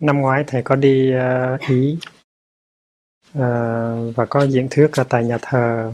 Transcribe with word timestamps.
Năm 0.00 0.20
ngoái 0.20 0.44
thầy 0.46 0.62
có 0.62 0.76
đi 0.76 1.12
uh, 1.14 1.60
Ý 1.60 1.98
uh, 3.28 4.16
và 4.16 4.26
có 4.30 4.46
diễn 4.46 4.68
thuyết 4.70 4.90
ở 4.92 5.04
tại 5.08 5.24
nhà 5.24 5.38
thờ 5.42 5.92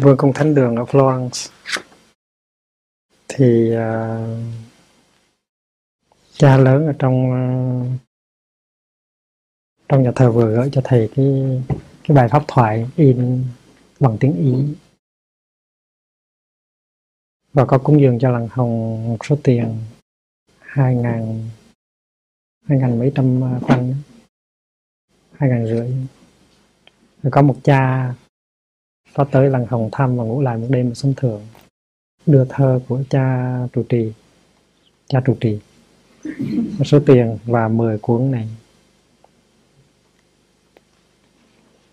Vương 0.00 0.16
Công 0.16 0.32
Thánh 0.32 0.54
Đường 0.54 0.76
ở 0.76 0.82
Florence. 0.82 1.50
Thì 3.28 3.70
uh, 3.72 4.54
cha 6.32 6.56
lớn 6.56 6.86
ở 6.86 6.92
trong 6.98 7.30
uh, 7.30 8.00
trong 9.88 10.02
nhà 10.02 10.12
thờ 10.16 10.32
vừa 10.32 10.56
gửi 10.56 10.68
cho 10.72 10.80
thầy 10.84 11.10
cái 11.16 11.26
cái 12.04 12.16
bài 12.16 12.28
pháp 12.28 12.44
thoại 12.48 12.90
in 12.96 13.44
bằng 14.00 14.16
tiếng 14.20 14.36
Ý 14.36 14.74
và 17.52 17.64
có 17.64 17.78
cúng 17.78 18.00
dường 18.00 18.18
cho 18.18 18.30
làng 18.30 18.48
hồng 18.50 19.04
một 19.08 19.18
số 19.24 19.38
tiền 19.42 19.78
hai 20.74 20.94
ngàn 20.94 21.48
hai 22.66 22.78
ngàn 22.78 22.98
mấy 22.98 23.12
trăm 23.14 23.44
à, 23.44 23.58
phân 23.68 23.94
hai 25.32 25.50
ngàn 25.50 25.66
rưỡi. 25.66 25.92
Rồi 27.22 27.30
có 27.30 27.42
một 27.42 27.56
cha 27.62 28.14
có 29.14 29.24
tới 29.24 29.50
làng 29.50 29.66
hồng 29.66 29.88
thăm 29.92 30.16
và 30.16 30.24
ngủ 30.24 30.40
lại 30.40 30.58
một 30.58 30.66
đêm 30.70 30.90
ở 30.90 30.94
sân 30.94 31.14
thượng, 31.16 31.42
đưa 32.26 32.44
thơ 32.48 32.80
của 32.88 33.02
cha 33.10 33.56
trụ 33.72 33.84
trì, 33.88 34.12
cha 35.06 35.20
trụ 35.24 35.36
trì. 35.40 35.58
Một 36.78 36.84
số 36.84 37.00
tiền 37.06 37.38
và 37.44 37.68
10 37.68 37.98
cuốn 37.98 38.30
này. 38.30 38.48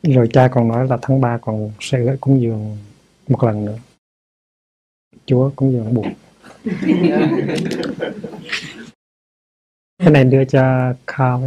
Rồi 0.04 0.29
cha 0.34 0.48
còn 0.52 0.68
nói 0.68 0.88
là 0.88 0.98
tháng 1.02 1.21
3 1.21 1.38
còn 1.38 1.71
sẽ 1.79 1.99
gửi 1.99 2.18
cúng 2.21 2.41
dường 2.41 2.77
một 3.27 3.43
lần 3.43 3.66
nữa. 3.66 3.77
Chúa 5.26 5.52
cúng 5.55 5.71
dường 5.71 5.93
buộc. 5.93 6.05
cái 10.02 10.12
này 10.12 10.24
đưa 10.24 10.46
cho 10.46 10.94
Carl 11.07 11.46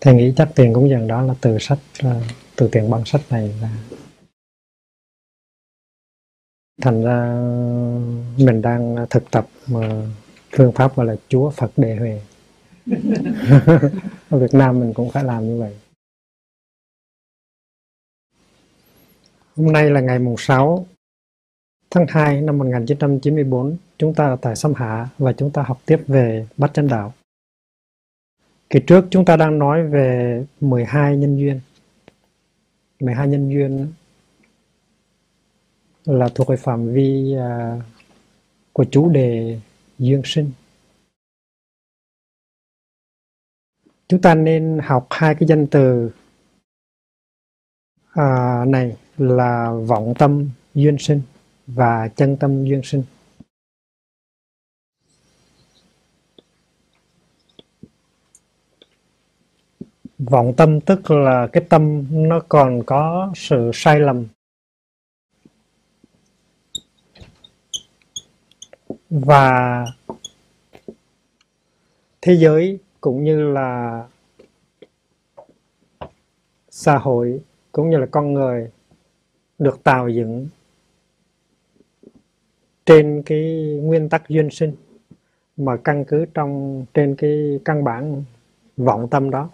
thầy 0.00 0.14
nghĩ 0.14 0.32
chắc 0.36 0.50
tiền 0.54 0.74
cũng 0.74 0.90
dần 0.90 1.08
đó 1.08 1.22
là 1.22 1.34
từ 1.40 1.58
sách 1.58 1.78
từ 2.56 2.68
tiền 2.72 2.90
bằng 2.90 3.04
sách 3.04 3.20
này 3.30 3.54
là 3.60 3.76
thành 6.82 7.02
ra 7.04 7.34
mình 8.38 8.62
đang 8.62 9.06
thực 9.10 9.30
tập 9.30 9.46
mà 9.66 10.06
phương 10.52 10.72
pháp 10.72 10.96
gọi 10.96 11.06
là 11.06 11.16
chúa 11.28 11.50
phật 11.50 11.70
đề 11.76 11.96
huệ. 11.96 12.20
Ở 14.30 14.38
việt 14.38 14.54
nam 14.54 14.80
mình 14.80 14.92
cũng 14.94 15.10
phải 15.10 15.24
làm 15.24 15.46
như 15.46 15.60
vậy. 15.60 15.74
Hôm 19.56 19.72
nay 19.72 19.90
là 19.90 20.00
ngày 20.00 20.18
mùng 20.18 20.36
6 20.38 20.86
tháng 21.90 22.06
2 22.08 22.40
năm 22.42 22.58
1994 22.58 23.76
chúng 23.98 24.14
ta 24.14 24.24
ở 24.26 24.36
tại 24.42 24.56
sâm 24.56 24.74
Hạ 24.74 25.08
và 25.18 25.32
chúng 25.32 25.50
ta 25.50 25.62
học 25.62 25.80
tiếp 25.86 26.04
về 26.06 26.46
Bát 26.56 26.74
Chánh 26.74 26.88
Đạo. 26.88 27.12
Kỳ 28.70 28.80
trước 28.86 29.04
chúng 29.10 29.24
ta 29.24 29.36
đang 29.36 29.58
nói 29.58 29.86
về 29.88 30.44
12 30.60 31.16
nhân 31.16 31.36
duyên. 31.36 31.60
12 33.00 33.28
nhân 33.28 33.50
duyên 33.50 33.92
là 36.04 36.28
thuộc 36.34 36.48
về 36.48 36.56
phạm 36.56 36.92
vi 36.92 37.36
uh, 37.36 37.82
của 38.72 38.84
chủ 38.90 39.08
đề 39.08 39.60
duyên 39.98 40.22
sinh. 40.24 40.50
Chúng 44.08 44.22
ta 44.22 44.34
nên 44.34 44.78
học 44.82 45.06
hai 45.10 45.34
cái 45.34 45.48
danh 45.48 45.66
từ 45.66 46.10
uh, 48.12 48.68
này 48.68 48.96
là 49.18 49.72
vọng 49.86 50.14
tâm 50.18 50.50
duyên 50.74 50.96
sinh 50.98 51.20
và 51.66 52.08
chân 52.08 52.36
tâm 52.36 52.64
duyên 52.64 52.80
sinh. 52.84 53.02
Vọng 60.30 60.54
tâm, 60.56 60.80
tức 60.80 61.10
là 61.10 61.46
cái 61.52 61.64
tâm 61.68 62.06
nó 62.10 62.40
còn 62.48 62.82
có 62.86 63.32
sự 63.36 63.70
sai 63.74 64.00
lầm. 64.00 64.26
Và 69.10 69.84
thế 72.22 72.36
giới 72.36 72.78
cũng 73.00 73.24
như 73.24 73.52
là 73.52 74.04
xã 76.70 76.98
hội 76.98 77.40
cũng 77.72 77.90
như 77.90 77.96
là 77.96 78.06
con 78.10 78.32
người 78.32 78.70
được 79.58 79.84
tạo 79.84 80.08
dựng 80.08 80.48
trên 82.86 83.22
cái 83.26 83.40
nguyên 83.82 84.08
tắc 84.08 84.28
duyên 84.28 84.50
sinh 84.50 84.74
mà 85.56 85.76
căn 85.84 86.04
cứ 86.04 86.26
trong, 86.34 86.84
trên 86.94 87.16
cái 87.16 87.60
căn 87.64 87.84
bản 87.84 88.24
vọng 88.76 89.08
tâm 89.10 89.30
đó 89.30 89.50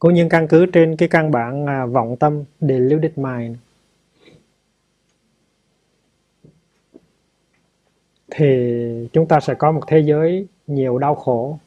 cũng 0.00 0.14
như 0.14 0.26
căn 0.30 0.48
cứ 0.48 0.66
trên 0.66 0.96
cái 0.96 1.08
căn 1.08 1.30
bản 1.30 1.66
à, 1.66 1.86
vọng 1.86 2.16
tâm 2.16 2.44
để 2.60 2.78
lưu 2.78 2.98
đích 2.98 3.18
mind 3.18 3.56
thì 8.30 9.08
chúng 9.12 9.28
ta 9.28 9.40
sẽ 9.40 9.54
có 9.54 9.72
một 9.72 9.82
thế 9.86 9.98
giới 9.98 10.46
nhiều 10.66 10.98
đau 10.98 11.14
khổ. 11.14 11.58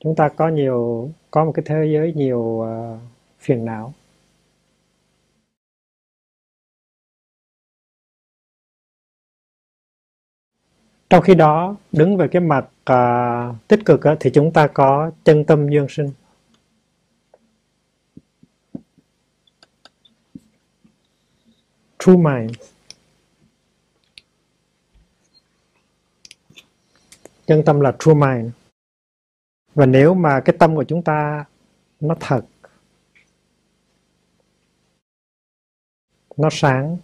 Chúng 0.00 0.14
ta 0.16 0.28
có 0.28 0.48
nhiều 0.48 1.10
có 1.30 1.44
một 1.44 1.52
cái 1.54 1.62
thế 1.66 1.90
giới 1.92 2.12
nhiều 2.16 2.40
uh, 2.40 3.00
phiền 3.40 3.64
não. 3.64 3.94
Trong 11.10 11.22
khi 11.22 11.34
đó 11.34 11.76
đứng 11.92 12.16
về 12.16 12.28
cái 12.28 12.42
mặt 12.42 12.68
uh, 12.92 13.68
tích 13.68 13.80
cực 13.84 14.00
uh, 14.12 14.16
thì 14.20 14.30
chúng 14.34 14.52
ta 14.52 14.66
có 14.66 15.10
chân 15.24 15.44
tâm 15.44 15.68
duyên 15.68 15.86
sinh. 15.88 16.10
True 21.98 22.16
mind 22.16 22.52
chân 27.48 27.62
tâm 27.66 27.80
là 27.80 27.96
true 27.98 28.14
mind. 28.14 28.50
Và 29.74 29.86
nếu 29.86 30.14
mà 30.14 30.40
cái 30.44 30.56
tâm 30.58 30.76
của 30.76 30.84
chúng 30.88 31.02
ta 31.02 31.44
nó 32.00 32.16
thật, 32.20 32.42
nó 36.36 36.48
sáng, 36.52 36.98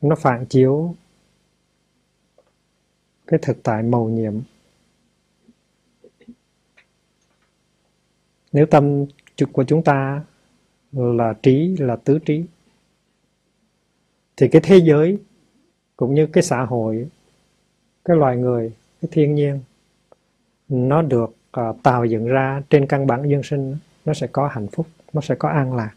nó 0.00 0.16
phản 0.16 0.46
chiếu 0.46 0.94
cái 3.26 3.40
thực 3.42 3.56
tại 3.62 3.82
màu 3.82 4.08
nhiệm, 4.08 4.40
nếu 8.52 8.66
tâm 8.70 9.06
của 9.52 9.64
chúng 9.68 9.84
ta 9.84 10.24
là 10.92 11.34
trí 11.42 11.76
là 11.78 11.96
tứ 11.96 12.18
trí. 12.18 12.44
Thì 14.36 14.48
cái 14.48 14.62
thế 14.64 14.78
giới 14.78 15.18
cũng 15.96 16.14
như 16.14 16.26
cái 16.26 16.42
xã 16.42 16.64
hội 16.64 17.08
cái 18.04 18.16
loài 18.16 18.36
người 18.36 18.72
cái 19.02 19.08
thiên 19.12 19.34
nhiên 19.34 19.60
nó 20.68 21.02
được 21.02 21.36
uh, 21.60 21.82
tạo 21.82 22.04
dựng 22.04 22.26
ra 22.26 22.62
trên 22.70 22.86
căn 22.86 23.06
bản 23.06 23.28
dân 23.28 23.42
sinh 23.42 23.76
nó 24.04 24.14
sẽ 24.14 24.26
có 24.26 24.48
hạnh 24.48 24.66
phúc 24.72 24.86
nó 25.12 25.20
sẽ 25.20 25.34
có 25.34 25.48
an 25.48 25.76
lạc. 25.76 25.94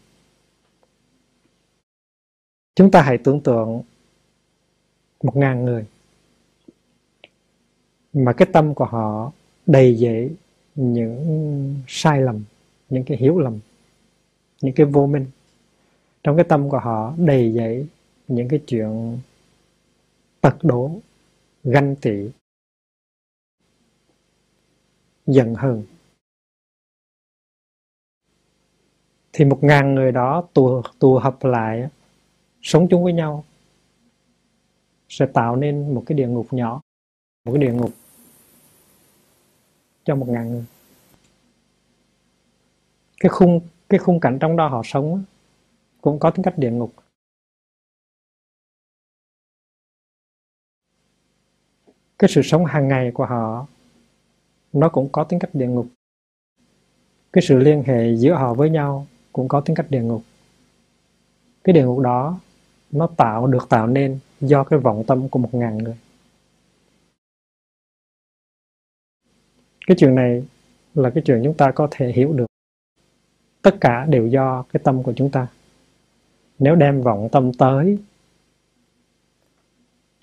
Chúng 2.74 2.90
ta 2.90 3.02
hãy 3.02 3.18
tưởng 3.18 3.40
tượng 3.40 3.82
một 5.22 5.36
ngàn 5.36 5.64
người 5.64 5.86
mà 8.12 8.32
cái 8.32 8.48
tâm 8.52 8.74
của 8.74 8.84
họ 8.84 9.32
đầy 9.66 9.94
dẫy 9.94 10.30
những 10.74 11.74
sai 11.88 12.20
lầm 12.20 12.44
những 12.90 13.04
cái 13.04 13.18
hiểu 13.18 13.38
lầm 13.38 13.58
những 14.62 14.74
cái 14.74 14.86
vô 14.86 15.06
minh. 15.06 15.26
Trong 16.22 16.36
cái 16.36 16.44
tâm 16.48 16.68
của 16.68 16.78
họ 16.78 17.14
đầy 17.18 17.52
dẫy 17.52 17.86
những 18.28 18.48
cái 18.48 18.62
chuyện 18.66 19.18
tật 20.40 20.56
đố, 20.62 20.90
ganh 21.64 21.96
tị, 21.96 22.30
giận 25.26 25.54
hờn. 25.54 25.84
Thì 29.32 29.44
một 29.44 29.58
ngàn 29.62 29.94
người 29.94 30.12
đó 30.12 30.48
tụ 30.54 30.82
tụ 30.98 31.18
hợp 31.18 31.44
lại, 31.44 31.88
sống 32.62 32.86
chung 32.90 33.04
với 33.04 33.12
nhau, 33.12 33.44
sẽ 35.08 35.26
tạo 35.26 35.56
nên 35.56 35.94
một 35.94 36.02
cái 36.06 36.18
địa 36.18 36.28
ngục 36.28 36.52
nhỏ, 36.52 36.80
một 37.44 37.52
cái 37.52 37.62
địa 37.62 37.72
ngục 37.72 37.90
cho 40.04 40.14
một 40.14 40.28
ngàn 40.28 40.50
người. 40.50 40.64
Cái 43.20 43.30
khung 43.30 43.60
cái 43.88 43.98
khung 43.98 44.20
cảnh 44.20 44.38
trong 44.40 44.56
đó 44.56 44.68
họ 44.68 44.82
sống 44.84 45.24
cũng 46.00 46.18
có 46.18 46.30
tính 46.30 46.42
cách 46.42 46.54
địa 46.58 46.70
ngục. 46.70 46.94
Cái 52.18 52.30
sự 52.30 52.42
sống 52.42 52.64
hàng 52.64 52.88
ngày 52.88 53.10
của 53.14 53.26
họ, 53.26 53.66
nó 54.72 54.88
cũng 54.88 55.08
có 55.12 55.24
tính 55.24 55.38
cách 55.38 55.50
địa 55.52 55.66
ngục. 55.66 55.86
Cái 57.32 57.42
sự 57.42 57.58
liên 57.58 57.82
hệ 57.86 58.16
giữa 58.16 58.34
họ 58.34 58.54
với 58.54 58.70
nhau 58.70 59.06
cũng 59.32 59.48
có 59.48 59.60
tính 59.60 59.76
cách 59.76 59.86
địa 59.90 60.02
ngục. 60.02 60.22
Cái 61.64 61.72
địa 61.72 61.84
ngục 61.84 61.98
đó, 61.98 62.40
nó 62.90 63.08
tạo, 63.16 63.46
được 63.46 63.68
tạo 63.68 63.86
nên 63.86 64.18
do 64.40 64.64
cái 64.64 64.78
vọng 64.78 65.04
tâm 65.06 65.28
của 65.28 65.38
một 65.38 65.54
ngàn 65.54 65.78
người. 65.78 65.96
Cái 69.86 69.96
chuyện 69.98 70.14
này 70.14 70.44
là 70.94 71.10
cái 71.14 71.22
chuyện 71.26 71.40
chúng 71.44 71.56
ta 71.56 71.72
có 71.74 71.88
thể 71.90 72.12
hiểu 72.12 72.32
được 72.32 72.55
tất 73.66 73.80
cả 73.80 74.06
đều 74.08 74.26
do 74.26 74.64
cái 74.72 74.80
tâm 74.84 75.02
của 75.02 75.12
chúng 75.16 75.30
ta. 75.30 75.46
Nếu 76.58 76.74
đem 76.74 77.02
vọng 77.02 77.28
tâm 77.32 77.52
tới 77.52 77.98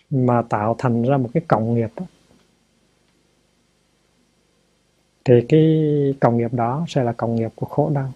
mà 0.09 0.41
tạo 0.41 0.75
thành 0.77 1.03
ra 1.03 1.17
một 1.17 1.29
cái 1.33 1.43
cộng 1.47 1.75
nghiệp 1.75 1.89
đó, 1.95 2.05
thì 5.25 5.33
cái 5.49 5.83
cộng 6.19 6.37
nghiệp 6.37 6.53
đó 6.53 6.85
sẽ 6.87 7.03
là 7.03 7.13
cộng 7.13 7.35
nghiệp 7.35 7.51
của 7.55 7.65
khổ 7.65 7.91
đau. 7.95 8.11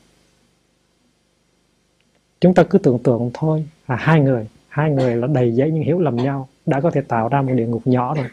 Chúng 2.40 2.54
ta 2.54 2.64
cứ 2.64 2.78
tưởng 2.78 3.00
tượng 3.04 3.32
thôi 3.34 3.66
là 3.88 3.96
hai 3.96 4.22
người 4.22 4.48
hai 4.68 4.92
người 4.92 5.16
là 5.16 5.28
đầy 5.28 5.56
giấy 5.56 5.72
những 5.72 5.84
hiểu 5.84 6.00
lầm 6.00 6.16
nhau 6.16 6.48
đã 6.66 6.82
có 6.82 6.92
thể 6.92 7.02
tạo 7.02 7.30
ra 7.30 7.42
một 7.42 7.54
địa 7.56 7.68
ngục 7.68 7.82
nhỏ 7.86 8.16
rồi. 8.16 8.28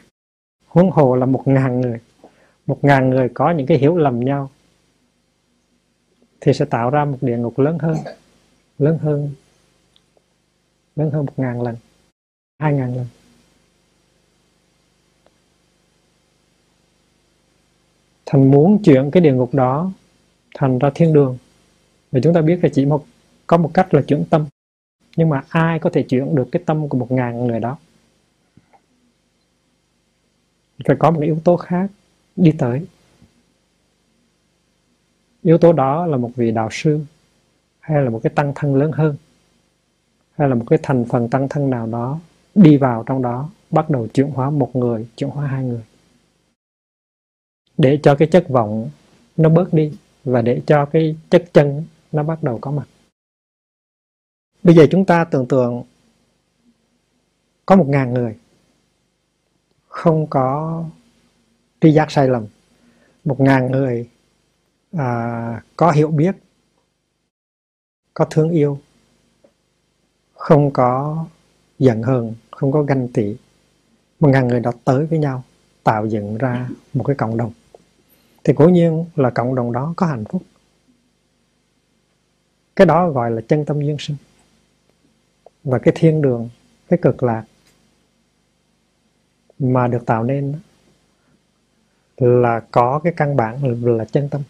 Huống 0.67 0.91
hồ 0.91 1.17
là 1.17 1.27
một 1.27 1.49
ngàn 1.49 1.81
người 1.81 1.99
một 2.67 2.85
ngàn 2.85 3.11
người 3.11 3.29
có 3.29 3.51
những 3.51 3.67
cái 3.67 3.79
hiểu 3.79 3.97
lầm 3.97 4.21
nhau 4.21 4.51
thì 6.45 6.53
sẽ 6.53 6.65
tạo 6.65 6.91
ra 6.91 7.05
một 7.05 7.19
địa 7.21 7.37
ngục 7.37 7.59
lớn 7.59 7.79
hơn 7.79 7.97
lớn 8.79 8.99
hơn 8.99 9.31
lớn 10.97 11.11
hơn 11.11 11.27
một 11.27 11.33
ngàn 11.37 11.63
lần, 11.63 11.77
hai 12.59 12.73
ngàn 12.75 12.97
lần. 12.97 13.07
Thành 18.27 18.51
muốn 18.51 18.83
chuyển 18.83 19.11
cái 19.11 19.21
địa 19.21 19.33
ngục 19.33 19.55
đó 19.55 19.93
thành 20.55 20.79
ra 20.79 20.91
thiên 20.95 21.13
đường 21.13 21.39
và 22.13 22.21
chúng 22.23 22.35
ta 22.35 22.43
biết 22.43 22.59
là 22.63 22.69
chỉ 22.73 22.87
một, 22.87 23.05
có 23.47 23.57
một 23.57 23.71
cách 23.75 23.95
là 23.95 24.03
chuyển 24.03 24.25
tâm, 24.31 24.47
nhưng 25.17 25.29
mà 25.29 25.45
ai 25.49 25.79
có 25.79 25.91
thể 25.91 26.03
chuyển 26.03 26.35
được 26.35 26.49
cái 26.53 26.63
tâm 26.67 26.89
của 26.89 26.99
một 26.99 27.13
ngàn 27.13 27.47
người 27.47 27.61
đó? 27.61 27.79
Phải 30.85 30.97
có 30.99 31.11
một 31.11 31.21
yếu 31.21 31.41
tố 31.45 31.57
khác 31.57 31.91
đi 32.37 32.53
tới 32.59 32.87
yếu 35.45 35.59
tố 35.59 35.73
đó 35.73 36.07
là 36.07 36.17
một 36.17 36.31
vị 36.37 36.51
đạo 36.51 36.69
sư, 36.73 37.01
hay 37.81 38.03
là 38.03 38.11
một 38.11 38.21
cái 38.23 38.33
tăng 38.35 38.53
thân 38.55 38.75
lớn 38.75 38.93
hơn, 38.93 39.17
hay 40.37 40.49
là 40.49 40.55
một 40.55 40.65
cái 40.71 40.79
thành 40.83 41.05
phần 41.05 41.29
tăng 41.29 41.49
thân 41.49 41.71
nào 41.71 41.87
đó 41.87 42.21
đi 42.55 42.77
vào 42.77 43.05
trong 43.07 43.23
đó, 43.23 43.51
bắt 43.71 43.91
đầu 43.91 44.09
chuyển 44.15 44.31
hóa 44.31 44.51
một 44.51 44.77
người, 44.77 45.09
chuyển 45.17 45.31
hóa 45.31 45.47
hai 45.47 45.65
người. 45.65 45.85
Để 47.79 48.01
cho 48.03 48.15
cái 48.15 48.29
chất 48.29 48.49
vọng 48.49 48.91
nó 49.37 49.49
bớt 49.49 49.73
đi 49.75 49.93
và 50.25 50.43
để 50.43 50.63
cho 50.67 50.85
cái 50.85 51.17
chất 51.31 51.45
chân 51.53 51.85
nó 52.13 52.23
bắt 52.23 52.43
đầu 52.43 52.59
có 52.59 52.71
mặt. 52.71 52.87
Bây 54.63 54.75
giờ 54.75 54.87
chúng 54.91 55.05
ta 55.05 55.25
tưởng 55.25 55.49
tượng 55.49 55.83
có 57.67 57.77
một 57.77 57.87
ngàn 57.89 58.15
người, 58.15 58.37
không 59.89 60.27
có 60.27 60.85
tri 61.81 61.93
giác 61.93 62.11
sai 62.11 62.29
lầm. 62.29 62.47
Một 63.25 63.41
ngàn 63.41 63.71
người 63.71 64.09
à, 64.99 65.63
có 65.77 65.91
hiểu 65.91 66.09
biết 66.09 66.37
có 68.15 68.27
thương 68.31 68.51
yêu 68.51 68.79
không 70.35 70.71
có 70.71 71.25
giận 71.79 72.03
hờn 72.03 72.35
không 72.51 72.73
có 72.73 72.83
ganh 72.83 73.09
tị 73.09 73.37
một 74.21 74.29
ngàn 74.29 74.49
người 74.49 74.61
đó 74.61 74.73
tới 74.85 75.07
với 75.07 75.19
nhau 75.19 75.45
tạo 75.85 76.07
dựng 76.07 76.39
ra 76.39 76.69
một 76.95 77.05
cái 77.05 77.17
cộng 77.17 77.37
đồng. 77.37 77.53
Thì 78.45 78.53
cố 78.57 78.69
nhiên 78.69 79.05
là 79.17 79.31
cộng 79.31 79.55
đồng 79.55 79.73
đó 79.73 79.95
có 79.97 80.07
hạnh 80.07 80.25
phúc. 80.25 80.43
Cái 82.77 82.87
đó 82.87 83.11
gọi 83.11 83.31
là 83.31 83.43
chân 83.49 83.65
tâm 83.65 83.81
duyên 83.81 83.97
sinh. 83.99 84.17
Và 85.65 85.79
cái 85.79 85.95
thiên 85.97 86.23
đường 86.23 86.49
cái 86.89 86.99
cực 87.03 87.23
lạc 87.23 87.45
mà 89.59 89.89
được 89.89 90.07
tạo 90.07 90.25
nên 90.25 90.55
là 92.17 92.61
có 92.71 93.01
cái 93.05 93.13
căn 93.17 93.37
bản 93.37 93.85
là 93.99 94.05
chân 94.05 94.29
tâm 94.29 94.43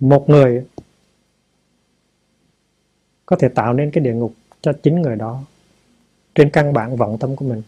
một 0.00 0.30
người 0.30 0.66
có 3.26 3.36
thể 3.36 3.48
tạo 3.48 3.72
nên 3.72 3.90
cái 3.90 4.04
địa 4.04 4.14
ngục 4.14 4.34
cho 4.60 4.72
chính 4.82 5.02
người 5.02 5.16
đó. 5.16 5.42
Trên 6.34 6.50
căn 6.50 6.72
bản 6.72 6.96
vọng 6.96 7.16
tâm 7.20 7.36
của 7.36 7.44
mình, 7.44 7.62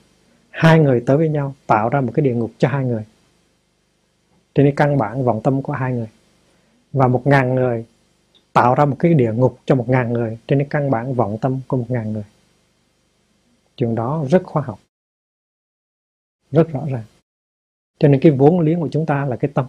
hai 0.51 0.79
người 0.79 1.03
tới 1.07 1.17
với 1.17 1.29
nhau 1.29 1.55
tạo 1.67 1.89
ra 1.89 2.01
một 2.01 2.13
cái 2.15 2.25
địa 2.25 2.35
ngục 2.35 2.51
cho 2.59 2.69
hai 2.69 2.85
người. 2.85 3.05
Trên 4.55 4.67
cái 4.67 4.73
căn 4.77 4.99
bản 4.99 5.25
vọng 5.25 5.41
tâm 5.45 5.63
của 5.63 5.73
hai 5.73 5.93
người. 5.93 6.09
Và 6.93 7.09
một 7.09 7.27
ngàn 7.27 7.55
người 7.55 7.87
tạo 8.53 8.75
ra 8.75 8.85
một 8.85 8.97
cái 8.99 9.15
địa 9.15 9.33
ngục 9.33 9.59
cho 9.65 9.75
một 9.75 9.89
ngàn 9.89 10.13
người 10.13 10.39
trên 10.47 10.59
cái 10.59 10.69
căn 10.71 10.91
bản 10.91 11.15
vọng 11.15 11.39
tâm 11.41 11.61
của 11.69 11.77
một 11.77 11.87
ngàn 11.89 12.13
người. 12.13 12.25
Chuyện 13.77 13.95
đó 13.95 14.25
rất 14.31 14.43
khoa 14.45 14.63
học, 14.63 14.79
rất 16.51 16.69
rõ 16.73 16.81
ràng. 16.91 17.05
Cho 17.99 18.09
nên 18.09 18.21
cái 18.21 18.33
vốn 18.33 18.61
liếng 18.61 18.81
của 18.81 18.89
chúng 18.93 19.07
ta 19.07 19.25
là 19.25 19.37
cái 19.37 19.51
tâm. 19.55 19.67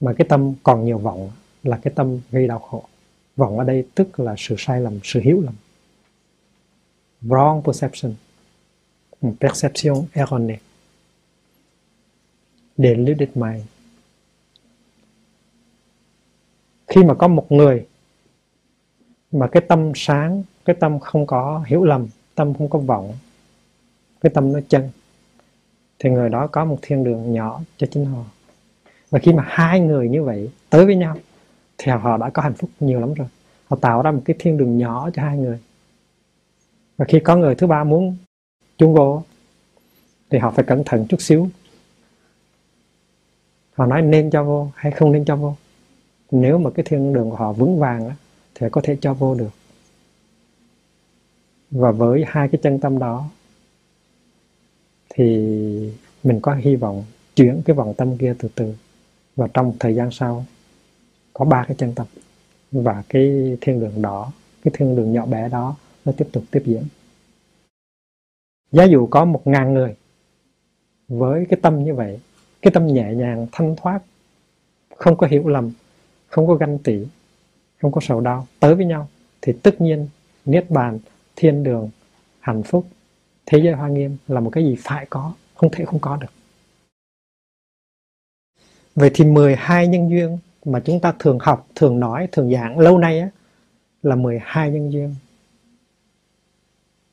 Mà 0.00 0.12
cái 0.18 0.26
tâm 0.28 0.54
còn 0.62 0.84
nhiều 0.84 0.98
vọng 0.98 1.30
là 1.62 1.78
cái 1.82 1.92
tâm 1.96 2.18
gây 2.30 2.46
đau 2.46 2.58
khổ. 2.58 2.84
Vọng 3.36 3.58
ở 3.58 3.64
đây 3.64 3.86
tức 3.94 4.20
là 4.20 4.34
sự 4.38 4.54
sai 4.58 4.80
lầm, 4.80 4.98
sự 5.04 5.20
hiểu 5.20 5.40
lầm. 5.40 5.54
Wrong 7.22 7.62
perception 7.62 8.14
perception 9.40 10.06
erronée 10.12 10.58
deluded 12.76 13.28
mind 13.34 13.62
khi 16.90 17.04
mà 17.04 17.14
có 17.14 17.28
một 17.28 17.52
người 17.52 17.86
mà 19.32 19.48
cái 19.48 19.62
tâm 19.68 19.92
sáng, 19.94 20.42
cái 20.64 20.76
tâm 20.80 20.98
không 20.98 21.26
có 21.26 21.64
hiểu 21.66 21.84
lầm, 21.84 22.06
tâm 22.34 22.54
không 22.54 22.68
có 22.68 22.78
vọng, 22.78 23.12
cái 24.20 24.30
tâm 24.34 24.52
nó 24.52 24.60
chân, 24.68 24.90
thì 25.98 26.10
người 26.10 26.28
đó 26.28 26.46
có 26.46 26.64
một 26.64 26.78
thiên 26.82 27.04
đường 27.04 27.32
nhỏ 27.32 27.60
cho 27.76 27.86
chính 27.90 28.04
họ. 28.04 28.24
Và 29.10 29.18
khi 29.18 29.32
mà 29.32 29.44
hai 29.46 29.80
người 29.80 30.08
như 30.08 30.22
vậy 30.22 30.50
tới 30.70 30.86
với 30.86 30.96
nhau 30.96 31.16
thì 31.82 31.92
họ 31.92 32.16
đã 32.16 32.30
có 32.30 32.42
hạnh 32.42 32.54
phúc 32.54 32.70
nhiều 32.80 33.00
lắm 33.00 33.14
rồi. 33.14 33.28
Họ 33.68 33.76
tạo 33.80 34.02
ra 34.02 34.10
một 34.10 34.22
cái 34.24 34.36
thiên 34.38 34.56
đường 34.56 34.78
nhỏ 34.78 35.10
cho 35.14 35.22
hai 35.22 35.38
người. 35.38 35.58
Và 36.96 37.04
khi 37.08 37.20
có 37.20 37.36
người 37.36 37.54
thứ 37.54 37.66
ba 37.66 37.84
muốn 37.84 38.16
chung 38.78 38.94
vô, 38.94 39.22
thì 40.30 40.38
họ 40.38 40.50
phải 40.50 40.64
cẩn 40.64 40.82
thận 40.86 41.06
chút 41.08 41.20
xíu. 41.20 41.48
Họ 43.72 43.86
nói 43.86 44.02
nên 44.02 44.30
cho 44.30 44.44
vô 44.44 44.70
hay 44.74 44.92
không 44.92 45.12
nên 45.12 45.24
cho 45.24 45.36
vô. 45.36 45.56
Nếu 46.30 46.58
mà 46.58 46.70
cái 46.70 46.84
thiên 46.88 47.12
đường 47.12 47.30
của 47.30 47.36
họ 47.36 47.52
vững 47.52 47.78
vàng 47.78 48.10
thì 48.54 48.66
có 48.72 48.80
thể 48.84 48.96
cho 49.00 49.14
vô 49.14 49.34
được. 49.34 49.50
Và 51.70 51.90
với 51.90 52.24
hai 52.26 52.48
cái 52.48 52.60
chân 52.62 52.78
tâm 52.80 52.98
đó, 52.98 53.24
thì 55.08 55.24
mình 56.24 56.40
có 56.42 56.54
hy 56.54 56.76
vọng 56.76 57.04
chuyển 57.36 57.62
cái 57.64 57.76
vòng 57.76 57.94
tâm 57.94 58.18
kia 58.18 58.34
từ 58.38 58.48
từ. 58.54 58.74
Và 59.36 59.48
trong 59.54 59.72
thời 59.80 59.94
gian 59.94 60.10
sau 60.10 60.44
có 61.40 61.46
ba 61.46 61.64
cái 61.68 61.76
chân 61.78 61.92
tâm. 61.94 62.06
Và 62.72 63.02
cái 63.08 63.56
thiên 63.60 63.80
đường 63.80 64.02
đó 64.02 64.32
cái 64.62 64.72
thiên 64.76 64.96
đường 64.96 65.12
nhỏ 65.12 65.26
bé 65.26 65.48
đó 65.48 65.76
nó 66.04 66.12
tiếp 66.16 66.28
tục 66.32 66.44
tiếp 66.50 66.62
diễn. 66.66 66.82
Giá 68.72 68.84
dụ 68.84 69.06
có 69.06 69.24
một 69.24 69.46
ngàn 69.46 69.74
người 69.74 69.96
với 71.08 71.46
cái 71.48 71.58
tâm 71.62 71.84
như 71.84 71.94
vậy, 71.94 72.20
cái 72.62 72.70
tâm 72.74 72.86
nhẹ 72.86 73.14
nhàng, 73.14 73.46
thanh 73.52 73.76
thoát, 73.76 74.00
không 74.96 75.16
có 75.16 75.26
hiểu 75.26 75.48
lầm, 75.48 75.70
không 76.28 76.46
có 76.46 76.54
ganh 76.54 76.78
tị, 76.78 76.98
không 77.80 77.92
có 77.92 78.00
sầu 78.00 78.20
đau, 78.20 78.46
tới 78.60 78.74
với 78.74 78.84
nhau, 78.86 79.08
thì 79.42 79.52
tất 79.62 79.80
nhiên 79.80 80.08
niết 80.44 80.70
bàn, 80.70 80.98
thiên 81.36 81.62
đường, 81.64 81.90
hạnh 82.40 82.62
phúc, 82.62 82.86
thế 83.46 83.58
giới 83.58 83.72
hoa 83.72 83.88
nghiêm 83.88 84.16
là 84.28 84.40
một 84.40 84.50
cái 84.50 84.64
gì 84.64 84.76
phải 84.80 85.06
có, 85.10 85.32
không 85.54 85.70
thể 85.72 85.84
không 85.84 86.00
có 86.00 86.16
được. 86.16 86.32
Vậy 88.94 89.10
thì 89.14 89.24
12 89.24 89.86
nhân 89.86 90.10
duyên 90.10 90.38
mà 90.64 90.80
chúng 90.80 91.00
ta 91.00 91.12
thường 91.18 91.38
học 91.40 91.66
thường 91.74 92.00
nói 92.00 92.28
thường 92.32 92.52
giảng 92.52 92.78
lâu 92.78 92.98
nay 92.98 93.20
á, 93.20 93.30
là 94.02 94.16
12 94.16 94.70
nhân 94.70 94.92
duyên. 94.92 95.14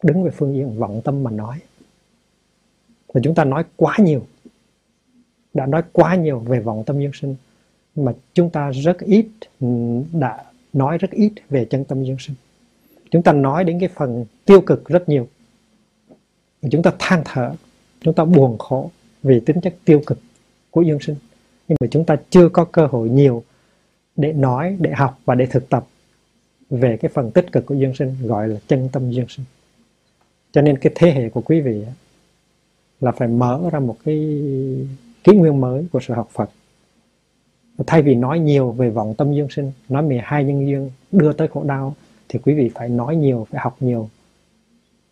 Đứng 0.03 0.23
về 0.23 0.31
phương 0.31 0.55
diện 0.55 0.79
vọng 0.79 1.01
tâm 1.03 1.23
mà 1.23 1.31
nói. 1.31 1.59
Và 3.13 3.21
chúng 3.23 3.35
ta 3.35 3.43
nói 3.43 3.63
quá 3.75 3.95
nhiều 3.99 4.21
đã 5.53 5.65
nói 5.65 5.83
quá 5.91 6.15
nhiều 6.15 6.39
về 6.39 6.59
vọng 6.59 6.83
tâm 6.85 6.99
duyên 6.99 7.11
sinh 7.13 7.35
mà 7.95 8.13
chúng 8.33 8.49
ta 8.49 8.71
rất 8.71 8.99
ít 8.99 9.27
đã 10.13 10.43
nói 10.73 10.97
rất 10.97 11.11
ít 11.11 11.31
về 11.49 11.65
chân 11.65 11.85
tâm 11.85 12.03
duyên 12.03 12.17
sinh. 12.19 12.35
Chúng 13.11 13.23
ta 13.23 13.33
nói 13.33 13.63
đến 13.63 13.79
cái 13.79 13.89
phần 13.95 14.25
tiêu 14.45 14.61
cực 14.61 14.85
rất 14.85 15.09
nhiều. 15.09 15.27
Chúng 16.71 16.83
ta 16.83 16.93
than 16.99 17.21
thở 17.25 17.51
chúng 18.01 18.13
ta 18.13 18.25
buồn 18.25 18.57
khổ 18.57 18.91
vì 19.23 19.39
tính 19.39 19.61
chất 19.61 19.75
tiêu 19.85 20.01
cực 20.05 20.19
của 20.71 20.81
duyên 20.81 20.99
sinh 21.01 21.15
nhưng 21.67 21.77
mà 21.81 21.87
chúng 21.91 22.05
ta 22.05 22.15
chưa 22.29 22.49
có 22.49 22.65
cơ 22.65 22.87
hội 22.87 23.09
nhiều 23.09 23.43
để 24.15 24.33
nói, 24.33 24.77
để 24.79 24.91
học 24.91 25.19
và 25.25 25.35
để 25.35 25.45
thực 25.45 25.69
tập 25.69 25.85
về 26.69 26.97
cái 26.97 27.11
phần 27.13 27.31
tích 27.31 27.51
cực 27.51 27.65
của 27.65 27.75
duyên 27.75 27.95
sinh, 27.95 28.15
gọi 28.23 28.47
là 28.47 28.59
chân 28.67 28.89
tâm 28.91 29.11
duyên 29.11 29.25
sinh. 29.29 29.45
Cho 30.51 30.61
nên 30.61 30.77
cái 30.77 30.93
thế 30.95 31.11
hệ 31.11 31.29
của 31.29 31.41
quý 31.41 31.61
vị 31.61 31.83
là 33.01 33.11
phải 33.11 33.27
mở 33.27 33.69
ra 33.71 33.79
một 33.79 33.97
cái 34.05 34.15
kỷ 35.23 35.33
nguyên 35.33 35.61
mới 35.61 35.87
của 35.91 35.99
sự 35.99 36.13
học 36.13 36.29
Phật. 36.31 36.49
Thay 37.87 38.01
vì 38.01 38.15
nói 38.15 38.39
nhiều 38.39 38.71
về 38.71 38.89
vọng 38.89 39.15
tâm 39.17 39.33
duyên 39.33 39.47
sinh, 39.49 39.71
nói 39.89 40.03
12 40.03 40.43
nhân 40.43 40.67
duyên 40.67 40.91
đưa 41.11 41.33
tới 41.33 41.47
khổ 41.47 41.63
đau, 41.63 41.95
thì 42.29 42.39
quý 42.39 42.53
vị 42.53 42.71
phải 42.75 42.89
nói 42.89 43.15
nhiều, 43.15 43.47
phải 43.51 43.61
học 43.61 43.77
nhiều 43.79 44.09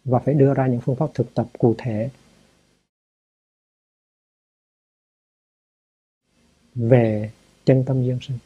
và 0.05 0.19
phải 0.19 0.33
đưa 0.33 0.53
ra 0.53 0.67
những 0.67 0.81
phương 0.81 0.95
pháp 0.95 1.09
thực 1.13 1.33
tập 1.33 1.47
cụ 1.57 1.75
thể 1.77 2.09
về 6.75 7.31
chân 7.65 7.83
tâm 7.85 8.03
duyên 8.03 8.19
sinh. 8.21 8.37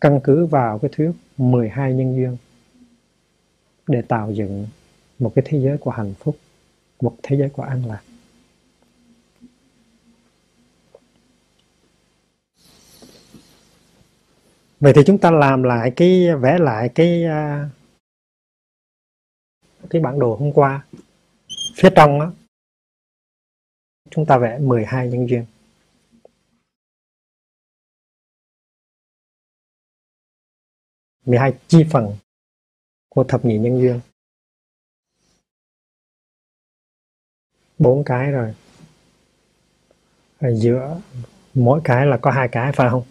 Căn 0.00 0.20
cứ 0.24 0.46
vào 0.46 0.78
cái 0.78 0.90
thuyết 0.94 1.10
12 1.36 1.94
nhân 1.94 2.16
duyên 2.16 2.36
để 3.86 4.02
tạo 4.02 4.32
dựng 4.32 4.66
một 5.18 5.32
cái 5.34 5.44
thế 5.48 5.60
giới 5.60 5.78
của 5.78 5.90
hạnh 5.90 6.14
phúc, 6.18 6.36
một 7.00 7.16
thế 7.22 7.36
giới 7.36 7.48
của 7.48 7.62
an 7.62 7.86
lạc. 7.86 8.02
Vậy 14.80 14.92
thì 14.96 15.02
chúng 15.06 15.18
ta 15.18 15.30
làm 15.30 15.62
lại 15.62 15.92
cái, 15.96 16.34
vẽ 16.36 16.58
lại 16.58 16.88
cái 16.94 17.24
à, 17.24 17.68
cái 19.90 20.02
bản 20.02 20.18
đồ 20.18 20.36
hôm 20.36 20.52
qua. 20.52 20.84
Phía 21.76 21.88
trong 21.96 22.18
đó 22.20 22.32
chúng 24.10 24.26
ta 24.26 24.38
vẽ 24.38 24.58
12 24.58 25.08
nhân 25.08 25.28
duyên. 25.28 25.44
12 31.26 31.52
chi 31.68 31.84
phần 31.90 32.16
của 33.08 33.24
thập 33.24 33.44
nhị 33.44 33.58
nhân 33.58 33.80
duyên. 33.80 34.00
Bốn 37.78 38.04
cái 38.04 38.30
rồi. 38.30 38.54
Ở 40.38 40.54
giữa 40.54 41.00
mỗi 41.54 41.80
cái 41.84 42.06
là 42.06 42.16
có 42.16 42.30
hai 42.30 42.48
cái 42.48 42.72
phải 42.72 42.90
không? 42.90 43.04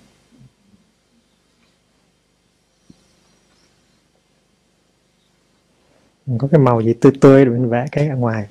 Có 6.38 6.48
cái 6.52 6.60
màu 6.60 6.82
gì 6.82 6.94
tươi 7.02 7.12
tươi 7.22 7.46
để 7.46 7.52
mình 7.52 7.70
vẽ 7.70 7.86
cái 7.92 8.08
ở 8.08 8.16
ngoài. 8.16 8.48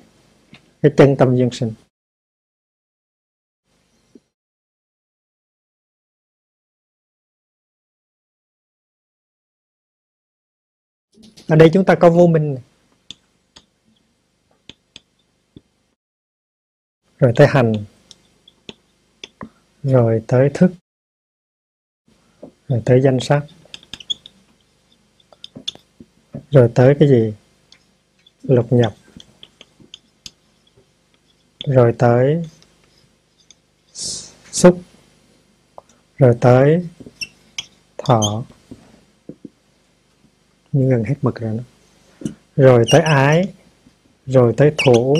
Cái 0.81 0.91
chân 0.97 1.15
tâm 1.15 1.35
duyên 1.35 1.49
sinh. 1.51 1.73
Ở 11.51 11.55
đây 11.55 11.69
chúng 11.73 11.85
ta 11.85 11.95
có 11.95 12.09
vô 12.09 12.27
minh 12.27 12.53
này. 12.53 12.63
rồi 17.19 17.31
tới 17.35 17.47
hành. 17.47 17.73
Rồi 19.83 20.23
tới 20.27 20.49
thức. 20.53 20.71
Rồi 22.67 22.81
tới 22.85 23.01
danh 23.01 23.19
sắc. 23.19 23.43
Rồi 26.51 26.71
tới 26.75 26.95
cái 26.99 27.09
gì? 27.09 27.33
Lục 28.43 28.73
nhập. 28.73 28.93
Rồi 31.65 31.93
tới 31.97 32.43
xúc. 34.51 34.81
Rồi 36.17 36.37
tới 36.41 36.87
thọ 37.97 38.43
như 40.71 40.89
gần 40.89 41.03
hết 41.03 41.15
mực 41.21 41.35
rồi 41.35 41.57
đó. 41.57 41.63
rồi 42.55 42.85
tới 42.91 43.01
ái, 43.01 43.53
rồi 44.25 44.53
tới 44.57 44.73
thủ 44.85 45.15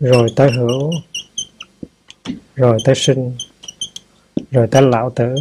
rồi 0.00 0.28
tới 0.36 0.50
hữu, 0.52 0.90
rồi 2.54 2.78
tới 2.84 2.94
sinh, 2.94 3.36
rồi 4.50 4.68
tới 4.70 4.82
lão 4.82 5.10
tử. 5.10 5.34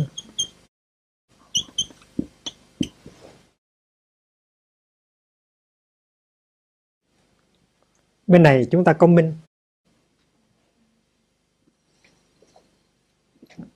Bên 8.28 8.44
này 8.44 8.68
chúng 8.72 8.84
ta 8.84 8.94
có 8.94 9.08
minh. 9.08 9.34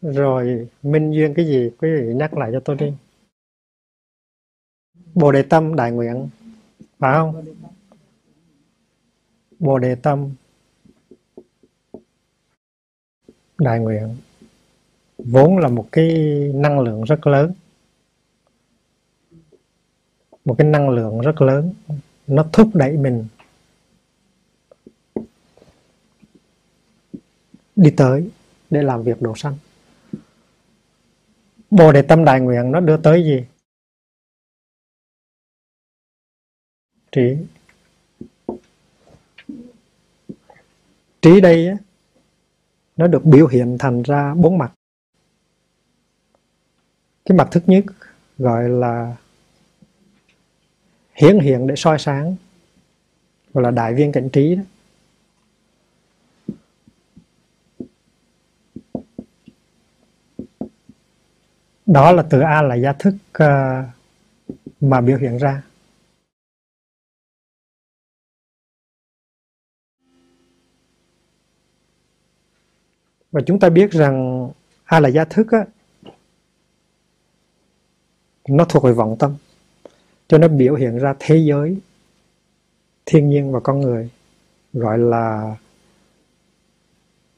Rồi, 0.02 0.68
minh 0.84 1.12
duyên 1.12 1.34
cái 1.34 1.46
gì? 1.46 1.70
Quý 1.78 1.90
vị 1.96 2.14
nhắc 2.16 2.38
lại 2.38 2.50
cho 2.54 2.60
tôi 2.60 2.76
đi 2.76 2.94
bồ 5.20 5.32
đề 5.32 5.42
tâm 5.42 5.76
đại 5.76 5.92
nguyện. 5.92 6.30
Phải 7.00 7.14
không? 7.14 7.46
Bồ 9.60 9.80
đề 9.80 9.96
tâm 9.96 10.30
đại 13.58 13.80
nguyện. 13.80 14.18
Vốn 15.18 15.58
là 15.58 15.68
một 15.68 15.88
cái 15.92 16.08
năng 16.54 16.80
lượng 16.80 17.04
rất 17.04 17.28
lớn. 17.28 17.54
Một 20.46 20.56
cái 20.58 20.68
năng 20.68 20.90
lượng 20.90 21.22
rất 21.22 21.42
lớn. 21.42 21.74
Nó 22.28 22.46
thúc 22.54 22.70
đẩy 22.74 22.98
mình 22.98 23.26
đi 27.76 27.92
tới 27.98 28.30
để 28.70 28.82
làm 28.82 29.04
việc 29.04 29.22
độ 29.22 29.34
sanh. 29.36 29.58
Bồ 31.72 31.92
đề 31.92 32.02
tâm 32.02 32.26
đại 32.26 32.42
nguyện 32.42 32.72
nó 32.72 32.80
đưa 32.80 32.98
tới 32.98 33.24
gì? 33.24 33.46
Trí. 37.12 37.38
Trí 41.22 41.42
đây 41.42 41.68
á, 41.68 41.76
nó 42.98 43.08
được 43.08 43.26
biểu 43.26 43.48
hiện 43.48 43.78
thành 43.80 44.02
ra 44.02 44.34
bốn 44.34 44.58
mặt. 44.58 44.74
Cái 47.26 47.38
mặt 47.38 47.48
thứ 47.52 47.62
nhất 47.66 47.86
gọi 48.38 48.70
là 48.70 49.16
hiển 51.14 51.40
hiện 51.40 51.68
để 51.68 51.76
soi 51.76 52.00
sáng 52.00 52.36
gọi 53.54 53.64
là 53.64 53.72
đại 53.72 53.94
viên 53.94 54.12
cảnh 54.12 54.30
trí 54.30 54.56
đó. 54.56 54.64
Đó 61.86 62.12
là 62.12 62.24
từ 62.30 62.40
a 62.40 62.62
là 62.62 62.76
gia 62.76 62.94
thức 62.94 63.14
uh, 63.44 63.86
mà 64.82 65.02
biểu 65.02 65.18
hiện 65.18 65.38
ra. 65.38 65.62
Và 73.32 73.42
chúng 73.46 73.60
ta 73.60 73.70
biết 73.70 73.92
rằng 73.92 74.50
a 74.86 75.00
là 75.00 75.10
gia 75.10 75.26
thức 75.26 75.48
á, 75.52 75.66
nó 78.48 78.66
thuộc 78.66 78.84
về 78.84 78.92
vọng 78.92 79.16
tâm 79.20 79.36
cho 80.28 80.38
nó 80.38 80.48
biểu 80.48 80.76
hiện 80.76 80.98
ra 80.98 81.14
thế 81.20 81.38
giới 81.38 81.78
thiên 83.06 83.30
nhiên 83.30 83.52
và 83.52 83.60
con 83.60 83.80
người 83.80 84.10
gọi 84.74 84.98
là 84.98 85.56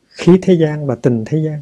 khí 0.07 0.39
thế 0.41 0.53
gian 0.53 0.87
và 0.87 0.95
tình 0.95 1.23
thế 1.25 1.37
gian. 1.37 1.61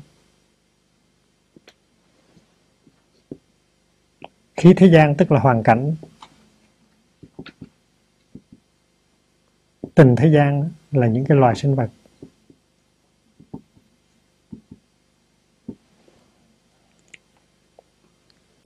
Khí 4.57 4.74
thế 4.77 4.88
gian 4.88 5.15
tức 5.17 5.31
là 5.31 5.39
hoàn 5.39 5.63
cảnh. 5.63 5.95
Tình 9.95 10.15
thế 10.15 10.31
gian 10.33 10.69
là 10.91 11.07
những 11.07 11.25
cái 11.25 11.38
loài 11.38 11.55
sinh 11.55 11.75
vật 11.75 11.89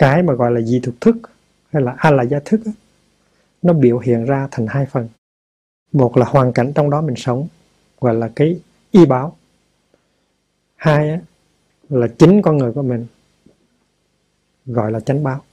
cái 0.03 0.24
mà 0.24 0.33
gọi 0.33 0.51
là 0.51 0.62
di 0.62 0.79
thực 0.79 1.01
thức 1.01 1.15
hay 1.72 1.81
là 1.81 1.95
a 1.98 2.12
la 2.12 2.24
gia 2.24 2.39
thức 2.45 2.62
nó 3.62 3.74
biểu 3.74 4.00
hiện 4.00 4.25
ra 4.25 4.48
thành 4.51 4.67
hai 4.67 4.86
phần. 4.86 5.10
Một 5.91 6.17
là 6.17 6.25
hoàn 6.25 6.53
cảnh 6.53 6.72
trong 6.75 6.89
đó 6.89 7.01
mình 7.01 7.15
sống, 7.15 7.48
gọi 8.01 8.15
là 8.15 8.31
cái 8.36 8.60
y 8.91 9.05
báo. 9.05 9.38
Hai 10.75 11.19
là 11.89 12.07
chính 12.19 12.41
con 12.41 12.57
người 12.57 12.72
của 12.72 12.81
mình, 12.81 13.07
gọi 14.65 14.91
là 14.91 15.00
chánh 15.00 15.24
báo. 15.24 15.43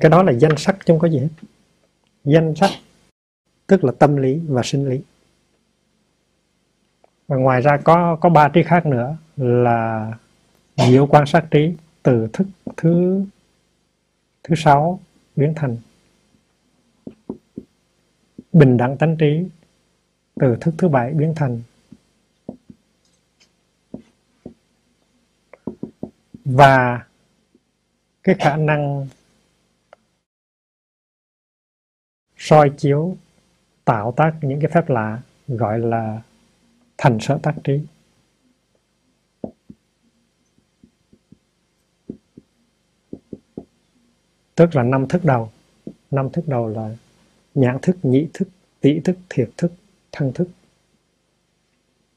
Cái 0.00 0.10
đó 0.10 0.22
là 0.22 0.32
danh 0.32 0.56
sắc 0.56 0.76
chứ 0.78 0.92
không 0.92 0.98
có 0.98 1.08
gì 1.08 1.18
hết. 1.18 1.28
Danh 2.24 2.54
sắc 2.56 2.70
tức 3.66 3.84
là 3.84 3.92
tâm 3.98 4.16
lý 4.16 4.40
và 4.48 4.62
sinh 4.64 4.88
lý. 4.88 5.00
Và 7.28 7.36
ngoài 7.36 7.60
ra 7.60 7.78
có 7.84 8.16
có 8.20 8.28
ba 8.28 8.48
trí 8.48 8.62
khác 8.62 8.86
nữa 8.86 9.16
là 9.36 10.12
diệu 10.76 11.06
quan 11.06 11.26
sát 11.26 11.46
trí 11.50 11.72
từ 12.02 12.28
thức 12.32 12.46
thứ 12.76 13.24
thứ 14.42 14.54
sáu 14.54 15.00
biến 15.36 15.52
thành 15.56 15.76
bình 18.52 18.76
đẳng 18.76 18.96
tánh 18.96 19.16
trí 19.16 19.48
từ 20.40 20.56
thức 20.60 20.74
thứ 20.78 20.88
bảy 20.88 21.12
biến 21.12 21.32
thành 21.36 21.62
và 26.44 27.06
cái 28.22 28.34
khả 28.38 28.56
năng 28.56 29.06
soi 32.36 32.72
chiếu, 32.76 33.16
tạo 33.84 34.12
tác 34.16 34.34
những 34.42 34.60
cái 34.60 34.70
phép 34.74 34.90
lạ 34.90 35.20
gọi 35.48 35.78
là 35.78 36.22
thành 36.98 37.18
sở 37.20 37.38
tác 37.42 37.54
trí. 37.64 37.80
Tức 44.56 44.76
là 44.76 44.82
năm 44.82 45.08
thức 45.08 45.24
đầu. 45.24 45.50
Năm 46.10 46.30
thức 46.30 46.48
đầu 46.48 46.68
là 46.68 46.96
nhãn 47.54 47.78
thức, 47.82 47.96
nhĩ 48.02 48.28
thức 48.34 48.48
tỷ 48.80 49.00
thức, 49.00 49.16
thiệt 49.28 49.50
thức, 49.56 49.72
thân 50.12 50.32
thức. 50.32 50.48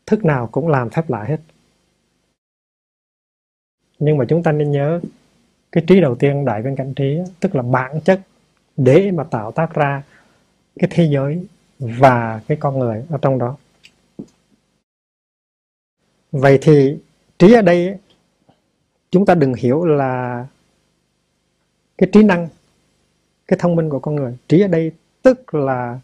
Thức 0.06 0.26
nào 0.26 0.50
cũng 0.52 0.68
làm 0.68 0.90
phép 0.90 1.10
lạ 1.10 1.24
hết. 1.24 1.40
Nhưng 4.00 4.18
mà 4.18 4.26
chúng 4.30 4.44
ta 4.44 4.52
nên 4.52 4.72
nhớ, 4.72 5.02
cái 5.72 5.84
trí 5.88 6.02
đầu 6.02 6.16
tiên 6.16 6.46
đại 6.46 6.62
bên 6.62 6.76
cạnh 6.76 6.94
trí 6.94 7.20
tức 7.40 7.56
là 7.56 7.62
bản 7.62 8.02
chất 8.02 8.22
để 8.78 9.12
mà 9.12 9.24
tạo 9.24 9.52
tác 9.52 9.74
ra 9.74 10.04
cái 10.80 10.90
thế 10.94 11.10
giới 11.12 11.46
và 11.80 12.42
cái 12.48 12.58
con 12.62 12.80
người 12.80 13.06
ở 13.10 13.18
trong 13.22 13.40
đó. 13.40 13.58
Vậy 16.32 16.60
thì 16.62 16.98
trí 17.40 17.54
ở 17.54 17.62
đây 17.62 17.98
chúng 19.12 19.26
ta 19.26 19.36
đừng 19.36 19.54
hiểu 19.54 19.86
là 19.86 20.48
cái 22.00 22.10
trí 22.12 22.24
năng 22.24 22.48
cái 23.48 23.60
thông 23.60 23.76
minh 23.76 23.90
của 23.90 24.00
con 24.00 24.16
người. 24.16 24.38
Trí 24.48 24.62
ở 24.62 24.68
đây 24.68 24.92
tức 25.22 25.54
là 25.54 26.00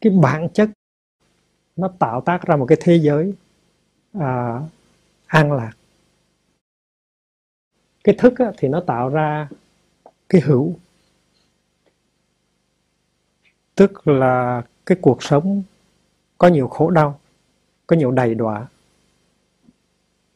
cái 0.00 0.12
bản 0.22 0.48
chất 0.54 0.70
nó 1.76 1.88
tạo 1.98 2.20
tác 2.20 2.42
ra 2.42 2.56
một 2.56 2.66
cái 2.66 2.78
thế 2.80 2.96
giới 2.96 3.34
à, 4.12 4.60
an 5.26 5.52
lạc. 5.52 5.72
Cái 8.04 8.14
thức 8.18 8.38
á, 8.38 8.52
thì 8.58 8.68
nó 8.68 8.80
tạo 8.80 9.08
ra 9.08 9.48
cái 10.28 10.40
hữu. 10.40 10.74
Tức 13.74 14.08
là 14.08 14.62
cái 14.86 14.98
cuộc 15.00 15.22
sống 15.22 15.62
có 16.38 16.48
nhiều 16.48 16.68
khổ 16.68 16.90
đau 16.90 17.20
có 17.86 17.96
nhiều 17.96 18.10
đầy 18.10 18.34
đọa 18.34 18.66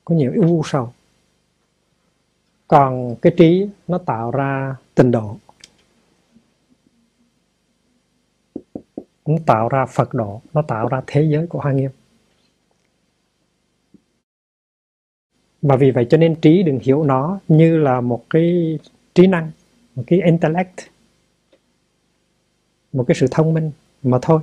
có 0.05 0.15
nhiều 0.15 0.33
ưu 0.35 0.63
sầu 0.65 0.93
còn 2.69 3.17
cái 3.23 3.33
trí 3.37 3.69
nó 3.89 3.99
tạo 3.99 4.31
ra 4.31 4.77
tình 4.95 5.11
độ. 5.11 5.37
Nó 9.27 9.37
tạo 9.47 9.69
ra 9.69 9.87
phật 9.87 10.15
độ, 10.15 10.41
nó 10.53 10.63
tạo 10.63 10.89
ra 10.89 11.03
thế 11.07 11.23
giới 11.23 11.47
của 11.47 11.61
hoa 11.61 11.73
nghiêm. 11.73 11.91
Và 15.63 15.77
vì 15.77 15.91
vậy 15.91 16.07
cho 16.11 16.17
nên 16.17 16.35
trí 16.41 16.63
đừng 16.63 16.79
hiểu 16.83 17.05
nó 17.05 17.41
như 17.49 17.79
là 17.79 18.01
một 18.01 18.25
cái 18.31 18.79
trí 19.15 19.27
năng, 19.27 19.51
một 19.95 20.03
cái 20.07 20.21
intellect, 20.25 20.81
một 22.93 23.05
cái 23.09 23.15
sự 23.15 23.27
thông 23.31 23.55
minh 23.55 23.71
mà 24.03 24.19
thôi. 24.23 24.41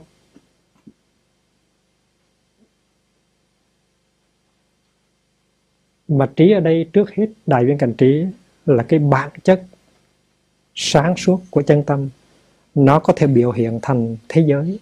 Mà 6.12 6.30
trí 6.36 6.51
ở 6.51 6.60
đây 6.60 6.89
trước 6.94 7.12
hết 7.12 7.27
đại 7.46 7.65
viên 7.65 7.77
cảnh 7.77 7.94
trí 7.94 8.25
là 8.65 8.84
cái 8.84 9.00
bản 9.00 9.30
chất 9.44 9.63
sáng 10.75 11.18
suốt 11.18 11.41
của 11.50 11.62
chân 11.62 11.84
tâm. 11.84 12.10
Nó 12.75 13.00
có 13.00 13.13
thể 13.15 13.27
biểu 13.27 13.51
hiện 13.51 13.80
thành 13.82 14.18
thế 14.30 14.44
giới 14.48 14.80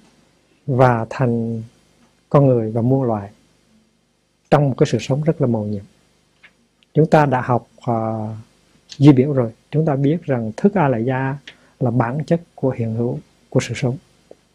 và 0.68 1.06
thành 1.10 1.64
con 2.30 2.48
người 2.48 2.72
và 2.72 2.82
muôn 2.82 3.04
loài 3.04 3.30
trong 4.52 4.70
một 4.70 4.76
cái 4.78 4.88
sự 4.92 4.98
sống 5.02 5.24
rất 5.24 5.42
là 5.42 5.48
màu 5.48 5.64
nhiệm. 5.64 5.84
Chúng 6.94 7.08
ta 7.08 7.26
đã 7.26 7.42
học 7.42 7.68
uh, 7.92 8.30
di 8.98 9.12
biểu 9.12 9.34
rồi. 9.34 9.52
Chúng 9.72 9.86
ta 9.86 9.96
biết 9.96 10.24
rằng 10.24 10.52
thức 10.58 10.74
a 10.78 10.88
la 10.88 10.98
gia 10.98 11.38
là 11.80 11.92
bản 11.92 12.24
chất 12.24 12.42
của 12.56 12.70
hiện 12.70 12.96
hữu 12.96 13.20
của 13.50 13.60
sự 13.60 13.74
sống. 13.76 13.98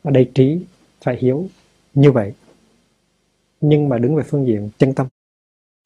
Ở 0.02 0.11
đây 0.11 0.31
trí 0.35 0.61
phải 1.02 1.16
hiểu 1.16 1.49
như 1.95 2.12
vậy. 2.12 2.33
Nhưng 3.61 3.88
mà 3.88 3.99
đứng 3.99 4.16
về 4.16 4.23
phương 4.23 4.47
diện 4.47 4.71
chân 4.78 4.95
tâm 4.95 5.07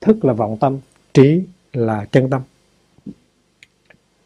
thức 0.00 0.24
là 0.24 0.32
vọng 0.32 0.56
tâm, 0.60 0.78
trí 1.14 1.42
là 1.72 2.04
chân 2.12 2.30
tâm. 2.30 2.42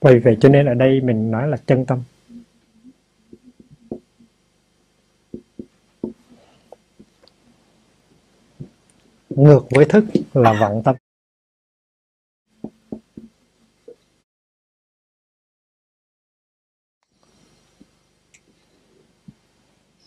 Vì 0.01 0.19
vậy 0.19 0.37
cho 0.41 0.49
nên 0.49 0.67
ở 0.67 0.75
đây 0.75 1.01
mình 1.01 1.31
nói 1.31 1.49
là 1.49 1.57
chân 1.67 1.85
tâm. 1.87 2.03
Ngược 9.31 9.67
với 9.71 9.85
thức 9.85 10.05
là 10.35 10.53
vọng 10.61 10.83
tâm. 10.85 10.97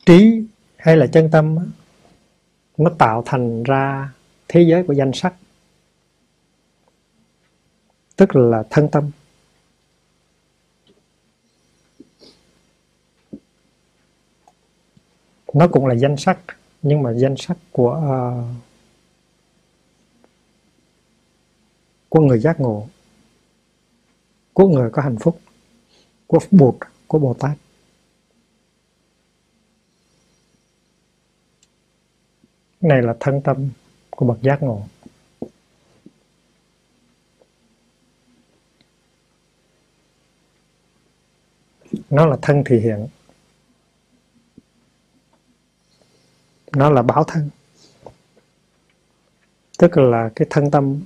Trí 0.06 0.44
hay 0.78 0.98
là 0.98 1.08
chân 1.08 1.30
tâm 1.32 1.58
nó 2.78 2.92
tạo 3.00 3.24
thành 3.26 3.63
ra 3.63 4.13
thế 4.48 4.62
giới 4.62 4.84
của 4.84 4.94
danh 4.94 5.12
sắc 5.13 5.34
tức 8.15 8.36
là 8.36 8.63
thân 8.69 8.89
tâm. 8.91 9.12
Nó 15.54 15.67
cũng 15.67 15.86
là 15.86 15.95
danh 15.95 16.17
sắc 16.17 16.39
nhưng 16.82 17.04
mà 17.04 17.13
danh 17.13 17.36
sắc 17.38 17.58
của 17.71 17.91
uh, 17.97 18.45
của 22.10 22.21
người 22.21 22.39
giác 22.39 22.60
ngộ 22.60 22.88
của 24.54 24.67
người 24.67 24.89
có 24.89 25.01
hạnh 25.01 25.17
phúc 25.19 25.39
của 26.28 26.39
bụt 26.51 26.75
của 27.08 27.19
bồ 27.19 27.34
tát. 27.34 27.58
Này 32.82 33.01
là 33.01 33.15
thân 33.19 33.41
tâm 33.41 33.69
của 34.10 34.25
bậc 34.25 34.41
giác 34.41 34.63
ngộ. 34.63 34.82
Nó 42.10 42.26
là 42.26 42.38
thân 42.42 42.64
thì 42.66 42.80
hiện. 42.80 43.08
Nó 46.76 46.90
là 46.90 47.02
báo 47.02 47.24
thân. 47.24 47.50
Tức 49.80 49.98
là 49.98 50.30
cái 50.36 50.48
thân 50.50 50.72
tâm, 50.72 51.02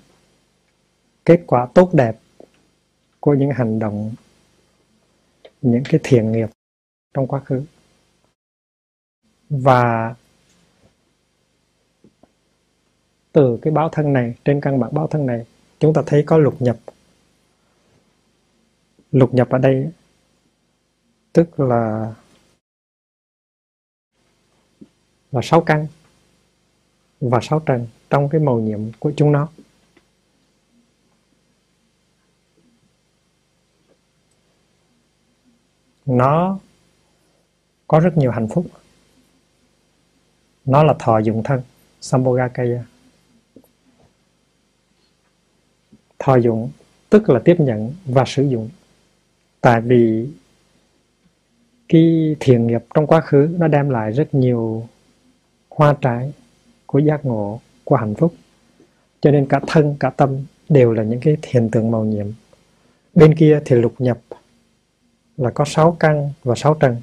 kết 1.26 1.44
quả 1.48 1.68
tốt 1.74 1.90
đẹp 1.94 2.18
của 3.20 3.34
những 3.34 3.52
hành 3.52 3.80
động, 3.80 4.14
những 5.62 5.84
cái 5.90 6.00
thiện 6.04 6.32
nghiệp 6.32 6.50
trong 7.14 7.28
quá 7.28 7.40
khứ. 7.40 7.64
Và 9.50 10.16
từ 13.32 13.60
cái 13.62 13.74
báo 13.74 13.90
thân 13.90 14.14
này, 14.14 14.36
trên 14.46 14.62
căn 14.62 14.80
bản 14.80 14.94
báo 14.94 15.08
thân 15.08 15.26
này, 15.26 15.46
chúng 15.80 15.94
ta 15.94 16.02
thấy 16.06 16.24
có 16.28 16.38
lục 16.38 16.62
nhập. 16.62 16.78
Lục 19.12 19.34
nhập 19.34 19.50
ở 19.50 19.58
đây 19.58 19.92
tức 21.34 21.60
là 21.60 22.14
là 25.32 25.42
sáu 25.44 25.62
căn 25.62 25.88
và 27.22 27.40
sáu 27.42 27.60
trần 27.60 27.88
trong 28.10 28.30
cái 28.30 28.42
màu 28.42 28.60
nhiệm 28.60 28.80
của 29.00 29.12
chúng 29.18 29.32
nó. 29.32 29.50
Nó 36.06 36.60
có 37.88 38.00
rất 38.00 38.18
nhiều 38.18 38.32
hạnh 38.32 38.48
phúc. 38.48 38.66
Nó 40.66 40.84
là 40.84 40.96
thọ 41.00 41.20
dụng 41.20 41.44
thân, 41.44 41.62
sambhogakaya. 42.02 42.84
Thọ 46.20 46.36
dụng 46.36 46.72
tức 47.10 47.30
là 47.30 47.40
tiếp 47.46 47.56
nhận 47.60 47.94
và 48.06 48.24
sử 48.28 48.44
dụng. 48.44 48.70
Tại 49.62 49.82
vì 49.82 50.30
cái 51.90 52.36
thiện 52.40 52.68
nghiệp 52.68 52.84
trong 52.94 53.08
quá 53.08 53.22
khứ 53.22 53.56
nó 53.60 53.68
đem 53.68 53.90
lại 53.90 54.12
rất 54.12 54.34
nhiều 54.34 54.88
hoa 55.70 55.96
trái 56.02 56.34
của 56.86 57.00
giác 57.00 57.26
ngộ, 57.26 57.60
của 57.84 57.96
hạnh 57.96 58.16
phúc. 58.16 58.34
Cho 59.22 59.32
nên 59.32 59.46
cả 59.46 59.60
thân, 59.68 59.96
cả 60.00 60.10
tâm 60.10 60.46
đều 60.70 60.94
là 60.94 61.04
những 61.04 61.20
cái 61.20 61.38
hiện 61.48 61.70
tượng 61.70 61.92
màu 61.92 62.06
nhiệm. 62.06 62.28
Bên 63.16 63.36
kia 63.36 63.60
thì 63.66 63.76
lục 63.76 63.94
nhập 64.00 64.20
là 65.38 65.50
có 65.50 65.66
sáu 65.66 65.98
căn 66.00 66.32
và 66.44 66.56
sáu 66.56 66.74
trần. 66.74 66.96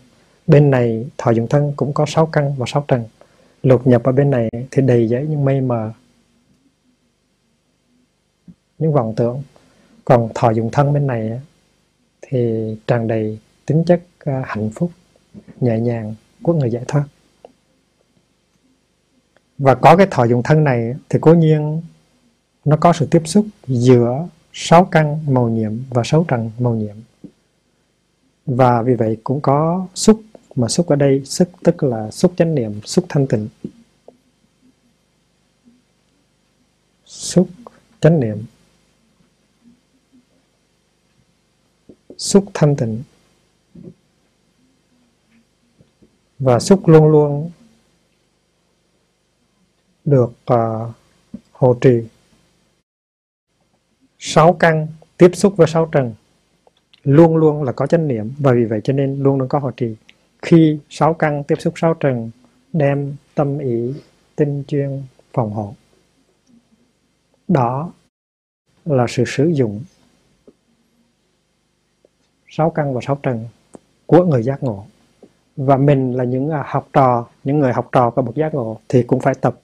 Bên 0.47 0.71
này 0.71 1.07
thọ 1.19 1.31
dụng 1.31 1.47
thân 1.49 1.73
cũng 1.77 1.93
có 1.93 2.07
sáu 2.09 2.27
căn 2.27 2.55
và 2.59 2.67
sáu 2.69 2.85
trần. 2.89 3.05
Lục 3.63 3.87
nhập 3.87 4.05
ở 4.05 4.13
bên 4.13 4.31
này 4.31 4.49
thì 4.71 4.83
đầy 4.83 5.09
giấy 5.09 5.27
những 5.27 5.45
mây 5.45 5.61
mờ, 5.61 5.93
những 8.79 8.93
vọng 8.93 9.15
tưởng. 9.17 9.43
Còn 10.05 10.29
thọ 10.35 10.51
dụng 10.51 10.71
thân 10.73 10.93
bên 10.93 11.07
này 11.07 11.41
thì 12.21 12.77
tràn 12.87 13.09
đầy 13.09 13.39
tính 13.67 13.85
chất 13.87 14.01
hạnh 14.27 14.71
phúc, 14.75 14.91
nhẹ 15.61 15.81
nhàng 15.81 16.15
của 16.43 16.53
người 16.53 16.71
giải 16.71 16.85
thoát. 16.89 17.05
Và 19.59 19.75
có 19.75 19.97
cái 19.97 20.07
thọ 20.11 20.25
dụng 20.25 20.43
thân 20.43 20.65
này 20.65 20.95
thì 21.09 21.19
cố 21.23 21.35
nhiên 21.35 21.83
nó 22.65 22.77
có 22.77 22.93
sự 22.93 23.07
tiếp 23.11 23.23
xúc 23.25 23.47
giữa 23.67 24.29
sáu 24.53 24.85
căn 24.85 25.35
màu 25.35 25.49
nhiệm 25.49 25.73
và 25.91 26.03
sáu 26.05 26.25
trần 26.29 26.51
màu 26.59 26.75
nhiệm. 26.75 26.97
Và 28.47 28.83
vì 28.83 28.95
vậy 28.95 29.19
cũng 29.25 29.41
có 29.41 29.87
xúc, 29.95 30.23
mà 30.55 30.69
xúc 30.69 30.87
ở 30.87 30.97
đây, 30.97 31.23
xúc 31.25 31.49
tức 31.65 31.83
là 31.83 32.11
xúc 32.11 32.33
chánh 32.37 32.55
niệm, 32.55 32.81
xúc 32.85 33.05
thanh 33.09 33.27
tịnh. 33.27 33.49
Xúc 37.05 37.49
chánh 38.01 38.21
niệm, 38.21 38.45
xúc 42.19 42.45
thanh 42.55 42.77
tịnh. 42.77 43.03
Và 46.39 46.61
xúc 46.61 46.89
luôn 46.89 47.09
luôn 47.09 47.51
được 50.05 50.33
uh, 50.53 50.91
hộ 51.53 51.77
trì. 51.81 52.03
Sáu 54.19 54.53
căn 54.53 54.87
tiếp 55.17 55.31
xúc 55.35 55.57
với 55.57 55.67
sáu 55.67 55.89
trần 55.93 56.15
luôn 57.03 57.37
luôn 57.37 57.63
là 57.63 57.73
có 57.73 57.87
chánh 57.87 58.09
niệm 58.09 58.33
và 58.39 58.53
vì 58.53 58.65
vậy 58.65 58.81
cho 58.85 58.93
nên 58.93 59.23
luôn 59.23 59.39
luôn 59.39 59.49
có 59.49 59.59
hộ 59.59 59.71
trì. 59.71 59.97
Khi 60.43 60.79
sáu 60.89 61.15
căn 61.15 61.45
tiếp 61.45 61.57
xúc 61.59 61.75
sáu 61.77 61.95
trần 61.95 62.31
đem 62.73 63.17
tâm 63.35 63.59
ý 63.59 63.95
tinh 64.37 64.65
chuyên 64.69 65.03
phòng 65.33 65.53
hộ. 65.53 65.75
Đó 67.49 67.93
là 68.85 69.07
sự 69.09 69.25
sử 69.27 69.49
dụng 69.49 69.85
sáu 72.49 72.71
căn 72.71 72.95
và 72.95 73.01
sáu 73.07 73.19
trần 73.23 73.45
của 74.07 74.25
người 74.25 74.43
giác 74.43 74.63
ngộ 74.63 74.87
và 75.57 75.77
mình 75.77 76.13
là 76.13 76.25
những 76.25 76.51
à, 76.51 76.65
học 76.67 76.89
trò, 76.93 77.29
những 77.45 77.59
người 77.59 77.73
học 77.73 77.89
trò 77.93 78.11
của 78.11 78.23
bậc 78.23 78.35
giác 78.35 78.55
ngộ 78.55 78.81
thì 78.89 79.03
cũng 79.03 79.21
phải 79.21 79.35
tập. 79.35 79.61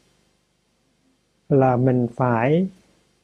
Là 1.48 1.76
mình 1.76 2.08
phải 2.16 2.68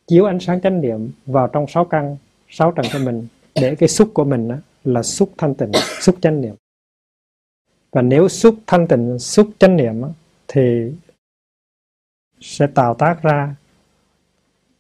chiếu 0.07 0.25
ánh 0.25 0.41
sáng 0.41 0.61
chánh 0.61 0.81
niệm 0.81 1.11
vào 1.27 1.49
trong 1.49 1.67
sáu 1.69 1.85
căn, 1.85 2.17
sáu 2.49 2.73
trần 2.73 2.87
của 2.93 2.99
mình 2.99 3.27
để 3.55 3.75
cái 3.75 3.89
xúc 3.89 4.11
của 4.15 4.25
mình 4.25 4.51
là 4.85 5.03
xúc 5.03 5.31
thanh 5.39 5.55
tịnh, 5.55 5.73
xúc 6.01 6.17
chánh 6.21 6.41
niệm. 6.41 6.55
Và 7.93 8.03
nếu 8.03 8.29
xúc 8.29 8.59
thanh 8.67 8.87
tịnh, 8.87 9.19
xúc 9.19 9.51
chánh 9.59 9.77
niệm 9.77 10.03
thì 10.49 10.93
sẽ 12.41 12.67
tạo 12.67 12.95
tác 12.95 13.23
ra 13.23 13.55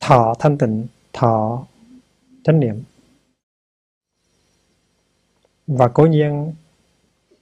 thọ 0.00 0.34
thanh 0.38 0.58
tịnh, 0.58 0.86
thọ 1.12 1.66
chánh 2.44 2.60
niệm. 2.60 2.82
Và 5.66 5.88
cố 5.88 6.06
nhiên 6.06 6.54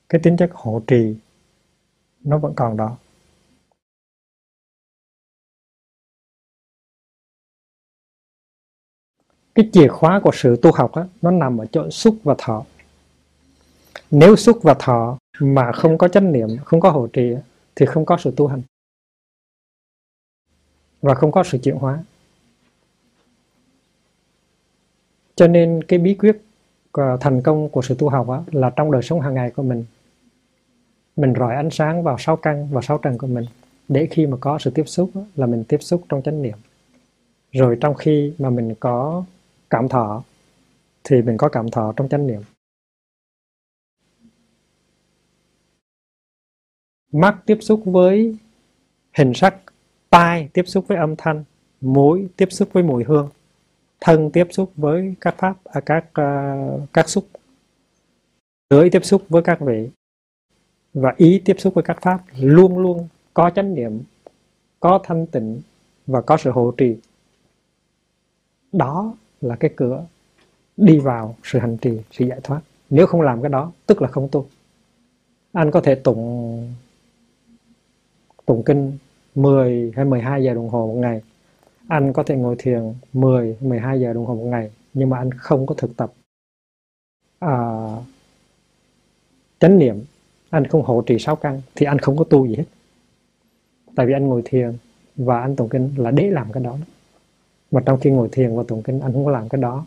cái 0.08 0.20
tính 0.24 0.36
chất 0.36 0.50
hộ 0.52 0.82
trì 0.86 1.14
nó 2.24 2.38
vẫn 2.38 2.52
còn 2.56 2.76
đó. 2.76 2.96
Cái 9.54 9.68
chìa 9.72 9.88
khóa 9.88 10.20
của 10.24 10.30
sự 10.34 10.56
tu 10.62 10.72
học 10.72 10.96
đó, 10.96 11.06
nó 11.22 11.30
nằm 11.30 11.58
ở 11.58 11.66
chỗ 11.66 11.90
xúc 11.90 12.16
và 12.22 12.34
thọ. 12.38 12.64
Nếu 14.10 14.36
xúc 14.36 14.58
và 14.62 14.74
thọ 14.78 15.18
mà 15.40 15.72
không 15.72 15.98
có 15.98 16.08
chánh 16.08 16.32
niệm 16.32 16.48
không 16.64 16.80
có 16.80 16.90
hộ 16.90 17.06
trì 17.06 17.34
thì 17.74 17.86
không 17.86 18.06
có 18.06 18.16
sự 18.20 18.32
tu 18.36 18.46
hành. 18.46 18.62
Và 21.02 21.14
không 21.14 21.32
có 21.32 21.44
sự 21.44 21.58
chuyển 21.58 21.76
hóa. 21.76 22.04
Cho 25.36 25.46
nên 25.46 25.82
cái 25.88 25.98
bí 25.98 26.14
quyết 26.14 26.36
à, 26.92 27.16
thành 27.20 27.42
công 27.42 27.68
của 27.68 27.82
sự 27.82 27.94
tu 27.98 28.08
học 28.08 28.26
là 28.52 28.70
trong 28.70 28.92
đời 28.92 29.02
sống 29.02 29.20
hàng 29.20 29.34
ngày 29.34 29.50
của 29.50 29.62
mình 29.62 29.84
mình 31.16 31.34
rọi 31.38 31.54
ánh 31.54 31.70
sáng 31.70 32.02
vào 32.02 32.16
sáu 32.18 32.36
căn 32.36 32.68
và 32.70 32.82
sáu 32.82 32.98
trần 32.98 33.18
của 33.18 33.26
mình 33.26 33.44
để 33.88 34.08
khi 34.10 34.26
mà 34.26 34.36
có 34.40 34.58
sự 34.58 34.70
tiếp 34.70 34.84
xúc 34.86 35.10
là 35.36 35.46
mình 35.46 35.64
tiếp 35.68 35.78
xúc 35.80 36.02
trong 36.08 36.22
chánh 36.22 36.42
niệm. 36.42 36.58
Rồi 37.52 37.78
trong 37.80 37.94
khi 37.94 38.32
mà 38.38 38.50
mình 38.50 38.74
có 38.80 39.24
cảm 39.70 39.88
thọ 39.88 40.22
thì 41.04 41.22
mình 41.22 41.36
có 41.36 41.48
cảm 41.48 41.70
thọ 41.70 41.92
trong 41.96 42.08
chánh 42.08 42.26
niệm. 42.26 42.42
Mắt 47.12 47.38
tiếp 47.46 47.58
xúc 47.60 47.82
với 47.84 48.36
hình 49.18 49.34
sắc 49.34 49.56
tai 50.10 50.48
tiếp 50.52 50.62
xúc 50.66 50.84
với 50.88 50.98
âm 50.98 51.16
thanh 51.16 51.44
mũi 51.80 52.28
tiếp 52.36 52.48
xúc 52.50 52.68
với 52.72 52.82
mùi 52.82 53.04
hương 53.04 53.28
thân 54.00 54.30
tiếp 54.30 54.46
xúc 54.50 54.72
với 54.76 55.14
các 55.20 55.34
pháp 55.38 55.56
à, 55.64 55.80
các 55.86 56.04
uh, 56.20 56.92
các 56.92 57.08
xúc 57.08 57.24
lưỡi 58.70 58.90
tiếp 58.90 59.04
xúc 59.04 59.22
với 59.28 59.42
các 59.42 59.60
vị 59.60 59.90
và 60.96 61.14
ý 61.16 61.42
tiếp 61.44 61.56
xúc 61.58 61.74
với 61.74 61.84
các 61.84 61.98
pháp 62.02 62.20
luôn 62.40 62.78
luôn 62.78 63.08
có 63.34 63.50
chánh 63.50 63.74
niệm 63.74 64.02
có 64.80 65.00
thanh 65.04 65.26
tịnh 65.26 65.60
và 66.06 66.20
có 66.20 66.36
sự 66.36 66.50
hộ 66.50 66.70
trì. 66.76 66.96
Đó 68.72 69.14
là 69.40 69.56
cái 69.56 69.70
cửa 69.76 70.06
đi 70.76 70.98
vào 70.98 71.36
sự 71.44 71.58
hành 71.58 71.76
trì 71.76 71.98
sự 72.10 72.24
giải 72.24 72.40
thoát. 72.42 72.60
Nếu 72.90 73.06
không 73.06 73.20
làm 73.20 73.42
cái 73.42 73.48
đó 73.48 73.72
tức 73.86 74.02
là 74.02 74.08
không 74.08 74.28
tu. 74.32 74.46
Anh 75.52 75.70
có 75.70 75.80
thể 75.80 75.94
tụng 75.94 76.74
tụng 78.46 78.62
kinh 78.66 78.98
10 79.34 79.92
hay 79.96 80.04
12 80.04 80.44
giờ 80.44 80.54
đồng 80.54 80.68
hồ 80.68 80.86
một 80.86 81.00
ngày. 81.00 81.22
Anh 81.88 82.12
có 82.12 82.22
thể 82.22 82.36
ngồi 82.36 82.56
thiền 82.58 82.94
10 83.12 83.56
12 83.60 84.00
giờ 84.00 84.12
đồng 84.12 84.26
hồ 84.26 84.34
một 84.34 84.44
ngày 84.44 84.70
nhưng 84.94 85.10
mà 85.10 85.18
anh 85.18 85.30
không 85.32 85.66
có 85.66 85.74
thực 85.74 85.96
tập 85.96 86.12
à, 87.38 87.56
chánh 89.58 89.78
niệm 89.78 90.04
anh 90.56 90.66
không 90.66 90.82
hộ 90.82 91.02
trì 91.06 91.18
sáu 91.18 91.36
căn, 91.36 91.62
thì 91.74 91.86
anh 91.86 91.98
không 91.98 92.16
có 92.16 92.24
tu 92.24 92.46
gì 92.46 92.56
hết. 92.56 92.64
Tại 93.94 94.06
vì 94.06 94.12
anh 94.12 94.26
ngồi 94.26 94.42
thiền, 94.44 94.76
và 95.16 95.40
anh 95.40 95.56
tụng 95.56 95.68
kinh 95.68 95.90
là 95.96 96.10
để 96.10 96.30
làm 96.30 96.52
cái 96.52 96.62
đó. 96.62 96.78
Mà 97.70 97.82
trong 97.86 98.00
khi 98.00 98.10
ngồi 98.10 98.28
thiền 98.32 98.56
và 98.56 98.62
tụng 98.68 98.82
kinh, 98.82 99.00
anh 99.00 99.12
không 99.12 99.24
có 99.24 99.30
làm 99.30 99.48
cái 99.48 99.60
đó, 99.60 99.86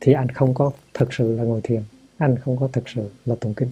thì 0.00 0.12
anh 0.12 0.28
không 0.28 0.54
có 0.54 0.70
thực 0.94 1.12
sự 1.12 1.36
là 1.36 1.44
ngồi 1.44 1.60
thiền. 1.64 1.82
Anh 2.16 2.36
không 2.44 2.56
có 2.60 2.68
thực 2.72 2.88
sự 2.88 3.10
là 3.24 3.34
tụng 3.40 3.54
kinh. 3.54 3.70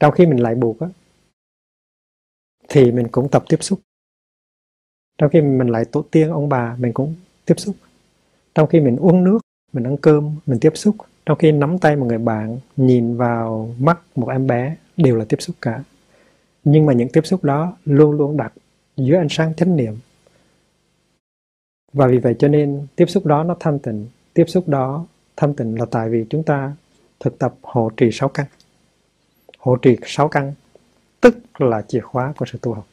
Trong 0.00 0.14
khi 0.14 0.26
mình 0.26 0.38
lại 0.38 0.54
buộc 0.54 0.80
á, 0.80 0.88
thì 2.68 2.92
mình 2.92 3.08
cũng 3.12 3.28
tập 3.28 3.44
tiếp 3.48 3.58
xúc. 3.60 3.80
Trong 5.18 5.30
khi 5.30 5.40
mình 5.40 5.68
lại 5.68 5.84
tổ 5.84 6.02
tiên 6.10 6.30
ông 6.30 6.48
bà, 6.48 6.76
mình 6.76 6.92
cũng 6.92 7.14
tiếp 7.44 7.54
xúc. 7.56 7.76
Trong 8.54 8.68
khi 8.68 8.80
mình 8.80 8.96
uống 8.96 9.24
nước, 9.24 9.38
mình 9.72 9.84
ăn 9.84 9.96
cơm, 9.96 10.36
mình 10.46 10.58
tiếp 10.60 10.72
xúc 10.74 10.96
trong 11.26 11.38
khi 11.38 11.52
nắm 11.52 11.78
tay 11.78 11.96
một 11.96 12.06
người 12.06 12.18
bạn, 12.18 12.58
nhìn 12.76 13.16
vào 13.16 13.70
mắt 13.78 13.98
một 14.14 14.28
em 14.28 14.46
bé 14.46 14.76
đều 14.96 15.16
là 15.16 15.24
tiếp 15.28 15.36
xúc 15.40 15.56
cả. 15.62 15.82
Nhưng 16.64 16.86
mà 16.86 16.92
những 16.92 17.08
tiếp 17.08 17.26
xúc 17.26 17.44
đó 17.44 17.76
luôn 17.84 18.12
luôn 18.12 18.36
đặt 18.36 18.52
dưới 18.96 19.18
ánh 19.18 19.28
sáng 19.30 19.54
chánh 19.54 19.76
niệm. 19.76 19.96
Và 21.92 22.06
vì 22.06 22.18
vậy 22.18 22.36
cho 22.38 22.48
nên 22.48 22.86
tiếp 22.96 23.06
xúc 23.06 23.26
đó 23.26 23.44
nó 23.44 23.56
thanh 23.60 23.78
tịnh. 23.78 24.06
Tiếp 24.34 24.44
xúc 24.48 24.68
đó 24.68 25.06
thanh 25.36 25.54
tịnh 25.54 25.78
là 25.78 25.86
tại 25.90 26.08
vì 26.08 26.24
chúng 26.30 26.42
ta 26.42 26.72
thực 27.20 27.38
tập 27.38 27.54
hộ 27.62 27.90
trì 27.96 28.10
sáu 28.12 28.28
căn. 28.28 28.46
Hộ 29.58 29.76
trì 29.76 29.96
sáu 30.04 30.28
căn, 30.28 30.52
tức 31.20 31.60
là 31.60 31.82
chìa 31.82 32.00
khóa 32.00 32.32
của 32.36 32.46
sự 32.46 32.58
tu 32.62 32.72
học. 32.72 32.86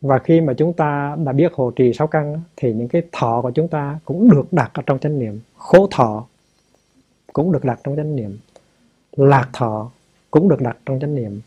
Và 0.00 0.18
khi 0.18 0.40
mà 0.40 0.54
chúng 0.54 0.72
ta 0.72 1.16
đã 1.24 1.32
biết 1.32 1.52
hộ 1.54 1.70
trì 1.70 1.92
sáu 1.92 2.06
căn, 2.06 2.40
thì 2.56 2.72
những 2.72 2.88
cái 2.88 3.02
thọ 3.12 3.42
của 3.42 3.50
chúng 3.50 3.68
ta 3.68 3.98
cũng 4.04 4.30
được 4.30 4.52
đặt 4.52 4.70
ở 4.74 4.82
trong 4.86 4.98
chánh 4.98 5.18
niệm. 5.18 5.40
Khổ 5.56 5.88
thọ 5.90 6.26
cũng 7.38 7.52
được 7.52 7.64
đặt 7.64 7.80
trong 7.84 7.96
chánh 7.96 8.16
niệm. 8.16 8.38
Lạc 9.16 9.50
thọ 9.52 9.90
cũng 10.30 10.48
được 10.48 10.60
đặt 10.60 10.76
trong 10.86 11.00
chánh 11.00 11.14
niệm. 11.14 11.40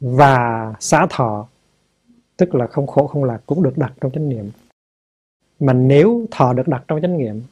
Và 0.00 0.74
xá 0.80 1.06
thọ, 1.10 1.48
tức 2.36 2.54
là 2.54 2.66
không 2.66 2.86
khổ 2.86 3.06
không 3.06 3.24
lạc, 3.24 3.40
cũng 3.46 3.62
được 3.62 3.78
đặt 3.78 3.92
trong 4.00 4.12
chánh 4.12 4.28
niệm. 4.28 4.50
Mà 5.60 5.72
nếu 5.72 6.26
thọ 6.30 6.52
được 6.52 6.68
đặt 6.68 6.84
trong 6.88 7.00
chánh 7.02 7.18
niệm, 7.18 7.42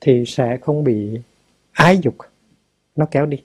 thì 0.00 0.24
sẽ 0.26 0.56
không 0.56 0.84
bị 0.84 1.20
ái 1.72 1.98
dục, 1.98 2.14
nó 2.96 3.06
kéo 3.10 3.26
đi. 3.26 3.42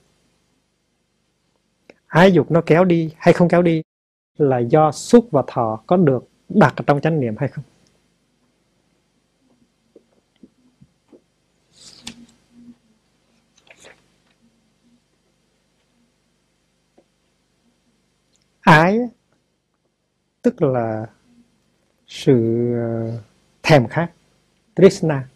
Ái 2.06 2.32
dục 2.32 2.50
nó 2.50 2.62
kéo 2.66 2.84
đi 2.84 3.10
hay 3.16 3.34
không 3.34 3.48
kéo 3.48 3.62
đi 3.62 3.82
là 4.38 4.58
do 4.58 4.92
xúc 4.92 5.28
và 5.30 5.42
thọ 5.46 5.82
có 5.86 5.96
được 5.96 6.28
đặt 6.48 6.74
trong 6.86 7.00
chánh 7.00 7.20
niệm 7.20 7.34
hay 7.38 7.48
không? 7.48 7.64
Ái, 18.62 18.98
tức 20.42 20.62
là 20.62 21.06
sự 22.06 22.34
ờ, 22.74 23.18
thèm 23.62 23.88
khát. 23.88 24.12
Trishna 24.76 25.28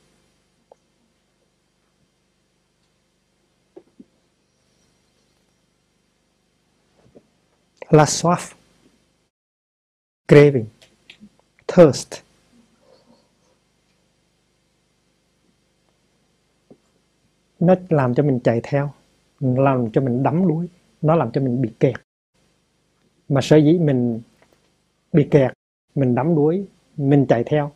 la 7.90 8.04
soif 8.04 8.54
craving. 10.28 10.66
Thirst. 11.66 12.14
Nó 17.60 17.74
làm 17.88 18.14
cho 18.14 18.22
mình 18.22 18.40
chạy 18.44 18.60
theo, 18.62 18.92
làm 19.40 19.90
cho 19.92 20.00
mình 20.00 20.22
đắm 20.22 20.48
đuối, 20.48 20.68
nó 21.02 21.14
làm 21.14 21.30
cho 21.32 21.40
mình 21.40 21.62
bị 21.62 21.70
kẹt 21.80 22.05
mà 23.28 23.40
sở 23.40 23.56
dĩ 23.56 23.78
mình 23.78 24.20
bị 25.12 25.28
kẹt, 25.30 25.52
mình 25.94 26.14
đắm 26.14 26.34
đuối, 26.34 26.66
mình 26.96 27.26
chạy 27.28 27.44
theo 27.44 27.72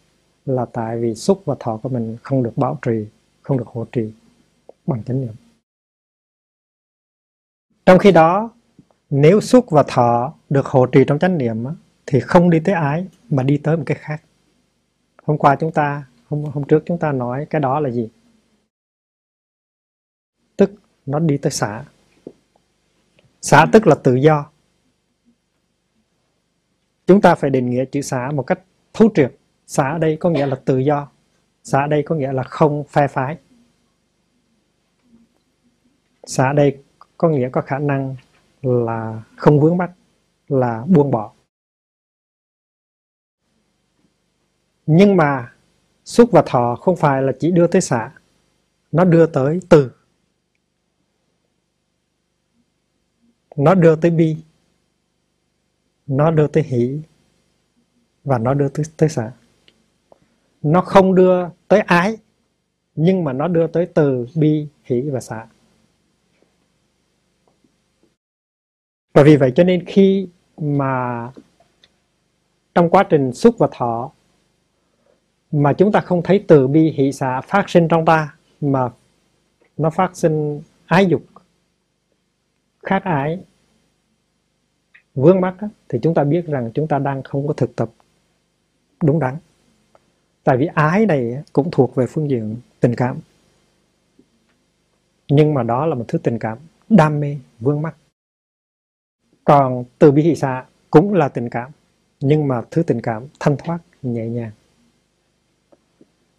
là 0.47 0.67
tại 0.73 0.99
vì 0.99 1.15
xúc 1.15 1.43
và 1.45 1.57
thọ 1.61 1.77
của 1.83 1.89
mình 1.89 2.17
không 2.23 2.43
được 2.43 2.57
bảo 2.57 2.79
trì, 2.83 3.07
không 3.43 3.59
được 3.59 3.67
hộ 3.67 3.87
trì 3.93 4.13
bằng 4.87 5.05
chánh 5.05 5.21
niệm. 5.21 5.35
Trong 7.87 7.99
khi 7.99 8.13
đó, 8.13 8.51
nếu 9.11 9.41
xúc 9.41 9.71
và 9.71 9.85
thọ 9.89 10.35
được 10.49 10.67
hộ 10.67 10.87
trì 10.87 11.05
trong 11.07 11.19
chánh 11.19 11.39
niệm 11.39 11.65
thì 12.07 12.21
không 12.21 12.51
đi 12.51 12.61
tới 12.65 12.75
ái, 12.75 13.07
mà 13.31 13.43
đi 13.43 13.61
tới 13.63 13.77
một 13.77 13.83
cái 13.87 13.97
khác. 14.01 14.23
Hôm 15.23 15.39
qua 15.39 15.57
chúng 15.61 15.73
ta, 15.73 16.05
hôm 16.29 16.45
hôm 16.45 16.65
trước 16.65 16.83
chúng 16.87 16.99
ta 16.99 17.13
nói 17.13 17.47
cái 17.51 17.61
đó 17.61 17.81
là 17.81 17.91
gì? 17.91 18.09
Tức 20.57 20.71
nó 21.07 21.19
đi 21.19 21.39
tới 21.39 21.53
xã 21.53 21.85
xã 23.43 23.67
tức 23.73 23.87
là 23.87 23.95
tự 23.95 24.15
do 24.15 24.51
chúng 27.11 27.21
ta 27.21 27.35
phải 27.35 27.51
định 27.51 27.71
nghĩa 27.71 27.85
chữ 27.85 28.01
xã 28.01 28.31
một 28.35 28.43
cách 28.43 28.61
thấu 28.93 29.09
triệt. 29.15 29.35
Xã 29.67 29.93
ở 29.93 29.99
đây 29.99 30.17
có 30.21 30.31
nghĩa 30.31 30.47
là 30.47 30.57
tự 30.65 30.79
do. 30.79 31.09
Xã 31.65 31.81
ở 31.81 31.87
đây 31.87 32.03
có 32.03 32.15
nghĩa 32.15 32.33
là 32.33 32.43
không 32.43 32.85
phe 32.85 33.09
phái. 33.09 33.39
Xã 36.25 36.47
ở 36.47 36.53
đây 36.53 36.83
có 37.17 37.29
nghĩa 37.29 37.49
có 37.53 37.61
khả 37.61 37.79
năng 37.79 38.17
là 38.63 39.23
không 39.37 39.61
vướng 39.61 39.77
mắc, 39.77 39.91
là 40.49 40.85
buông 40.89 41.11
bỏ. 41.11 41.33
Nhưng 44.87 45.17
mà 45.17 45.53
xúc 46.05 46.29
và 46.33 46.43
thọ 46.47 46.77
không 46.77 46.97
phải 46.97 47.23
là 47.23 47.33
chỉ 47.41 47.51
đưa 47.51 47.67
tới 47.67 47.81
xã 47.81 48.13
nó 48.93 49.05
đưa 49.05 49.27
tới 49.27 49.61
từ. 49.69 49.91
Nó 53.57 53.75
đưa 53.75 53.97
tới 53.97 54.11
bi 54.11 54.37
nó 56.11 56.31
đưa 56.31 56.47
tới 56.47 56.63
hỷ 56.63 57.01
và 58.25 58.39
nó 58.39 58.55
đưa 58.55 58.69
tới, 58.69 58.85
tới 58.97 59.09
sợ. 59.09 59.31
Nó 60.63 60.81
không 60.81 61.15
đưa 61.15 61.49
tới 61.69 61.81
ái 61.81 62.17
nhưng 62.97 63.25
mà 63.25 63.33
nó 63.33 63.49
đưa 63.49 63.67
tới 63.67 63.87
từ 63.95 64.27
bi 64.35 64.67
hỷ 64.85 65.01
và 65.01 65.21
xả 65.21 65.47
và 69.15 69.23
vì 69.23 69.37
vậy 69.37 69.53
cho 69.57 69.65
nên 69.65 69.85
khi 69.87 70.29
mà 70.57 71.29
trong 72.75 72.91
quá 72.91 73.03
trình 73.03 73.33
xúc 73.33 73.55
và 73.59 73.69
thọ 73.73 74.11
mà 75.53 75.73
chúng 75.73 75.93
ta 75.93 76.01
không 76.01 76.23
thấy 76.23 76.45
từ 76.49 76.67
bi 76.69 76.91
hỷ 76.91 77.13
xả 77.13 77.41
phát 77.41 77.71
sinh 77.71 77.89
trong 77.89 78.05
ta 78.05 78.35
mà 78.61 78.89
nó 79.77 79.91
phát 79.91 80.17
sinh 80.17 80.63
ái 80.87 81.07
dục 81.07 81.23
khác 82.83 83.05
ái 83.05 83.45
vướng 85.15 85.41
mắc 85.41 85.55
thì 85.89 85.99
chúng 86.03 86.15
ta 86.15 86.25
biết 86.25 86.47
rằng 86.47 86.71
chúng 86.75 86.89
ta 86.89 86.99
đang 86.99 87.23
không 87.23 87.47
có 87.47 87.53
thực 87.53 87.77
tập 87.77 87.91
đúng 89.03 89.19
đắn. 89.19 89.37
Tại 90.45 90.57
vì 90.57 90.67
ái 90.67 91.07
này 91.07 91.43
cũng 91.53 91.69
thuộc 91.73 91.95
về 91.95 92.07
phương 92.07 92.31
diện 92.31 92.57
tình 92.81 92.95
cảm. 92.95 93.19
Nhưng 95.29 95.55
mà 95.55 95.63
đó 95.63 95.87
là 95.87 95.95
một 95.95 96.05
thứ 96.09 96.19
tình 96.19 96.39
cảm 96.39 96.59
đam 96.89 97.21
mê 97.21 97.37
vướng 97.61 97.83
mắc. 97.83 97.97
Còn 99.45 99.85
từ 99.99 100.11
bi 100.11 100.23
hỷ 100.23 100.35
xạ 100.35 100.65
cũng 100.91 101.15
là 101.15 101.29
tình 101.29 101.49
cảm, 101.49 101.71
nhưng 102.21 102.49
mà 102.49 102.63
thứ 102.71 102.83
tình 102.83 103.01
cảm 103.01 103.27
thanh 103.41 103.57
thoát, 103.57 103.79
nhẹ 104.03 104.27
nhàng. 104.27 104.51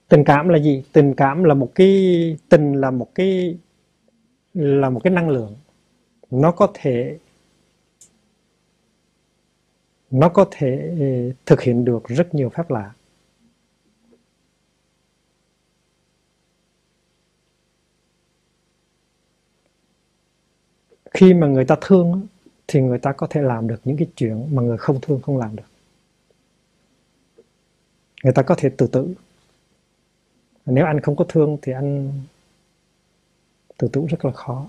Tình 0.08 0.24
cảm 0.24 0.50
là 0.50 0.60
gì? 0.60 0.84
Tình 0.94 1.14
cảm 1.16 1.44
là 1.44 1.54
một 1.54 1.72
cái, 1.76 2.38
tình 2.50 2.74
là 2.74 2.92
một 2.92 3.16
cái, 3.16 3.58
là 4.54 4.90
một 4.90 5.00
cái 5.04 5.14
năng 5.14 5.30
lượng. 5.30 5.56
Nó 6.32 6.52
có 6.52 6.72
thể 6.74 7.18
nó 10.12 10.30
có 10.30 10.46
thể 10.52 10.96
ờ, 11.00 11.34
thực 11.46 11.62
hiện 11.62 11.86
được 11.86 12.08
rất 12.08 12.36
nhiều 12.36 12.50
phép 12.50 12.72
lạ. 12.72 12.94
Khi 21.12 21.34
mà 21.34 21.48
người 21.48 21.66
ta 21.66 21.76
thương 21.82 22.28
thì 22.68 22.82
người 22.82 23.00
ta 23.00 23.12
có 23.12 23.28
thể 23.30 23.42
làm 23.42 23.68
được 23.68 23.82
những 23.84 23.98
cái 23.98 24.08
chuyện 24.16 24.56
mà 24.56 24.62
người 24.62 24.78
không 24.78 25.02
thương 25.02 25.22
không 25.22 25.38
làm 25.38 25.56
được. 25.56 25.64
Người 28.24 28.34
ta 28.34 28.42
có 28.42 28.56
thể 28.58 28.70
tự 28.78 28.88
tử. 28.88 29.14
Nếu 30.66 30.86
anh 30.86 31.02
không 31.02 31.16
có 31.16 31.26
thương 31.30 31.58
thì 31.62 31.72
anh 31.72 32.12
tự 33.78 33.88
tử 33.88 34.06
rất 34.10 34.26
là 34.26 34.32
khó. 34.32 34.68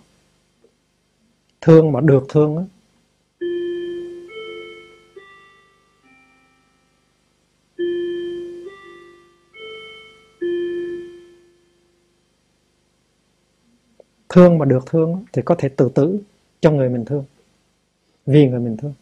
Thương 1.61 1.93
mà 1.93 2.01
được 2.01 2.27
thương 2.29 2.67
thương 14.33 14.59
mà 14.59 14.65
được 14.65 14.87
thương 14.87 15.25
thì 15.33 15.43
có 15.43 15.55
thể 15.59 15.69
tự 15.69 15.89
tử 15.89 16.21
cho 16.61 16.71
người 16.71 16.89
mình 16.89 17.05
thương. 17.05 17.25
Vì 18.27 18.49
người 18.49 18.61
mình 18.61 18.77
thương. 18.77 18.95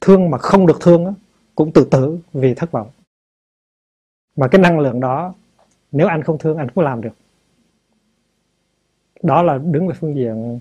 Thương 0.00 0.30
mà 0.30 0.38
không 0.38 0.66
được 0.66 0.76
thương 0.80 1.14
cũng 1.54 1.72
tự 1.72 1.88
tử 1.90 2.18
vì 2.32 2.54
thất 2.54 2.70
vọng. 2.70 2.90
Mà 4.36 4.48
cái 4.48 4.60
năng 4.60 4.78
lượng 4.78 5.00
đó 5.00 5.34
nếu 5.92 6.06
anh 6.06 6.22
không 6.22 6.38
thương 6.38 6.56
anh 6.56 6.70
cũng 6.70 6.84
làm 6.84 7.00
được. 7.00 7.14
Đó 9.22 9.42
là 9.42 9.58
đứng 9.58 9.88
về 9.88 9.94
phương 10.00 10.16
diện 10.16 10.58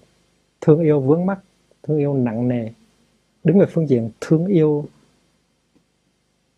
thương 0.61 0.83
yêu 0.83 1.01
vướng 1.01 1.25
mắc 1.25 1.39
thương 1.83 1.97
yêu 1.97 2.13
nặng 2.13 2.47
nề. 2.47 2.69
Đứng 3.43 3.59
về 3.59 3.65
phương 3.65 3.89
diện 3.89 4.09
thương 4.21 4.45
yêu 4.45 4.85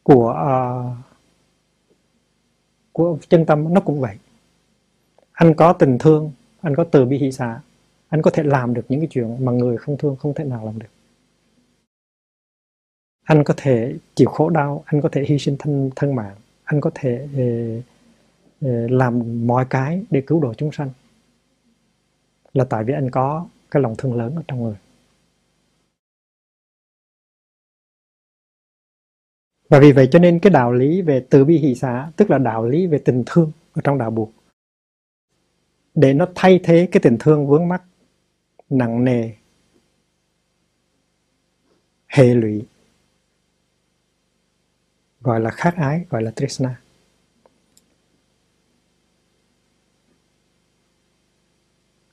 của 0.03 0.29
uh, 0.29 1.05
của 2.91 3.17
chân 3.29 3.45
tâm 3.45 3.73
nó 3.73 3.81
cũng 3.81 3.99
vậy. 3.99 4.17
Anh 5.31 5.53
có 5.53 5.73
tình 5.73 5.97
thương 5.97 6.31
anh 6.67 6.75
có 6.75 6.83
từ 6.83 7.05
bi 7.05 7.17
hỷ 7.17 7.31
xả 7.31 7.61
anh 8.07 8.21
có 8.21 8.31
thể 8.31 8.43
làm 8.43 8.73
được 8.73 8.85
những 8.89 8.99
cái 8.99 9.07
chuyện 9.11 9.45
mà 9.45 9.51
người 9.51 9.77
không 9.77 9.97
thương 9.97 10.15
không 10.15 10.33
thể 10.33 10.43
nào 10.43 10.65
làm 10.65 10.79
được. 10.79 10.87
Anh 13.23 13.43
có 13.43 13.53
thể 13.57 13.95
chịu 14.15 14.29
khổ 14.29 14.49
đau 14.49 14.83
anh 14.85 15.01
có 15.01 15.09
thể 15.11 15.23
hy 15.27 15.39
sinh 15.39 15.55
thân 15.59 15.91
thân 15.95 16.15
mạng 16.15 16.35
anh 16.63 16.81
có 16.81 16.91
thể 16.95 17.27
eh, 17.35 17.83
eh, 18.61 18.91
làm 18.91 19.47
mọi 19.47 19.65
cái 19.69 20.03
để 20.09 20.21
cứu 20.27 20.39
độ 20.41 20.53
chúng 20.53 20.71
sanh. 20.71 20.89
Là 22.53 22.65
tại 22.69 22.83
vì 22.83 22.93
anh 22.93 23.11
có 23.11 23.47
cái 23.71 23.83
lòng 23.83 23.95
thương 23.97 24.13
lớn 24.13 24.35
ở 24.35 24.43
trong 24.47 24.63
người. 24.63 24.75
Và 29.69 29.79
vì 29.79 29.91
vậy 29.91 30.07
cho 30.11 30.19
nên 30.19 30.39
cái 30.39 30.51
đạo 30.51 30.73
lý 30.73 31.01
về 31.01 31.25
từ 31.29 31.45
bi 31.45 31.57
hỷ 31.57 31.75
xả 31.75 32.11
tức 32.15 32.31
là 32.31 32.37
đạo 32.37 32.65
lý 32.65 32.87
về 32.87 32.97
tình 33.05 33.23
thương 33.25 33.51
ở 33.73 33.81
trong 33.83 33.97
đạo 33.97 34.11
buộc 34.11 34.36
để 35.97 36.13
nó 36.13 36.27
thay 36.35 36.59
thế 36.63 36.87
cái 36.91 37.01
tình 37.03 37.17
thương 37.19 37.47
vướng 37.47 37.67
mắc, 37.67 37.83
nặng 38.69 39.03
nề, 39.03 39.31
hệ 42.07 42.33
lụy, 42.33 42.65
gọi 45.21 45.39
là 45.39 45.49
khát 45.49 45.75
ái, 45.75 46.05
gọi 46.09 46.23
là 46.23 46.31
trishna 46.31 46.81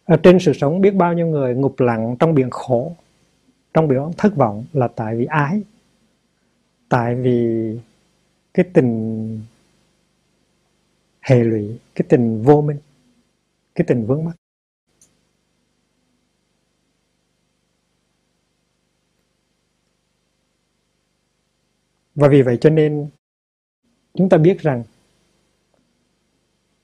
ở 0.05 0.17
trên 0.23 0.39
sự 0.41 0.53
sống 0.53 0.81
biết 0.81 0.95
bao 0.95 1.13
nhiêu 1.13 1.27
người 1.27 1.55
ngục 1.55 1.81
lặng 1.81 2.17
trong 2.19 2.35
biển 2.35 2.51
khổ, 2.51 2.97
trong 3.75 3.89
biển 3.89 4.11
thất 4.17 4.37
vọng 4.37 4.65
là 4.73 4.89
tại 4.89 5.17
vì 5.17 5.25
ái, 5.25 5.63
tại 6.89 7.15
vì 7.15 7.79
cái 8.55 8.67
tình 8.73 9.41
hệ 11.21 11.45
lụy, 11.45 11.79
cái 11.95 12.07
tình 12.09 12.43
vô 12.43 12.63
minh 12.63 12.79
cái 13.75 13.85
tình 13.89 14.07
vướng 14.07 14.25
mắc. 14.25 14.37
Và 22.15 22.29
vì 22.29 22.43
vậy 22.43 22.59
cho 22.61 22.71
nên 22.71 23.11
chúng 24.15 24.29
ta 24.29 24.39
biết 24.39 24.61
rằng 24.61 24.85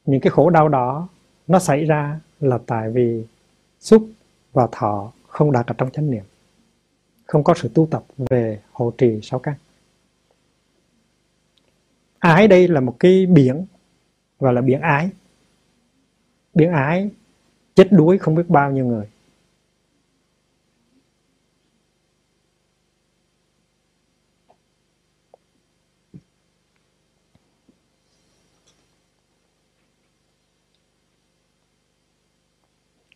những 0.05 0.21
cái 0.21 0.31
khổ 0.31 0.51
đau 0.51 0.69
đó 0.69 1.09
nó 1.47 1.59
xảy 1.59 1.85
ra 1.85 2.21
là 2.41 2.59
tại 2.67 2.91
vì 2.91 3.25
xúc 3.81 4.09
và 4.53 4.69
thọ 4.73 5.13
không 5.29 5.53
đạt 5.53 5.67
ở 5.67 5.75
trong 5.79 5.91
chánh 5.91 6.11
niệm. 6.11 6.25
Không 7.25 7.45
có 7.45 7.55
sự 7.55 7.71
tu 7.75 7.89
tập 7.91 8.05
về 8.17 8.61
hộ 8.73 8.93
trì 8.99 9.21
sáu 9.23 9.39
căn. 9.39 9.55
Ái 12.19 12.49
đây 12.49 12.69
là 12.69 12.81
một 12.81 12.97
cái 12.99 13.27
biển, 13.27 13.67
gọi 14.39 14.53
là 14.53 14.61
biển 14.61 14.81
ái 14.81 15.11
biển 16.55 16.71
ái, 16.73 17.11
chết 17.75 17.89
đuối 17.91 18.19
không 18.19 18.35
biết 18.35 18.49
bao 18.49 18.73
nhiêu 18.73 18.87
người. 18.87 19.09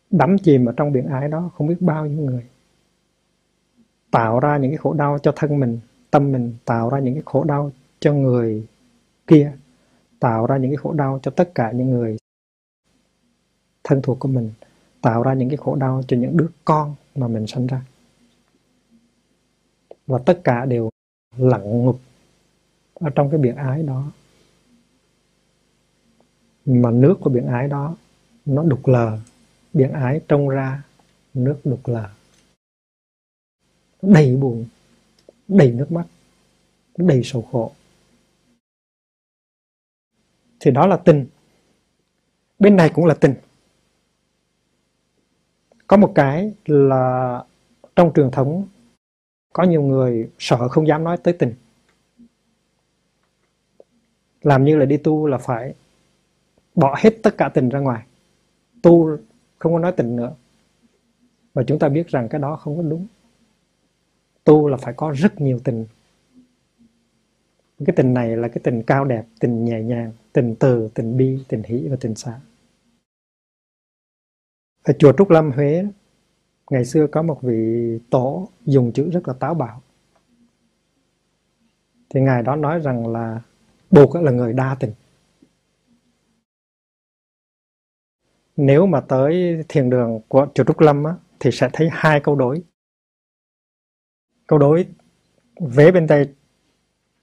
Đắm 0.09 0.37
chìm 0.37 0.65
ở 0.65 0.73
trong 0.77 0.91
biển 0.91 1.07
ái 1.07 1.27
đó 1.29 1.51
không 1.55 1.67
biết 1.67 1.77
bao 1.79 2.05
nhiêu 2.05 2.21
người. 2.21 2.45
Tạo 4.11 4.39
ra 4.39 4.57
những 4.57 4.71
cái 4.71 4.77
khổ 4.77 4.93
đau 4.93 5.19
cho 5.19 5.33
thân 5.35 5.59
mình, 5.59 5.79
tâm 6.11 6.31
mình, 6.31 6.55
tạo 6.65 6.89
ra 6.89 6.99
những 6.99 7.13
cái 7.13 7.23
khổ 7.25 7.43
đau 7.43 7.71
cho 7.99 8.13
người 8.13 8.67
kia, 9.27 9.53
tạo 10.19 10.45
ra 10.47 10.57
những 10.57 10.71
cái 10.71 10.77
khổ 10.77 10.93
đau 10.93 11.19
cho 11.23 11.31
tất 11.31 11.55
cả 11.55 11.71
những 11.71 11.89
người 11.91 12.17
thân 13.85 14.01
thuộc 14.01 14.19
của 14.19 14.27
mình, 14.27 14.51
tạo 15.01 15.23
ra 15.23 15.33
những 15.33 15.49
cái 15.49 15.57
khổ 15.57 15.75
đau 15.75 16.03
cho 16.07 16.17
những 16.17 16.37
đứa 16.37 16.47
con 16.65 16.95
mà 17.15 17.27
mình 17.27 17.47
sinh 17.47 17.67
ra. 17.67 17.85
Và 20.07 20.19
tất 20.25 20.41
cả 20.43 20.65
đều 20.65 20.89
lặng 21.37 21.85
ngục 21.85 21.99
ở 22.93 23.09
trong 23.09 23.29
cái 23.29 23.39
biển 23.39 23.55
ái 23.55 23.83
đó. 23.83 24.11
Mà 26.65 26.91
nước 26.91 27.15
của 27.21 27.29
biển 27.29 27.45
ái 27.45 27.67
đó, 27.67 27.95
nó 28.45 28.63
đục 28.63 28.87
lờ. 28.87 29.19
Biển 29.73 29.91
ái 29.91 30.21
trông 30.27 30.49
ra, 30.49 30.83
nước 31.33 31.59
đục 31.63 31.87
lờ. 31.87 32.09
Đầy 34.01 34.35
buồn, 34.35 34.65
đầy 35.47 35.71
nước 35.71 35.91
mắt, 35.91 36.05
đầy 36.97 37.21
sầu 37.23 37.41
khổ. 37.41 37.71
Thì 40.59 40.71
đó 40.71 40.87
là 40.87 40.97
tình. 40.97 41.25
Bên 42.59 42.75
này 42.75 42.91
cũng 42.93 43.05
là 43.05 43.13
tình 43.13 43.33
có 45.87 45.97
một 45.97 46.11
cái 46.15 46.53
là 46.65 47.43
trong 47.95 48.11
truyền 48.15 48.31
thống, 48.31 48.67
có 49.53 49.63
nhiều 49.63 49.81
người 49.81 50.29
sợ 50.39 50.67
không 50.67 50.87
dám 50.87 51.03
nói 51.03 51.17
tới 51.17 51.33
tình. 51.33 51.53
Làm 54.41 54.65
như 54.65 54.77
là 54.77 54.85
đi 54.85 54.97
tu 54.97 55.27
là 55.27 55.37
phải 55.37 55.73
bỏ 56.75 56.95
hết 56.99 57.09
tất 57.23 57.37
cả 57.37 57.49
tình 57.49 57.69
ra 57.69 57.79
ngoài. 57.79 58.05
Tu 58.81 59.17
không 59.57 59.73
có 59.73 59.79
nói 59.79 59.91
tình 59.91 60.15
nữa. 60.15 60.33
Và 61.53 61.63
chúng 61.63 61.79
ta 61.79 61.89
biết 61.89 62.07
rằng 62.07 62.29
cái 62.29 62.41
đó 62.41 62.55
không 62.55 62.77
có 62.77 62.83
đúng. 62.83 63.07
Tu 64.43 64.67
là 64.67 64.77
phải 64.77 64.93
có 64.93 65.13
rất 65.17 65.41
nhiều 65.41 65.59
tình. 65.63 65.85
Cái 67.85 67.95
tình 67.95 68.13
này 68.13 68.37
là 68.37 68.47
cái 68.47 68.59
tình 68.63 68.83
cao 68.83 69.05
đẹp, 69.05 69.23
tình 69.39 69.65
nhẹ 69.65 69.81
nhàng, 69.81 70.11
tình 70.33 70.55
từ, 70.59 70.89
tình 70.93 71.17
bi, 71.17 71.39
tình 71.47 71.63
hỷ 71.63 71.87
và 71.87 71.97
tình 71.99 72.15
xả 72.15 72.39
ở 74.85 74.93
chùa 74.99 75.13
Trúc 75.17 75.29
Lâm 75.29 75.51
Huế 75.51 75.85
ngày 76.71 76.85
xưa 76.85 77.07
có 77.07 77.21
một 77.21 77.39
vị 77.41 77.99
tổ 78.09 78.49
dùng 78.65 78.91
chữ 78.91 79.09
rất 79.09 79.27
là 79.27 79.33
táo 79.33 79.53
bạo. 79.53 79.81
Thì 82.09 82.21
ngài 82.21 82.43
đó 82.43 82.55
nói 82.55 82.79
rằng 82.79 83.07
là 83.07 83.41
buộc 83.91 84.15
là 84.15 84.31
người 84.31 84.53
đa 84.53 84.77
tình. 84.79 84.91
Nếu 88.57 88.85
mà 88.85 89.01
tới 89.01 89.63
thiền 89.69 89.89
đường 89.89 90.19
của 90.27 90.47
chùa 90.55 90.63
Trúc 90.63 90.79
Lâm 90.79 91.03
á, 91.03 91.15
thì 91.39 91.51
sẽ 91.51 91.69
thấy 91.73 91.89
hai 91.91 92.19
câu 92.19 92.35
đối. 92.35 92.63
Câu 94.47 94.59
đối 94.59 94.87
vế 95.59 95.91
bên 95.91 96.07
tay 96.07 96.25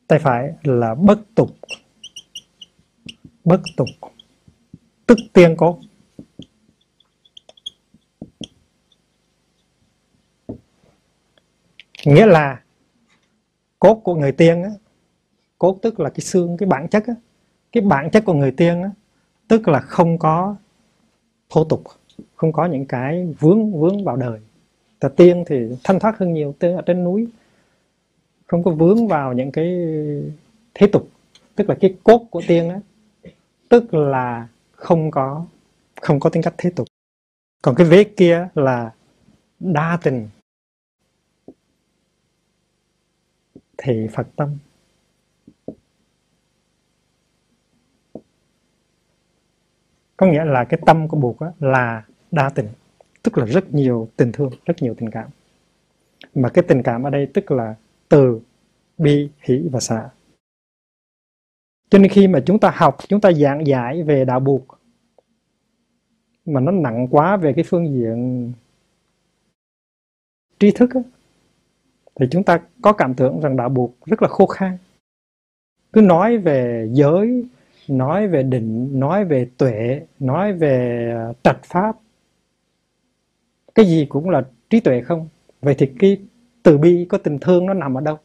tay 0.06 0.18
phải 0.18 0.54
là 0.62 0.94
bất 0.94 1.18
tục. 1.34 1.50
Bất 3.44 3.60
tục. 3.76 3.88
Tức 5.06 5.18
tiên 5.32 5.54
cốt 5.56 5.80
nghĩa 12.04 12.26
là 12.26 12.60
cốt 13.78 13.94
của 13.94 14.14
người 14.14 14.32
tiên 14.32 14.62
á, 14.62 14.70
cốt 15.58 15.78
tức 15.82 16.00
là 16.00 16.10
cái 16.10 16.20
xương, 16.20 16.56
cái 16.56 16.66
bản 16.66 16.88
chất 16.88 17.06
á, 17.06 17.14
cái 17.72 17.82
bản 17.82 18.10
chất 18.10 18.24
của 18.24 18.34
người 18.34 18.50
tiên 18.50 18.82
á, 18.82 18.90
tức 19.48 19.68
là 19.68 19.80
không 19.80 20.18
có 20.18 20.56
thô 21.50 21.64
tục, 21.64 21.82
không 22.34 22.52
có 22.52 22.66
những 22.66 22.86
cái 22.86 23.34
vướng 23.40 23.72
vướng 23.80 24.04
vào 24.04 24.16
đời. 24.16 24.40
Tà 25.00 25.08
tiên 25.08 25.44
thì 25.46 25.68
thanh 25.84 25.98
thoát 25.98 26.18
hơn 26.18 26.32
nhiều 26.32 26.54
tiên 26.58 26.76
ở 26.76 26.82
trên 26.82 27.04
núi, 27.04 27.28
không 28.46 28.62
có 28.64 28.70
vướng 28.70 29.08
vào 29.08 29.32
những 29.32 29.52
cái 29.52 29.66
thế 30.74 30.86
tục, 30.86 31.08
tức 31.54 31.68
là 31.68 31.76
cái 31.80 31.94
cốt 32.04 32.26
của 32.30 32.42
tiên 32.46 32.68
á, 32.68 32.80
tức 33.68 33.94
là 33.94 34.48
không 34.72 35.10
có 35.10 35.46
không 36.00 36.20
có 36.20 36.30
tính 36.30 36.42
cách 36.42 36.54
thế 36.58 36.70
tục. 36.70 36.86
Còn 37.62 37.74
cái 37.74 37.86
vế 37.86 38.04
kia 38.04 38.48
là 38.54 38.90
đa 39.60 39.98
tình 40.02 40.28
thì 43.82 44.08
phật 44.12 44.26
tâm. 44.36 44.58
Có 50.16 50.26
nghĩa 50.26 50.44
là 50.44 50.64
cái 50.64 50.80
tâm 50.86 51.08
của 51.08 51.16
buộc 51.16 51.36
là 51.60 52.04
đa 52.30 52.50
tình, 52.54 52.68
tức 53.22 53.38
là 53.38 53.44
rất 53.46 53.74
nhiều 53.74 54.08
tình 54.16 54.32
thương, 54.32 54.50
rất 54.64 54.74
nhiều 54.80 54.94
tình 54.98 55.10
cảm. 55.10 55.28
Mà 56.34 56.48
cái 56.48 56.64
tình 56.68 56.82
cảm 56.82 57.02
ở 57.02 57.10
đây 57.10 57.28
tức 57.34 57.50
là 57.50 57.74
từ, 58.08 58.40
bi, 58.98 59.30
hỷ 59.40 59.68
và 59.72 59.80
xả 59.80 60.10
cho 61.92 61.98
nên 61.98 62.10
khi 62.10 62.28
mà 62.28 62.40
chúng 62.46 62.58
ta 62.58 62.72
học, 62.74 62.96
chúng 63.08 63.20
ta 63.20 63.32
giảng 63.32 63.66
giải 63.66 64.02
về 64.02 64.24
đạo 64.24 64.40
buộc 64.40 64.78
mà 66.44 66.60
nó 66.60 66.72
nặng 66.72 67.08
quá 67.10 67.36
về 67.36 67.52
cái 67.52 67.64
phương 67.68 67.94
diện 67.94 68.52
tri 70.58 70.70
thức 70.70 70.90
thì 72.14 72.26
chúng 72.30 72.44
ta 72.44 72.60
có 72.82 72.92
cảm 72.92 73.14
tưởng 73.14 73.40
rằng 73.40 73.56
đạo 73.56 73.68
buộc 73.68 74.06
rất 74.06 74.22
là 74.22 74.28
khô 74.28 74.46
khan. 74.46 74.76
Cứ 75.92 76.00
nói 76.00 76.38
về 76.38 76.88
giới, 76.92 77.44
nói 77.88 78.28
về 78.28 78.42
định, 78.42 79.00
nói 79.00 79.24
về 79.24 79.48
tuệ, 79.58 80.00
nói 80.18 80.52
về 80.52 81.08
à, 81.16 81.32
trạch 81.42 81.64
pháp. 81.64 81.96
Cái 83.74 83.86
gì 83.86 84.06
cũng 84.08 84.30
là 84.30 84.42
trí 84.70 84.80
tuệ 84.80 85.00
không? 85.00 85.28
Vậy 85.60 85.74
thì 85.78 85.92
cái 85.98 86.16
từ 86.62 86.78
bi 86.78 87.06
có 87.08 87.18
tình 87.18 87.38
thương 87.38 87.66
nó 87.66 87.74
nằm 87.74 87.98
ở 87.98 88.00
đâu? 88.00 88.18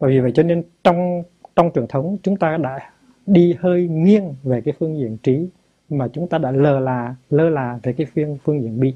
Bởi 0.00 0.10
vì 0.10 0.20
vậy 0.20 0.32
cho 0.34 0.42
nên 0.42 0.62
trong 0.84 1.22
trong 1.56 1.70
truyền 1.74 1.86
thống 1.86 2.16
chúng 2.22 2.36
ta 2.36 2.56
đã 2.56 2.90
đi 3.26 3.56
hơi 3.60 3.88
nghiêng 3.88 4.34
về 4.42 4.60
cái 4.60 4.74
phương 4.78 4.98
diện 4.98 5.16
trí 5.22 5.48
mà 5.88 6.08
chúng 6.12 6.28
ta 6.28 6.38
đã 6.38 6.50
lơ 6.50 6.80
là 6.80 7.14
lơ 7.30 7.50
là 7.50 7.80
về 7.82 7.92
cái 7.92 8.06
phương 8.14 8.38
phương 8.44 8.62
diện 8.62 8.80
bi. 8.80 8.94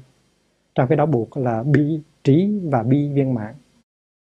Trong 0.75 0.87
cái 0.87 0.97
đó 0.97 1.05
buộc 1.05 1.37
là 1.37 1.63
bi 1.63 1.99
trí 2.27 2.59
và 2.63 2.83
bi 2.83 3.09
viên 3.09 3.33
mãn. 3.33 3.55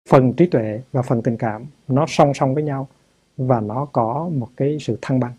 Phần 0.09 0.33
trí 0.33 0.45
tuệ 0.47 0.81
và 0.91 1.01
phần 1.01 1.21
tình 1.21 1.37
cảm, 1.37 1.65
nó 1.87 2.05
song 2.07 2.33
song 2.33 2.53
với 2.53 2.63
nhau 2.63 2.87
và 3.37 3.61
nó 3.61 3.85
có 3.85 4.29
một 4.33 4.49
cái 4.57 4.77
sự 4.79 4.97
thăng 5.01 5.19
bằng. 5.19 5.33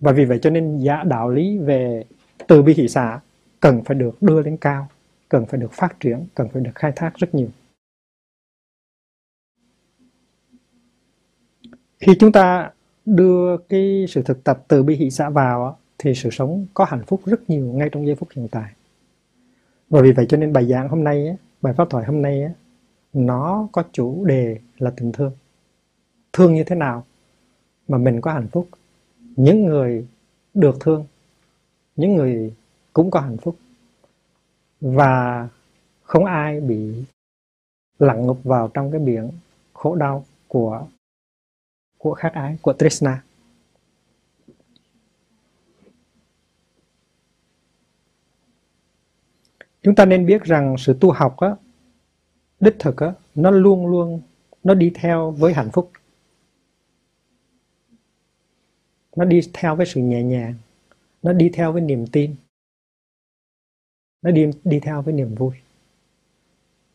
Và 0.00 0.12
vì 0.12 0.24
vậy 0.24 0.38
cho 0.42 0.50
nên 0.50 0.78
giá 0.78 1.02
đạo 1.02 1.30
lý 1.30 1.58
về 1.58 2.04
từ 2.46 2.62
bi 2.62 2.74
hỷ 2.74 2.88
xả 2.88 3.20
cần 3.60 3.84
phải 3.84 3.94
được 3.94 4.22
đưa 4.22 4.42
lên 4.42 4.56
cao, 4.56 4.88
cần 5.28 5.46
phải 5.46 5.60
được 5.60 5.72
phát 5.72 6.00
triển, 6.00 6.26
cần 6.34 6.48
phải 6.48 6.62
được 6.62 6.74
khai 6.74 6.92
thác 6.96 7.14
rất 7.14 7.34
nhiều. 7.34 7.48
Khi 12.00 12.12
chúng 12.20 12.32
ta 12.32 12.70
đưa 13.06 13.56
cái 13.56 14.06
sự 14.08 14.22
thực 14.22 14.44
tập 14.44 14.64
từ 14.68 14.82
bi 14.82 14.96
hỷ 14.96 15.10
xả 15.10 15.30
vào 15.30 15.78
thì 15.98 16.14
sự 16.14 16.30
sống 16.30 16.66
có 16.74 16.84
hạnh 16.84 17.02
phúc 17.06 17.20
rất 17.24 17.50
nhiều 17.50 17.72
ngay 17.72 17.88
trong 17.92 18.06
giây 18.06 18.14
phút 18.14 18.28
hiện 18.34 18.48
tại 18.48 18.72
và 19.90 20.02
vì 20.02 20.12
vậy 20.12 20.26
cho 20.28 20.36
nên 20.36 20.52
bài 20.52 20.66
giảng 20.66 20.88
hôm 20.88 21.04
nay 21.04 21.36
bài 21.62 21.74
pháp 21.76 21.90
thoại 21.90 22.04
hôm 22.04 22.22
nay 22.22 22.50
nó 23.12 23.68
có 23.72 23.84
chủ 23.92 24.24
đề 24.24 24.58
là 24.78 24.92
tình 24.96 25.12
thương. 25.12 25.32
Thương 26.32 26.54
như 26.54 26.64
thế 26.64 26.76
nào 26.76 27.04
mà 27.88 27.98
mình 27.98 28.20
có 28.20 28.32
hạnh 28.32 28.48
phúc? 28.52 28.68
Những 29.36 29.64
người 29.66 30.06
được 30.54 30.76
thương, 30.80 31.06
những 31.96 32.14
người 32.14 32.54
cũng 32.92 33.10
có 33.10 33.20
hạnh 33.20 33.36
phúc. 33.36 33.56
Và 34.80 35.48
không 36.02 36.24
ai 36.24 36.60
bị 36.60 37.04
lặng 37.98 38.26
ngục 38.26 38.40
vào 38.44 38.68
trong 38.74 38.90
cái 38.90 39.00
biển 39.00 39.30
khổ 39.72 39.94
đau 39.94 40.24
của 40.48 40.86
của 41.98 42.14
khát 42.14 42.32
ái, 42.32 42.58
của 42.62 42.74
Trishna 42.78 43.22
chúng 49.82 49.94
ta 49.94 50.04
nên 50.04 50.26
biết 50.26 50.44
rằng 50.44 50.74
sự 50.78 50.96
tu 51.00 51.10
học 51.10 51.36
á, 51.36 51.56
đích 52.60 52.76
thực 52.78 52.96
á, 52.96 53.12
nó 53.34 53.50
luôn 53.50 53.86
luôn, 53.86 54.20
nó 54.64 54.74
đi 54.74 54.90
theo 54.94 55.30
với 55.30 55.54
hạnh 55.54 55.70
phúc. 55.72 55.90
Nó 59.16 59.24
đi 59.24 59.40
theo 59.52 59.76
với 59.76 59.86
sự 59.86 60.00
nhẹ 60.00 60.22
nhàng, 60.22 60.54
nó 61.22 61.32
đi 61.32 61.50
theo 61.54 61.72
với 61.72 61.82
niềm 61.82 62.06
tin, 62.06 62.34
nó 64.22 64.30
đi 64.30 64.50
đi 64.64 64.80
theo 64.80 65.02
với 65.02 65.14
niềm 65.14 65.34
vui. 65.34 65.54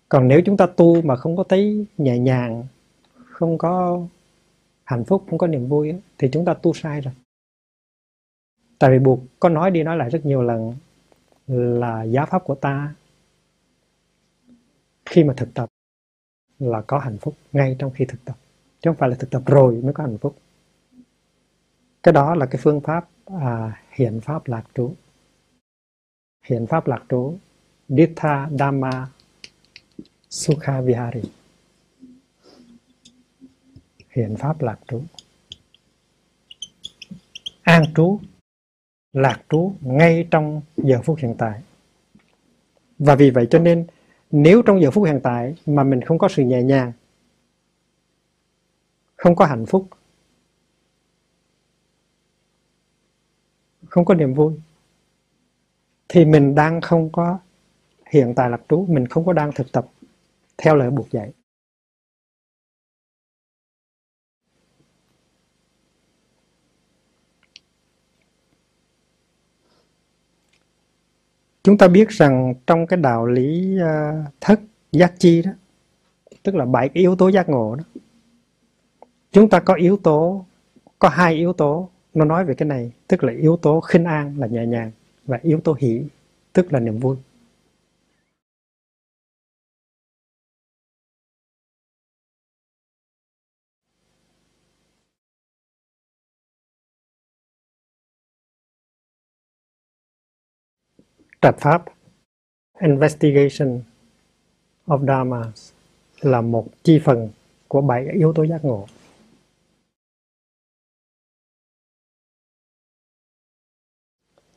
Còn 0.09 0.27
nếu 0.27 0.41
chúng 0.45 0.57
ta 0.57 0.67
tu 0.77 1.01
mà 1.01 1.15
không 1.15 1.37
có 1.37 1.43
thấy 1.43 1.85
nhẹ 1.97 2.17
nhàng, 2.17 2.63
không 3.13 3.57
có 3.57 4.01
hạnh 4.83 5.03
phúc, 5.05 5.23
không 5.29 5.37
có 5.37 5.47
niềm 5.47 5.67
vui 5.67 5.93
thì 6.17 6.29
chúng 6.31 6.45
ta 6.45 6.53
tu 6.53 6.73
sai 6.73 7.01
rồi. 7.01 7.13
Tại 8.79 8.91
vì 8.91 8.99
buộc, 8.99 9.19
có 9.39 9.49
nói 9.49 9.71
đi 9.71 9.83
nói 9.83 9.97
lại 9.97 10.09
rất 10.09 10.25
nhiều 10.25 10.41
lần 10.41 10.73
là 11.47 12.03
giá 12.03 12.25
pháp 12.25 12.43
của 12.45 12.55
ta. 12.55 12.93
Khi 15.05 15.23
mà 15.23 15.33
thực 15.37 15.53
tập 15.53 15.69
là 16.59 16.81
có 16.81 16.99
hạnh 16.99 17.17
phúc 17.17 17.35
ngay 17.51 17.75
trong 17.79 17.91
khi 17.91 18.05
thực 18.05 18.25
tập 18.25 18.37
chứ 18.83 18.89
không 18.89 18.97
phải 18.97 19.09
là 19.09 19.15
thực 19.15 19.29
tập 19.29 19.41
rồi 19.45 19.81
mới 19.83 19.93
có 19.93 20.03
hạnh 20.03 20.17
phúc. 20.17 20.35
Cái 22.03 22.13
đó 22.13 22.35
là 22.35 22.45
cái 22.45 22.61
phương 22.63 22.81
pháp 22.81 23.09
à, 23.25 23.81
hiện 23.91 24.21
pháp 24.21 24.47
lạc 24.47 24.63
trú. 24.75 24.93
Hiện 26.45 26.67
pháp 26.67 26.87
lạc 26.87 27.03
trú 27.09 27.37
Dittha 27.89 28.49
Dhamma 28.59 29.07
Sukha 30.29 30.81
Vihari. 30.81 31.21
Hiện 34.09 34.35
pháp 34.35 34.61
lạc 34.61 34.79
trú. 34.87 35.01
An 37.61 37.83
trú 37.95 38.19
lạc 39.13 39.41
trú 39.49 39.73
ngay 39.81 40.27
trong 40.31 40.61
giờ 40.77 41.01
phút 41.03 41.17
hiện 41.19 41.35
tại. 41.37 41.61
Và 42.99 43.15
vì 43.15 43.29
vậy 43.29 43.47
cho 43.49 43.59
nên, 43.59 43.87
nếu 44.31 44.61
trong 44.61 44.81
giờ 44.81 44.91
phút 44.91 45.05
hiện 45.05 45.19
tại 45.23 45.55
mà 45.65 45.83
mình 45.83 46.01
không 46.01 46.17
có 46.17 46.27
sự 46.27 46.43
nhẹ 46.43 46.63
nhàng, 46.63 46.91
không 49.15 49.35
có 49.35 49.45
hạnh 49.45 49.65
phúc, 49.65 49.87
không 53.85 54.05
có 54.05 54.13
niềm 54.13 54.33
vui, 54.33 54.53
thì 56.09 56.25
mình 56.25 56.55
đang 56.55 56.81
không 56.81 57.09
có 57.11 57.39
hiện 58.09 58.33
tại 58.35 58.49
lạc 58.49 58.61
trú, 58.69 58.85
mình 58.89 59.07
không 59.07 59.25
có 59.25 59.33
đang 59.33 59.51
thực 59.51 59.71
tập 59.71 59.87
theo 60.57 60.75
lời 60.75 60.89
buộc 60.91 61.11
dạy. 61.11 61.31
Chúng 71.63 71.77
ta 71.77 71.87
biết 71.87 72.09
rằng 72.09 72.53
trong 72.67 72.87
cái 72.87 72.97
đạo 72.97 73.25
lý 73.25 73.77
à, 73.81 74.25
thất 74.41 74.59
giác 74.91 75.13
chi 75.19 75.41
đó, 75.41 75.51
tức 76.43 76.55
là 76.55 76.65
bảy 76.65 76.89
cái 76.89 77.01
yếu 77.01 77.15
tố 77.15 77.27
giác 77.27 77.49
ngộ 77.49 77.75
đó, 77.75 77.83
chúng 79.31 79.49
ta 79.49 79.59
có 79.59 79.73
yếu 79.73 79.97
tố, 79.97 80.45
có 80.99 81.09
hai 81.09 81.35
yếu 81.35 81.53
tố. 81.53 81.89
Nó 82.13 82.25
nói 82.25 82.45
về 82.45 82.53
cái 82.53 82.67
này, 82.67 82.91
tức 83.07 83.23
là 83.23 83.33
yếu 83.33 83.57
tố 83.57 83.79
khinh 83.79 84.03
an 84.03 84.35
là 84.39 84.47
nhẹ 84.47 84.65
nhàng 84.65 84.91
và 85.25 85.39
yếu 85.43 85.59
tố 85.59 85.75
hỷ, 85.79 86.03
tức 86.53 86.73
là 86.73 86.79
niềm 86.79 86.99
vui. 86.99 87.17
Trạch 101.43 101.55
pháp, 101.59 101.85
investigation 102.79 103.81
of 104.85 105.05
dharma 105.05 105.51
là 106.21 106.41
một 106.41 106.67
chi 106.83 107.01
phần 107.05 107.29
của 107.67 107.81
bảy 107.81 108.07
yếu 108.13 108.33
tố 108.33 108.43
giác 108.43 108.65
ngộ. 108.65 108.87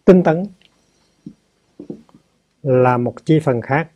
Tinh 0.05 0.22
tấn 0.22 0.47
là 2.62 2.97
một 2.97 3.14
chi 3.24 3.41
phần 3.45 3.61
khác. 3.61 3.91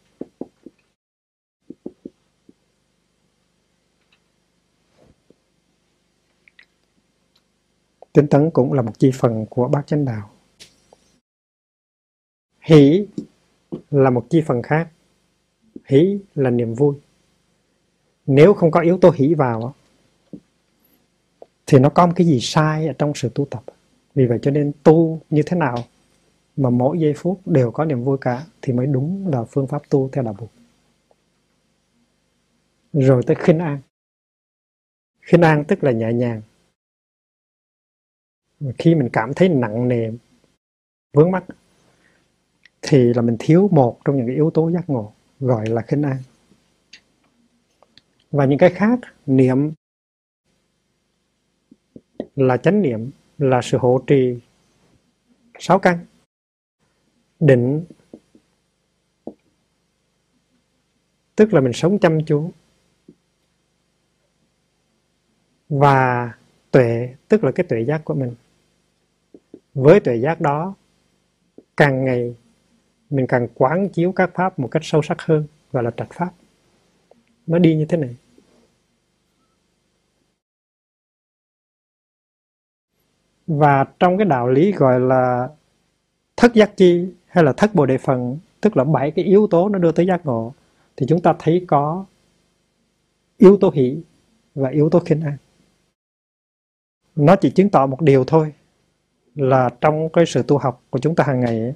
Tinh 8.12 8.26
tấn 8.30 8.50
cũng 8.50 8.72
là 8.72 8.82
một 8.82 8.98
chi 8.98 9.10
phần 9.14 9.46
của 9.50 9.68
bát 9.68 9.86
chánh 9.86 10.04
đạo 10.04 10.30
hỷ 12.60 13.06
là 13.90 14.10
một 14.10 14.26
chi 14.30 14.42
phần 14.46 14.62
khác 14.62 14.88
hỷ 15.84 16.18
là 16.34 16.50
niềm 16.50 16.74
vui 16.74 16.94
nếu 18.26 18.54
không 18.54 18.70
có 18.70 18.80
yếu 18.80 18.98
tố 18.98 19.10
hỷ 19.10 19.34
vào 19.34 19.74
thì 21.66 21.78
nó 21.78 21.88
có 21.88 22.06
một 22.06 22.12
cái 22.16 22.26
gì 22.26 22.40
sai 22.40 22.86
ở 22.86 22.92
trong 22.98 23.12
sự 23.14 23.30
tu 23.34 23.44
tập 23.44 23.62
vì 24.14 24.26
vậy 24.26 24.38
cho 24.42 24.50
nên 24.50 24.72
tu 24.82 25.20
như 25.30 25.42
thế 25.46 25.56
nào 25.56 25.84
mà 26.56 26.70
mỗi 26.70 26.98
giây 26.98 27.14
phút 27.16 27.40
đều 27.46 27.70
có 27.70 27.84
niềm 27.84 28.04
vui 28.04 28.18
cả 28.20 28.46
thì 28.62 28.72
mới 28.72 28.86
đúng 28.86 29.28
là 29.28 29.44
phương 29.44 29.66
pháp 29.66 29.82
tu 29.90 30.08
theo 30.12 30.24
đạo 30.24 30.34
Phật. 30.38 30.46
Rồi 32.92 33.22
tới 33.26 33.36
khinh 33.40 33.58
an. 33.58 33.80
Khinh 35.20 35.40
an 35.40 35.64
tức 35.68 35.84
là 35.84 35.92
nhẹ 35.92 36.12
nhàng. 36.12 36.42
Khi 38.78 38.94
mình 38.94 39.08
cảm 39.12 39.34
thấy 39.36 39.48
nặng 39.48 39.88
nề, 39.88 40.10
vướng 41.12 41.30
mắc 41.30 41.44
thì 42.82 43.12
là 43.14 43.22
mình 43.22 43.36
thiếu 43.38 43.68
một 43.72 44.00
trong 44.04 44.16
những 44.16 44.26
cái 44.26 44.34
yếu 44.34 44.50
tố 44.50 44.70
giác 44.70 44.90
ngộ 44.90 45.12
gọi 45.40 45.66
là 45.66 45.82
khinh 45.82 46.02
an. 46.02 46.16
Và 48.30 48.44
những 48.44 48.58
cái 48.58 48.70
khác, 48.70 48.98
niệm 49.26 49.70
là 52.36 52.56
chánh 52.56 52.82
niệm, 52.82 53.10
là 53.38 53.60
sự 53.62 53.78
hộ 53.78 54.02
trì 54.06 54.38
sáu 55.58 55.78
căn. 55.78 56.06
Định 57.40 57.84
tức 61.36 61.54
là 61.54 61.60
mình 61.60 61.72
sống 61.72 61.98
chăm 61.98 62.24
chú. 62.26 62.50
Và 65.68 66.32
tuệ 66.70 67.14
tức 67.28 67.44
là 67.44 67.52
cái 67.54 67.66
tuệ 67.68 67.84
giác 67.84 68.04
của 68.04 68.14
mình. 68.14 68.34
Với 69.74 70.00
tuệ 70.00 70.16
giác 70.16 70.40
đó 70.40 70.74
càng 71.76 72.04
ngày 72.04 72.34
mình 73.10 73.26
càng 73.26 73.48
quán 73.54 73.88
chiếu 73.88 74.12
các 74.12 74.30
pháp 74.34 74.58
một 74.58 74.68
cách 74.70 74.82
sâu 74.84 75.02
sắc 75.02 75.22
hơn 75.22 75.46
gọi 75.72 75.82
là 75.82 75.90
trạch 75.90 76.12
pháp. 76.12 76.30
Nó 77.46 77.58
đi 77.58 77.76
như 77.76 77.84
thế 77.84 77.96
này. 77.96 78.16
Và 83.46 83.84
trong 83.98 84.18
cái 84.18 84.24
đạo 84.24 84.48
lý 84.48 84.72
gọi 84.72 85.00
là 85.00 85.48
thất 86.36 86.54
giác 86.54 86.76
chi 86.76 87.06
hay 87.26 87.44
là 87.44 87.52
thất 87.52 87.74
bồ 87.74 87.86
đề 87.86 87.98
phần 87.98 88.38
tức 88.60 88.76
là 88.76 88.84
bảy 88.84 89.10
cái 89.10 89.24
yếu 89.24 89.46
tố 89.46 89.68
nó 89.68 89.78
đưa 89.78 89.92
tới 89.92 90.06
giác 90.06 90.26
ngộ 90.26 90.54
thì 90.96 91.06
chúng 91.08 91.20
ta 91.20 91.34
thấy 91.38 91.64
có 91.68 92.04
yếu 93.38 93.56
tố 93.56 93.70
hỷ 93.70 94.02
và 94.54 94.68
yếu 94.68 94.90
tố 94.90 95.00
khinh 95.00 95.20
an. 95.20 95.36
Nó 97.16 97.36
chỉ 97.36 97.50
chứng 97.50 97.70
tỏ 97.70 97.86
một 97.86 98.00
điều 98.00 98.24
thôi 98.24 98.52
là 99.34 99.70
trong 99.80 100.08
cái 100.08 100.26
sự 100.26 100.42
tu 100.42 100.58
học 100.58 100.82
của 100.90 100.98
chúng 100.98 101.14
ta 101.14 101.24
hàng 101.24 101.40
ngày 101.40 101.60
ấy, 101.60 101.74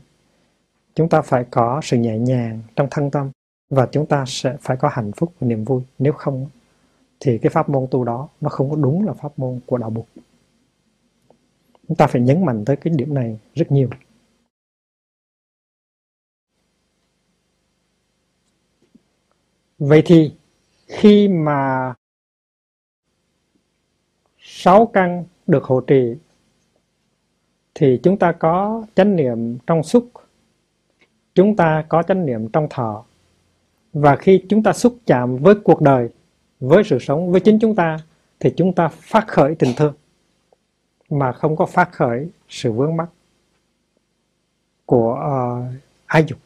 chúng 0.94 1.08
ta 1.08 1.22
phải 1.22 1.44
có 1.50 1.80
sự 1.82 1.96
nhẹ 1.96 2.18
nhàng 2.18 2.62
trong 2.76 2.88
thân 2.90 3.10
tâm 3.10 3.30
và 3.70 3.88
chúng 3.92 4.06
ta 4.06 4.24
sẽ 4.26 4.56
phải 4.60 4.76
có 4.76 4.88
hạnh 4.92 5.12
phúc 5.16 5.34
và 5.40 5.46
niềm 5.46 5.64
vui. 5.64 5.82
Nếu 5.98 6.12
không 6.12 6.46
thì 7.20 7.38
cái 7.38 7.50
pháp 7.50 7.68
môn 7.68 7.86
tu 7.90 8.04
đó 8.04 8.28
nó 8.40 8.48
không 8.48 8.70
có 8.70 8.76
đúng 8.76 9.06
là 9.06 9.12
pháp 9.12 9.38
môn 9.38 9.60
của 9.66 9.78
đạo 9.78 9.90
Bụt. 9.90 10.04
Chúng 11.88 11.96
ta 11.96 12.06
phải 12.06 12.22
nhấn 12.22 12.44
mạnh 12.44 12.64
tới 12.64 12.76
cái 12.76 12.94
điểm 12.96 13.14
này 13.14 13.38
rất 13.54 13.72
nhiều. 13.72 13.90
Vậy 19.78 20.02
thì 20.06 20.32
khi 20.86 21.28
mà 21.28 21.94
sáu 24.38 24.86
căn 24.86 25.24
được 25.46 25.64
hộ 25.64 25.80
trì 25.80 26.14
thì 27.74 28.00
chúng 28.02 28.18
ta 28.18 28.32
có 28.32 28.86
chánh 28.94 29.16
niệm 29.16 29.58
trong 29.66 29.82
xúc, 29.82 30.10
chúng 31.34 31.56
ta 31.56 31.84
có 31.88 32.02
chánh 32.02 32.26
niệm 32.26 32.48
trong 32.48 32.66
thọ. 32.70 33.04
Và 33.92 34.16
khi 34.16 34.44
chúng 34.48 34.62
ta 34.62 34.72
xúc 34.72 34.96
chạm 35.06 35.36
với 35.36 35.54
cuộc 35.64 35.80
đời, 35.80 36.08
với 36.60 36.84
sự 36.84 36.98
sống, 36.98 37.32
với 37.32 37.40
chính 37.40 37.58
chúng 37.60 37.74
ta 37.74 37.98
thì 38.40 38.52
chúng 38.56 38.72
ta 38.72 38.88
phát 38.88 39.28
khởi 39.28 39.54
tình 39.54 39.70
thương 39.76 39.94
mà 41.10 41.32
không 41.32 41.56
có 41.56 41.66
phát 41.66 41.92
khởi 41.92 42.28
sự 42.48 42.72
vướng 42.72 42.96
mắc 42.96 43.08
của 44.86 45.12
uh, 45.12 45.74
ái 46.06 46.24
dục 46.28 46.38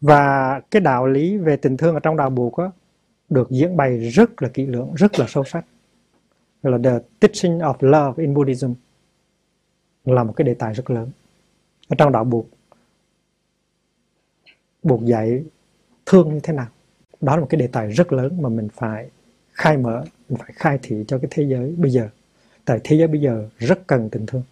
và 0.00 0.60
cái 0.70 0.80
đạo 0.80 1.06
lý 1.06 1.36
về 1.36 1.56
tình 1.56 1.76
thương 1.76 1.94
ở 1.94 2.00
trong 2.00 2.16
đạo 2.16 2.30
buộc 2.30 2.58
đó, 2.58 2.72
được 3.28 3.50
diễn 3.50 3.76
bày 3.76 3.98
rất 3.98 4.42
là 4.42 4.48
kỹ 4.48 4.66
lưỡng, 4.66 4.94
rất 4.94 5.18
là 5.18 5.26
sâu 5.28 5.44
sắc. 5.44 5.64
Gọi 6.62 6.72
là 6.72 6.90
The 6.90 6.98
Teaching 7.20 7.58
of 7.58 7.74
Love 7.80 8.24
in 8.24 8.34
Buddhism 8.34 8.72
là 10.04 10.24
một 10.24 10.32
cái 10.36 10.44
đề 10.44 10.54
tài 10.54 10.74
rất 10.74 10.90
lớn. 10.90 11.10
Ở 11.88 11.94
trong 11.98 12.12
đạo 12.12 12.24
buộc 12.24 12.46
buộc 14.84 15.04
dạy 15.04 15.44
thương 16.06 16.34
như 16.34 16.40
thế 16.42 16.52
nào. 16.52 16.66
Đó 17.20 17.36
là 17.36 17.40
một 17.40 17.46
cái 17.50 17.60
đề 17.60 17.66
tài 17.66 17.90
rất 17.90 18.12
lớn 18.12 18.42
mà 18.42 18.48
mình 18.48 18.68
phải 18.74 19.10
khai 19.52 19.76
mở, 19.76 20.04
mình 20.28 20.38
phải 20.38 20.52
khai 20.54 20.78
thị 20.82 21.04
cho 21.08 21.18
cái 21.18 21.28
thế 21.30 21.42
giới 21.42 21.74
bây 21.78 21.90
giờ. 21.90 22.08
Tại 22.64 22.80
thế 22.84 22.96
giới 22.96 23.08
bây 23.08 23.20
giờ 23.20 23.48
rất 23.58 23.86
cần 23.86 24.10
tình 24.10 24.26
thương. 24.26 24.42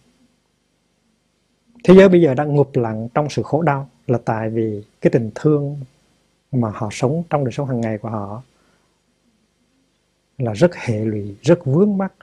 Thế 1.83 1.93
giới 1.93 2.09
bây 2.09 2.21
giờ 2.21 2.33
đang 2.33 2.55
ngụp 2.55 2.75
lặng 2.75 3.07
trong 3.13 3.29
sự 3.29 3.43
khổ 3.43 3.61
đau 3.61 3.89
là 4.07 4.17
tại 4.25 4.49
vì 4.49 4.83
cái 5.01 5.11
tình 5.11 5.31
thương 5.35 5.79
mà 6.51 6.71
họ 6.73 6.89
sống 6.91 7.23
trong 7.29 7.43
đời 7.43 7.51
sống 7.51 7.67
hàng 7.67 7.81
ngày 7.81 7.97
của 7.97 8.09
họ 8.09 8.41
là 10.37 10.53
rất 10.53 10.75
hệ 10.75 11.05
lụy, 11.05 11.35
rất 11.41 11.65
vướng 11.65 11.97
mắc. 11.97 12.13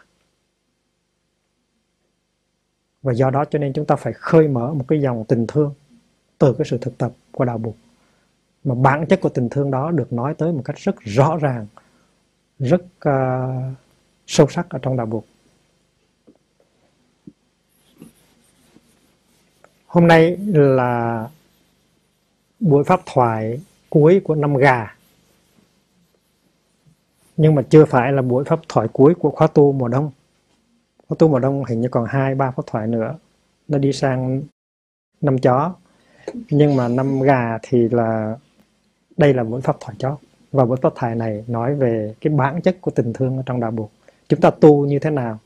Và 3.03 3.13
do 3.13 3.31
đó 3.31 3.45
cho 3.45 3.59
nên 3.59 3.73
chúng 3.73 3.87
ta 3.87 3.97
phải 3.97 4.13
khơi 4.13 4.49
mở 4.49 4.75
một 4.75 4.85
cái 4.89 5.01
dòng 5.01 5.25
tình 5.29 5.47
thương 5.49 5.75
từ 6.39 6.55
cái 6.59 6.67
sự 6.71 6.79
thực 6.79 6.99
tập 6.99 7.13
của 7.33 7.45
đạo 7.45 7.61
Phật. 7.65 7.89
Mà 8.65 8.75
bản 8.75 9.07
chất 9.07 9.21
của 9.21 9.29
tình 9.29 9.49
thương 9.49 9.71
đó 9.71 9.91
được 9.91 10.13
nói 10.13 10.35
tới 10.39 10.53
một 10.53 10.63
cách 10.65 10.77
rất 10.77 11.01
rõ 11.01 11.37
ràng, 11.37 11.67
rất 12.59 12.83
uh, 13.09 13.77
sâu 14.27 14.47
sắc 14.51 14.67
ở 14.71 14.79
trong 14.83 14.97
đạo 14.97 15.07
buộc 15.07 15.25
Hôm 19.91 20.07
nay 20.07 20.37
là 20.47 21.29
buổi 22.61 22.85
pháp 22.85 23.01
thoại 23.07 23.61
cuối 23.91 24.21
của 24.25 24.35
năm 24.35 24.57
gà. 24.57 24.95
Nhưng 27.37 27.55
mà 27.55 27.63
chưa 27.63 27.85
phải 27.85 28.13
là 28.13 28.23
buổi 28.23 28.45
pháp 28.45 28.61
thoại 28.69 28.89
cuối 28.93 29.15
của 29.15 29.31
khóa 29.31 29.47
tu 29.47 29.73
mùa 29.73 29.89
đông. 29.89 30.11
Khóa 31.09 31.17
tu 31.19 31.29
mùa 31.29 31.39
đông 31.39 31.65
hình 31.65 31.81
như 31.81 31.89
còn 31.89 32.05
hai 32.05 32.35
ba 32.35 32.51
pháp 32.51 32.63
thoại 32.67 32.87
nữa. 32.87 33.15
Nó 33.69 33.79
đi 33.79 33.93
sang 33.93 34.43
năm 35.21 35.39
chó. 35.39 35.75
Nhưng 36.51 36.77
mà 36.77 36.89
năm 36.89 37.21
gà 37.21 37.59
thì 37.63 37.89
là 37.89 38.37
đây 39.21 39.35
là 39.35 39.45
buổi 39.45 39.61
pháp 39.61 39.77
thoại 39.81 39.95
chót. 39.99 40.18
Và 40.53 40.64
buổi 40.64 40.77
pháp 40.83 40.93
thoại 40.97 41.14
này 41.14 41.45
nói 41.49 41.75
về 41.75 42.14
cái 42.21 42.33
bản 42.33 42.61
chất 42.62 42.77
của 42.81 42.91
tình 42.91 43.12
thương 43.12 43.37
ở 43.37 43.43
trong 43.47 43.61
đạo 43.61 43.71
buộc 43.71 43.93
chúng 44.29 44.41
ta 44.41 44.51
tu 44.51 44.87
như 44.87 44.99
thế 44.99 45.11
nào 45.11 45.39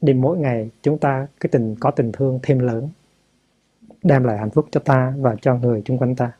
để 0.00 0.12
mỗi 0.12 0.38
ngày 0.38 0.70
chúng 0.82 0.98
ta 0.98 1.26
cái 1.40 1.50
tình 1.52 1.76
có 1.80 1.90
tình 1.90 2.12
thương 2.12 2.40
thêm 2.42 2.58
lớn 2.58 2.88
đem 4.02 4.24
lại 4.24 4.38
hạnh 4.38 4.50
phúc 4.50 4.68
cho 4.70 4.80
ta 4.80 5.12
và 5.18 5.36
cho 5.42 5.54
người 5.54 5.82
chung 5.84 5.98
quanh 5.98 6.16
ta. 6.16 6.32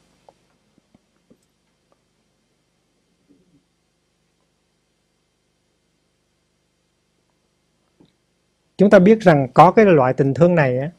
Chúng 8.76 8.90
ta 8.90 8.98
biết 8.98 9.20
rằng 9.20 9.48
có 9.54 9.72
cái 9.72 9.84
loại 9.84 10.14
tình 10.14 10.34
thương 10.34 10.54
này 10.54 10.78
á, 10.78 10.90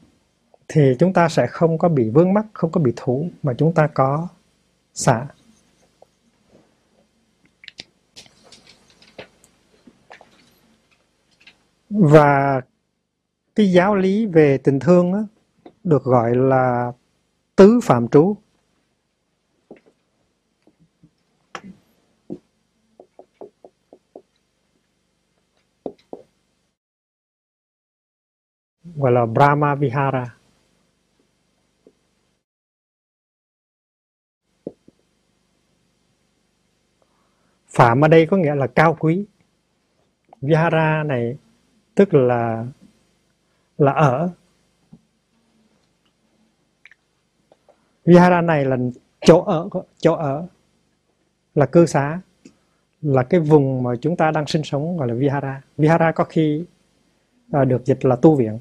thì 0.67 0.95
chúng 0.99 1.13
ta 1.13 1.29
sẽ 1.29 1.47
không 1.47 1.77
có 1.77 1.89
bị 1.89 2.09
vướng 2.09 2.33
mắc 2.33 2.45
không 2.53 2.71
có 2.71 2.81
bị 2.81 2.93
thủ 2.95 3.29
mà 3.43 3.53
chúng 3.57 3.73
ta 3.73 3.87
có 3.87 4.27
xả. 4.93 5.27
Và 11.93 12.61
cái 13.55 13.71
giáo 13.71 13.95
lý 13.95 14.25
về 14.25 14.57
tình 14.57 14.79
thương 14.79 15.13
đó, 15.13 15.23
được 15.83 16.03
gọi 16.03 16.35
là 16.35 16.91
tứ 17.55 17.79
phạm 17.83 18.07
trú. 18.07 18.37
Gọi 28.95 29.11
là 29.11 29.25
Brahma 29.25 29.75
Vihara. 29.75 30.35
Phạm 37.67 38.01
ở 38.01 38.07
đây 38.07 38.25
có 38.25 38.37
nghĩa 38.37 38.55
là 38.55 38.67
cao 38.67 38.97
quý. 38.99 39.25
Vihara 40.41 41.03
này 41.03 41.37
tức 42.01 42.13
là 42.13 42.65
là 43.77 43.91
ở. 43.91 44.29
Vihara 48.05 48.41
này 48.41 48.65
là 48.65 48.77
chỗ 49.25 49.43
ở 49.43 49.69
chỗ 49.97 50.13
ở 50.13 50.47
là 51.55 51.65
cư 51.65 51.85
xá 51.85 52.21
là 53.01 53.23
cái 53.23 53.39
vùng 53.39 53.83
mà 53.83 53.91
chúng 54.01 54.15
ta 54.17 54.31
đang 54.31 54.47
sinh 54.47 54.63
sống 54.63 54.97
gọi 54.97 55.07
là 55.07 55.13
Vihara. 55.13 55.61
Vihara 55.77 56.11
có 56.11 56.23
khi 56.23 56.65
à, 57.51 57.65
được 57.65 57.85
dịch 57.85 58.05
là 58.05 58.15
tu 58.15 58.35
viện. 58.35 58.59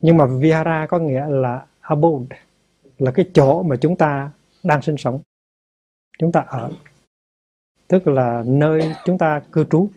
Nhưng 0.00 0.16
mà 0.16 0.26
Vihara 0.26 0.86
có 0.86 0.98
nghĩa 0.98 1.26
là 1.26 1.66
abode 1.80 2.36
là 2.98 3.10
cái 3.10 3.30
chỗ 3.34 3.62
mà 3.62 3.76
chúng 3.76 3.96
ta 3.96 4.30
đang 4.62 4.82
sinh 4.82 4.96
sống. 4.96 5.20
Chúng 6.18 6.32
ta 6.32 6.40
ở 6.40 6.70
tức 7.88 8.06
là 8.06 8.42
nơi 8.46 8.94
chúng 9.04 9.18
ta 9.18 9.42
cư 9.52 9.64
trú 9.70 9.88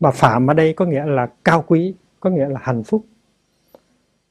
và 0.00 0.10
phạm 0.10 0.50
ở 0.50 0.54
đây 0.54 0.72
có 0.72 0.84
nghĩa 0.84 1.04
là 1.06 1.26
cao 1.44 1.64
quý 1.66 1.94
có 2.20 2.30
nghĩa 2.30 2.48
là 2.48 2.60
hạnh 2.62 2.82
phúc. 2.82 3.04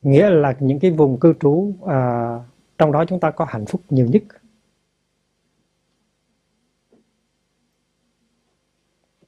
Nghĩa 0.02 0.30
là 0.30 0.56
những 0.60 0.80
cái 0.80 0.92
vùng 0.92 1.20
cư 1.20 1.34
trú 1.40 1.74
à, 1.88 2.40
trong 2.78 2.92
đó 2.92 3.06
chúng 3.08 3.20
ta 3.20 3.32
có 3.32 3.46
hạnh 3.46 3.66
phúc 3.66 3.82
nhiều 3.90 4.06
nhất. 4.06 4.24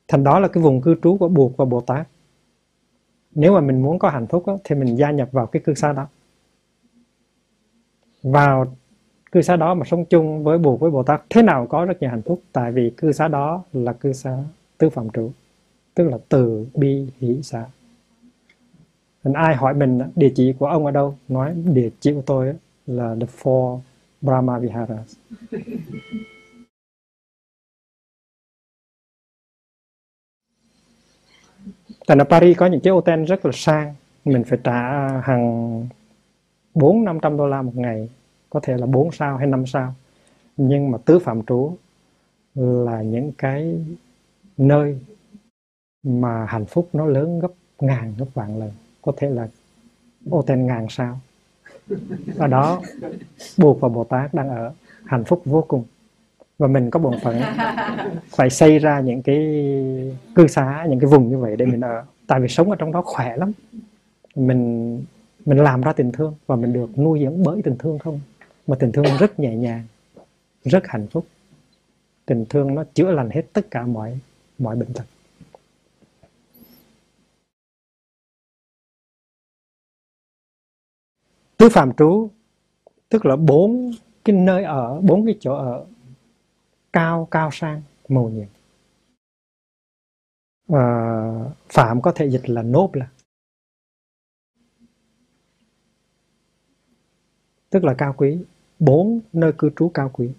Thành 0.07 0.23
đó 0.23 0.39
là 0.39 0.47
cái 0.47 0.63
vùng 0.63 0.81
cư 0.81 0.95
trú 1.03 1.17
của 1.17 1.27
buộc 1.27 1.57
và 1.57 1.65
bồ 1.65 1.81
tát. 1.81 2.07
Nếu 3.31 3.53
mà 3.53 3.61
mình 3.61 3.81
muốn 3.81 3.99
có 3.99 4.09
hạnh 4.09 4.27
phúc 4.27 4.43
đó, 4.47 4.57
thì 4.63 4.75
mình 4.75 4.97
gia 4.97 5.11
nhập 5.11 5.29
vào 5.31 5.47
cái 5.47 5.61
cư 5.65 5.73
xá 5.73 5.93
đó. 5.93 6.07
Vào 8.23 8.75
cư 9.31 9.41
xá 9.41 9.55
đó 9.55 9.73
mà 9.73 9.85
sống 9.85 10.05
chung 10.05 10.43
với 10.43 10.57
buộc 10.57 10.79
với 10.79 10.91
bồ 10.91 11.03
tát 11.03 11.21
thế 11.29 11.41
nào 11.41 11.67
có 11.67 11.85
rất 11.85 12.01
nhiều 12.01 12.09
hạnh 12.09 12.21
phúc? 12.21 12.41
Tại 12.51 12.71
vì 12.71 12.93
cư 12.97 13.11
xá 13.11 13.27
đó 13.27 13.63
là 13.73 13.93
cư 13.93 14.13
xá 14.13 14.37
tứ 14.77 14.89
phạm 14.89 15.09
trụ 15.09 15.31
tức 15.93 16.09
là 16.09 16.17
từ 16.29 16.67
bi 16.73 17.07
hỷ 17.19 17.39
xã 17.43 17.65
Nên 19.23 19.33
ai 19.33 19.55
hỏi 19.55 19.73
mình, 19.73 19.99
địa 20.15 20.31
chỉ 20.35 20.53
của 20.59 20.65
ông 20.65 20.85
ở 20.85 20.91
đâu? 20.91 21.17
Nói, 21.27 21.53
địa 21.65 21.89
chỉ 21.99 22.13
của 22.13 22.23
tôi 22.25 22.53
là 22.87 23.15
the 23.19 23.27
four 23.41 23.79
Brahma 24.21 24.59
Viharas. 24.59 25.15
Tại 32.07 32.17
là 32.17 32.23
Paris 32.23 32.57
có 32.57 32.65
những 32.65 32.81
cái 32.81 32.93
hotel 32.93 33.25
rất 33.25 33.45
là 33.45 33.51
sang. 33.53 33.95
Mình 34.25 34.43
phải 34.43 34.59
trả 34.63 35.07
hàng 35.21 35.87
bốn, 36.73 37.03
năm 37.03 37.19
trăm 37.21 37.37
đô 37.37 37.47
la 37.47 37.61
một 37.61 37.75
ngày, 37.75 38.09
có 38.49 38.59
thể 38.63 38.77
là 38.77 38.85
4 38.85 39.11
sao 39.11 39.37
hay 39.37 39.47
5 39.47 39.65
sao. 39.65 39.93
Nhưng 40.57 40.91
mà 40.91 40.97
tứ 41.05 41.19
phạm 41.19 41.43
trú 41.43 41.75
là 42.55 43.01
những 43.01 43.31
cái 43.37 43.85
nơi 44.57 44.99
mà 46.03 46.45
hạnh 46.45 46.65
phúc 46.65 46.89
nó 46.93 47.05
lớn 47.05 47.39
gấp 47.39 47.51
ngàn, 47.79 48.13
gấp 48.17 48.25
vạn 48.33 48.59
lần. 48.59 48.71
Có 49.01 49.11
thể 49.17 49.29
là, 49.29 49.47
ô, 50.29 50.41
tên 50.41 50.67
ngàn 50.67 50.87
sao? 50.89 51.19
Ở 52.37 52.47
đó 52.47 52.81
buộc 53.57 53.79
và 53.79 53.89
bồ 53.89 54.03
tát 54.03 54.33
đang 54.33 54.49
ở. 54.49 54.73
Hạnh 55.05 55.23
phúc 55.23 55.41
vô 55.45 55.65
cùng. 55.67 55.83
Và 56.57 56.67
mình 56.67 56.89
có 56.89 56.99
bổn 56.99 57.19
phận 57.23 57.41
phải 58.29 58.49
xây 58.49 58.79
ra 58.79 58.99
những 58.99 59.21
cái 59.21 59.37
cư 60.35 60.47
xá, 60.47 60.85
những 60.89 60.99
cái 60.99 61.09
vùng 61.09 61.29
như 61.29 61.37
vậy 61.37 61.55
để 61.55 61.65
mình 61.65 61.81
ở. 61.81 62.03
Tại 62.27 62.39
vì 62.39 62.47
sống 62.47 62.69
ở 62.69 62.75
trong 62.75 62.91
đó 62.91 63.01
khỏe 63.05 63.37
lắm. 63.37 63.51
Mình 64.35 65.03
mình 65.45 65.57
làm 65.57 65.81
ra 65.81 65.93
tình 65.93 66.11
thương 66.11 66.35
và 66.47 66.55
mình 66.55 66.73
được 66.73 66.97
nuôi 66.97 67.19
dưỡng 67.23 67.43
bởi 67.43 67.61
tình 67.61 67.77
thương 67.77 67.99
không? 67.99 68.19
Mà 68.67 68.75
tình 68.79 68.91
thương 68.91 69.05
rất 69.19 69.39
nhẹ 69.39 69.55
nhàng, 69.55 69.83
rất 70.63 70.87
hạnh 70.87 71.07
phúc. 71.07 71.25
Tình 72.25 72.45
thương 72.49 72.75
nó 72.75 72.83
chữa 72.93 73.11
lành 73.11 73.29
hết 73.29 73.41
tất 73.53 73.71
cả 73.71 73.85
mọi 73.85 74.19
mọi 74.59 74.75
bệnh 74.75 74.93
tật. 74.93 75.03
Tứ 81.61 81.69
phạm 81.69 81.93
trú 81.93 82.29
tức 83.09 83.25
là 83.25 83.35
bốn 83.35 83.91
cái 84.25 84.35
nơi 84.35 84.63
ở 84.63 85.01
bốn 85.01 85.25
cái 85.25 85.37
chỗ 85.39 85.55
ở 85.55 85.85
cao 86.93 87.27
cao 87.31 87.49
sang 87.51 87.81
màu 88.07 88.29
nhiệm. 88.29 88.47
À, 90.67 90.83
phạm 91.69 92.01
có 92.01 92.11
thể 92.11 92.29
dịch 92.29 92.49
là 92.49 92.61
nốt 92.61 92.89
là. 92.93 93.09
Tức 97.69 97.83
là 97.83 97.93
cao 97.97 98.13
quý. 98.17 98.37
Bốn 98.79 99.19
nơi 99.33 99.53
cư 99.57 99.69
trú 99.75 99.91
cao 99.93 100.09
quý. 100.13 100.31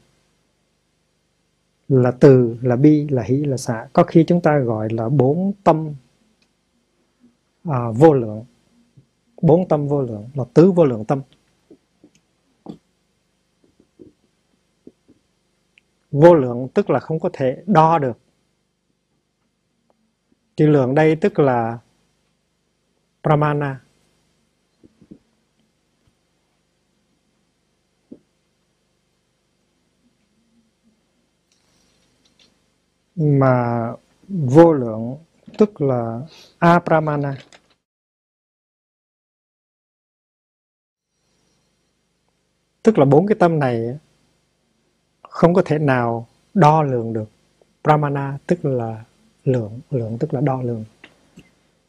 Là 1.89 2.11
từ 2.11 2.57
là 2.62 2.77
bi 2.77 3.09
là 3.09 3.23
hỷ 3.23 3.37
là 3.37 3.57
xả 3.57 3.89
có 3.93 4.05
khi 4.05 4.25
chúng 4.29 4.41
ta 4.41 4.59
gọi 4.59 4.89
là 4.91 5.09
bốn 5.09 5.53
tâm 5.64 5.95
à, 7.64 7.91
vô 7.91 8.12
lượng 8.12 8.45
bốn 9.43 9.68
tâm 9.68 9.88
vô 9.88 10.03
lượng 10.03 10.28
là 10.34 10.45
tứ 10.55 10.72
vô 10.72 10.84
lượng 10.84 11.05
tâm. 11.05 11.22
Vô 16.11 16.34
lượng 16.34 16.68
tức 16.74 16.90
là 16.90 17.01
không 17.01 17.20
có 17.20 17.30
thể 17.32 17.62
đo 17.66 17.99
được. 17.99 18.18
Chữ 20.57 20.66
lượng 20.66 20.95
đây 20.95 21.16
tức 21.16 21.38
là 21.38 21.78
pramana. 23.22 23.80
Mà 33.16 33.93
vô 34.28 34.72
lượng 34.72 35.16
tức 35.59 35.80
là 35.80 36.20
apramana. 36.59 37.36
Tức 42.83 42.99
là 42.99 43.05
bốn 43.05 43.26
cái 43.26 43.37
tâm 43.39 43.59
này 43.59 43.99
không 45.28 45.55
có 45.55 45.62
thể 45.64 45.78
nào 45.78 46.26
đo 46.55 46.83
lường 46.83 47.12
được. 47.12 47.30
Pramana 47.85 48.39
tức 48.47 48.64
là 48.64 49.05
lượng 49.45 49.80
lượng 49.91 50.18
tức 50.18 50.35
là 50.35 50.41
đo 50.41 50.62
lường. 50.62 50.85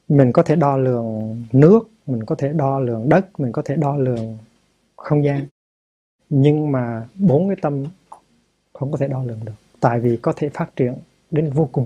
Mình 0.09 0.31
có 0.31 0.43
thể 0.43 0.55
đo 0.55 0.77
lường 0.77 1.43
nước, 1.51 1.89
mình 2.07 2.25
có 2.25 2.35
thể 2.35 2.53
đo 2.53 2.79
lường 2.79 3.09
đất, 3.09 3.39
mình 3.39 3.51
có 3.51 3.61
thể 3.61 3.75
đo 3.75 3.97
lường 3.97 4.37
không 4.95 5.23
gian. 5.23 5.45
Nhưng 6.29 6.71
mà 6.71 7.07
bốn 7.15 7.47
cái 7.47 7.57
tâm 7.61 7.83
không 8.73 8.91
có 8.91 8.97
thể 8.97 9.07
đo 9.07 9.23
lường 9.23 9.39
được. 9.45 9.53
Tại 9.79 9.99
vì 9.99 10.17
có 10.17 10.33
thể 10.35 10.49
phát 10.49 10.75
triển 10.75 10.95
đến 11.31 11.49
vô 11.49 11.69
cùng. 11.71 11.83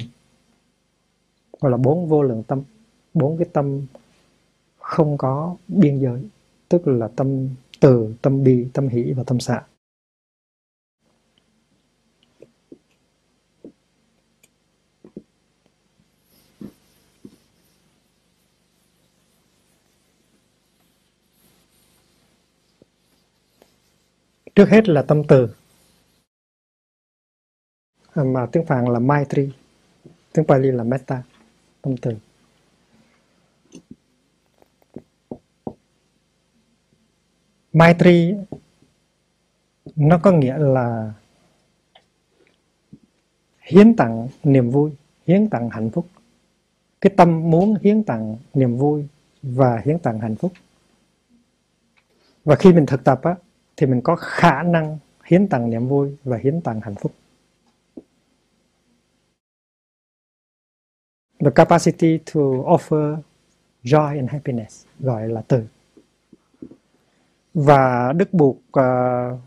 Gọi 1.62 1.72
là 1.72 1.78
bốn 1.78 2.08
vô 2.08 2.24
lượng 2.24 2.44
tâm. 2.44 2.64
Bốn 3.14 3.38
cái 3.38 3.48
tâm 3.54 3.86
không 4.80 5.18
có 5.18 5.56
biên 5.68 6.00
giới. 6.00 6.24
Tức 6.70 6.88
là 6.88 7.08
tâm 7.16 7.50
từ 7.82 8.16
tâm 8.22 8.44
bi, 8.44 8.68
tâm 8.74 8.88
hỷ 8.88 9.14
và 9.14 9.24
tâm 9.28 9.40
xạ 9.40 9.64
trước 24.56 24.70
hết 24.70 24.90
là 24.90 25.02
tâm 25.02 25.24
từ. 25.28 25.56
À, 28.14 28.24
mà 28.24 28.48
tiếng 28.52 28.66
Phạn 28.66 28.86
là 28.86 29.00
Maitri, 29.00 29.50
tiếng 30.34 30.46
Pali 30.46 30.72
là 30.72 30.84
Metta, 30.84 31.24
tâm 31.82 31.96
từ. 32.02 32.12
Maitri 37.74 38.36
nó 39.96 40.20
có 40.24 40.32
nghĩa 40.32 40.58
là 40.58 41.14
hiến 43.62 43.96
tặng 43.96 44.28
niềm 44.44 44.70
vui, 44.70 44.92
hiến 45.28 45.50
tặng 45.50 45.70
hạnh 45.70 45.90
phúc. 45.90 46.08
Cái 47.02 47.14
tâm 47.18 47.50
muốn 47.50 47.76
hiến 47.82 48.04
tặng 48.04 48.38
niềm 48.54 48.78
vui 48.78 49.08
và 49.42 49.82
hiến 49.86 50.00
tặng 50.00 50.20
hạnh 50.20 50.36
phúc. 50.36 50.52
Và 52.46 52.56
khi 52.56 52.74
mình 52.74 52.86
thực 52.86 53.04
tập 53.04 53.20
á, 53.24 53.36
thì 53.78 53.86
mình 53.86 54.02
có 54.02 54.16
khả 54.16 54.64
năng 54.64 54.98
hiến 55.26 55.48
tặng 55.48 55.70
niềm 55.70 55.88
vui 55.88 56.16
và 56.24 56.38
hiến 56.38 56.62
tặng 56.62 56.82
hạnh 56.82 56.96
phúc. 56.96 57.12
The 61.40 61.52
capacity 61.56 62.18
to 62.18 62.42
offer 62.42 63.18
joy 63.84 64.18
and 64.18 64.30
happiness 64.30 64.86
gọi 65.00 65.30
là 65.30 65.42
từ. 65.48 65.64
Và 67.58 68.14
Đức 68.14 68.34
Bụt 68.34 68.56
uh, 68.56 69.40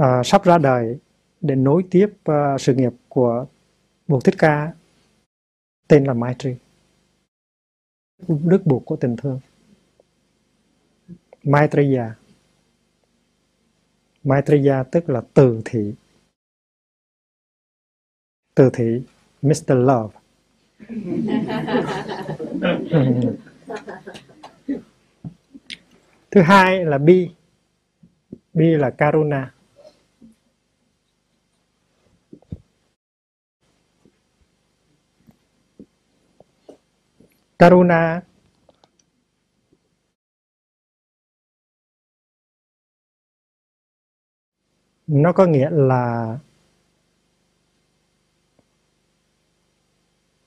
uh, 0.00 0.04
sắp 0.24 0.44
ra 0.44 0.58
đời 0.58 0.98
để 1.40 1.54
nối 1.54 1.84
tiếp 1.90 2.06
uh, 2.30 2.60
sự 2.60 2.74
nghiệp 2.74 2.92
của 3.08 3.46
Bụt 4.08 4.24
Thích 4.24 4.34
Ca 4.38 4.72
tên 5.88 6.04
là 6.04 6.14
Maitri. 6.14 6.54
Đức 8.28 8.62
Bụt 8.64 8.82
của 8.84 8.96
tình 8.96 9.16
thương. 9.16 9.40
Maitreya. 11.44 12.14
Maitreya 14.24 14.82
tức 14.82 15.08
là 15.08 15.22
từ 15.34 15.62
thị. 15.64 15.94
Từ 18.54 18.70
thị 18.72 19.02
Mr. 19.42 19.72
Love. 19.74 20.18
Thứ 26.30 26.42
hai 26.42 26.84
là 26.84 26.98
bi. 26.98 27.30
Bi 28.54 28.76
là 28.76 28.90
Karuna. 28.90 29.54
Karuna 37.58 38.22
nó 45.06 45.32
có 45.32 45.46
nghĩa 45.46 45.70
là 45.70 46.38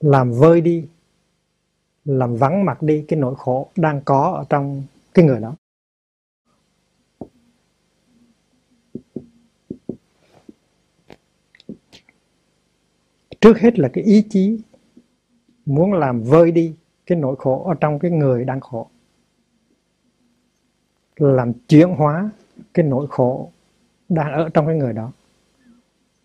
làm 0.00 0.32
vơi 0.32 0.60
đi, 0.60 0.88
làm 2.04 2.36
vắng 2.36 2.64
mặt 2.64 2.82
đi 2.82 3.04
cái 3.08 3.18
nỗi 3.18 3.34
khổ 3.38 3.70
đang 3.76 4.00
có 4.04 4.32
ở 4.32 4.44
trong 4.48 4.84
cái 5.14 5.24
người 5.24 5.40
đó 5.40 5.56
trước 13.44 13.58
hết 13.58 13.78
là 13.78 13.88
cái 13.88 14.04
ý 14.04 14.22
chí 14.30 14.58
muốn 15.66 15.92
làm 15.92 16.22
vơi 16.22 16.50
đi 16.50 16.74
cái 17.06 17.18
nỗi 17.18 17.36
khổ 17.38 17.64
ở 17.64 17.74
trong 17.74 17.98
cái 17.98 18.10
người 18.10 18.44
đang 18.44 18.60
khổ. 18.60 18.88
Làm 21.16 21.52
chuyển 21.68 21.88
hóa 21.88 22.30
cái 22.74 22.86
nỗi 22.86 23.06
khổ 23.10 23.50
đang 24.08 24.32
ở 24.32 24.48
trong 24.54 24.66
cái 24.66 24.76
người 24.76 24.92
đó. 24.92 25.12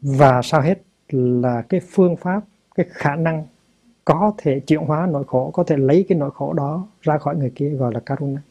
Và 0.02 0.42
sau 0.42 0.62
hết 0.62 0.82
là 1.10 1.62
cái 1.62 1.80
phương 1.80 2.16
pháp, 2.16 2.44
cái 2.76 2.86
khả 2.90 3.16
năng 3.16 3.46
có 4.06 4.34
thể 4.38 4.60
chuyển 4.60 4.80
hóa 4.80 5.08
nỗi 5.12 5.24
khổ, 5.28 5.52
có 5.54 5.64
thể 5.64 5.78
lấy 5.78 6.06
cái 6.10 6.18
nỗi 6.18 6.32
khổ 6.32 6.54
đó 6.54 6.88
ra 7.02 7.18
khỏi 7.18 7.36
người 7.36 7.52
kia 7.56 7.70
gọi 7.70 7.94
là 7.94 8.00
karuna. 8.00 8.42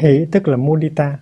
Hỷ 0.00 0.26
tức 0.32 0.48
là 0.48 0.56
mudita 0.56 1.18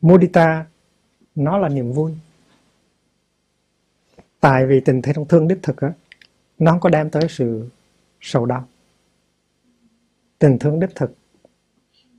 mudita 0.00 0.66
nó 1.34 1.58
là 1.58 1.68
niềm 1.68 1.92
vui. 1.92 2.12
Tại 4.40 4.66
vì 4.66 4.80
tình 4.80 5.02
thương 5.02 5.28
thương 5.28 5.48
đích 5.48 5.58
thực 5.62 5.76
á, 5.80 5.92
nó 6.58 6.70
không 6.70 6.80
có 6.80 6.88
đem 6.88 7.10
tới 7.10 7.26
sự 7.28 7.68
sầu 8.20 8.46
đau. 8.46 8.68
Tình 10.38 10.58
thương 10.58 10.80
đích 10.80 10.94
thực, 10.94 11.14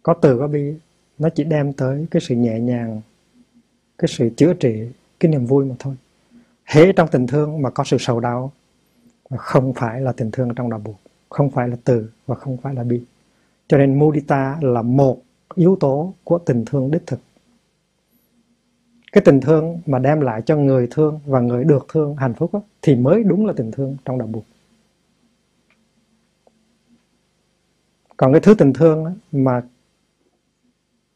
có 0.03 0.13
từ, 0.13 0.39
có 0.39 0.47
bi, 0.47 0.73
nó 1.17 1.29
chỉ 1.29 1.43
đem 1.43 1.73
tới 1.73 2.05
cái 2.11 2.21
sự 2.21 2.35
nhẹ 2.35 2.59
nhàng, 2.59 3.01
cái 3.97 4.07
sự 4.07 4.29
chữa 4.37 4.53
trị, 4.53 4.87
cái 5.19 5.31
niềm 5.31 5.45
vui 5.45 5.65
mà 5.65 5.75
thôi. 5.79 5.95
Hễ 6.65 6.91
trong 6.91 7.07
tình 7.11 7.27
thương 7.27 7.61
mà 7.61 7.69
có 7.69 7.83
sự 7.83 7.97
sầu 7.99 8.19
đau 8.19 8.51
không 9.37 9.73
phải 9.73 10.01
là 10.01 10.11
tình 10.11 10.31
thương 10.31 10.55
trong 10.55 10.69
đạo 10.69 10.79
buộc 10.79 10.99
không 11.29 11.51
phải 11.51 11.67
là 11.67 11.77
từ 11.83 12.09
và 12.25 12.35
không 12.35 12.57
phải 12.57 12.75
là 12.75 12.83
bi. 12.83 13.01
Cho 13.67 13.77
nên 13.77 13.99
mudita 13.99 14.57
là 14.61 14.81
một 14.81 15.21
yếu 15.55 15.77
tố 15.79 16.13
của 16.23 16.37
tình 16.37 16.65
thương 16.65 16.91
đích 16.91 17.07
thực. 17.07 17.19
Cái 19.11 19.21
tình 19.25 19.41
thương 19.41 19.81
mà 19.85 19.99
đem 19.99 20.21
lại 20.21 20.41
cho 20.41 20.57
người 20.57 20.87
thương 20.91 21.19
và 21.25 21.39
người 21.39 21.63
được 21.63 21.85
thương 21.89 22.15
hạnh 22.15 22.33
phúc 22.33 22.53
đó, 22.53 22.61
thì 22.81 22.95
mới 22.95 23.23
đúng 23.23 23.45
là 23.45 23.53
tình 23.57 23.71
thương 23.71 23.97
trong 24.05 24.17
đạo 24.17 24.27
buộc 24.27 24.43
còn 28.17 28.31
cái 28.33 28.41
thứ 28.41 28.53
tình 28.53 28.73
thương 28.73 29.05
đó, 29.05 29.11
mà 29.31 29.61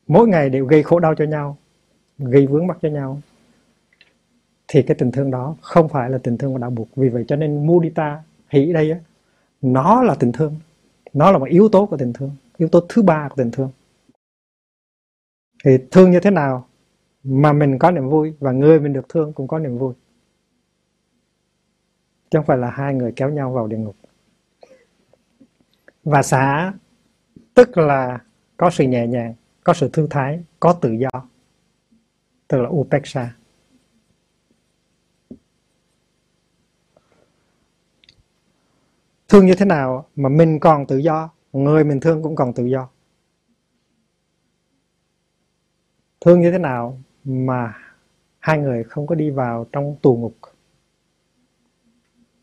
mỗi 0.07 0.28
ngày 0.28 0.49
đều 0.49 0.66
gây 0.66 0.84
khổ 0.84 0.99
đau 0.99 1.16
cho 1.16 1.26
nhau 1.26 1.57
gây 2.18 2.47
vướng 2.47 2.68
mắc 2.68 2.78
cho 2.82 2.89
nhau 2.89 3.22
thì 4.68 4.84
cái 4.84 4.95
tình 4.95 5.11
thương 5.11 5.32
đó 5.32 5.55
không 5.61 5.89
phải 5.89 6.09
là 6.09 6.18
tình 6.18 6.38
thương 6.38 6.53
của 6.53 6.57
đạo 6.57 6.70
buộc. 6.70 6.88
Vì 6.95 7.09
vậy 7.09 7.26
cho 7.28 7.36
nên 7.36 7.68
mudita 7.68 8.24
hỷ 8.49 8.74
đây 8.74 8.91
á, 8.91 8.99
nó 9.61 10.03
là 10.03 10.16
tình 10.16 10.32
thương. 10.32 10.55
Nó 11.13 11.32
là 11.32 11.38
một 11.38 11.49
yếu 11.49 11.70
tố 11.70 11.86
của 11.86 11.97
tình 11.97 12.13
thương 12.13 12.32
yếu 12.57 12.70
tố 12.70 12.86
thứ 12.89 13.01
ba 13.01 13.30
của 13.30 13.36
tình 13.38 13.51
thương. 13.51 13.72
Thì 15.63 15.78
thương 15.91 16.11
như 16.11 16.20
thế 16.20 16.30
nào 16.30 16.68
mà 17.24 17.53
mình 17.53 17.80
có 17.80 17.91
niềm 17.91 18.09
vui 18.09 18.34
và 18.39 18.51
người 18.51 18.80
mình 18.80 18.93
được 18.93 19.09
thương 19.09 19.34
cũng 19.34 19.47
có 19.47 19.59
niềm 19.59 19.78
vui? 19.78 19.93
Chứ 22.30 22.39
không 22.39 22.45
phải 22.45 22.57
là 22.57 22.70
hai 22.70 22.93
người 22.93 23.13
kéo 23.16 23.30
nhau 23.30 23.51
vào 23.51 23.68
địa 23.68 23.78
ngục. 23.78 23.95
Và 26.03 26.22
xả 26.22 26.74
tức 27.53 27.78
là 27.78 28.20
có 28.57 28.70
sự 28.70 28.84
nhẹ 28.84 29.07
nhàng 29.07 29.34
có 29.63 29.74
sự 29.74 29.89
thư 29.93 30.07
thái 30.09 30.43
có 30.59 30.74
tự 30.74 30.91
do 30.91 31.09
tức 32.47 32.61
là 32.61 32.70
upeksha. 32.70 33.36
Thương 39.30 39.46
như 39.46 39.54
thế 39.56 39.66
nào 39.66 40.10
mà 40.16 40.30
mình 40.30 40.60
còn 40.60 40.86
tự 40.86 40.98
do, 40.98 41.30
người 41.54 41.84
mình 41.84 42.00
thương 42.00 42.24
cũng 42.24 42.36
còn 42.36 42.54
tự 42.54 42.66
do? 42.66 42.90
Thương 46.22 46.42
như 46.42 46.52
thế 46.52 46.58
nào 46.58 47.00
mà 47.24 47.74
hai 48.40 48.58
người 48.58 48.84
không 48.84 49.08
có 49.08 49.16
đi 49.16 49.30
vào 49.30 49.66
trong 49.72 49.96
tù 50.02 50.16
ngục? 50.16 50.36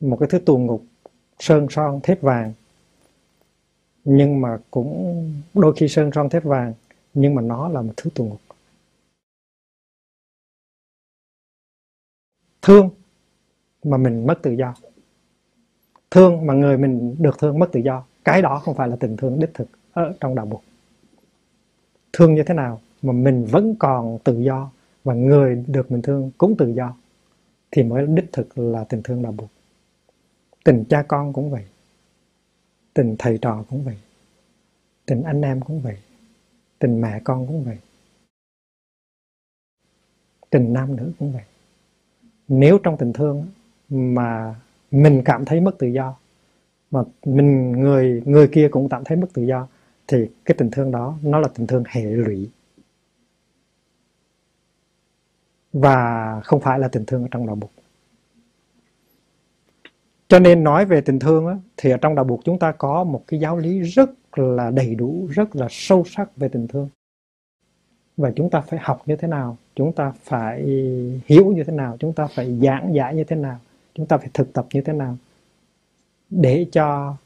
Một 0.01 0.17
cái 0.21 0.29
thứ 0.33 0.39
tù 0.39 0.59
ngục 0.59 0.85
sơn 1.39 1.67
son 1.71 2.01
thép 2.03 2.23
vàng, 2.23 2.53
nhưng 4.05 4.41
mà 4.41 4.59
cũng 4.71 5.33
đôi 5.55 5.75
khi 5.77 5.89
sơn 5.89 6.11
son 6.15 6.29
thép 6.29 6.45
vàng, 6.45 6.75
nhưng 7.15 7.35
mà 7.35 7.43
nó 7.43 7.69
là 7.69 7.83
một 7.83 7.93
thứ 7.97 8.11
tù 8.15 8.25
ngục. 8.25 8.41
Thương 12.63 12.91
mà 13.85 13.97
mình 13.97 14.27
mất 14.27 14.39
tự 14.43 14.51
do 14.51 14.75
thương 16.13 16.47
mà 16.47 16.55
người 16.55 16.79
mình 16.79 17.17
được 17.19 17.39
thương 17.39 17.59
mất 17.59 17.73
tự 17.73 17.81
do. 17.81 18.05
Cái 18.25 18.43
đó 18.43 18.59
không 18.65 18.75
phải 18.75 18.89
là 18.89 18.97
tình 18.97 19.17
thương 19.17 19.41
đích 19.41 19.55
thực 19.55 19.69
ở 19.93 20.13
trong 20.21 20.35
đạo 20.35 20.47
buộc 20.47 20.63
thương 22.13 22.35
như 22.35 22.43
thế 22.43 22.55
nào 22.55 22.81
mà 23.03 23.13
mình 23.13 23.45
vẫn 23.45 23.75
còn 23.79 24.19
tự 24.25 24.41
do 24.41 24.71
và 25.05 25.15
người 25.15 25.65
được 25.67 25.93
mình 25.93 26.03
thương 26.03 26.31
cũng 26.39 26.57
tự 26.57 26.69
do 26.69 26.95
thì 27.71 27.83
mới 27.83 28.07
đích 28.07 28.33
thực 28.33 28.59
là 28.59 28.85
tình 28.85 29.03
thương 29.03 29.23
đạo 29.23 29.33
buộc 29.33 29.51
tình 30.65 30.85
cha 30.89 31.03
con 31.09 31.33
cũng 31.33 31.51
vậy, 31.51 31.65
tình 32.95 33.17
thầy 33.19 33.39
trò 33.39 33.65
cũng 33.71 33.85
vậy, 33.85 33.97
tình 35.07 35.23
anh 35.23 35.43
em 35.43 35.61
cũng 35.61 35.81
vậy, 35.81 35.97
tình 36.79 37.01
mẹ 37.01 37.21
con 37.25 37.47
cũng 37.47 37.65
vậy, 37.65 37.79
tình 40.51 40.73
nam 40.73 40.97
nữ 40.97 41.13
cũng 41.19 41.33
vậy. 41.33 41.43
Nếu 42.49 42.79
trong 42.79 42.97
tình 42.97 43.13
thương 43.13 43.47
mà 43.89 44.55
mình 44.93 45.23
cảm 45.25 45.45
thấy 45.45 45.61
mất 45.61 45.79
tự 45.79 45.87
do. 45.87 46.17
Mà 46.91 47.01
mình 47.25 47.73
người 47.73 48.23
người 48.25 48.49
kia 48.49 48.69
cũng 48.69 48.89
cảm 48.89 49.05
thấy 49.05 49.17
mất 49.17 49.29
tự 49.33 49.43
do. 49.43 49.69
Thì 50.07 50.29
cái 50.45 50.55
tình 50.59 50.71
thương 50.71 50.91
đó 50.91 51.19
nó 51.23 51.39
là 51.39 51.49
tình 51.55 51.67
thương 51.67 51.85
hệ 51.87 52.03
lụy. 52.05 52.51
Và 55.73 56.41
không 56.45 56.61
phải 56.61 56.79
là 56.79 56.89
tình 56.89 57.05
thương 57.07 57.23
ở 57.23 57.29
trong 57.31 57.47
đạo 57.47 57.57
bục 57.57 57.71
cho 60.33 60.39
nên 60.39 60.65
nói 60.65 60.85
về 60.85 61.01
tình 61.01 61.19
thương 61.19 61.47
á, 61.47 61.57
thì 61.77 61.91
ở 61.91 61.97
trong 61.97 62.15
đạo 62.15 62.25
bục 62.25 62.41
chúng 62.45 62.59
ta 62.59 62.73
có 62.73 63.05
một 63.05 63.25
cái 63.27 63.41
giáo 63.41 63.57
lý 63.57 63.81
rất 63.81 64.11
là 64.39 64.71
đầy 64.71 64.95
đủ 64.95 65.27
rất 65.31 65.57
là 65.57 65.67
sâu 65.71 66.05
sắc 66.07 66.37
về 66.37 66.49
tình 66.49 66.69
thương. 66.69 66.89
Và 68.17 68.33
chúng 68.37 68.51
ta 68.51 68.61
phải 68.61 68.79
học 68.83 69.03
như 69.07 69.17
thế 69.17 69.29
nào 69.29 69.57
chúng 69.77 69.93
ta 69.93 70.13
phải 70.23 70.63
hiểu 71.27 71.53
như 71.53 71.65
thế 71.65 71.73
nào 71.73 71.97
chúng 72.01 72.13
ta 72.13 72.27
phải 72.27 72.59
giảng 72.63 72.95
giải 72.95 73.15
như 73.15 73.25
thế 73.25 73.37
nào 73.37 73.59
chúng 73.95 74.07
ta 74.07 74.19
phải 74.19 74.31
thực 74.35 74.53
tập 74.53 74.67
như 74.75 74.81
thế 74.81 74.93
nào 74.93 75.17
để 76.31 76.67
cho 76.73 77.17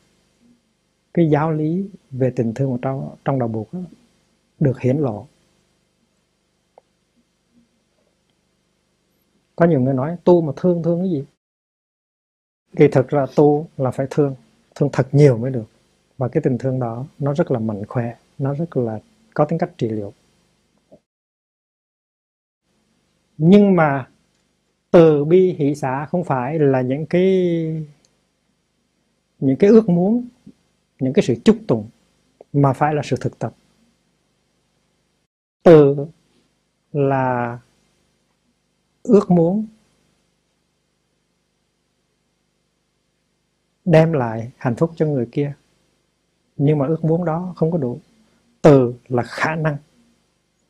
cái 1.15 1.31
giáo 1.31 1.53
lý 1.53 1.89
về 2.11 2.33
tình 2.37 2.55
thương 2.55 2.73
ở 2.73 2.79
trong 2.83 3.17
trong 3.25 3.39
đạo 3.39 3.49
buộc 3.49 3.69
được 4.61 4.81
hiển 4.81 4.97
lộ. 4.97 5.27
Có 9.57 9.67
nhiều 9.67 9.81
người 9.81 9.95
nói, 9.95 10.17
tu 10.25 10.41
mà 10.41 10.53
thương 10.57 10.83
thương 10.83 11.01
cái 11.01 11.11
gì? 11.11 11.25
Kỳ 12.77 12.89
thực 12.89 13.09
ra 13.09 13.27
tu 13.37 13.69
là 13.77 13.91
phải 13.91 14.07
thương 14.11 14.35
thương 14.75 14.89
thật 14.93 15.09
nhiều 15.13 15.39
mới 15.39 15.51
được. 15.51 15.65
Và 16.19 16.29
cái 16.29 16.41
tình 16.45 16.59
thương 16.59 16.79
đó, 16.79 17.07
nó 17.19 17.35
rất 17.35 17.51
là 17.51 17.59
mạnh 17.59 17.87
khỏe, 17.89 18.17
nó 18.39 18.55
rất 18.55 18.77
là 18.77 19.01
có 19.35 19.45
tính 19.45 19.59
cách 19.59 19.71
trị 19.79 19.89
liệu. 19.89 20.13
Nhưng 23.39 23.77
mà 23.77 24.09
từ 24.91 25.25
bi 25.25 25.53
hỷ 25.59 25.75
xã 25.75 26.07
không 26.07 26.25
phải 26.25 26.59
là 26.59 26.81
những 26.81 27.07
cái 27.07 27.25
những 29.39 29.57
cái 29.57 29.71
ước 29.71 29.89
muốn, 29.89 30.29
những 31.01 31.13
cái 31.13 31.25
sự 31.25 31.35
chúc 31.45 31.59
tụng, 31.69 31.89
mà 32.53 32.73
phải 32.73 32.95
là 32.95 33.03
sự 33.05 33.17
thực 33.21 33.39
tập. 33.39 33.55
Từ 35.63 35.97
là 36.93 37.59
ước 39.03 39.31
muốn 39.31 39.67
đem 43.85 44.13
lại 44.13 44.51
hạnh 44.57 44.77
phúc 44.77 44.93
cho 44.97 45.07
người 45.07 45.29
kia, 45.33 45.55
nhưng 46.57 46.79
mà 46.79 46.87
ước 46.87 47.05
muốn 47.05 47.25
đó 47.25 47.53
không 47.57 47.71
có 47.71 47.79
đủ. 47.79 48.01
Từ 48.63 48.95
là 49.09 49.23
khả 49.23 49.55
năng, 49.55 49.77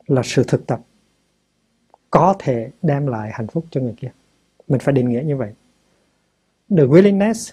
là 0.07 0.23
sự 0.25 0.45
thực 0.49 0.67
tập 0.67 0.81
có 2.11 2.37
thể 2.39 2.71
đem 2.83 3.07
lại 3.07 3.31
hạnh 3.33 3.47
phúc 3.47 3.65
cho 3.71 3.81
người 3.81 3.95
kia. 3.97 4.13
Mình 4.69 4.81
phải 4.81 4.95
định 4.95 5.09
nghĩa 5.09 5.23
như 5.27 5.37
vậy. 5.37 5.53
The 6.71 6.85
willingness 6.85 7.53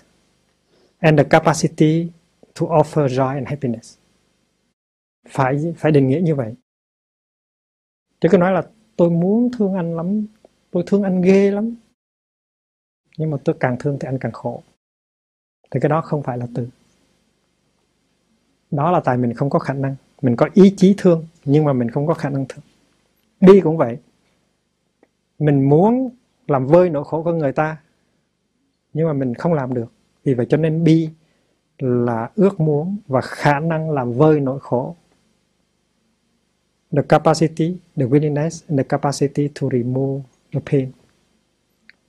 and 0.99 1.17
the 1.17 1.23
capacity 1.23 2.11
to 2.59 2.65
offer 2.65 3.07
joy 3.07 3.33
and 3.33 3.47
happiness. 3.47 3.97
Phải 5.29 5.73
phải 5.77 5.91
định 5.91 6.07
nghĩa 6.07 6.21
như 6.23 6.35
vậy. 6.35 6.53
Chứ 8.19 8.29
cứ 8.31 8.37
nói 8.37 8.51
là 8.51 8.63
tôi 8.95 9.09
muốn 9.09 9.51
thương 9.57 9.73
anh 9.73 9.95
lắm, 9.95 10.25
tôi 10.71 10.83
thương 10.87 11.03
anh 11.03 11.21
ghê 11.21 11.51
lắm. 11.51 11.75
Nhưng 13.17 13.31
mà 13.31 13.37
tôi 13.43 13.55
càng 13.59 13.77
thương 13.79 13.97
thì 13.99 14.07
anh 14.07 14.17
càng 14.19 14.31
khổ. 14.31 14.63
Thì 15.71 15.79
cái 15.79 15.89
đó 15.89 16.01
không 16.01 16.23
phải 16.23 16.37
là 16.37 16.47
từ. 16.55 16.67
Đó 18.71 18.91
là 18.91 19.01
tại 19.05 19.17
mình 19.17 19.33
không 19.33 19.49
có 19.49 19.59
khả 19.59 19.73
năng. 19.73 19.95
Mình 20.21 20.35
có 20.35 20.49
ý 20.53 20.73
chí 20.77 20.95
thương, 20.97 21.27
nhưng 21.45 21.63
mà 21.63 21.73
mình 21.73 21.91
không 21.91 22.07
có 22.07 22.13
khả 22.13 22.29
năng 22.29 22.45
thương. 22.49 22.63
Đi 23.39 23.61
cũng 23.61 23.77
vậy 23.77 23.97
mình 25.43 25.69
muốn 25.69 26.09
làm 26.47 26.67
vơi 26.67 26.89
nỗi 26.89 27.03
khổ 27.03 27.23
của 27.23 27.31
người 27.31 27.51
ta, 27.51 27.77
nhưng 28.93 29.07
mà 29.07 29.13
mình 29.13 29.33
không 29.33 29.53
làm 29.53 29.73
được. 29.73 29.91
Vì 30.23 30.33
vậy 30.33 30.45
cho 30.49 30.57
nên 30.57 30.83
bi 30.83 31.09
là 31.79 32.29
ước 32.35 32.59
muốn 32.59 32.97
và 33.07 33.21
khả 33.21 33.59
năng 33.59 33.91
làm 33.91 34.13
vơi 34.13 34.39
nỗi 34.39 34.59
khổ. 34.59 34.95
The 36.91 37.01
capacity, 37.09 37.77
the 37.95 38.05
willingness 38.05 38.65
and 38.67 38.79
the 38.79 38.83
capacity 38.83 39.47
to 39.61 39.67
remove 39.71 40.23
the 40.51 40.59
pain. 40.65 40.91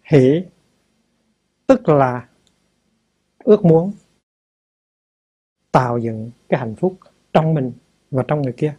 Hỷ 0.02 0.44
tức 1.66 1.88
là 1.88 2.28
ước 3.44 3.64
muốn 3.64 3.92
tạo 5.72 5.98
dựng 5.98 6.30
cái 6.48 6.60
hạnh 6.60 6.74
phúc 6.74 6.94
trong 7.32 7.54
mình 7.54 7.72
và 8.10 8.24
trong 8.28 8.42
người 8.42 8.52
kia. 8.52 8.76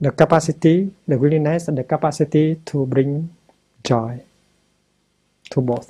The 0.00 0.10
capacity 0.10 0.88
the 1.06 1.16
willingness 1.16 1.68
and 1.68 1.78
the 1.78 1.84
capacity 1.88 2.54
to 2.72 2.84
bring 2.84 3.28
joy 3.82 4.16
to 5.56 5.62
both. 5.62 5.88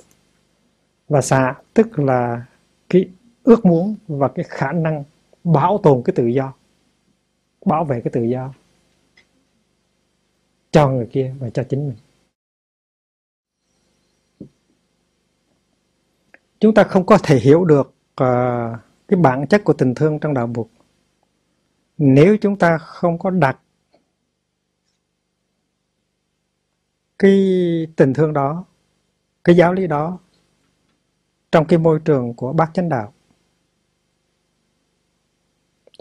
Và 1.09 1.21
xạ 1.21 1.55
tức 1.73 1.99
là 1.99 2.45
cái 2.89 3.09
ước 3.43 3.65
muốn 3.65 3.95
và 4.07 4.27
cái 4.27 4.45
khả 4.49 4.71
năng 4.71 5.03
bảo 5.43 5.79
tồn 5.83 6.01
cái 6.05 6.13
tự 6.15 6.25
do 6.25 6.53
bảo 7.65 7.85
vệ 7.85 8.01
cái 8.01 8.11
tự 8.11 8.23
do 8.23 8.53
cho 10.71 10.89
người 10.89 11.07
kia 11.11 11.35
và 11.39 11.49
cho 11.49 11.63
chính 11.63 11.87
mình. 11.87 11.97
Chúng 16.59 16.73
ta 16.73 16.83
không 16.83 17.05
có 17.05 17.17
thể 17.23 17.39
hiểu 17.39 17.65
được 17.65 17.93
uh, 18.21 18.79
cái 19.07 19.19
bản 19.21 19.47
chất 19.47 19.63
của 19.63 19.73
tình 19.73 19.95
thương 19.95 20.19
trong 20.19 20.33
đạo 20.33 20.49
Phật 20.55 20.67
nếu 21.97 22.37
chúng 22.37 22.57
ta 22.57 22.77
không 22.77 23.19
có 23.19 23.29
đặt 23.29 23.57
cái 27.21 27.33
tình 27.95 28.13
thương 28.13 28.33
đó, 28.33 28.65
cái 29.43 29.55
giáo 29.55 29.73
lý 29.73 29.87
đó 29.87 30.19
trong 31.51 31.65
cái 31.67 31.79
môi 31.79 31.99
trường 32.05 32.33
của 32.33 32.53
bác 32.53 32.71
chánh 32.73 32.89
đạo. 32.89 33.13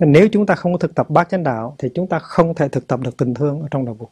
Nếu 0.01 0.29
chúng 0.33 0.47
ta 0.47 0.55
không 0.55 0.73
có 0.73 0.79
thực 0.79 0.95
tập 0.95 1.11
bát 1.11 1.29
chánh 1.29 1.43
đạo 1.43 1.75
thì 1.79 1.89
chúng 1.95 2.09
ta 2.09 2.19
không 2.19 2.55
thể 2.55 2.69
thực 2.69 2.87
tập 2.87 3.01
được 3.01 3.17
tình 3.17 3.35
thương 3.35 3.61
ở 3.63 3.69
trong 3.71 3.85
đạo 3.85 3.97
Phật 3.99 4.11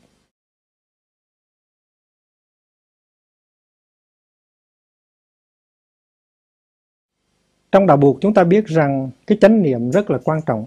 Trong 7.73 7.87
đạo 7.87 7.97
buộc 7.97 8.19
chúng 8.21 8.35
ta 8.35 8.45
biết 8.45 8.67
rằng 8.67 9.11
cái 9.27 9.39
chánh 9.41 9.63
niệm 9.63 9.91
rất 9.91 10.11
là 10.11 10.19
quan 10.25 10.41
trọng. 10.47 10.67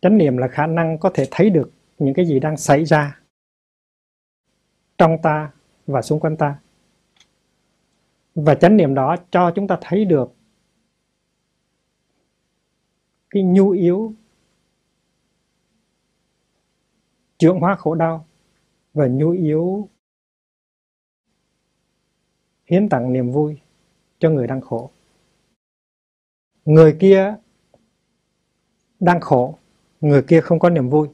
Chánh 0.00 0.18
niệm 0.18 0.36
là 0.36 0.48
khả 0.48 0.66
năng 0.66 0.98
có 0.98 1.10
thể 1.14 1.28
thấy 1.30 1.50
được 1.50 1.70
những 1.98 2.14
cái 2.14 2.26
gì 2.26 2.40
đang 2.40 2.56
xảy 2.56 2.84
ra 2.84 3.20
trong 4.98 5.16
ta 5.22 5.52
và 5.86 6.02
xung 6.02 6.20
quanh 6.20 6.36
ta. 6.36 6.58
Và 8.34 8.54
chánh 8.54 8.76
niệm 8.76 8.94
đó 8.94 9.16
cho 9.30 9.52
chúng 9.54 9.68
ta 9.68 9.78
thấy 9.80 10.04
được 10.04 10.34
cái 13.30 13.42
nhu 13.42 13.70
yếu, 13.70 14.12
trưởng 17.38 17.60
hóa 17.60 17.76
khổ 17.76 17.94
đau 17.94 18.26
và 18.94 19.06
nhu 19.06 19.30
yếu 19.30 19.88
hiến 22.66 22.88
tặng 22.88 23.12
niềm 23.12 23.32
vui 23.32 23.60
cho 24.18 24.30
người 24.30 24.46
đang 24.46 24.60
khổ 24.60 24.90
người 26.66 26.96
kia 27.00 27.34
đang 29.00 29.20
khổ, 29.20 29.58
người 30.00 30.22
kia 30.22 30.40
không 30.40 30.58
có 30.58 30.70
niềm 30.70 30.90
vui 30.90 31.08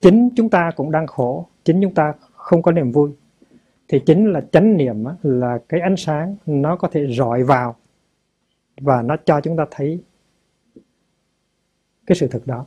chính 0.00 0.30
chúng 0.36 0.50
ta 0.50 0.70
cũng 0.76 0.90
đang 0.90 1.06
khổ, 1.06 1.46
chính 1.64 1.80
chúng 1.82 1.94
ta 1.94 2.14
không 2.48 2.62
có 2.62 2.72
niềm 2.72 2.92
vui. 2.92 3.10
Thì 3.88 4.00
chính 4.06 4.32
là 4.32 4.40
chánh 4.52 4.76
niệm 4.76 5.04
là 5.22 5.58
cái 5.68 5.80
ánh 5.80 5.96
sáng 5.96 6.36
nó 6.46 6.76
có 6.76 6.88
thể 6.92 7.06
rọi 7.16 7.42
vào 7.42 7.76
và 8.80 9.02
nó 9.02 9.16
cho 9.24 9.40
chúng 9.40 9.56
ta 9.56 9.66
thấy 9.70 10.00
cái 12.06 12.16
sự 12.16 12.28
thực 12.28 12.46
đó. 12.46 12.66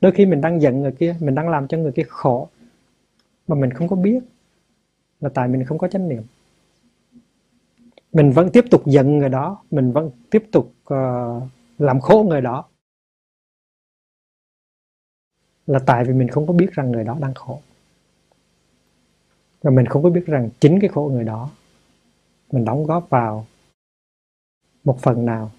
Đôi 0.00 0.12
khi 0.12 0.26
mình 0.26 0.40
đang 0.40 0.62
giận 0.62 0.80
người 0.80 0.92
kia 0.92 1.16
mình 1.20 1.34
đang 1.34 1.48
làm 1.48 1.68
cho 1.68 1.78
người 1.78 1.92
kia 1.92 2.02
khổ 2.08 2.48
mà 3.48 3.56
mình 3.56 3.70
không 3.70 3.88
có 3.88 3.96
biết 3.96 4.24
là 5.20 5.28
tại 5.34 5.48
mình 5.48 5.64
không 5.64 5.78
có 5.78 5.88
chánh 5.88 6.08
niệm. 6.08 6.22
Mình 8.12 8.30
vẫn 8.30 8.50
tiếp 8.52 8.64
tục 8.70 8.82
giận 8.86 9.18
người 9.18 9.28
đó 9.28 9.62
mình 9.70 9.92
vẫn 9.92 10.10
tiếp 10.30 10.44
tục 10.52 10.74
uh, 10.94 11.42
làm 11.78 12.00
khổ 12.00 12.26
người 12.28 12.40
đó 12.40 12.64
là 15.66 15.78
tại 15.86 16.04
vì 16.04 16.12
mình 16.12 16.28
không 16.28 16.46
có 16.46 16.52
biết 16.52 16.72
rằng 16.72 16.92
người 16.92 17.04
đó 17.04 17.18
đang 17.20 17.34
khổ 17.34 17.60
và 19.66 19.72
mình 19.72 19.86
không 19.86 20.02
có 20.02 20.10
biết 20.10 20.26
rằng 20.26 20.50
chính 20.60 20.80
cái 20.80 20.88
khổ 20.88 21.10
người 21.12 21.24
đó, 21.24 21.50
mình 22.52 22.64
đóng 22.64 22.86
góp 22.86 23.10
vào 23.10 23.46
một 24.84 24.98
phần 25.02 25.26
nào, 25.26 25.50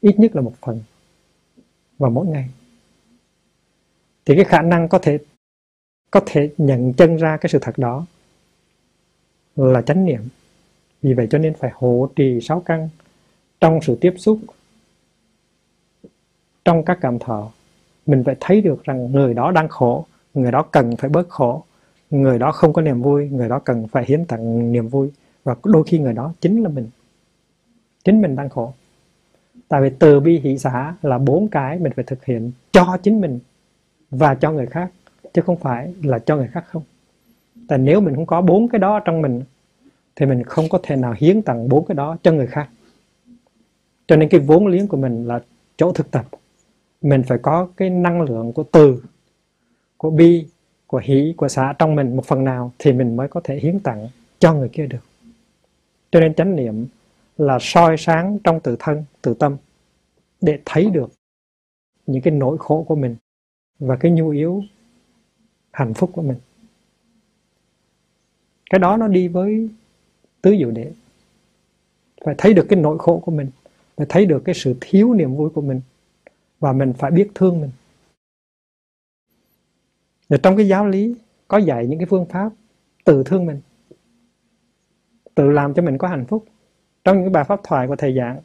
ít 0.00 0.18
nhất 0.18 0.36
là 0.36 0.42
một 0.42 0.54
phần, 0.60 0.82
vào 1.98 2.10
mỗi 2.10 2.26
ngày. 2.26 2.50
Thì 4.24 4.34
cái 4.36 4.44
khả 4.44 4.62
năng 4.62 4.88
có 4.88 4.98
thể 5.02 5.18
có 6.10 6.20
thể 6.26 6.54
nhận 6.58 6.92
chân 6.92 7.16
ra 7.16 7.36
cái 7.36 7.50
sự 7.50 7.58
thật 7.62 7.78
đó 7.78 8.06
là 9.56 9.82
chánh 9.82 10.04
niệm. 10.04 10.28
Vì 11.02 11.14
vậy 11.14 11.26
cho 11.30 11.38
nên 11.38 11.54
phải 11.54 11.70
hộ 11.74 12.08
trì 12.16 12.40
sáu 12.40 12.60
căn 12.60 12.88
trong 13.60 13.80
sự 13.82 13.98
tiếp 14.00 14.14
xúc, 14.18 14.38
trong 16.64 16.84
các 16.84 16.98
cảm 17.00 17.18
thọ. 17.18 17.50
Mình 18.06 18.22
phải 18.24 18.36
thấy 18.40 18.60
được 18.60 18.84
rằng 18.84 19.12
người 19.12 19.34
đó 19.34 19.50
đang 19.50 19.68
khổ, 19.68 20.06
người 20.34 20.52
đó 20.52 20.62
cần 20.62 20.96
phải 20.96 21.10
bớt 21.10 21.28
khổ 21.28 21.64
người 22.10 22.38
đó 22.38 22.52
không 22.52 22.72
có 22.72 22.82
niềm 22.82 23.02
vui, 23.02 23.28
người 23.28 23.48
đó 23.48 23.58
cần 23.58 23.86
phải 23.86 24.04
hiến 24.08 24.24
tặng 24.24 24.72
niềm 24.72 24.88
vui. 24.88 25.10
Và 25.44 25.54
đôi 25.64 25.84
khi 25.86 25.98
người 25.98 26.12
đó 26.12 26.32
chính 26.40 26.62
là 26.62 26.68
mình. 26.68 26.88
Chính 28.04 28.22
mình 28.22 28.36
đang 28.36 28.48
khổ. 28.48 28.72
Tại 29.68 29.82
vì 29.82 29.90
từ 29.98 30.20
bi 30.20 30.38
hỷ 30.38 30.58
xã 30.58 30.94
là 31.02 31.18
bốn 31.18 31.48
cái 31.48 31.78
mình 31.78 31.92
phải 31.96 32.04
thực 32.04 32.24
hiện 32.24 32.52
cho 32.72 32.96
chính 33.02 33.20
mình 33.20 33.38
và 34.10 34.34
cho 34.34 34.52
người 34.52 34.66
khác, 34.66 34.90
chứ 35.34 35.42
không 35.42 35.56
phải 35.56 35.94
là 36.02 36.18
cho 36.18 36.36
người 36.36 36.48
khác 36.48 36.64
không. 36.68 36.82
Tại 37.68 37.78
nếu 37.78 38.00
mình 38.00 38.14
không 38.14 38.26
có 38.26 38.40
bốn 38.40 38.68
cái 38.68 38.78
đó 38.78 39.00
trong 39.00 39.22
mình, 39.22 39.42
thì 40.16 40.26
mình 40.26 40.44
không 40.44 40.68
có 40.68 40.80
thể 40.82 40.96
nào 40.96 41.14
hiến 41.18 41.42
tặng 41.42 41.68
bốn 41.68 41.86
cái 41.86 41.94
đó 41.94 42.16
cho 42.22 42.32
người 42.32 42.46
khác. 42.46 42.68
Cho 44.06 44.16
nên 44.16 44.28
cái 44.28 44.40
vốn 44.40 44.66
liếng 44.66 44.88
của 44.88 44.96
mình 44.96 45.26
là 45.26 45.40
chỗ 45.76 45.92
thực 45.92 46.10
tập. 46.10 46.26
Mình 47.02 47.22
phải 47.22 47.38
có 47.38 47.68
cái 47.76 47.90
năng 47.90 48.22
lượng 48.22 48.52
của 48.52 48.62
từ, 48.62 49.02
của 49.96 50.10
bi 50.10 50.46
của 50.88 51.00
hỷ, 51.04 51.34
của 51.36 51.48
xã 51.48 51.74
trong 51.78 51.94
mình 51.94 52.16
một 52.16 52.26
phần 52.26 52.44
nào 52.44 52.72
thì 52.78 52.92
mình 52.92 53.16
mới 53.16 53.28
có 53.28 53.40
thể 53.44 53.56
hiến 53.56 53.80
tặng 53.80 54.08
cho 54.38 54.54
người 54.54 54.68
kia 54.68 54.86
được. 54.86 55.04
Cho 56.10 56.20
nên 56.20 56.34
chánh 56.34 56.56
niệm 56.56 56.86
là 57.38 57.58
soi 57.60 57.96
sáng 57.96 58.38
trong 58.44 58.60
tự 58.60 58.76
thân, 58.78 59.04
tự 59.22 59.34
tâm 59.34 59.56
để 60.40 60.58
thấy 60.64 60.90
được 60.90 61.10
những 62.06 62.22
cái 62.22 62.34
nỗi 62.34 62.58
khổ 62.58 62.84
của 62.88 62.96
mình 62.96 63.16
và 63.78 63.96
cái 63.96 64.12
nhu 64.12 64.28
yếu, 64.28 64.62
hạnh 65.72 65.94
phúc 65.94 66.10
của 66.12 66.22
mình. 66.22 66.36
Cái 68.70 68.78
đó 68.78 68.96
nó 68.96 69.08
đi 69.08 69.28
với 69.28 69.68
tứ 70.42 70.56
diệu 70.58 70.70
đế 70.70 70.92
phải 72.24 72.34
thấy 72.38 72.54
được 72.54 72.66
cái 72.68 72.80
nỗi 72.80 72.98
khổ 72.98 73.22
của 73.24 73.32
mình, 73.32 73.50
phải 73.96 74.06
thấy 74.08 74.26
được 74.26 74.42
cái 74.44 74.54
sự 74.54 74.74
thiếu 74.80 75.14
niềm 75.14 75.36
vui 75.36 75.50
của 75.50 75.60
mình 75.60 75.80
và 76.60 76.72
mình 76.72 76.92
phải 76.98 77.10
biết 77.10 77.30
thương 77.34 77.60
mình. 77.60 77.70
Rồi 80.28 80.40
trong 80.42 80.56
cái 80.56 80.68
giáo 80.68 80.86
lý 80.86 81.14
có 81.48 81.58
dạy 81.58 81.86
những 81.86 81.98
cái 81.98 82.06
phương 82.06 82.26
pháp 82.26 82.52
tự 83.04 83.22
thương 83.26 83.46
mình, 83.46 83.60
tự 85.34 85.50
làm 85.50 85.74
cho 85.74 85.82
mình 85.82 85.98
có 85.98 86.08
hạnh 86.08 86.24
phúc. 86.26 86.44
Trong 87.04 87.22
những 87.22 87.32
bài 87.32 87.44
pháp 87.44 87.60
thoại 87.64 87.86
của 87.86 87.96
thầy 87.96 88.14
giảng, 88.16 88.40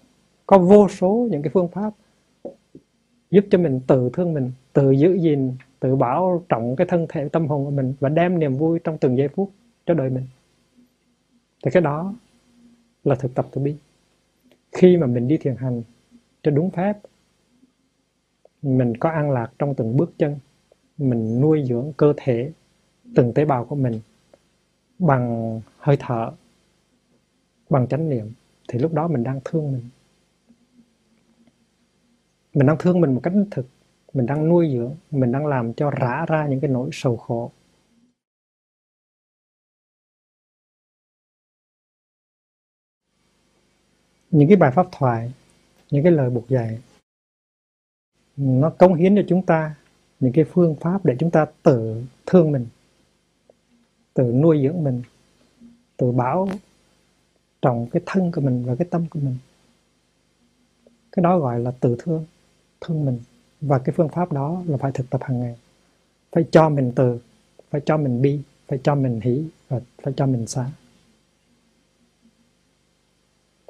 có 0.48 0.58
vô 0.58 0.88
số 0.88 1.28
những 1.32 1.42
cái 1.42 1.52
phương 1.54 1.68
pháp 1.68 1.94
giúp 3.32 3.46
cho 3.52 3.58
mình 3.58 3.80
tự 3.88 4.10
thương 4.14 4.34
mình, 4.34 4.52
tự 4.74 4.92
giữ 4.92 5.14
gìn, 5.14 5.56
tự 5.80 5.96
bảo 5.96 6.46
trọng 6.50 6.76
cái 6.76 6.88
thân 6.88 7.06
thể, 7.10 7.30
tâm 7.30 7.48
hồn 7.48 7.66
của 7.66 7.72
mình 7.72 7.94
và 8.00 8.10
đem 8.10 8.40
niềm 8.40 8.58
vui 8.58 8.80
trong 8.84 8.98
từng 8.98 9.18
giây 9.18 9.28
phút 9.28 9.52
cho 9.86 9.94
đời 9.94 10.10
mình. 10.10 10.28
Thì 11.64 11.72
cái 11.72 11.82
đó 11.82 12.16
là 13.04 13.16
thực 13.16 13.36
tập 13.36 13.48
từ 13.52 13.62
bi. 13.62 13.76
Khi 14.72 14.98
mà 14.98 15.08
mình 15.08 15.28
đi 15.28 15.38
thiền 15.38 15.56
hành 15.56 15.84
cho 16.44 16.52
đúng 16.52 16.70
phép, 16.70 16.98
mình 18.62 18.98
có 18.98 19.10
an 19.10 19.32
lạc 19.32 19.52
trong 19.60 19.76
từng 19.76 19.98
bước 19.98 20.14
chân 20.18 20.36
mình 20.98 21.42
nuôi 21.42 21.64
dưỡng 21.66 21.94
cơ 21.98 22.14
thể 22.18 22.52
từng 23.16 23.34
tế 23.34 23.46
bào 23.46 23.66
của 23.66 23.76
mình 23.76 24.00
bằng 25.00 25.62
hơi 25.78 25.98
thở, 26.00 26.32
bằng 27.70 27.88
chánh 27.88 28.10
niệm, 28.10 28.32
thì 28.68 28.80
lúc 28.80 28.94
đó 28.94 29.08
mình 29.08 29.24
đang 29.24 29.40
thương 29.46 29.72
mình. 29.72 29.90
Mình 32.54 32.68
đang 32.68 32.78
thương 32.80 33.02
mình 33.02 33.14
một 33.14 33.22
cách 33.24 33.34
thực, 33.52 33.66
mình 34.14 34.26
đang 34.26 34.50
nuôi 34.50 34.70
dưỡng, 34.74 34.96
mình 35.12 35.32
đang 35.32 35.46
làm 35.46 35.74
cho 35.74 35.92
rã 35.92 36.26
ra 36.28 36.48
những 36.48 36.60
cái 36.60 36.70
nỗi 36.70 36.90
sầu 36.94 37.18
khổ. 37.18 37.52
Những 44.32 44.48
cái 44.48 44.58
bài 44.58 44.72
pháp 44.76 44.88
thoại, 44.92 45.34
những 45.92 46.04
cái 46.04 46.12
lời 46.12 46.30
buộc 46.30 46.50
dạy, 46.50 46.82
nó 48.38 48.70
cống 48.70 48.94
hiến 48.94 49.16
cho 49.16 49.22
chúng 49.28 49.46
ta 49.46 49.76
những 50.24 50.34
cái 50.34 50.46
phương 50.46 50.76
pháp 50.76 51.06
để 51.06 51.16
chúng 51.20 51.32
ta 51.32 51.46
tự 51.64 52.04
thương 52.26 52.52
mình, 52.52 52.66
tự 54.14 54.24
nuôi 54.24 54.60
dưỡng 54.64 54.84
mình, 54.84 55.02
tự 55.98 56.12
bảo 56.12 56.50
trọng 57.62 57.88
cái 57.92 58.02
thân 58.06 58.32
của 58.32 58.42
mình 58.42 58.64
và 58.66 58.76
cái 58.76 58.88
tâm 58.92 59.06
của 59.10 59.20
mình. 59.20 59.38
Cái 61.12 61.24
đó 61.24 61.40
gọi 61.40 61.60
là 61.60 61.72
tự 61.80 61.96
thương 62.00 62.26
thương 62.82 63.06
mình. 63.06 63.20
Và 63.62 63.80
cái 63.80 63.94
phương 63.98 64.10
pháp 64.10 64.32
đó 64.32 64.64
là 64.68 64.78
phải 64.78 64.92
thực 64.92 65.10
tập 65.10 65.22
hàng 65.24 65.40
ngày. 65.40 65.56
Phải 66.32 66.46
cho 66.52 66.70
mình 66.70 66.92
từ, 66.96 67.20
phải 67.70 67.82
cho 67.86 67.98
mình 67.98 68.22
bi, 68.22 68.40
phải 68.68 68.80
cho 68.84 68.96
mình 68.96 69.20
hỷ 69.24 69.46
và 69.70 69.80
phải 70.04 70.14
cho 70.18 70.26
mình 70.26 70.48
xả 70.48 70.70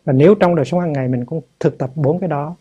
và 0.05 0.13
nếu 0.13 0.35
trong 0.35 0.55
đời 0.55 0.65
sống 0.65 0.79
hàng 0.79 0.93
ngày 0.93 1.07
mình 1.07 1.25
cũng 1.25 1.41
thực 1.59 1.77
tập 1.77 1.91
bốn 1.95 2.19
cái 2.19 2.29
đó 2.29 2.55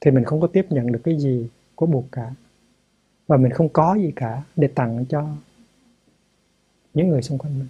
thì 0.00 0.10
mình 0.10 0.24
không 0.24 0.40
có 0.40 0.46
tiếp 0.46 0.66
nhận 0.70 0.92
được 0.92 1.00
cái 1.04 1.18
gì 1.18 1.48
của 1.74 1.86
buộc 1.86 2.04
cả. 2.12 2.30
Và 3.26 3.36
mình 3.36 3.52
không 3.52 3.68
có 3.68 3.94
gì 3.94 4.12
cả 4.16 4.42
để 4.56 4.68
tặng 4.68 5.04
cho 5.08 5.28
những 6.94 7.08
người 7.08 7.22
xung 7.22 7.38
quanh 7.38 7.58
mình. 7.58 7.68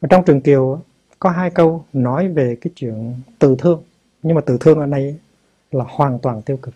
Ở 0.00 0.08
trong 0.10 0.24
trường 0.24 0.40
kiều 0.40 0.80
có 1.18 1.30
hai 1.30 1.50
câu 1.50 1.84
nói 1.92 2.28
về 2.28 2.56
cái 2.60 2.72
chuyện 2.76 3.14
từ 3.38 3.56
thương. 3.58 3.82
Nhưng 4.22 4.34
mà 4.34 4.40
từ 4.46 4.56
thương 4.60 4.78
ở 4.78 4.86
đây 4.86 5.18
là 5.70 5.84
hoàn 5.88 6.18
toàn 6.18 6.42
tiêu 6.42 6.56
cực. 6.56 6.74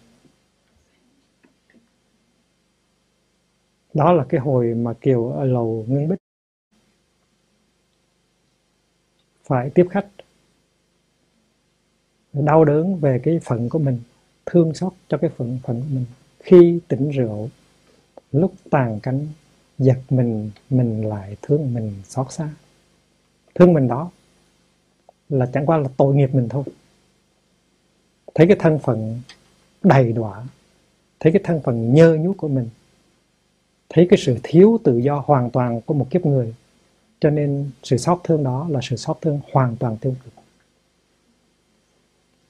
Đó 3.95 4.13
là 4.13 4.25
cái 4.29 4.41
hồi 4.41 4.75
mà 4.75 4.93
kiều 4.93 5.29
ở 5.29 5.45
lầu 5.45 5.85
ngưng 5.89 6.09
bích. 6.09 6.19
Phải 9.45 9.71
tiếp 9.71 9.87
khách 9.91 10.07
đau 12.33 12.65
đớn 12.65 12.97
về 12.97 13.21
cái 13.23 13.41
phận 13.45 13.69
của 13.69 13.79
mình, 13.79 14.01
thương 14.47 14.75
xót 14.75 14.93
cho 15.09 15.19
cái 15.19 15.31
phận 15.37 15.59
phận 15.63 15.81
của 15.81 15.87
mình. 15.91 16.05
Khi 16.41 16.81
tỉnh 16.89 17.11
rượu, 17.11 17.49
lúc 18.33 18.55
tàn 18.71 19.01
cánh, 19.03 19.27
giật 19.79 19.99
mình 20.11 20.51
mình 20.71 21.09
lại 21.09 21.37
thương 21.43 21.75
mình 21.75 21.93
xót 22.09 22.33
xa. 22.33 22.49
Thương 23.55 23.73
mình 23.73 23.89
đó 23.89 24.11
là 25.29 25.47
chẳng 25.53 25.67
qua 25.67 25.77
là 25.77 25.89
tội 25.97 26.15
nghiệp 26.15 26.35
mình 26.35 26.49
thôi. 26.49 26.65
Thấy 28.35 28.47
cái 28.47 28.57
thân 28.61 28.79
phận 28.79 29.21
đầy 29.83 30.13
đọa, 30.13 30.45
thấy 31.21 31.33
cái 31.33 31.43
thân 31.45 31.61
phận 31.65 31.95
nhơ 31.95 32.15
nhút 32.15 32.37
của 32.37 32.49
mình, 32.49 32.69
thấy 33.89 34.07
cái 34.11 34.19
sự 34.19 34.39
thiếu 34.43 34.79
tự 34.85 34.99
do 34.99 35.23
hoàn 35.27 35.51
toàn 35.51 35.81
của 35.81 35.95
một 35.95 36.07
kiếp 36.11 36.27
người, 36.27 36.55
cho 37.21 37.31
nên 37.31 37.71
sự 37.83 37.97
xót 37.97 38.19
thương 38.25 38.45
đó 38.45 38.67
là 38.71 38.81
sự 38.83 38.97
xót 38.97 39.17
thương 39.21 39.41
hoàn 39.53 39.77
toàn 39.77 39.97
tiêu 39.97 40.15
cực 40.25 40.42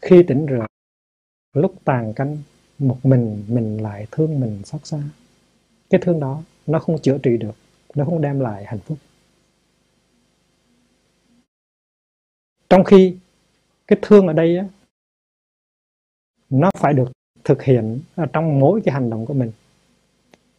khi 0.02 0.22
tỉnh 0.22 0.46
rượu 0.46 0.66
lúc 1.52 1.74
tàn 1.84 2.12
canh 2.14 2.38
một 2.78 2.98
mình 3.02 3.44
mình 3.48 3.82
lại 3.82 4.06
thương 4.10 4.40
mình 4.40 4.62
xót 4.64 4.86
xa. 4.86 5.02
Cái 5.90 6.00
thương 6.04 6.20
đó 6.20 6.42
nó 6.66 6.78
không 6.78 6.98
chữa 7.02 7.18
trị 7.18 7.36
được 7.36 7.54
nó 7.94 8.04
không 8.04 8.20
đem 8.20 8.40
lại 8.40 8.64
hạnh 8.64 8.78
phúc. 8.78 8.98
Trong 12.68 12.84
khi 12.84 13.16
cái 13.86 13.98
thương 14.02 14.26
ở 14.26 14.32
đây 14.32 14.56
á, 14.56 14.68
nó 16.50 16.70
phải 16.78 16.92
được 16.92 17.12
thực 17.44 17.62
hiện 17.62 18.00
ở 18.14 18.26
trong 18.26 18.60
mỗi 18.60 18.80
cái 18.84 18.94
hành 18.94 19.10
động 19.10 19.26
của 19.26 19.34
mình. 19.34 19.52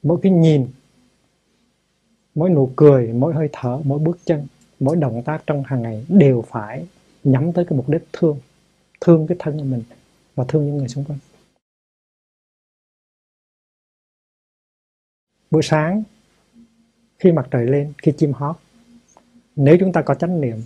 Mỗi 0.03 0.19
cái 0.21 0.31
nhìn 0.31 0.67
mỗi 2.35 2.49
nụ 2.49 2.71
cười 2.75 3.13
mỗi 3.13 3.33
hơi 3.33 3.49
thở 3.51 3.81
mỗi 3.83 3.99
bước 3.99 4.19
chân 4.25 4.47
mỗi 4.79 4.95
động 4.95 5.21
tác 5.25 5.43
trong 5.47 5.63
hàng 5.63 5.81
ngày 5.81 6.05
đều 6.09 6.41
phải 6.41 6.87
nhắm 7.23 7.53
tới 7.53 7.65
cái 7.65 7.77
mục 7.77 7.89
đích 7.89 8.03
thương 8.13 8.37
thương 9.03 9.27
cái 9.27 9.37
thân 9.39 9.57
của 9.57 9.63
mình 9.63 9.83
và 10.35 10.45
thương 10.47 10.65
những 10.65 10.77
người 10.77 10.87
xung 10.87 11.03
quanh. 11.03 11.19
Buổi 15.51 15.63
sáng, 15.63 16.03
khi 17.19 17.31
mặt 17.31 17.47
trời 17.51 17.65
lên, 17.65 17.93
khi 17.97 18.13
chim 18.17 18.33
hót, 18.33 18.55
nếu 19.55 19.77
chúng 19.79 19.93
ta 19.93 20.01
có 20.01 20.15
chánh 20.15 20.41
niệm, 20.41 20.57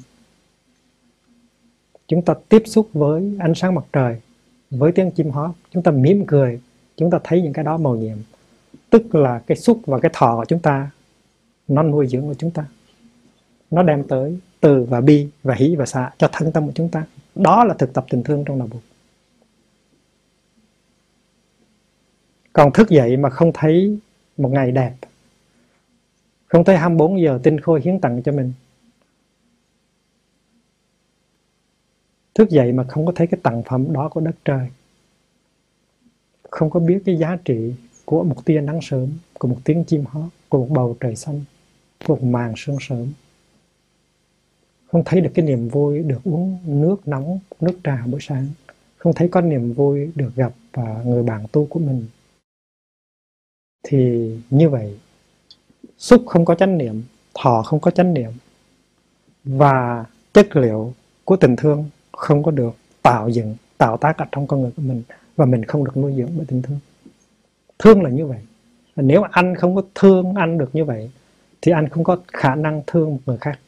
chúng 2.07 2.25
ta 2.25 2.33
tiếp 2.49 2.63
xúc 2.65 2.89
với 2.93 3.38
ánh 3.39 3.55
sáng 3.55 3.75
mặt 3.75 3.85
trời, 3.93 4.21
với 4.69 4.91
tiếng 4.91 5.11
chim 5.11 5.29
hót, 5.29 5.51
chúng 5.71 5.83
ta 5.83 5.91
mỉm 5.91 6.23
cười, 6.27 6.61
chúng 6.95 7.11
ta 7.11 7.19
thấy 7.23 7.41
những 7.41 7.53
cái 7.53 7.65
đó 7.65 7.77
màu 7.77 7.95
nhiệm. 7.95 8.17
Tức 8.89 9.15
là 9.15 9.39
cái 9.47 9.57
xúc 9.57 9.79
và 9.85 9.99
cái 9.99 10.11
thọ 10.13 10.35
của 10.35 10.45
chúng 10.45 10.59
ta, 10.59 10.91
nó 11.67 11.83
nuôi 11.83 12.07
dưỡng 12.07 12.27
của 12.27 12.33
chúng 12.33 12.51
ta. 12.51 12.65
Nó 13.71 13.83
đem 13.83 14.03
tới 14.07 14.39
từ 14.59 14.83
và 14.83 15.01
bi 15.01 15.29
và 15.43 15.55
hỷ 15.55 15.75
và 15.75 15.85
xạ 15.85 16.11
cho 16.17 16.29
thân 16.33 16.51
tâm 16.51 16.65
của 16.65 16.73
chúng 16.75 16.89
ta 16.89 17.05
đó 17.43 17.63
là 17.63 17.73
thực 17.73 17.93
tập 17.93 18.05
tình 18.09 18.23
thương 18.23 18.43
trong 18.45 18.59
đạo 18.59 18.67
Phật 18.71 18.79
còn 22.57 22.71
thức 22.73 22.89
dậy 22.89 23.17
mà 23.17 23.29
không 23.29 23.51
thấy 23.53 23.99
một 24.38 24.49
ngày 24.49 24.71
đẹp, 24.71 24.93
không 26.45 26.63
thấy 26.63 26.77
24 26.77 27.21
giờ 27.21 27.39
tinh 27.43 27.59
khôi 27.59 27.81
hiến 27.81 27.99
tặng 27.99 28.21
cho 28.23 28.31
mình. 28.31 28.53
Thức 32.35 32.49
dậy 32.49 32.71
mà 32.71 32.83
không 32.83 33.05
có 33.05 33.11
thấy 33.15 33.27
cái 33.27 33.39
tặng 33.43 33.63
phẩm 33.63 33.93
đó 33.93 34.09
của 34.09 34.21
đất 34.21 34.35
trời. 34.45 34.69
Không 36.49 36.69
có 36.69 36.79
biết 36.79 36.99
cái 37.05 37.17
giá 37.17 37.38
trị 37.45 37.73
của 38.05 38.23
một 38.23 38.45
tia 38.45 38.61
nắng 38.61 38.79
sớm, 38.81 39.09
của 39.33 39.47
một 39.47 39.57
tiếng 39.63 39.83
chim 39.83 40.03
hót, 40.05 40.29
của 40.49 40.57
một 40.57 40.67
bầu 40.69 40.97
trời 40.99 41.15
xanh, 41.15 41.43
của 42.07 42.15
một 42.15 42.23
màn 42.23 42.53
sương 42.57 42.77
sớm 42.79 43.07
không 44.97 45.03
thấy 45.05 45.21
được 45.21 45.31
cái 45.33 45.45
niềm 45.45 45.69
vui 45.69 45.99
được 45.99 46.19
uống 46.23 46.57
nước 46.65 47.07
nóng, 47.07 47.39
nước 47.59 47.79
trà 47.83 48.03
buổi 48.05 48.19
sáng. 48.21 48.47
Không 48.97 49.13
thấy 49.13 49.27
có 49.27 49.41
niềm 49.41 49.73
vui 49.73 50.11
được 50.15 50.35
gặp 50.35 50.53
và 50.73 51.01
người 51.05 51.23
bạn 51.23 51.45
tu 51.51 51.65
của 51.65 51.79
mình. 51.79 52.05
Thì 53.83 54.31
như 54.49 54.69
vậy, 54.69 54.97
xúc 55.97 56.23
không 56.25 56.45
có 56.45 56.55
chánh 56.55 56.77
niệm, 56.77 57.03
thọ 57.33 57.61
không 57.61 57.79
có 57.79 57.91
chánh 57.91 58.13
niệm, 58.13 58.31
và 59.43 60.05
chất 60.33 60.55
liệu 60.55 60.93
của 61.23 61.35
tình 61.35 61.55
thương 61.55 61.85
không 62.11 62.43
có 62.43 62.51
được 62.51 62.75
tạo 63.01 63.29
dựng, 63.29 63.55
tạo 63.77 63.97
tác 63.97 64.17
ở 64.17 64.25
trong 64.31 64.47
con 64.47 64.61
người 64.61 64.71
của 64.75 64.81
mình, 64.81 65.03
và 65.35 65.45
mình 65.45 65.65
không 65.65 65.85
được 65.85 65.97
nuôi 65.97 66.13
dưỡng 66.17 66.31
bởi 66.37 66.45
tình 66.45 66.61
thương. 66.61 66.79
Thương 67.79 68.03
là 68.03 68.09
như 68.09 68.25
vậy. 68.25 68.39
Nếu 68.95 69.23
anh 69.31 69.55
không 69.55 69.75
có 69.75 69.81
thương 69.95 70.33
anh 70.33 70.57
được 70.57 70.69
như 70.73 70.85
vậy, 70.85 71.11
thì 71.61 71.71
anh 71.71 71.89
không 71.89 72.03
có 72.03 72.17
khả 72.27 72.55
năng 72.55 72.81
thương 72.87 73.09
một 73.09 73.19
người 73.25 73.37
khác. 73.37 73.59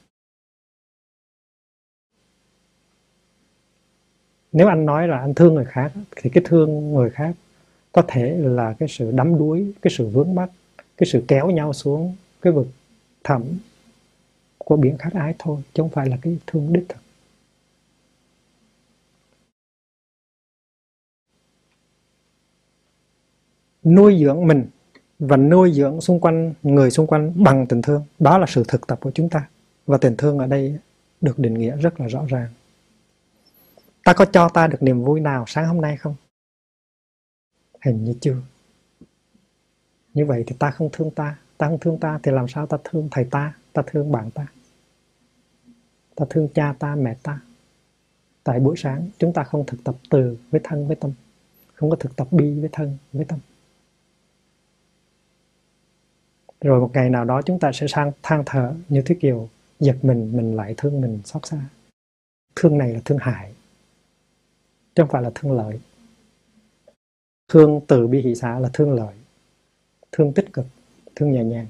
Nếu 4.51 4.67
anh 4.67 4.85
nói 4.85 5.07
là 5.07 5.19
anh 5.19 5.33
thương 5.33 5.53
người 5.53 5.65
khác 5.65 5.91
thì 6.15 6.29
cái 6.29 6.43
thương 6.47 6.93
người 6.93 7.09
khác 7.09 7.35
có 7.91 8.03
thể 8.07 8.37
là 8.37 8.73
cái 8.79 8.89
sự 8.89 9.11
đắm 9.11 9.37
đuối, 9.39 9.73
cái 9.81 9.93
sự 9.97 10.07
vướng 10.07 10.35
mắc, 10.35 10.49
cái 10.97 11.07
sự 11.11 11.23
kéo 11.27 11.49
nhau 11.49 11.73
xuống 11.73 12.15
cái 12.41 12.53
vực 12.53 12.67
thẳm 13.23 13.43
của 14.57 14.75
biển 14.77 14.97
khát 14.97 15.13
ái 15.13 15.35
thôi, 15.39 15.61
chứ 15.73 15.83
không 15.83 15.89
phải 15.89 16.09
là 16.09 16.17
cái 16.21 16.37
thương 16.47 16.73
đích 16.73 16.89
thực. 16.89 16.99
Nuôi 23.83 24.19
dưỡng 24.19 24.47
mình 24.47 24.65
và 25.19 25.37
nuôi 25.37 25.71
dưỡng 25.73 26.01
xung 26.01 26.19
quanh, 26.19 26.53
người 26.63 26.91
xung 26.91 27.07
quanh 27.07 27.43
bằng 27.43 27.65
tình 27.67 27.81
thương, 27.81 28.03
đó 28.19 28.37
là 28.37 28.45
sự 28.49 28.63
thực 28.67 28.87
tập 28.87 28.99
của 29.01 29.11
chúng 29.11 29.29
ta. 29.29 29.49
Và 29.85 29.97
tình 29.97 30.17
thương 30.17 30.37
ở 30.37 30.47
đây 30.47 30.77
được 31.21 31.39
định 31.39 31.53
nghĩa 31.53 31.77
rất 31.77 31.99
là 31.99 32.07
rõ 32.07 32.25
ràng 32.29 32.47
ta 34.09 34.13
có 34.13 34.25
cho 34.25 34.49
ta 34.49 34.67
được 34.67 34.83
niềm 34.83 35.03
vui 35.03 35.19
nào 35.19 35.43
sáng 35.47 35.67
hôm 35.67 35.81
nay 35.81 35.97
không? 35.97 36.15
Hình 37.81 38.03
như 38.03 38.13
chưa. 38.21 38.37
Như 40.13 40.25
vậy 40.25 40.43
thì 40.47 40.55
ta 40.59 40.71
không 40.71 40.89
thương 40.91 41.11
ta. 41.11 41.37
Ta 41.57 41.67
không 41.67 41.79
thương 41.79 41.99
ta 41.99 42.19
thì 42.23 42.31
làm 42.31 42.47
sao 42.47 42.65
ta 42.65 42.77
thương 42.83 43.07
thầy 43.11 43.25
ta? 43.31 43.53
Ta 43.73 43.81
thương 43.87 44.11
bạn 44.11 44.31
ta. 44.31 44.47
Ta 46.15 46.25
thương 46.29 46.47
cha 46.53 46.75
ta, 46.79 46.95
mẹ 46.95 47.15
ta. 47.23 47.41
Tại 48.43 48.59
buổi 48.59 48.77
sáng, 48.77 49.09
chúng 49.17 49.33
ta 49.33 49.43
không 49.43 49.65
thực 49.65 49.83
tập 49.83 49.95
từ 50.09 50.37
với 50.51 50.61
thân, 50.63 50.87
với 50.87 50.95
tâm. 50.95 51.11
Không 51.73 51.89
có 51.89 51.95
thực 51.95 52.15
tập 52.15 52.27
bi 52.31 52.59
với 52.59 52.69
thân, 52.71 52.97
với 53.13 53.25
tâm. 53.25 53.39
Rồi 56.61 56.79
một 56.79 56.91
ngày 56.93 57.09
nào 57.09 57.25
đó 57.25 57.41
chúng 57.41 57.59
ta 57.59 57.71
sẽ 57.73 57.87
sang, 57.87 58.11
than 58.23 58.43
thở 58.45 58.73
như 58.89 59.01
thuyết 59.01 59.19
kiều, 59.21 59.49
giật 59.79 59.97
mình 60.01 60.37
mình 60.37 60.55
lại 60.55 60.73
thương 60.77 61.01
mình 61.01 61.21
xót 61.25 61.45
xa. 61.45 61.57
Thương 62.55 62.77
này 62.77 62.93
là 62.93 62.99
thương 63.05 63.17
hại 63.21 63.53
chứ 64.95 65.03
không 65.03 65.09
phải 65.11 65.21
là 65.21 65.31
thương 65.35 65.51
lợi. 65.51 65.79
Thương 67.47 67.81
từ 67.87 68.07
bi 68.07 68.21
hỷ 68.21 68.35
xã 68.35 68.59
là 68.59 68.69
thương 68.73 68.93
lợi. 68.93 69.15
Thương 70.11 70.33
tích 70.33 70.53
cực, 70.53 70.65
thương 71.15 71.31
nhẹ 71.31 71.43
nhàng. 71.43 71.67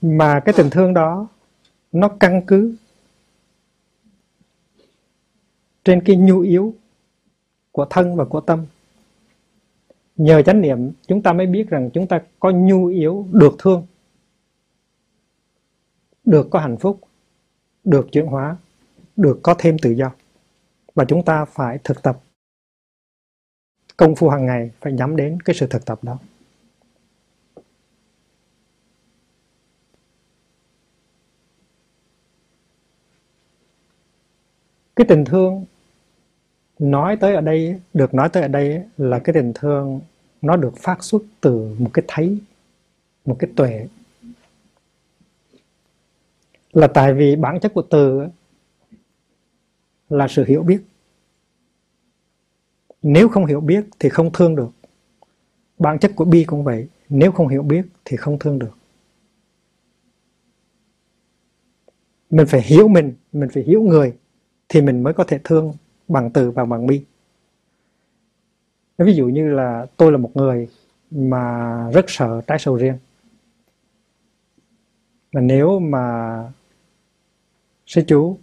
Mà 0.00 0.40
cái 0.44 0.54
tình 0.56 0.70
thương 0.70 0.94
đó, 0.94 1.28
nó 1.92 2.08
căn 2.20 2.42
cứ 2.46 2.76
trên 5.84 6.02
cái 6.04 6.16
nhu 6.16 6.40
yếu 6.40 6.74
của 7.72 7.86
thân 7.90 8.16
và 8.16 8.24
của 8.24 8.40
tâm. 8.40 8.66
Nhờ 10.16 10.42
chánh 10.42 10.60
niệm, 10.60 10.92
chúng 11.06 11.22
ta 11.22 11.32
mới 11.32 11.46
biết 11.46 11.68
rằng 11.68 11.90
chúng 11.94 12.06
ta 12.06 12.22
có 12.40 12.50
nhu 12.50 12.86
yếu 12.86 13.26
được 13.32 13.54
thương 13.58 13.86
được 16.24 16.46
có 16.50 16.58
hạnh 16.58 16.76
phúc, 16.76 17.00
được 17.84 18.06
chuyển 18.12 18.26
hóa, 18.26 18.56
được 19.16 19.40
có 19.42 19.54
thêm 19.58 19.76
tự 19.78 19.90
do. 19.90 20.12
Và 20.94 21.04
chúng 21.04 21.24
ta 21.24 21.44
phải 21.44 21.78
thực 21.84 22.02
tập. 22.02 22.20
Công 23.96 24.16
phu 24.16 24.28
hàng 24.28 24.46
ngày 24.46 24.70
phải 24.80 24.92
nhắm 24.92 25.16
đến 25.16 25.38
cái 25.44 25.56
sự 25.56 25.66
thực 25.66 25.84
tập 25.84 26.04
đó. 26.04 26.18
Cái 34.96 35.06
tình 35.08 35.24
thương 35.24 35.64
nói 36.78 37.16
tới 37.16 37.34
ở 37.34 37.40
đây, 37.40 37.80
được 37.94 38.14
nói 38.14 38.28
tới 38.28 38.42
ở 38.42 38.48
đây 38.48 38.82
là 38.96 39.18
cái 39.18 39.34
tình 39.34 39.52
thương 39.54 40.00
nó 40.42 40.56
được 40.56 40.76
phát 40.76 41.04
xuất 41.04 41.22
từ 41.40 41.76
một 41.78 41.90
cái 41.94 42.04
thấy, 42.08 42.38
một 43.24 43.36
cái 43.38 43.50
tuệ 43.56 43.86
là 46.74 46.86
tại 46.86 47.14
vì 47.14 47.36
bản 47.36 47.60
chất 47.60 47.74
của 47.74 47.82
từ 47.82 48.26
là 50.08 50.28
sự 50.28 50.44
hiểu 50.44 50.62
biết. 50.62 50.82
Nếu 53.02 53.28
không 53.28 53.46
hiểu 53.46 53.60
biết 53.60 53.84
thì 53.98 54.08
không 54.08 54.32
thương 54.32 54.56
được. 54.56 54.70
Bản 55.78 55.98
chất 55.98 56.12
của 56.16 56.24
bi 56.24 56.44
cũng 56.44 56.64
vậy. 56.64 56.88
Nếu 57.08 57.32
không 57.32 57.48
hiểu 57.48 57.62
biết 57.62 57.86
thì 58.04 58.16
không 58.16 58.38
thương 58.38 58.58
được. 58.58 58.78
Mình 62.30 62.46
phải 62.46 62.62
hiểu 62.62 62.88
mình 62.88 63.14
mình 63.32 63.48
phải 63.54 63.62
hiểu 63.62 63.82
người 63.82 64.16
thì 64.68 64.80
mình 64.80 65.02
mới 65.02 65.14
có 65.14 65.24
thể 65.24 65.40
thương 65.44 65.72
bằng 66.08 66.30
từ 66.30 66.50
và 66.50 66.64
bằng 66.64 66.86
bi. 66.86 67.04
Ví 68.98 69.14
dụ 69.14 69.26
như 69.26 69.54
là 69.54 69.86
tôi 69.96 70.12
là 70.12 70.18
một 70.18 70.30
người 70.34 70.68
mà 71.10 71.74
rất 71.90 72.04
sợ 72.08 72.40
trái 72.46 72.58
sầu 72.58 72.76
riêng. 72.76 72.98
Mà 75.32 75.40
nếu 75.40 75.78
mà 75.78 76.34
sư 77.94 78.02
chú 78.06 78.38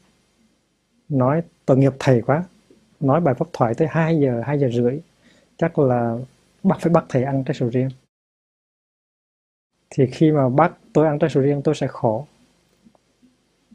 nói, 1.09 1.43
tội 1.65 1.77
nghiệp 1.77 1.93
thầy 1.99 2.21
quá. 2.21 2.43
Nói 2.99 3.21
bài 3.21 3.35
pháp 3.35 3.47
thoại 3.53 3.73
tới 3.73 3.87
2 3.91 4.19
giờ 4.19 4.41
2 4.45 4.59
giờ 4.59 4.69
rưỡi. 4.73 4.99
Chắc 5.57 5.79
là 5.79 6.17
bác 6.63 6.75
phải 6.79 6.93
bắt 6.93 7.05
thầy 7.09 7.23
ăn 7.23 7.43
trái 7.43 7.55
sầu 7.59 7.69
riêng. 7.69 7.89
Thì 9.89 10.07
khi 10.07 10.31
mà 10.31 10.49
bắt 10.49 10.77
tôi 10.93 11.07
ăn 11.07 11.19
trái 11.19 11.29
sầu 11.29 11.43
riêng, 11.43 11.61
tôi 11.63 11.75
sẽ 11.75 11.87
khổ. 11.87 12.27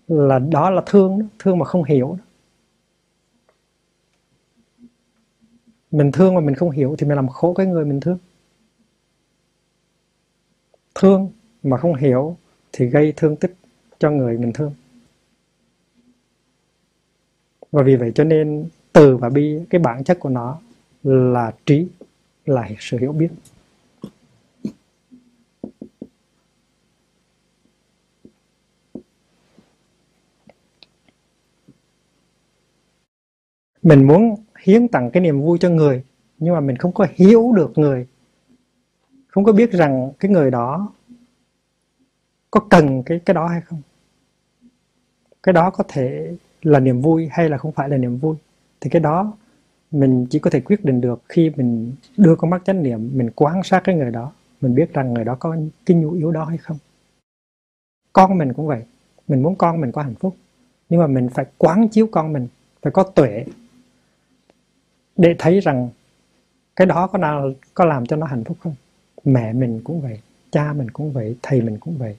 Là 0.09 0.39
đó 0.39 0.71
là 0.71 0.83
thương 0.87 1.29
thương 1.39 1.59
mà 1.59 1.65
không 1.65 1.85
hiểu 1.85 2.19
mình 5.91 6.13
thương 6.13 6.35
mà 6.35 6.41
mình 6.41 6.55
không 6.55 6.71
hiểu 6.71 6.97
thì 6.99 7.07
mình 7.07 7.17
làm 7.17 7.29
khổ 7.29 7.55
cái 7.55 7.67
người 7.67 7.85
mình 7.85 8.01
thương. 8.01 8.19
Thương 10.95 11.31
mà 11.63 11.77
không 11.77 11.95
hiểu 11.95 12.37
thì 12.73 12.87
gây 12.87 13.13
thương 13.17 13.37
tích 13.37 13.55
cho 13.99 14.11
người 14.11 14.39
mình 14.39 14.53
thương 14.53 14.75
và 17.77 17.83
vì 17.83 17.97
vậy 17.97 18.13
cho 18.15 18.25
nên 18.25 18.69
từ 18.93 19.17
và 19.17 19.29
bi, 19.29 19.59
cái 19.71 19.79
bản 19.79 20.05
chất 20.05 20.21
của 20.21 20.29
nó 20.29 20.59
là 21.03 21.53
trí, 21.67 21.89
là 22.47 22.69
sự 22.79 22.99
hiểu 22.99 23.13
biết. 23.13 23.29
Mình 33.83 34.07
muốn 34.07 34.35
hiến 34.63 34.89
tặng 34.89 35.11
cái 35.11 35.23
niềm 35.23 35.41
vui 35.41 35.59
cho 35.59 35.71
người, 35.71 36.05
nhưng 36.39 36.55
mà 36.55 36.61
mình 36.61 36.77
không 36.77 36.93
có 36.93 37.07
hiểu 37.15 37.53
được 37.57 37.79
người. 37.79 38.07
Không 39.29 39.45
có 39.45 39.53
biết 39.53 39.73
rằng 39.73 40.13
cái 40.19 40.31
người 40.31 40.51
đó 40.51 40.93
có 42.51 42.61
cần 42.71 43.03
cái 43.03 43.21
cái 43.27 43.35
đó 43.35 43.47
hay 43.47 43.61
không. 43.61 43.83
Cái 45.43 45.53
đó 45.53 45.71
có 45.71 45.85
thể 45.89 46.37
là 46.63 46.81
niềm 46.81 47.01
vui 47.01 47.29
hay 47.31 47.49
là 47.49 47.59
không 47.59 47.73
phải 47.73 47.89
là 47.89 47.97
niềm 47.97 48.19
vui. 48.19 48.37
Thì 48.81 48.91
cái 48.91 49.01
đó 49.01 49.33
mình 49.91 50.27
chỉ 50.31 50.39
có 50.39 50.51
thể 50.51 50.61
quyết 50.61 50.85
định 50.85 51.01
được 51.01 51.23
khi 51.29 51.51
mình 51.57 51.93
đưa 52.17 52.37
con 52.37 52.51
mắt 52.51 52.63
chánh 52.65 52.83
niệm, 52.83 53.11
mình 53.13 53.31
quan 53.35 53.63
sát 53.63 53.81
cái 53.85 53.95
người 53.95 54.11
đó, 54.11 54.33
mình 54.61 54.75
biết 54.75 54.93
rằng 54.93 55.15
người 55.15 55.25
đó 55.25 55.37
có 55.39 55.57
cái 55.87 55.97
nhu 55.97 56.13
yếu 56.13 56.33
đó 56.33 56.45
hay 56.45 56.59
không. 56.59 56.79
Con 58.13 58.39
mình 58.39 58.53
cũng 58.53 58.67
vậy. 58.67 58.83
Mình 59.29 59.43
muốn 59.43 59.55
con 59.55 59.81
mình 59.81 59.93
có 59.93 60.03
hạnh 60.03 60.15
phúc, 60.15 60.37
nhưng 60.89 61.01
mà 61.01 61.07
mình 61.07 61.29
phải 61.29 61.47
quán 61.59 61.89
chiếu 61.89 62.09
con 62.13 62.33
mình, 62.33 62.49
phải 62.83 62.91
có 62.93 63.03
tuệ 63.03 63.45
để 65.17 65.35
thấy 65.39 65.61
rằng 65.61 65.89
cái 66.77 66.87
đó 66.87 67.07
có 67.07 67.19
nào, 67.19 67.51
có 67.75 67.85
làm 67.85 68.07
cho 68.07 68.17
nó 68.17 68.27
hạnh 68.27 68.45
phúc 68.45 68.57
không? 68.61 68.75
Mẹ 69.25 69.53
mình 69.53 69.81
cũng 69.85 70.01
vậy, 70.01 70.21
cha 70.51 70.73
mình 70.73 70.91
cũng 70.91 71.13
vậy, 71.13 71.37
thầy 71.43 71.61
mình 71.61 71.79
cũng 71.79 71.99
vậy 71.99 72.17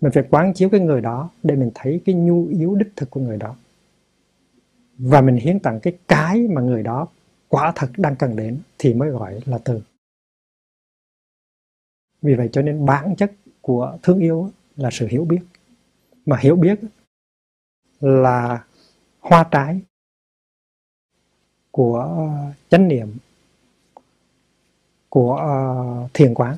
mình 0.00 0.12
phải 0.12 0.24
quán 0.30 0.54
chiếu 0.54 0.68
cái 0.68 0.80
người 0.80 1.00
đó 1.00 1.30
để 1.42 1.56
mình 1.56 1.70
thấy 1.74 2.00
cái 2.04 2.14
nhu 2.14 2.46
yếu 2.46 2.74
đích 2.74 2.92
thực 2.96 3.10
của 3.10 3.20
người 3.20 3.36
đó. 3.36 3.56
Và 4.98 5.20
mình 5.20 5.36
hiến 5.36 5.60
tặng 5.60 5.80
cái 5.80 5.98
cái 6.08 6.48
mà 6.48 6.60
người 6.60 6.82
đó 6.82 7.08
quả 7.48 7.72
thật 7.74 7.88
đang 7.96 8.16
cần 8.16 8.36
đến 8.36 8.58
thì 8.78 8.94
mới 8.94 9.10
gọi 9.10 9.40
là 9.44 9.58
từ. 9.58 9.80
Vì 12.22 12.34
vậy 12.34 12.48
cho 12.52 12.62
nên 12.62 12.86
bản 12.86 13.16
chất 13.16 13.32
của 13.60 13.98
thương 14.02 14.18
yêu 14.18 14.50
là 14.76 14.90
sự 14.92 15.06
hiểu 15.06 15.24
biết. 15.24 15.40
Mà 16.26 16.36
hiểu 16.40 16.56
biết 16.56 16.80
là 18.00 18.64
hoa 19.20 19.48
trái 19.50 19.80
của 21.70 22.26
chánh 22.68 22.88
niệm 22.88 23.16
của 25.08 25.36
ờ, 25.36 26.08
thiền 26.14 26.34
quán 26.34 26.56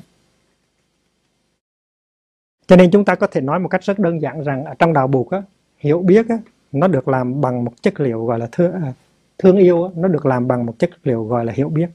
cho 2.67 2.75
nên 2.75 2.91
chúng 2.91 3.05
ta 3.05 3.15
có 3.15 3.27
thể 3.27 3.41
nói 3.41 3.59
một 3.59 3.67
cách 3.67 3.83
rất 3.83 3.99
đơn 3.99 4.21
giản 4.21 4.43
rằng 4.43 4.65
ở 4.65 4.73
trong 4.79 4.93
đạo 4.93 5.07
buộc 5.07 5.31
á, 5.31 5.41
hiểu 5.77 6.01
biết 6.01 6.29
á, 6.29 6.37
nó 6.71 6.87
được 6.87 7.07
làm 7.07 7.41
bằng 7.41 7.65
một 7.65 7.73
chất 7.81 7.99
liệu 7.99 8.25
gọi 8.25 8.39
là 8.39 8.49
thương, 8.51 8.71
à, 8.71 8.93
thương 9.37 9.57
yêu 9.57 9.83
á, 9.83 9.89
nó 9.95 10.07
được 10.07 10.25
làm 10.25 10.47
bằng 10.47 10.65
một 10.65 10.79
chất 10.79 10.89
liệu 11.03 11.23
gọi 11.23 11.45
là 11.45 11.53
hiểu 11.53 11.69
biết. 11.69 11.89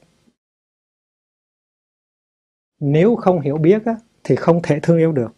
Nếu 2.79 3.15
không 3.15 3.41
hiểu 3.41 3.57
biết 3.57 3.85
á, 3.85 3.95
thì 4.23 4.35
không 4.35 4.59
thể 4.63 4.79
thương 4.79 4.97
yêu 4.97 5.11
được. 5.11 5.33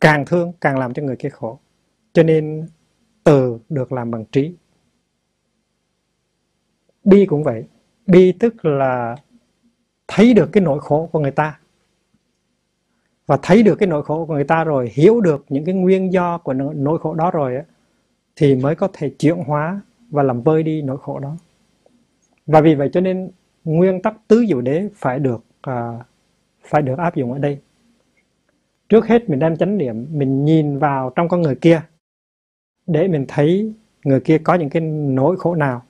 Càng 0.00 0.24
thương 0.26 0.52
càng 0.60 0.78
làm 0.78 0.94
cho 0.94 1.02
người 1.02 1.16
kia 1.16 1.28
khổ. 1.28 1.58
Cho 2.12 2.22
nên 2.22 2.68
từ 3.24 3.58
được 3.68 3.92
làm 3.92 4.10
bằng 4.10 4.24
trí. 4.32 4.54
Bi 7.04 7.26
cũng 7.26 7.44
vậy. 7.44 7.64
Bi 8.06 8.32
tức 8.32 8.64
là 8.64 9.16
thấy 10.08 10.34
được 10.34 10.48
cái 10.52 10.62
nỗi 10.62 10.80
khổ 10.80 11.08
của 11.12 11.18
người 11.18 11.30
ta 11.30 11.60
và 13.30 13.38
thấy 13.42 13.62
được 13.62 13.74
cái 13.74 13.86
nỗi 13.86 14.02
khổ 14.02 14.26
của 14.26 14.34
người 14.34 14.44
ta 14.44 14.64
rồi 14.64 14.90
hiểu 14.92 15.20
được 15.20 15.44
những 15.48 15.64
cái 15.64 15.74
nguyên 15.74 16.12
do 16.12 16.38
của 16.38 16.52
nỗi 16.52 16.98
khổ 16.98 17.14
đó 17.14 17.30
rồi 17.30 17.62
thì 18.36 18.54
mới 18.54 18.74
có 18.74 18.88
thể 18.92 19.10
chuyển 19.18 19.36
hóa 19.36 19.80
và 20.10 20.22
làm 20.22 20.42
vơi 20.42 20.62
đi 20.62 20.82
nỗi 20.82 20.98
khổ 20.98 21.18
đó. 21.18 21.36
Và 22.46 22.60
vì 22.60 22.74
vậy 22.74 22.90
cho 22.92 23.00
nên 23.00 23.30
nguyên 23.64 24.02
tắc 24.02 24.14
tứ 24.28 24.44
diệu 24.48 24.60
đế 24.60 24.88
phải 24.94 25.18
được 25.18 25.44
à, 25.60 25.98
phải 26.62 26.82
được 26.82 26.98
áp 26.98 27.16
dụng 27.16 27.32
ở 27.32 27.38
đây. 27.38 27.58
Trước 28.88 29.06
hết 29.06 29.30
mình 29.30 29.38
đem 29.38 29.56
chánh 29.56 29.78
niệm 29.78 30.06
mình 30.10 30.44
nhìn 30.44 30.78
vào 30.78 31.12
trong 31.16 31.28
con 31.28 31.42
người 31.42 31.54
kia 31.54 31.82
để 32.86 33.08
mình 33.08 33.24
thấy 33.28 33.74
người 34.04 34.20
kia 34.20 34.38
có 34.38 34.54
những 34.54 34.70
cái 34.70 34.82
nỗi 34.82 35.36
khổ 35.36 35.54
nào. 35.54 35.82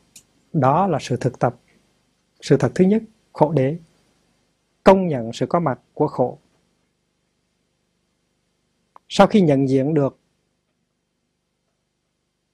Đó 0.52 0.86
là 0.86 0.98
sự 1.00 1.16
thực 1.16 1.38
tập 1.38 1.56
sự 2.40 2.56
thật 2.56 2.72
thứ 2.74 2.84
nhất 2.84 3.02
khổ 3.32 3.52
đế. 3.52 3.76
Công 4.84 5.06
nhận 5.06 5.32
sự 5.32 5.46
có 5.46 5.60
mặt 5.60 5.80
của 5.94 6.06
khổ 6.06 6.38
sau 9.12 9.26
khi 9.26 9.40
nhận 9.40 9.68
diện 9.68 9.94
được 9.94 10.18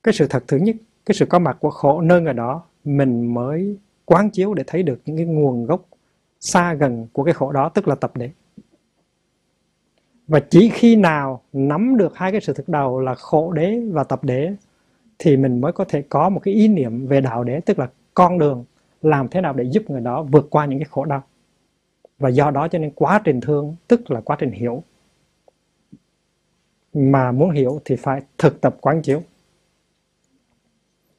cái 0.02 0.14
sự 0.14 0.26
thật 0.30 0.44
thứ 0.48 0.56
nhất, 0.56 0.76
cái 1.06 1.14
sự 1.14 1.26
có 1.26 1.38
mặt 1.38 1.56
của 1.60 1.70
khổ 1.70 2.00
nơi 2.00 2.20
người 2.20 2.34
đó, 2.34 2.62
mình 2.84 3.34
mới 3.34 3.76
quán 4.04 4.30
chiếu 4.30 4.54
để 4.54 4.64
thấy 4.66 4.82
được 4.82 5.00
những 5.06 5.16
cái 5.16 5.26
nguồn 5.26 5.66
gốc 5.66 5.84
xa 6.40 6.74
gần 6.74 7.06
của 7.12 7.24
cái 7.24 7.34
khổ 7.34 7.52
đó, 7.52 7.68
tức 7.68 7.88
là 7.88 7.94
tập 7.94 8.16
đế 8.16 8.30
và 10.28 10.40
chỉ 10.40 10.70
khi 10.74 10.96
nào 10.96 11.42
nắm 11.52 11.96
được 11.96 12.16
hai 12.16 12.32
cái 12.32 12.40
sự 12.40 12.52
thực 12.52 12.68
đầu 12.68 13.00
là 13.00 13.14
khổ 13.14 13.52
đế 13.52 13.80
và 13.90 14.04
tập 14.04 14.24
đế, 14.24 14.54
thì 15.18 15.36
mình 15.36 15.60
mới 15.60 15.72
có 15.72 15.84
thể 15.84 16.02
có 16.02 16.28
một 16.28 16.40
cái 16.42 16.54
ý 16.54 16.68
niệm 16.68 17.06
về 17.06 17.20
đạo 17.20 17.44
đế, 17.44 17.60
tức 17.60 17.78
là 17.78 17.88
con 18.14 18.38
đường 18.38 18.64
làm 19.02 19.28
thế 19.28 19.40
nào 19.40 19.52
để 19.52 19.64
giúp 19.64 19.90
người 19.90 20.00
đó 20.00 20.22
vượt 20.22 20.46
qua 20.50 20.66
những 20.66 20.78
cái 20.78 20.86
khổ 20.90 21.04
đau. 21.04 21.22
Và 22.18 22.28
do 22.28 22.50
đó 22.50 22.68
cho 22.68 22.78
nên 22.78 22.90
quá 22.94 23.20
trình 23.24 23.40
thương, 23.40 23.76
tức 23.88 24.10
là 24.10 24.20
quá 24.20 24.36
trình 24.40 24.50
hiểu 24.50 24.82
mà 26.96 27.32
muốn 27.32 27.50
hiểu 27.50 27.80
thì 27.84 27.96
phải 27.96 28.20
thực 28.38 28.60
tập 28.60 28.76
quán 28.80 29.02
chiếu. 29.02 29.22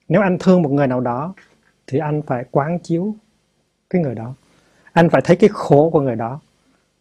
Nếu 0.08 0.22
anh 0.22 0.38
thương 0.40 0.62
một 0.62 0.72
người 0.72 0.88
nào 0.88 1.00
đó, 1.00 1.34
thì 1.88 1.98
anh 1.98 2.22
phải 2.22 2.46
quán 2.52 2.80
chiếu 2.80 3.16
cái 3.90 4.02
người 4.02 4.16
đó. 4.16 4.34
Anh 4.94 5.10
phải 5.10 5.22
thấy 5.26 5.36
cái 5.36 5.50
khổ 5.54 5.90
của 5.90 6.02
người 6.02 6.16
đó, 6.16 6.40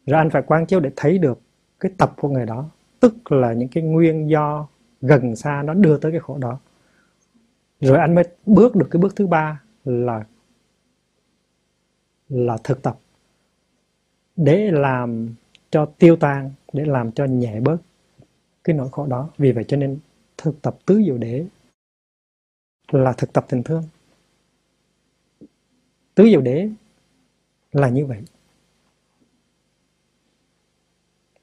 rồi 0.07 0.19
anh 0.19 0.31
phải 0.31 0.43
quán 0.43 0.67
chiếu 0.67 0.81
để 0.81 0.91
thấy 0.97 1.19
được 1.19 1.41
cái 1.81 1.93
tập 1.99 2.15
của 2.17 2.29
người 2.29 2.47
đó. 2.47 2.69
Tức 3.01 3.33
là 3.33 3.53
những 3.53 3.69
cái 3.69 3.83
nguyên 3.83 4.31
do 4.31 4.69
gần 5.01 5.37
xa 5.37 5.63
nó 5.63 5.75
đưa 5.75 5.99
tới 5.99 6.13
cái 6.13 6.21
khổ 6.21 6.39
đó. 6.39 6.59
Rồi 7.81 7.99
anh 7.99 8.15
mới 8.15 8.25
bước 8.47 8.77
được 8.77 8.89
cái 8.91 9.03
bước 9.03 9.17
thứ 9.17 9.27
ba 9.27 9.63
là 9.85 10.25
là 12.29 12.57
thực 12.65 12.83
tập. 12.83 12.99
Để 14.37 14.71
làm 14.71 15.35
cho 15.71 15.87
tiêu 15.99 16.17
tan, 16.17 16.51
để 16.73 16.85
làm 16.85 17.13
cho 17.13 17.25
nhẹ 17.25 17.61
bớt 17.61 17.77
cái 18.67 18.77
nỗi 18.77 18.89
khổ 18.93 19.07
đó. 19.07 19.31
Vì 19.39 19.53
vậy 19.53 19.65
cho 19.69 19.77
nên 19.77 19.99
thực 20.37 20.63
tập 20.63 20.79
tứ 20.87 21.03
diệu 21.07 21.19
đế 21.19 21.47
là 22.89 23.13
thực 23.13 23.33
tập 23.33 23.47
tình 23.49 23.63
thương. 23.63 23.83
Tứ 26.15 26.25
diệu 26.25 26.41
đế 26.41 26.69
là 27.73 27.89
như 27.89 28.07
vậy. 28.07 28.23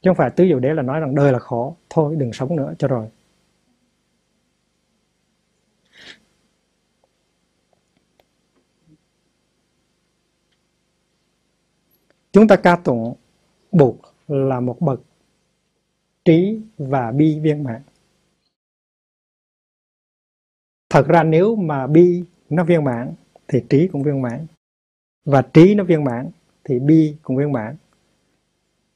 Chứ 0.01 0.09
không 0.09 0.17
phải 0.17 0.29
tứ 0.29 0.43
diệu 0.43 0.59
đế 0.59 0.73
là 0.73 0.81
nói 0.81 0.99
rằng 0.99 1.15
đời 1.15 1.31
là 1.31 1.39
khổ, 1.39 1.75
thôi 1.89 2.15
đừng 2.15 2.33
sống 2.33 2.55
nữa, 2.55 2.73
cho 2.79 2.87
rồi. 2.87 3.09
Chúng 12.31 12.47
ta 12.47 12.55
ca 12.55 12.75
tụng 12.75 13.15
bụt 13.71 13.95
là 14.27 14.59
một 14.59 14.81
bậc 14.81 14.99
trí 16.25 16.59
và 16.77 17.11
bi 17.11 17.39
viên 17.39 17.63
mãn. 17.63 17.81
Thật 20.89 21.07
ra 21.07 21.23
nếu 21.23 21.55
mà 21.55 21.87
bi 21.87 22.23
nó 22.49 22.63
viên 22.63 22.83
mãn 22.83 23.13
thì 23.47 23.63
trí 23.69 23.87
cũng 23.87 24.03
viên 24.03 24.21
mãn. 24.21 24.45
Và 25.25 25.41
trí 25.41 25.75
nó 25.75 25.83
viên 25.83 26.03
mãn 26.03 26.29
thì 26.63 26.79
bi 26.79 27.15
cũng 27.21 27.37
viên 27.37 27.51
mãn. 27.51 27.75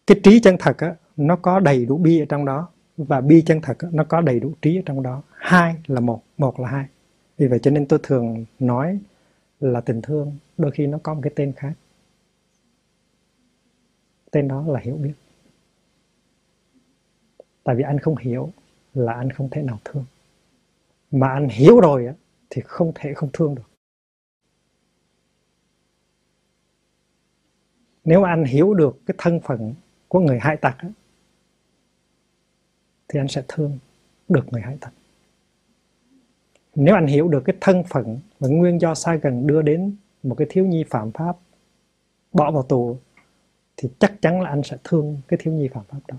Cái 0.07 0.19
trí 0.23 0.39
chân 0.39 0.55
thật 0.59 0.77
á, 0.77 0.95
nó 1.17 1.35
có 1.35 1.59
đầy 1.59 1.85
đủ 1.85 1.97
bi 1.97 2.19
ở 2.19 2.25
trong 2.29 2.45
đó 2.45 2.69
và 2.97 3.21
bi 3.21 3.43
chân 3.45 3.61
thật 3.61 3.79
á, 3.79 3.89
nó 3.91 4.03
có 4.03 4.21
đầy 4.21 4.39
đủ 4.39 4.53
trí 4.61 4.79
ở 4.79 4.81
trong 4.85 5.03
đó. 5.03 5.21
Hai 5.31 5.75
là 5.87 5.99
một 5.99 6.23
một 6.37 6.59
là 6.59 6.69
hai. 6.69 6.85
Vì 7.37 7.47
vậy 7.47 7.59
cho 7.59 7.71
nên 7.71 7.85
tôi 7.85 7.99
thường 8.03 8.45
nói 8.59 8.99
là 9.59 9.81
tình 9.81 10.01
thương 10.01 10.35
đôi 10.57 10.71
khi 10.71 10.87
nó 10.87 10.97
có 11.03 11.13
một 11.13 11.19
cái 11.23 11.33
tên 11.35 11.53
khác. 11.55 11.73
Tên 14.31 14.47
đó 14.47 14.65
là 14.67 14.79
hiểu 14.79 14.95
biết 14.95 15.13
tại 17.67 17.75
vì 17.75 17.83
anh 17.83 17.99
không 17.99 18.17
hiểu 18.17 18.51
là 18.93 19.13
anh 19.13 19.31
không 19.31 19.49
thể 19.49 19.61
nào 19.61 19.79
thương. 19.85 20.05
Mà 21.11 21.27
anh 21.27 21.49
hiểu 21.49 21.79
rồi 21.79 22.07
á 22.07 22.13
thì 22.49 22.61
không 22.65 22.91
thể 22.95 23.13
không 23.13 23.29
thương 23.33 23.55
được. 23.55 23.69
Nếu 28.03 28.23
anh 28.23 28.43
hiểu 28.43 28.73
được 28.73 28.97
cái 29.05 29.15
thân 29.17 29.39
phận 29.39 29.73
của 30.07 30.19
người 30.19 30.39
hại 30.39 30.57
tặc 30.57 30.77
á, 30.77 30.89
thì 33.07 33.19
anh 33.19 33.27
sẽ 33.27 33.43
thương 33.47 33.77
được 34.29 34.45
người 34.51 34.61
hại 34.61 34.77
tặc. 34.81 34.93
Nếu 36.75 36.95
anh 36.95 37.07
hiểu 37.07 37.27
được 37.27 37.41
cái 37.45 37.55
thân 37.61 37.83
phận 37.89 38.19
và 38.39 38.47
nguyên 38.49 38.81
do 38.81 38.95
sai 38.95 39.17
gần 39.17 39.47
đưa 39.47 39.61
đến 39.61 39.95
một 40.23 40.35
cái 40.35 40.47
thiếu 40.49 40.65
nhi 40.65 40.83
phạm 40.89 41.11
pháp 41.11 41.37
bỏ 42.33 42.51
vào 42.51 42.63
tù 42.63 42.97
thì 43.77 43.89
chắc 43.99 44.21
chắn 44.21 44.41
là 44.41 44.49
anh 44.49 44.63
sẽ 44.63 44.77
thương 44.83 45.21
cái 45.27 45.39
thiếu 45.43 45.53
nhi 45.53 45.67
phạm 45.73 45.83
pháp 45.83 45.99
đó. 46.07 46.17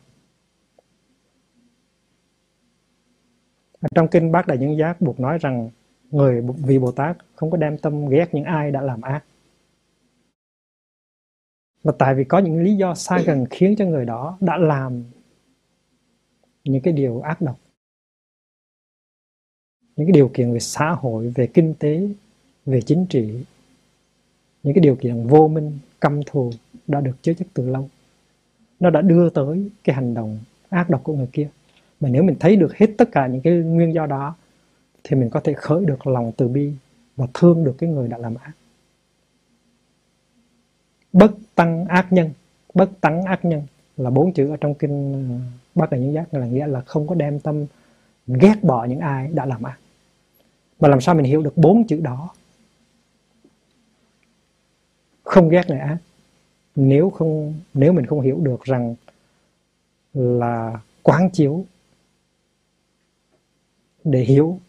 Trong 3.94 4.08
kinh 4.08 4.32
bát 4.32 4.46
đại 4.46 4.58
nhân 4.58 4.78
giác 4.78 5.00
buộc 5.00 5.20
nói 5.20 5.38
rằng 5.38 5.70
người 6.10 6.42
vị 6.66 6.78
bồ 6.78 6.92
tát 6.92 7.16
không 7.34 7.50
có 7.50 7.56
đem 7.56 7.78
tâm 7.78 8.08
ghét 8.08 8.26
những 8.32 8.44
ai 8.44 8.70
đã 8.70 8.80
làm 8.80 9.00
ác. 9.00 9.24
Và 11.82 11.92
tại 11.98 12.14
vì 12.14 12.24
có 12.24 12.38
những 12.38 12.62
lý 12.62 12.76
do 12.76 12.94
xa 12.94 13.18
gần 13.26 13.46
khiến 13.50 13.74
cho 13.78 13.84
người 13.84 14.04
đó 14.04 14.38
đã 14.40 14.56
làm 14.56 15.04
những 16.64 16.82
cái 16.82 16.92
điều 16.92 17.20
ác 17.20 17.40
độc, 17.40 17.58
những 19.96 20.06
cái 20.06 20.12
điều 20.12 20.30
kiện 20.34 20.52
về 20.52 20.58
xã 20.58 20.90
hội, 20.90 21.32
về 21.36 21.46
kinh 21.46 21.74
tế, 21.78 22.08
về 22.66 22.80
chính 22.80 23.06
trị, 23.06 23.44
những 24.62 24.74
cái 24.74 24.82
điều 24.82 24.96
kiện 24.96 25.26
vô 25.26 25.48
minh, 25.48 25.78
căm 26.00 26.20
thù 26.26 26.50
đã 26.86 27.00
được 27.00 27.16
chứa 27.22 27.34
chấp 27.34 27.44
từ 27.54 27.68
lâu. 27.68 27.88
Nó 28.80 28.90
đã 28.90 29.00
đưa 29.00 29.30
tới 29.30 29.70
cái 29.84 29.96
hành 29.96 30.14
động 30.14 30.38
ác 30.68 30.90
độc 30.90 31.04
của 31.04 31.14
người 31.14 31.28
kia 31.32 31.48
mà 32.00 32.08
nếu 32.08 32.22
mình 32.22 32.36
thấy 32.40 32.56
được 32.56 32.76
hết 32.76 32.86
tất 32.98 33.08
cả 33.12 33.26
những 33.26 33.40
cái 33.40 33.52
nguyên 33.52 33.94
do 33.94 34.06
đó, 34.06 34.34
thì 35.04 35.16
mình 35.16 35.30
có 35.30 35.40
thể 35.40 35.52
khởi 35.52 35.84
được 35.84 36.06
lòng 36.06 36.32
từ 36.36 36.48
bi 36.48 36.72
và 37.16 37.26
thương 37.34 37.64
được 37.64 37.74
cái 37.78 37.90
người 37.90 38.08
đã 38.08 38.18
làm 38.18 38.34
ác. 38.34 38.52
Bất 41.12 41.32
tăng 41.54 41.84
ác 41.84 42.12
nhân. 42.12 42.30
Bất 42.74 42.90
tăng 43.00 43.22
ác 43.22 43.44
nhân 43.44 43.62
là 43.96 44.10
bốn 44.10 44.32
chữ 44.32 44.50
ở 44.50 44.56
trong 44.56 44.74
kinh 44.74 45.12
ờ, 45.12 45.38
bát 45.74 45.90
đại 45.90 46.00
nhân 46.00 46.12
giác, 46.12 46.34
là 46.34 46.46
nghĩa 46.46 46.66
là 46.66 46.80
không 46.80 47.06
có 47.06 47.14
đem 47.14 47.40
tâm 47.40 47.66
ghét 48.26 48.54
bỏ 48.62 48.84
những 48.84 49.00
ai 49.00 49.28
đã 49.28 49.46
làm 49.46 49.62
ác. 49.62 49.78
Mà 50.80 50.88
làm 50.88 51.00
sao 51.00 51.14
mình 51.14 51.24
hiểu 51.24 51.42
được 51.42 51.56
bốn 51.56 51.86
chữ 51.86 52.00
đó? 52.00 52.28
Không 55.24 55.48
ghét 55.48 55.68
người 55.68 55.78
ác. 55.78 55.98
Nếu 56.76 57.10
không, 57.10 57.54
nếu 57.74 57.92
mình 57.92 58.06
không 58.06 58.20
hiểu 58.20 58.40
được 58.42 58.64
rằng 58.64 58.94
là 60.14 60.80
quán 61.02 61.30
chiếu 61.30 61.64
để 64.10 64.20
hiểu, 64.20 64.60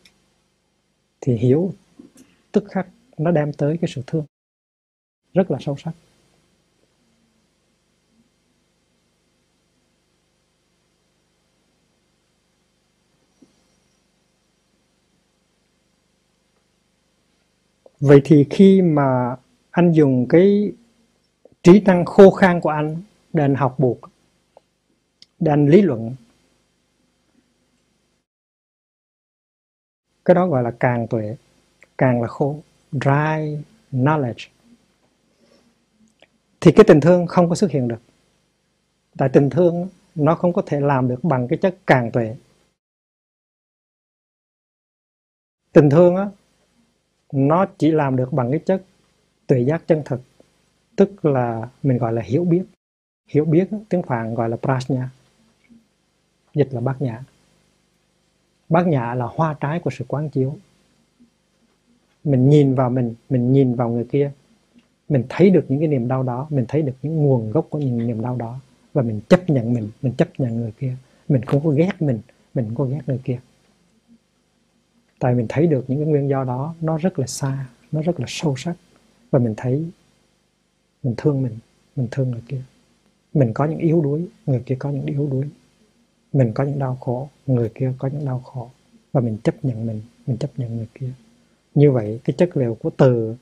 thì 1.21 1.35
hiểu 1.35 1.73
tức 2.51 2.63
khắc 2.71 2.87
nó 3.17 3.31
đem 3.31 3.53
tới 3.53 3.77
cái 3.81 3.89
sự 3.95 4.01
thương, 4.07 4.25
rất 5.33 5.51
là 5.51 5.57
sâu 5.61 5.75
sắc. 5.77 5.91
Vậy 17.99 18.21
thì 18.23 18.45
khi 18.49 18.81
mà 18.81 19.35
anh 19.71 19.91
dùng 19.91 20.27
cái 20.29 20.71
trí 21.63 21.79
năng 21.79 22.05
khô 22.05 22.31
khan 22.31 22.61
của 22.61 22.69
anh 22.69 23.01
để 23.33 23.43
anh 23.43 23.55
học 23.55 23.75
buộc 23.79 23.99
để 25.39 25.51
anh 25.51 25.67
lý 25.67 25.81
luận 25.81 26.15
cái 30.29 30.35
đó 30.35 30.47
gọi 30.47 30.63
là 30.63 30.71
càng 30.79 31.07
tuệ. 31.07 31.35
Càng 31.97 32.21
là 32.21 32.27
khô 32.27 32.59
dry 32.91 33.57
knowledge. 33.91 34.49
Thì 36.61 36.71
cái 36.71 36.85
tình 36.87 37.01
thương 37.01 37.27
không 37.27 37.49
có 37.49 37.55
xuất 37.55 37.71
hiện 37.71 37.87
được. 37.87 38.01
Tại 39.17 39.29
tình 39.33 39.49
thương, 39.49 39.89
nó 40.15 40.35
không 40.35 40.53
có 40.53 40.61
thể 40.65 40.79
làm 40.79 41.07
được 41.07 41.23
bằng 41.23 41.47
cái 41.47 41.59
chất 41.61 41.77
càng 41.87 42.11
tuệ. 42.11 42.35
Tình 45.73 45.89
thương 45.89 46.15
á, 46.15 46.29
nó 47.33 47.65
chỉ 47.77 47.91
làm 47.91 48.15
được 48.15 48.33
bằng 48.33 48.51
cái 48.51 48.59
chất 48.65 48.83
tuệ 49.47 49.59
giác 49.59 49.83
chân 49.87 50.01
thực. 50.05 50.21
Tức 50.95 51.25
là 51.25 51.69
mình 51.83 51.97
gọi 51.97 52.13
là 52.13 52.21
hiểu 52.21 52.43
biết. 52.43 52.63
Hiểu 53.27 53.45
biết 53.45 53.69
tiếng 53.89 54.03
phạn 54.03 54.35
gọi 54.35 54.49
là 54.49 54.57
prajna. 54.61 55.05
Dịch 56.53 56.67
là 56.71 56.81
bát 56.81 57.01
nhã 57.01 57.23
bát 58.69 58.87
nhã 58.87 59.13
là 59.13 59.25
hoa 59.25 59.55
trái 59.59 59.79
của 59.79 59.89
sự 59.89 60.05
quán 60.07 60.29
chiếu. 60.29 60.57
Mình 62.23 62.49
nhìn 62.49 62.75
vào 62.75 62.89
mình 62.89 63.15
mình 63.29 63.53
nhìn 63.53 63.75
vào 63.75 63.89
người 63.89 64.03
kia. 64.03 64.31
Mình 65.09 65.23
thấy 65.29 65.49
được 65.49 65.65
những 65.69 65.79
cái 65.79 65.87
niềm 65.87 66.07
đau 66.07 66.23
đó, 66.23 66.47
mình 66.49 66.65
thấy 66.67 66.81
được 66.81 66.93
những 67.01 67.15
nguồn 67.15 67.51
gốc 67.51 67.67
của 67.69 67.79
những 67.79 68.07
niềm 68.07 68.21
đau 68.21 68.35
đó. 68.35 68.59
Và 68.93 69.01
mình 69.01 69.21
chấp 69.29 69.49
nhận 69.49 69.73
mình 69.73 69.89
mình 70.01 70.13
chấp 70.13 70.27
nhận 70.37 70.57
người 70.57 70.71
kia. 70.79 70.95
Mình 71.29 71.45
không 71.45 71.63
có 71.63 71.69
ghét 71.69 72.01
mình 72.01 72.19
mình 72.53 72.65
không 72.65 72.75
có 72.75 72.85
ghét 72.85 73.01
người 73.07 73.19
kia. 73.23 73.39
Tại 75.19 75.35
mình 75.35 75.45
thấy 75.49 75.67
được 75.67 75.85
những 75.87 75.99
cái 75.99 76.07
nguyên 76.07 76.29
do 76.29 76.43
đó, 76.43 76.75
nó 76.81 76.97
rất 76.97 77.19
là 77.19 77.27
xa, 77.27 77.65
nó 77.91 78.01
rất 78.01 78.19
là 78.19 78.25
sâu 78.29 78.55
sắc. 78.57 78.75
Và 79.31 79.39
mình 79.39 79.53
thấy 79.57 79.85
mình 81.03 81.13
thương 81.17 81.41
mình 81.41 81.57
mình 81.95 82.07
thương 82.11 82.31
người 82.31 82.41
kia. 82.47 82.61
Mình 83.33 83.53
có 83.53 83.65
những 83.65 83.79
yếu 83.79 84.01
đuối, 84.01 84.27
người 84.45 84.63
kia 84.65 84.75
có 84.79 84.89
những 84.91 85.05
yếu 85.05 85.27
đuối 85.31 85.45
mình 86.33 86.51
có 86.53 86.63
những 86.63 86.79
đau 86.79 86.95
khổ 87.01 87.29
người 87.47 87.69
kia 87.75 87.93
có 87.97 88.07
những 88.07 88.25
đau 88.25 88.39
khổ 88.39 88.69
và 89.11 89.21
mình 89.21 89.37
chấp 89.43 89.65
nhận 89.65 89.87
mình 89.87 90.01
mình 90.27 90.37
chấp 90.37 90.49
nhận 90.57 90.77
người 90.77 90.87
kia. 90.95 91.11
Như 91.75 91.91
vậy 91.91 92.19
cái 92.23 92.33
chất 92.37 92.57
liệu 92.57 92.77
của 92.81 92.89
từ 92.97 93.35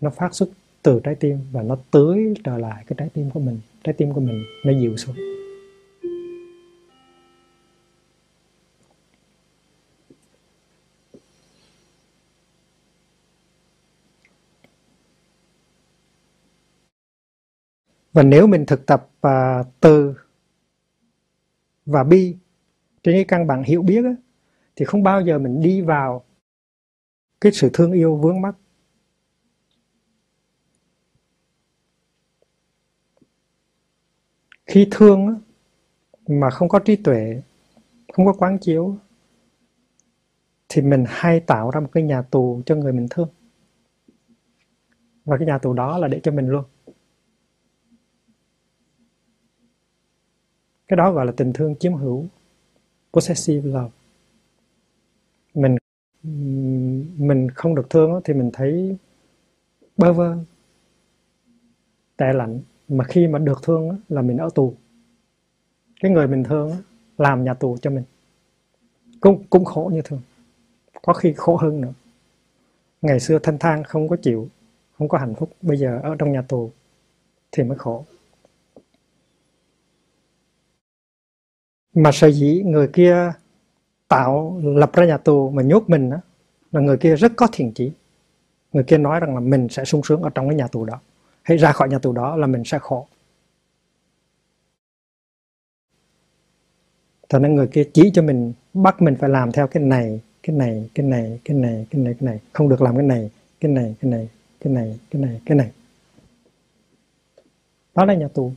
nó 0.00 0.10
phát 0.10 0.34
xuất 0.34 0.48
từ 0.82 1.00
trái 1.04 1.14
tim 1.14 1.38
và 1.52 1.62
nó 1.62 1.76
tưới 1.90 2.34
trở 2.44 2.58
lại 2.58 2.84
cái 2.86 2.94
trái 2.98 3.08
tim 3.14 3.30
của 3.30 3.40
mình. 3.40 3.60
Trái 3.84 3.92
tim 3.92 4.12
của 4.12 4.20
mình 4.20 4.44
nó 4.64 4.72
dịu 4.80 4.96
xuống. 4.96 5.16
Và 18.12 18.22
nếu 18.22 18.46
mình 18.46 18.66
thực 18.66 18.86
tập 18.86 19.08
uh, 19.26 19.66
từ 19.80 20.14
và 21.86 22.04
bi. 22.04 22.36
Trên 23.02 23.14
cái 23.14 23.24
căn 23.24 23.46
bản 23.46 23.62
hiểu 23.62 23.82
biết 23.82 24.04
á, 24.04 24.14
thì 24.76 24.84
không 24.84 25.02
bao 25.02 25.20
giờ 25.20 25.38
mình 25.38 25.60
đi 25.60 25.80
vào 25.80 26.24
cái 27.40 27.52
sự 27.52 27.70
thương 27.72 27.92
yêu 27.92 28.16
vướng 28.16 28.40
mắc. 28.40 28.54
Khi 34.66 34.88
thương 34.90 35.26
á, 35.26 35.34
mà 36.28 36.50
không 36.50 36.68
có 36.68 36.78
trí 36.78 36.96
tuệ 36.96 37.42
không 38.12 38.26
có 38.26 38.32
quán 38.32 38.58
chiếu 38.58 38.96
thì 40.68 40.82
mình 40.82 41.04
hay 41.08 41.40
tạo 41.40 41.70
ra 41.70 41.80
một 41.80 41.88
cái 41.92 42.02
nhà 42.02 42.22
tù 42.22 42.62
cho 42.66 42.74
người 42.74 42.92
mình 42.92 43.06
thương. 43.10 43.28
Và 45.24 45.36
cái 45.38 45.46
nhà 45.46 45.58
tù 45.58 45.72
đó 45.72 45.98
là 45.98 46.08
để 46.08 46.20
cho 46.22 46.32
mình 46.32 46.48
luôn. 46.48 46.64
Cái 50.90 50.96
đó 50.96 51.12
gọi 51.12 51.26
là 51.26 51.32
tình 51.36 51.52
thương 51.52 51.74
chiếm 51.76 51.94
hữu, 51.94 52.26
possessive 53.12 53.70
love. 53.70 53.90
Mình 55.54 55.76
mình 57.16 57.48
không 57.54 57.74
được 57.74 57.90
thương 57.90 58.20
thì 58.24 58.34
mình 58.34 58.50
thấy 58.52 58.96
bơ 59.96 60.12
vơ 60.12 60.36
tệ 62.16 62.32
lạnh. 62.32 62.60
Mà 62.88 63.04
khi 63.04 63.26
mà 63.26 63.38
được 63.38 63.60
thương 63.62 63.96
là 64.08 64.22
mình 64.22 64.36
ở 64.36 64.48
tù. 64.54 64.74
Cái 66.00 66.10
người 66.10 66.26
mình 66.26 66.44
thương 66.44 66.76
làm 67.18 67.44
nhà 67.44 67.54
tù 67.54 67.76
cho 67.82 67.90
mình. 67.90 68.04
Cũng 69.20 69.44
cũng 69.50 69.64
khổ 69.64 69.90
như 69.94 70.02
thường. 70.02 70.20
Có 71.02 71.12
khi 71.12 71.32
khổ 71.36 71.56
hơn 71.56 71.80
nữa. 71.80 71.92
Ngày 73.02 73.20
xưa 73.20 73.38
thanh 73.38 73.58
thang 73.58 73.84
không 73.84 74.08
có 74.08 74.16
chịu, 74.22 74.48
không 74.98 75.08
có 75.08 75.18
hạnh 75.18 75.34
phúc. 75.34 75.50
Bây 75.62 75.76
giờ 75.76 76.00
ở 76.02 76.16
trong 76.18 76.32
nhà 76.32 76.42
tù 76.42 76.70
thì 77.52 77.62
mới 77.62 77.78
khổ. 77.78 78.04
Mà 81.94 82.12
sở 82.12 82.30
dĩ 82.30 82.62
người 82.66 82.88
kia 82.88 83.32
tạo 84.08 84.60
lập 84.64 84.92
ra 84.92 85.06
nhà 85.06 85.16
tù 85.16 85.50
mà 85.50 85.62
nhốt 85.62 85.84
mình 85.86 86.10
đó, 86.10 86.16
là 86.72 86.80
người 86.80 86.96
kia 86.96 87.16
rất 87.16 87.32
có 87.36 87.46
thiện 87.52 87.72
chí 87.72 87.92
người 88.72 88.84
kia 88.84 88.98
nói 88.98 89.20
rằng 89.20 89.34
là 89.34 89.40
mình 89.40 89.68
sẽ 89.68 89.84
sung 89.84 90.02
sướng 90.02 90.22
ở 90.22 90.30
trong 90.30 90.48
cái 90.48 90.56
nhà 90.56 90.66
tù 90.66 90.84
đó 90.84 91.00
hay 91.42 91.58
ra 91.58 91.72
khỏi 91.72 91.88
nhà 91.88 91.98
tù 91.98 92.12
đó 92.12 92.36
là 92.36 92.46
mình 92.46 92.62
sẽ 92.64 92.78
khổ 92.78 93.06
cho 97.28 97.38
nên 97.38 97.54
người 97.54 97.66
kia 97.66 97.84
chỉ 97.92 98.10
cho 98.14 98.22
mình 98.22 98.52
bắt 98.74 99.02
mình 99.02 99.16
phải 99.20 99.30
làm 99.30 99.52
theo 99.52 99.66
cái 99.66 99.82
này 99.82 100.20
cái 100.42 100.56
này 100.56 100.90
cái 100.94 101.06
này 101.06 101.40
cái 101.44 101.56
này 101.56 101.86
cái 101.90 102.02
này 102.02 102.14
cái 102.20 102.26
này 102.26 102.40
không 102.52 102.68
được 102.68 102.82
làm 102.82 102.96
cái 102.96 103.06
này 103.06 103.30
cái 103.60 103.72
này 103.72 103.94
cái 104.00 104.10
này 104.10 104.28
cái 104.60 104.72
này 104.72 104.98
cái 105.10 105.22
này 105.22 105.40
cái 105.46 105.56
này 105.56 105.70
đó 107.94 108.04
là 108.04 108.14
nhà 108.14 108.28
tù 108.28 108.52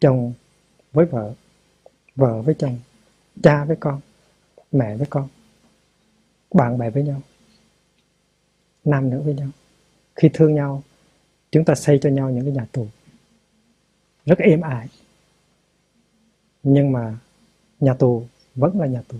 chồng 0.00 0.32
với 0.92 1.06
vợ 1.06 1.34
vợ 2.16 2.42
với 2.42 2.54
chồng, 2.58 2.78
cha 3.42 3.64
với 3.64 3.76
con, 3.80 4.00
mẹ 4.72 4.96
với 4.96 5.06
con, 5.10 5.28
bạn 6.54 6.78
bè 6.78 6.90
với 6.90 7.02
nhau, 7.02 7.20
nam 8.84 9.10
nữ 9.10 9.20
với 9.20 9.34
nhau. 9.34 9.48
Khi 10.16 10.30
thương 10.34 10.54
nhau, 10.54 10.82
chúng 11.50 11.64
ta 11.64 11.74
xây 11.74 11.98
cho 12.02 12.10
nhau 12.10 12.30
những 12.30 12.44
cái 12.44 12.54
nhà 12.54 12.66
tù 12.72 12.86
rất 14.26 14.38
êm 14.38 14.60
ải 14.60 14.88
nhưng 16.62 16.92
mà 16.92 17.18
nhà 17.80 17.94
tù 17.94 18.26
vẫn 18.54 18.80
là 18.80 18.86
nhà 18.86 19.02
tù. 19.08 19.16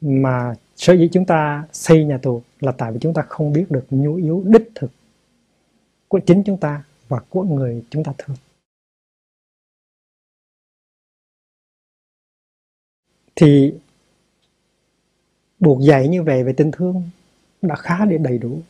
Mà 0.00 0.54
sở 0.76 0.92
dĩ 0.92 1.08
chúng 1.12 1.24
ta 1.24 1.66
xây 1.72 2.04
nhà 2.04 2.18
tù 2.22 2.42
là 2.60 2.72
tại 2.72 2.92
vì 2.92 2.98
chúng 3.00 3.14
ta 3.14 3.22
không 3.22 3.52
biết 3.52 3.70
được 3.70 3.86
nhu 3.90 4.14
yếu 4.14 4.42
đích 4.46 4.70
thực 4.74 4.90
của 6.12 6.20
chính 6.26 6.42
chúng 6.46 6.56
ta 6.56 6.84
và 7.08 7.20
của 7.28 7.42
người 7.42 7.84
chúng 7.90 8.04
ta 8.04 8.12
thương. 8.18 8.36
Thì 13.36 13.74
buộc 15.60 15.80
dạy 15.80 16.08
như 16.08 16.22
vậy 16.22 16.44
về 16.44 16.52
tình 16.52 16.70
thương 16.70 17.02
đã 17.62 17.76
khá 17.76 18.04
để 18.04 18.18
đầy 18.18 18.38
đủ. 18.38 18.60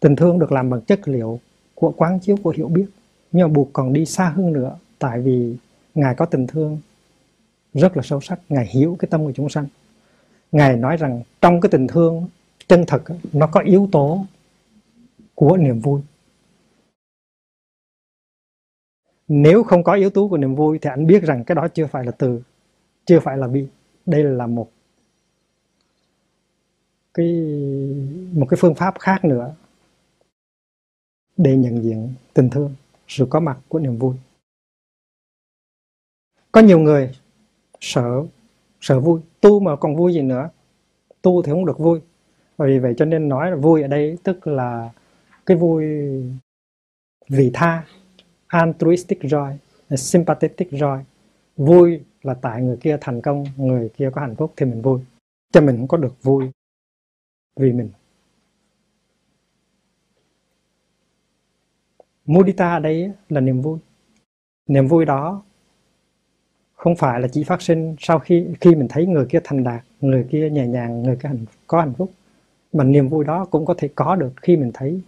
Tình 0.00 0.16
thương 0.16 0.38
được 0.38 0.52
làm 0.52 0.70
bằng 0.70 0.80
chất 0.80 1.08
liệu 1.08 1.40
của 1.74 1.94
quán 1.96 2.20
chiếu 2.20 2.36
của 2.42 2.50
hiểu 2.50 2.68
biết, 2.68 2.86
nhưng 3.32 3.48
mà 3.48 3.54
buộc 3.54 3.68
còn 3.72 3.92
đi 3.92 4.06
xa 4.06 4.28
hơn 4.28 4.52
nữa, 4.52 4.78
tại 4.98 5.20
vì 5.20 5.56
ngài 5.94 6.14
có 6.14 6.26
tình 6.26 6.46
thương 6.46 6.80
rất 7.74 7.96
là 7.96 8.02
sâu 8.02 8.20
sắc. 8.20 8.40
Ngài 8.48 8.66
hiểu 8.66 8.96
cái 8.98 9.08
tâm 9.10 9.24
của 9.24 9.32
chúng 9.34 9.48
sanh. 9.48 9.66
Ngài 10.52 10.76
nói 10.76 10.96
rằng 10.96 11.22
trong 11.40 11.60
cái 11.60 11.70
tình 11.70 11.86
thương 11.86 12.28
chân 12.68 12.84
thật, 12.86 13.02
nó 13.32 13.46
có 13.46 13.60
yếu 13.60 13.88
tố 13.92 14.24
của 15.38 15.56
niềm 15.56 15.80
vui. 15.80 16.00
Nếu 19.28 19.62
không 19.62 19.84
có 19.84 19.94
yếu 19.94 20.10
tố 20.10 20.28
của 20.28 20.36
niềm 20.36 20.54
vui 20.54 20.78
thì 20.78 20.90
anh 20.90 21.06
biết 21.06 21.22
rằng 21.22 21.44
cái 21.44 21.54
đó 21.54 21.68
chưa 21.74 21.86
phải 21.86 22.04
là 22.04 22.12
từ, 22.12 22.42
chưa 23.04 23.20
phải 23.20 23.36
là 23.36 23.48
bi. 23.48 23.66
Đây 24.06 24.24
là 24.24 24.46
một 24.46 24.70
cái 27.14 27.26
một 28.32 28.46
cái 28.50 28.58
phương 28.60 28.74
pháp 28.74 28.98
khác 28.98 29.24
nữa 29.24 29.54
để 31.36 31.56
nhận 31.56 31.82
diện 31.82 32.14
tình 32.34 32.50
thương, 32.50 32.74
sự 33.08 33.26
có 33.30 33.40
mặt 33.40 33.58
của 33.68 33.78
niềm 33.78 33.98
vui. 33.98 34.14
Có 36.52 36.60
nhiều 36.60 36.78
người 36.78 37.14
sợ 37.80 38.24
sợ 38.80 39.00
vui. 39.00 39.20
Tu 39.40 39.60
mà 39.60 39.76
còn 39.76 39.96
vui 39.96 40.14
gì 40.14 40.22
nữa? 40.22 40.50
Tu 41.22 41.42
thì 41.42 41.52
không 41.52 41.66
được 41.66 41.78
vui. 41.78 42.00
Vì 42.58 42.78
vậy 42.78 42.94
cho 42.96 43.04
nên 43.04 43.28
nói 43.28 43.50
là 43.50 43.56
vui 43.56 43.82
ở 43.82 43.88
đây 43.88 44.18
tức 44.24 44.46
là 44.46 44.90
cái 45.48 45.56
vui 45.56 45.84
vị 47.28 47.50
tha, 47.54 47.86
altruistic 48.46 49.20
joy, 49.20 49.56
sympathetic 49.96 50.70
joy. 50.70 51.02
Vui 51.56 52.00
là 52.22 52.34
tại 52.34 52.62
người 52.62 52.76
kia 52.76 52.98
thành 53.00 53.20
công, 53.20 53.44
người 53.56 53.88
kia 53.96 54.10
có 54.12 54.20
hạnh 54.20 54.36
phúc 54.36 54.52
thì 54.56 54.66
mình 54.66 54.82
vui. 54.82 55.00
Cho 55.52 55.60
mình 55.60 55.76
cũng 55.76 55.88
có 55.88 55.96
được 55.96 56.22
vui 56.22 56.50
vì 57.56 57.72
mình. 57.72 57.90
Mudita 62.26 62.72
ở 62.72 62.80
đây 62.80 63.12
là 63.28 63.40
niềm 63.40 63.62
vui. 63.62 63.78
Niềm 64.66 64.88
vui 64.88 65.04
đó 65.04 65.42
không 66.72 66.96
phải 66.96 67.20
là 67.20 67.28
chỉ 67.28 67.44
phát 67.44 67.62
sinh 67.62 67.96
sau 67.98 68.18
khi 68.18 68.46
khi 68.60 68.74
mình 68.74 68.88
thấy 68.88 69.06
người 69.06 69.26
kia 69.26 69.40
thành 69.44 69.64
đạt, 69.64 69.84
người 70.00 70.26
kia 70.30 70.50
nhẹ 70.50 70.66
nhàng, 70.66 71.02
người 71.02 71.16
kia 71.16 71.28
có 71.66 71.80
hạnh 71.80 71.94
phúc. 71.98 72.12
Mà 72.72 72.84
niềm 72.84 73.08
vui 73.08 73.24
đó 73.24 73.44
cũng 73.44 73.66
có 73.66 73.74
thể 73.78 73.88
có 73.94 74.16
được 74.16 74.32
khi 74.42 74.56
mình 74.56 74.70
thấy 74.74 75.02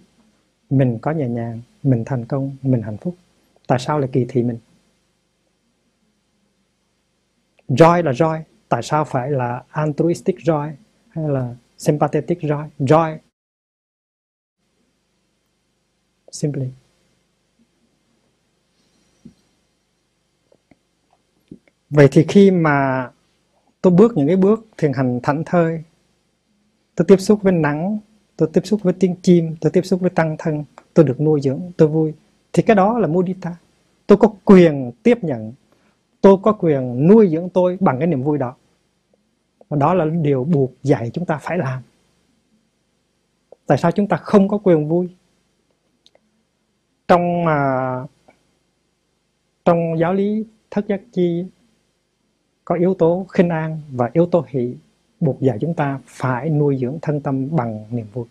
mình 0.71 0.99
có 1.03 1.11
nhẹ 1.11 1.29
nhàng 1.29 1.61
mình 1.83 2.03
thành 2.07 2.25
công, 2.25 2.57
mình 2.63 2.83
hạnh 2.83 2.97
phúc. 2.97 3.17
Tại 3.67 3.79
sao 3.79 3.99
lại 3.99 4.09
kỳ 4.13 4.27
thị 4.29 4.43
mình? 4.43 4.59
Joy 7.69 8.03
là 8.03 8.13
joy, 8.13 8.43
tại 8.69 8.83
sao 8.83 9.05
phải 9.05 9.31
là 9.31 9.65
altruistic 9.71 10.37
joy 10.37 10.73
hay 11.09 11.29
là 11.29 11.55
sympathetic 11.79 12.39
joy? 12.39 12.69
Joy. 12.79 13.19
Simply. 16.33 16.67
Vậy 21.91 22.09
thì 22.13 22.25
khi 22.29 22.51
mà 22.51 23.11
tôi 23.83 23.93
bước 23.93 24.17
những 24.17 24.27
cái 24.27 24.37
bước 24.37 24.67
thiền 24.79 24.93
hành 24.93 25.21
thảnh 25.23 25.43
thơi, 25.47 25.83
tôi 26.95 27.05
tiếp 27.09 27.17
xúc 27.17 27.43
với 27.43 27.53
nắng 27.53 27.99
tôi 28.41 28.49
tiếp 28.53 28.61
xúc 28.65 28.83
với 28.83 28.93
tiếng 28.93 29.15
chim, 29.23 29.57
tôi 29.61 29.73
tiếp 29.73 29.83
xúc 29.85 30.01
với 30.01 30.11
tăng 30.11 30.37
thân, 30.39 30.65
tôi 30.95 31.05
được 31.05 31.21
nuôi 31.21 31.41
dưỡng, 31.41 31.61
tôi 31.77 31.89
vui. 31.89 32.13
Thì 32.53 32.63
cái 32.63 32.77
đó 32.77 32.99
là 32.99 33.07
mudita 33.07 33.57
tôi 34.07 34.19
có 34.19 34.33
quyền 34.45 34.93
tiếp 35.03 35.25
nhận, 35.25 35.53
tôi 36.21 36.37
có 36.43 36.53
quyền 36.53 37.09
nuôi 37.09 37.29
dưỡng 37.29 37.49
tôi 37.49 37.77
bằng 37.81 37.99
cái 37.99 38.07
niềm 38.07 38.23
vui 38.23 38.39
đó. 38.39 38.55
Và 39.69 39.77
đó 39.77 39.95
là 39.95 40.05
điều 40.05 40.45
buộc 40.45 40.73
dạy 40.83 41.11
chúng 41.15 41.25
ta 41.25 41.39
phải 41.43 41.59
làm. 41.59 41.83
Tại 43.67 43.79
sao 43.79 43.91
chúng 43.91 44.07
ta 44.07 44.17
không 44.17 44.49
có 44.49 44.59
quyền 44.59 44.89
vui? 44.89 45.09
Trong 47.09 47.45
mà 47.45 48.07
trong 49.65 49.99
giáo 49.99 50.15
lý 50.15 50.45
thất 50.71 50.87
giác 50.89 51.01
chi 51.13 51.45
có 52.65 52.75
yếu 52.75 52.95
tố 52.95 53.27
khinh 53.29 53.49
an 53.49 53.81
và 53.91 54.11
yếu 54.13 54.27
tố 54.27 54.45
hỷ 54.49 54.75
buộc 55.21 55.41
dạy 55.41 55.59
chúng 55.61 55.75
ta 55.75 56.01
phải 56.07 56.51
nuôi 56.51 56.79
dưỡng 56.81 56.99
thân 57.03 57.21
tâm 57.21 57.57
bằng 57.57 57.85
niềm 57.91 58.07
vui. 58.13 58.27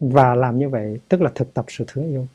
Và 0.00 0.34
làm 0.34 0.58
như 0.58 0.68
vậy 0.68 1.00
tức 1.08 1.22
là 1.22 1.30
thực 1.34 1.54
tập 1.54 1.64
sự 1.68 1.84
thương 1.88 2.08
yêu. 2.08 2.26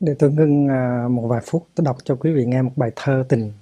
Để 0.00 0.14
tôi 0.18 0.30
ngưng 0.32 0.68
à, 0.68 1.08
một 1.10 1.26
vài 1.28 1.40
phút 1.46 1.66
tôi 1.74 1.84
đọc 1.84 1.96
cho 2.04 2.16
quý 2.20 2.32
vị 2.32 2.44
nghe 2.46 2.62
một 2.62 2.72
bài 2.76 2.90
thơ 2.96 3.24
tình. 3.28 3.52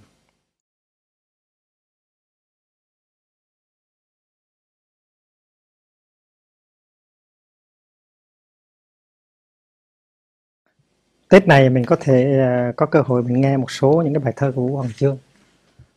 Tết 11.28 11.46
này 11.48 11.70
mình 11.70 11.84
có 11.86 11.96
thể 12.00 12.38
à, 12.40 12.72
có 12.76 12.86
cơ 12.86 13.02
hội 13.06 13.22
mình 13.22 13.40
nghe 13.40 13.56
một 13.56 13.70
số 13.70 14.02
những 14.04 14.14
cái 14.14 14.24
bài 14.24 14.32
thơ 14.36 14.52
của 14.56 14.66
Vũ 14.66 14.76
Hoàng 14.76 14.92
Chương. 14.96 15.18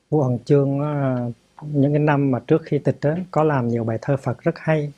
Vũ 0.09 0.21
Hoàng 0.23 0.39
Chương 0.45 0.81
à, 0.81 1.17
những 1.61 1.93
cái 1.93 1.99
năm 1.99 2.31
mà 2.31 2.39
trước 2.47 2.61
khi 2.65 2.79
tịch 2.79 2.97
đó, 3.01 3.15
có 3.31 3.43
làm 3.43 3.67
nhiều 3.67 3.83
bài 3.83 3.97
thơ 4.01 4.17
Phật 4.17 4.41
rất 4.41 4.59
hay, 4.59 4.93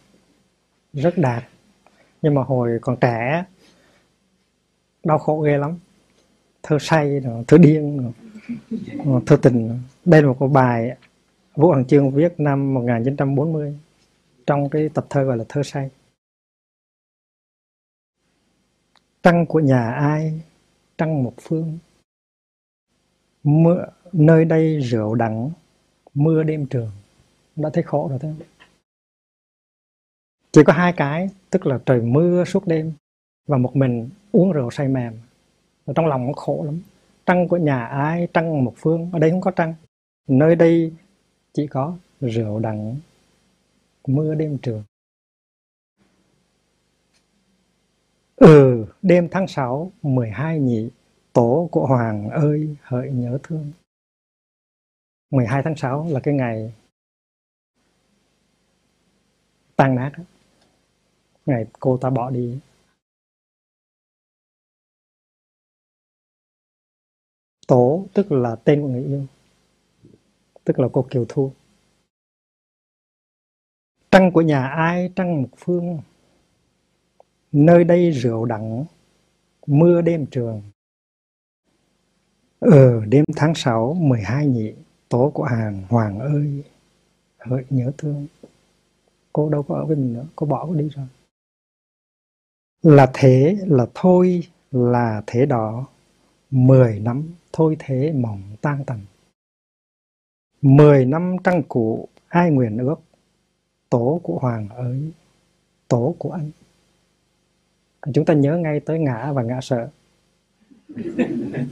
rất 0.94 1.18
đạt. 1.18 1.44
Nhưng 2.22 2.36
mà 2.36 2.44
hồi 2.44 2.80
còn 2.82 2.98
trẻ 3.02 3.46
đau 5.04 5.18
khổ 5.18 5.40
ghê 5.40 5.58
lắm. 5.58 5.80
Thơ 6.64 6.78
say 6.80 7.22
thơ 7.48 7.58
điên 7.58 8.12
ờ, 9.06 9.22
thơ 9.26 9.38
tình 9.42 9.80
đây 10.06 10.22
là 10.22 10.28
một 10.28 10.48
bài 10.48 10.98
Vũ 11.56 11.68
Hoàng 11.68 11.86
Chương 11.86 12.12
viết 12.12 12.34
năm 12.38 12.74
1940 12.74 13.80
trong 14.46 14.70
cái 14.70 14.90
tập 14.94 15.06
thơ 15.10 15.24
gọi 15.24 15.38
là 15.38 15.44
thơ 15.50 15.64
say. 15.64 15.90
Trăng 19.24 19.46
của 19.46 19.60
nhà 19.60 19.92
ai, 19.92 20.42
trăng 20.98 21.24
một 21.24 21.34
phương? 21.42 21.78
Mưa, 23.44 23.86
nơi 24.14 24.46
đây 24.46 24.80
rượu 24.80 25.16
đắng, 25.16 25.52
mưa 26.14 26.44
đêm 26.44 26.66
trường. 26.66 26.92
Đã 27.56 27.70
thấy 27.74 27.84
khổ 27.84 28.08
rồi 28.10 28.20
thế 28.22 28.34
chỉ 30.52 30.62
có 30.66 30.74
hai 30.74 30.94
cái, 30.94 31.30
tức 31.50 31.66
là 31.66 31.80
trời 31.86 32.02
mưa 32.02 32.44
suốt 32.46 32.68
đêm 32.68 32.94
và 33.48 33.58
một 33.58 33.76
mình 33.76 34.10
uống 34.32 34.52
rượu 34.52 34.72
say 34.72 34.88
mềm. 34.88 35.14
Và 35.86 35.94
trong 35.94 36.08
lòng 36.08 36.28
nó 36.28 36.34
khổ 36.34 36.64
lắm. 36.66 36.82
Trăng 37.26 37.48
của 37.48 37.58
nhà 37.58 37.86
ai, 37.86 38.28
trăng 38.34 38.64
một 38.64 38.74
phương, 38.78 39.10
ở 39.14 39.20
đây 39.20 39.32
không 39.32 39.42
có 39.42 39.52
trăng. 39.52 39.74
Nơi 40.28 40.56
đây 40.56 40.94
chỉ 41.54 41.68
có 41.68 41.98
rượu 42.22 42.60
đắng, 42.60 42.96
mưa 44.08 44.36
đêm 44.36 44.58
trường. 44.62 44.84
Ừ 48.36 48.86
đêm 49.02 49.28
tháng 49.32 49.48
6 49.48 49.92
12 50.02 50.60
nhị, 50.60 50.90
tổ 51.34 51.70
của 51.72 51.86
hoàng 51.86 52.30
ơi, 52.30 52.76
hỡi 52.82 53.10
nhớ 53.10 53.38
thương. 53.44 53.72
12 55.32 55.62
tháng 55.64 55.76
6 55.76 56.08
là 56.10 56.20
cái 56.20 56.34
ngày 56.34 56.74
tan 59.76 59.96
nát 59.96 60.12
ngày 61.46 61.66
cô 61.80 61.98
ta 61.98 62.10
bỏ 62.10 62.30
đi. 62.30 62.60
Tổ 67.72 68.06
tức 68.14 68.32
là 68.32 68.56
tên 68.56 68.82
của 68.82 68.88
người 68.88 69.04
yêu, 69.04 69.26
Tức 70.64 70.80
là 70.80 70.88
cô 70.94 71.06
Kiều 71.10 71.26
Thu. 71.30 71.52
Trăng 74.12 74.32
của 74.32 74.42
nhà 74.42 74.68
ai, 74.68 75.12
trăng 75.16 75.42
một 75.42 75.48
phương, 75.58 76.00
Nơi 77.52 77.84
đây 77.84 78.12
rượu 78.12 78.46
đắng, 78.46 78.86
Mưa 79.68 80.02
đêm 80.02 80.26
trường. 80.26 80.62
Ờ 82.60 83.06
đêm 83.06 83.26
tháng 83.36 83.56
6 83.56 83.94
12 83.94 84.48
nhị 84.48 84.74
Tổ 85.10 85.32
của 85.34 85.44
hàng 85.44 85.84
Hoàng 85.90 86.20
ơi, 86.20 86.64
Hỡi 87.38 87.66
nhớ 87.70 87.92
thương. 87.98 88.28
Cô 89.34 89.50
đâu 89.50 89.64
có 89.64 89.76
ở 89.76 89.86
với 89.86 89.96
mình 89.96 90.14
nữa, 90.14 90.26
Cô 90.36 90.48
bỏ 90.48 90.66
cô 90.66 90.74
đi 90.74 90.90
rồi. 90.90 91.08
Là 92.82 93.12
thế, 93.14 93.58
là 93.68 93.86
thôi, 93.94 94.48
Là 94.72 95.24
thế 95.28 95.46
đó. 95.46 95.88
Mười 96.52 97.00
năm 97.00 97.24
thôi 97.54 97.76
thế 97.80 98.12
mỏng 98.12 98.42
tan 98.62 98.84
tành. 98.86 99.00
Mười 100.62 101.06
năm 101.06 101.36
trăng 101.44 101.64
cụ 101.68 102.08
ai 102.28 102.52
nguyện 102.52 102.78
ước, 102.78 103.02
tổ 103.90 104.20
của 104.24 104.40
Hoàng 104.40 104.70
ơi, 104.70 105.12
tổ 105.88 106.16
của 106.20 106.32
anh. 106.32 106.52
Chúng 108.14 108.26
ta 108.26 108.34
nhớ 108.34 108.58
ngay 108.58 108.80
tới 108.80 109.00
ngã 109.00 109.32
và 109.34 109.44
ngã 109.44 109.60
sợ. 109.62 109.90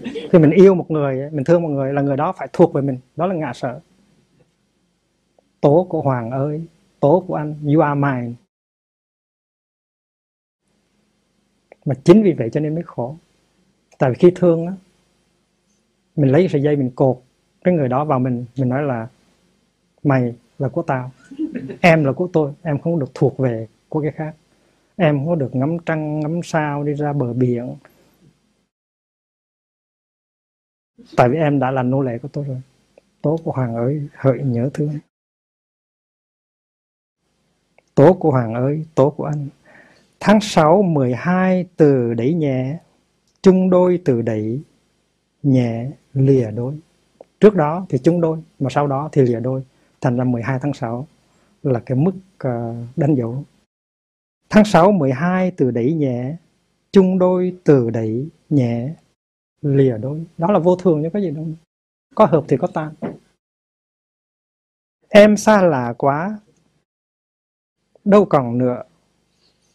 Khi 0.04 0.40
mình 0.40 0.52
yêu 0.52 0.76
một 0.76 0.92
người, 0.92 1.30
mình 1.32 1.44
thương 1.44 1.62
một 1.62 1.70
người 1.70 1.94
là 1.94 2.02
người 2.02 2.18
đó 2.18 2.34
phải 2.38 2.48
thuộc 2.54 2.74
về 2.74 2.82
mình, 2.82 2.98
đó 3.16 3.28
là 3.28 3.36
ngã 3.36 3.52
sợ. 3.56 3.82
Tổ 5.62 5.88
của 5.90 6.02
Hoàng 6.02 6.32
ơi, 6.32 6.66
tổ 7.00 7.24
của 7.28 7.36
anh, 7.36 7.56
you 7.66 7.82
are 7.82 8.00
mine. 8.00 8.34
Mà 11.86 11.96
chính 12.04 12.24
vì 12.24 12.34
vậy 12.34 12.50
cho 12.54 12.60
nên 12.60 12.76
mới 12.76 12.84
khổ. 12.84 13.16
Tại 14.00 14.10
vì 14.10 14.16
khi 14.20 14.32
thương 14.36 14.68
á, 14.68 14.74
mình 16.16 16.32
lấy 16.32 16.48
sợi 16.50 16.62
dây 16.62 16.76
mình 16.76 16.92
cột 16.96 17.22
cái 17.64 17.74
người 17.74 17.88
đó 17.90 18.06
vào 18.06 18.20
mình 18.20 18.46
mình 18.58 18.70
nói 18.70 18.84
là 18.84 19.08
mày 20.04 20.36
là 20.60 20.70
của 20.70 20.82
tao 20.82 21.12
em 21.82 22.04
là 22.04 22.12
của 22.14 22.30
tôi 22.34 22.54
em 22.64 22.80
không 22.80 23.00
được 23.00 23.12
thuộc 23.14 23.38
về 23.38 23.68
của 23.90 24.02
cái 24.02 24.12
khác 24.12 24.36
em 24.96 25.18
không 25.18 25.28
có 25.28 25.36
được 25.36 25.56
ngắm 25.56 25.78
trăng 25.86 26.20
ngắm 26.20 26.40
sao 26.44 26.84
đi 26.84 26.94
ra 26.94 27.14
bờ 27.14 27.34
biển. 27.34 27.76
Tại 31.18 31.30
vì 31.30 31.38
em 31.38 31.60
đã 31.60 31.72
là 31.72 31.84
nô 31.84 32.02
lệ 32.02 32.18
của 32.18 32.28
tôi 32.28 32.46
rồi. 32.46 32.62
Tố 33.22 33.38
của 33.44 33.52
hoàng 33.52 33.76
ơi 33.76 34.08
hỡi 34.14 34.40
nhớ 34.44 34.70
thương 34.74 35.00
tố 37.96 38.14
của 38.14 38.32
hoàng 38.32 38.54
ơi 38.54 38.86
tố 38.96 39.10
của 39.10 39.26
anh. 39.26 39.48
Tháng 40.20 40.42
6 40.42 40.82
12 40.82 41.66
từ 41.78 42.14
đẩy 42.14 42.34
nhẹ 42.34 42.80
chung 43.42 43.70
đôi 43.70 44.02
từ 44.06 44.22
đẩy, 44.22 44.62
nhẹ, 45.44 45.92
lìa 46.14 46.52
đôi. 46.52 46.80
Trước 47.40 47.56
đó 47.56 47.86
thì 47.90 47.98
chung 47.98 48.22
đôi, 48.22 48.38
mà 48.60 48.70
sau 48.70 48.88
đó 48.88 49.10
thì 49.12 49.22
lìa 49.22 49.40
đôi. 49.40 49.64
Thành 50.02 50.18
ra 50.18 50.24
12 50.24 50.60
tháng 50.62 50.74
6 50.74 51.08
là 51.64 51.80
cái 51.80 51.98
mức 51.98 52.12
ờ, 52.38 52.76
đánh 52.96 53.16
dấu. 53.16 53.44
Tháng 54.50 54.66
6 54.66 54.92
12 54.92 55.52
từ 55.52 55.72
đẩy, 55.72 55.94
nhẹ. 55.94 56.36
Chung 56.92 57.20
đôi 57.20 57.58
từ 57.64 57.90
đẩy, 57.90 58.30
nhẹ, 58.50 58.94
lìa 59.62 59.98
đôi. 59.98 60.26
Đó 60.38 60.52
là 60.52 60.60
vô 60.60 60.76
thường 60.76 61.04
chứ 61.04 61.10
có 61.14 61.20
gì 61.20 61.30
đâu. 61.32 61.48
Có 62.16 62.26
hợp 62.26 62.46
thì 62.48 62.58
có 62.58 62.68
tan. 62.74 62.94
Em 65.10 65.38
xa 65.38 65.62
lạ 65.62 65.94
quá. 65.98 66.40
Đâu 68.06 68.26
còn 68.26 68.58
nữa 68.58 68.84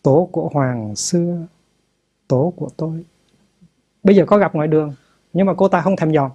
tổ 0.03 0.29
của 0.33 0.49
hoàng 0.53 0.97
xưa 0.97 1.47
tổ 2.29 2.53
của 2.57 2.69
tôi 2.77 3.05
bây 4.05 4.17
giờ 4.17 4.25
có 4.27 4.39
gặp 4.39 4.55
ngoài 4.55 4.69
đường, 4.69 4.95
nhưng 5.33 5.47
mà 5.47 5.55
cô 5.57 5.69
ta 5.69 5.81
không 5.81 5.97
thèm 5.97 6.11
dò. 6.11 6.31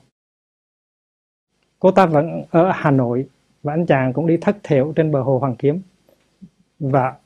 Cô 1.79 1.91
ta 1.91 2.05
vẫn 2.05 2.43
ở 2.51 2.71
Hà 2.73 2.91
Nội 2.91 3.27
và 3.63 3.73
anh 3.73 3.85
chàng 3.85 4.13
cũng 4.13 4.27
đi 4.27 4.37
thất 4.37 4.57
thiểu 4.63 4.93
trên 4.95 5.11
bờ 5.11 5.21
hồ 5.21 5.39
Hoàng 5.39 5.55
Kiếm. 5.55 5.81
Và 6.79 7.17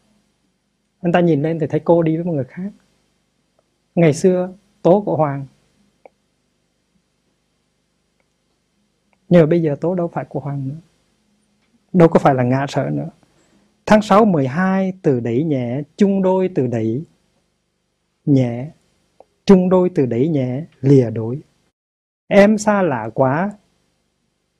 anh 1.02 1.11
ta 1.11 1.20
nhìn 1.20 1.41
lên 1.41 1.60
thì 1.60 1.68
thấy 1.68 1.80
cô 1.80 2.03
đi 2.03 2.15
với 2.15 2.26
một 2.26 2.34
người 2.34 2.44
khác. 2.44 2.72
Ngày 3.95 4.14
xưa, 4.14 4.49
tố 4.82 5.02
của 5.02 5.18
Hoàng. 5.18 5.45
Nhưng 9.30 9.41
mà 9.41 9.45
bây 9.45 9.61
giờ 9.61 9.76
tố 9.82 9.95
đâu 9.95 10.07
phải 10.07 10.26
của 10.26 10.40
Hoàng 10.40 10.70
nữa. 10.70 10.76
Đâu 11.94 12.07
có 12.07 12.20
phải 12.20 12.36
là 12.36 12.44
ngã 12.44 12.65
sợ 12.70 12.90
nữa. 12.94 13.10
Tháng 13.86 14.02
6 14.02 14.26
12 14.26 14.94
từ 15.02 15.20
đẩy 15.20 15.44
nhẹ, 15.44 15.82
chung 15.98 16.22
đôi 16.22 16.49
từ 16.56 16.68
đẩy 16.68 17.03
nhẹ 18.26 18.72
chung 19.45 19.70
đôi 19.70 19.90
từ 19.95 20.06
đẩy 20.06 20.28
nhẹ 20.28 20.65
lìa 20.82 21.10
đối. 21.10 21.40
Em 22.28 22.57
xa 22.57 22.82
lạ 22.82 23.10
quá 23.14 23.52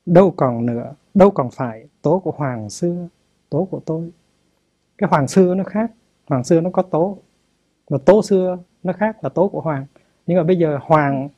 đâu 0.06 0.30
còn 0.36 0.66
nữa 0.66 0.94
đâu 1.14 1.30
còn 1.30 1.50
phải 1.50 1.88
tố 2.02 2.18
của 2.18 2.30
hoàng 2.30 2.70
xưa 2.70 3.08
tố 3.50 3.68
của 3.70 3.80
tôi. 3.86 4.10
Cái 4.98 5.08
hoàng 5.10 5.28
xưa 5.28 5.54
nó 5.54 5.64
khác 5.64 5.90
hoàng 6.26 6.44
xưa 6.44 6.60
nó 6.60 6.70
có 6.70 6.82
tố 6.82 7.18
và 7.88 7.98
tố 7.98 8.22
xưa 8.22 8.58
nó 8.82 8.92
khác 8.92 9.24
là 9.24 9.28
tố 9.28 9.48
của 9.48 9.60
hoàng. 9.60 9.86
Nhưng 10.26 10.36
mà 10.36 10.42
bây 10.42 10.56
giờ 10.56 10.78
hoàng 10.82 11.28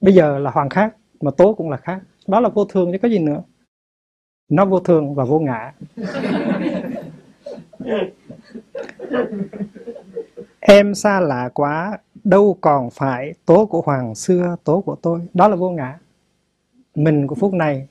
bây 0.00 0.14
giờ 0.14 0.38
là 0.38 0.50
hoàng 0.50 0.68
khác 0.68 0.96
mà 1.20 1.30
tố 1.30 1.54
cũng 1.54 1.70
là 1.70 1.76
khác. 1.76 2.00
Đó 2.26 2.40
là 2.40 2.48
vô 2.48 2.64
thường 2.64 2.92
chứ 2.92 2.98
có 3.02 3.08
gì 3.08 3.18
nữa. 3.18 3.42
Nó 4.48 4.64
vô 4.64 4.80
thường 4.80 5.14
và 5.14 5.24
vô 5.24 5.38
ngã. 5.38 5.72
Em 10.60 10.94
xa 10.94 11.20
lạ 11.20 11.50
quá 11.54 11.98
đâu 12.26 12.58
còn 12.60 12.90
phải 12.90 13.34
tố 13.44 13.66
của 13.66 13.80
hoàng 13.80 14.14
xưa, 14.14 14.56
tố 14.64 14.80
của 14.80 14.96
tôi. 15.02 15.28
Đó 15.34 15.48
là 15.48 15.56
vô 15.56 15.70
ngã. 15.70 15.98
Mình 16.94 17.26
của 17.26 17.34
phút 17.34 17.54
này 17.54 17.88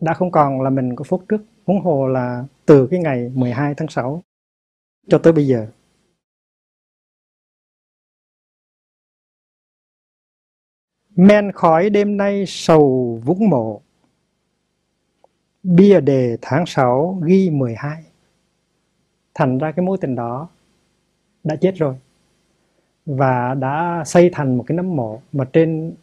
đã 0.00 0.14
không 0.14 0.30
còn 0.30 0.60
là 0.62 0.70
mình 0.70 0.96
của 0.96 1.04
phút 1.04 1.24
trước. 1.28 1.44
Huống 1.66 1.80
hồ 1.80 2.08
là 2.08 2.44
từ 2.66 2.86
cái 2.90 3.00
ngày 3.00 3.32
12 3.34 3.74
tháng 3.76 3.88
6 3.88 4.22
cho 5.08 5.18
tới 5.18 5.32
bây 5.32 5.46
giờ. 5.46 5.66
Men 11.16 11.52
khói 11.52 11.90
đêm 11.90 12.16
nay 12.16 12.44
sầu 12.46 13.18
vũng 13.24 13.48
mộ. 13.48 13.80
Bia 15.62 16.00
đề 16.00 16.38
tháng 16.42 16.66
6 16.66 17.20
ghi 17.24 17.50
12 17.50 18.04
thành 19.34 19.58
ra 19.58 19.72
cái 19.72 19.84
mối 19.84 19.98
tình 20.00 20.14
đó 20.14 20.48
đã 21.44 21.56
chết 21.56 21.74
rồi 21.76 21.96
và 23.06 23.54
đã 23.54 24.02
xây 24.06 24.30
thành 24.32 24.56
một 24.56 24.64
cái 24.66 24.76
nấm 24.76 24.96
mộ 24.96 25.20
mà 25.32 25.44
trên 25.52 25.94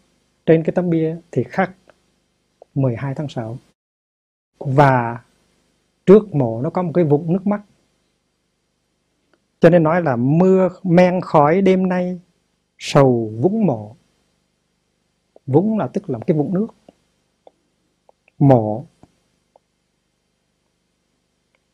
trên 0.45 0.63
cái 0.63 0.73
tấm 0.75 0.89
bia 0.89 1.17
thì 1.31 1.43
khắc 1.43 1.71
12 2.75 3.15
tháng 3.15 3.27
6 3.27 3.57
và 4.59 5.21
trước 6.05 6.35
mộ 6.35 6.61
nó 6.61 6.69
có 6.69 6.81
một 6.81 6.91
cái 6.93 7.03
vũng 7.03 7.33
nước 7.33 7.47
mắt. 7.47 7.61
Cho 9.59 9.69
nên 9.69 9.83
nói 9.83 10.01
là 10.01 10.15
mưa, 10.15 10.69
men 10.83 11.21
khói 11.21 11.61
đêm 11.61 11.89
nay 11.89 12.19
sầu 12.77 13.31
vũng 13.41 13.65
mộ. 13.65 13.95
Vũng 15.47 15.77
là 15.77 15.87
tức 15.87 16.09
là 16.09 16.17
một 16.17 16.23
cái 16.27 16.37
vũng 16.37 16.53
nước. 16.53 16.67
Mộ. 18.39 18.85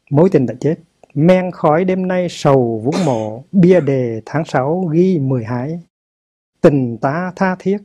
Mối 0.10 0.30
tình 0.32 0.46
đã 0.46 0.54
chết 0.60 0.76
men 1.16 1.52
khói 1.52 1.86
đêm 1.86 2.08
nay 2.08 2.28
sầu 2.30 2.82
vũng 2.84 3.06
mộ, 3.06 3.44
bia 3.52 3.82
đề 3.82 4.22
tháng 4.26 4.46
6 4.46 4.82
ghi 4.82 5.20
mười 5.20 5.44
hải 5.44 5.80
tình 6.66 6.98
ta 6.98 7.34
tha 7.36 7.56
thiết, 7.60 7.78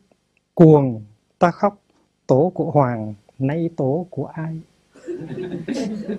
cuồng 0.55 1.05
ta 1.39 1.51
khóc, 1.51 1.82
tố 2.27 2.52
của 2.55 2.70
hoàng, 2.70 3.15
nay 3.39 3.70
tố 3.77 4.07
của 4.11 4.27
ai? 4.27 4.61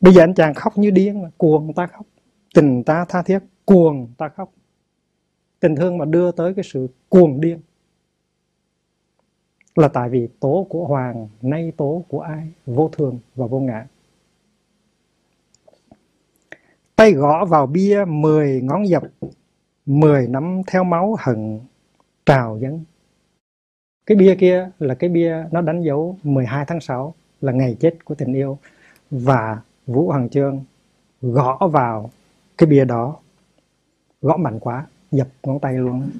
Bây 0.00 0.14
giờ 0.14 0.22
anh 0.22 0.34
chàng 0.34 0.54
khóc 0.54 0.78
như 0.78 0.90
điên, 0.90 1.30
cuồng 1.36 1.72
ta 1.74 1.86
khóc, 1.86 2.06
tình 2.54 2.84
ta 2.84 3.04
tha 3.08 3.22
thiết, 3.22 3.38
cuồng 3.64 4.08
ta 4.18 4.28
khóc. 4.28 4.52
Tình 5.60 5.76
thương 5.76 5.98
mà 5.98 6.04
đưa 6.04 6.32
tới 6.32 6.54
cái 6.54 6.64
sự 6.64 6.88
cuồng 7.08 7.40
điên 7.40 7.60
là 9.80 9.88
tại 9.88 10.08
vì 10.08 10.28
tố 10.40 10.66
của 10.70 10.86
hoàng, 10.86 11.28
nay 11.42 11.72
tố 11.76 12.04
của 12.08 12.20
ai? 12.20 12.48
Vô 12.66 12.88
thường 12.88 13.18
và 13.34 13.46
vô 13.46 13.60
ngã. 13.60 13.86
Tay 16.96 17.12
gõ 17.12 17.44
vào 17.44 17.66
bia 17.66 18.04
mười 18.08 18.60
ngón 18.62 18.88
dập 18.88 19.02
mười 19.86 20.28
nắm 20.28 20.62
theo 20.66 20.84
máu 20.84 21.16
hận, 21.18 21.60
trào 22.26 22.58
dâng. 22.58 22.84
Cái 24.06 24.16
bia 24.16 24.34
kia 24.34 24.68
là 24.78 24.94
cái 24.94 25.10
bia 25.10 25.44
nó 25.50 25.60
đánh 25.60 25.82
dấu 25.82 26.16
12 26.22 26.64
tháng 26.68 26.80
6 26.80 27.14
là 27.40 27.52
ngày 27.52 27.76
chết 27.80 28.04
của 28.04 28.14
tình 28.14 28.32
yêu. 28.32 28.58
Và 29.10 29.60
Vũ 29.86 30.08
Hoàng 30.08 30.28
Trương 30.28 30.64
gõ 31.22 31.68
vào 31.72 32.10
cái 32.58 32.66
bia 32.66 32.84
đó, 32.84 33.16
gõ 34.22 34.36
mạnh 34.36 34.58
quá, 34.60 34.86
dập 35.10 35.28
ngón 35.42 35.60
tay 35.60 35.74
luôn. 35.74 36.10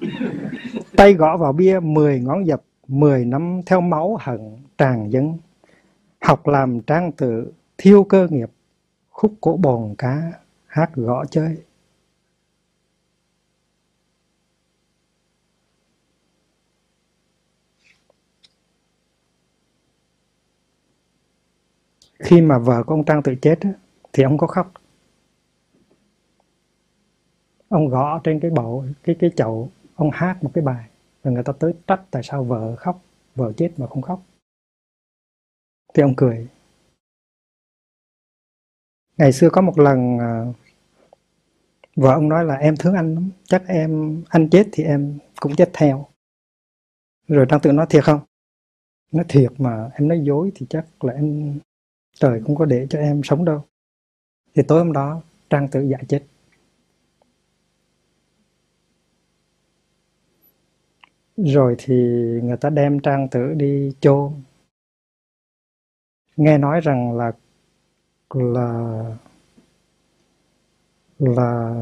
Tay 0.96 1.14
gõ 1.14 1.36
vào 1.36 1.52
bia 1.52 1.80
10 1.80 2.20
ngón 2.20 2.46
dập 2.46 2.62
10 2.90 3.24
năm 3.24 3.60
theo 3.66 3.80
máu 3.80 4.16
hận 4.20 4.56
tràn 4.78 5.12
dân 5.12 5.38
học 6.20 6.46
làm 6.46 6.80
trang 6.80 7.12
tự, 7.12 7.52
thiêu 7.78 8.04
cơ 8.04 8.28
nghiệp, 8.30 8.50
khúc 9.10 9.34
cổ 9.40 9.56
bồn 9.56 9.94
cá, 9.98 10.32
hát 10.66 10.90
gõ 10.94 11.24
chơi. 11.24 11.56
Khi 22.18 22.40
mà 22.40 22.58
vợ 22.58 22.82
của 22.86 22.94
ông 22.94 23.04
Trang 23.04 23.22
tự 23.22 23.34
chết 23.42 23.58
thì 24.12 24.22
ông 24.22 24.38
có 24.38 24.46
khóc. 24.46 24.72
Ông 27.68 27.88
gõ 27.88 28.20
trên 28.24 28.40
cái 28.40 28.50
bầu, 28.50 28.84
cái 29.04 29.16
cái 29.18 29.30
chậu, 29.36 29.70
ông 29.94 30.10
hát 30.12 30.44
một 30.44 30.50
cái 30.54 30.64
bài 30.64 30.89
rồi 31.24 31.34
người 31.34 31.42
ta 31.42 31.52
tới 31.60 31.72
trách 31.86 32.02
tại 32.10 32.22
sao 32.22 32.44
vợ 32.44 32.76
khóc, 32.76 33.02
vợ 33.34 33.52
chết 33.56 33.72
mà 33.76 33.86
không 33.86 34.02
khóc. 34.02 34.22
Thì 35.94 36.02
ông 36.02 36.14
cười. 36.16 36.48
Ngày 39.16 39.32
xưa 39.32 39.50
có 39.52 39.60
một 39.60 39.78
lần 39.78 40.18
à, 40.18 40.44
vợ 41.96 42.12
ông 42.12 42.28
nói 42.28 42.44
là 42.44 42.54
em 42.54 42.76
thương 42.76 42.94
anh 42.94 43.14
lắm, 43.14 43.30
chắc 43.44 43.62
em, 43.66 44.22
anh 44.28 44.48
chết 44.50 44.68
thì 44.72 44.84
em 44.84 45.18
cũng 45.40 45.56
chết 45.56 45.70
theo. 45.72 46.06
Rồi 47.28 47.46
trang 47.48 47.60
tự 47.62 47.72
nói 47.72 47.86
thiệt 47.90 48.04
không? 48.04 48.20
Nói 49.12 49.24
thiệt 49.28 49.52
mà, 49.58 49.90
em 49.94 50.08
nói 50.08 50.20
dối 50.24 50.52
thì 50.54 50.66
chắc 50.70 51.04
là 51.04 51.12
em, 51.12 51.58
trời 52.14 52.42
không 52.46 52.56
có 52.56 52.64
để 52.64 52.86
cho 52.90 52.98
em 52.98 53.20
sống 53.24 53.44
đâu. 53.44 53.64
Thì 54.54 54.62
tối 54.68 54.78
hôm 54.78 54.92
đó, 54.92 55.22
trang 55.50 55.68
tự 55.68 55.80
dạ 55.80 55.98
chết. 56.08 56.22
Rồi 61.44 61.74
thì 61.78 61.94
người 62.42 62.56
ta 62.56 62.70
đem 62.70 63.00
trang 63.00 63.28
tử 63.28 63.54
đi 63.54 63.92
chôn. 64.00 64.32
Nghe 66.36 66.58
nói 66.58 66.80
rằng 66.80 67.16
là 67.16 67.32
là 68.34 69.04
là 71.18 71.74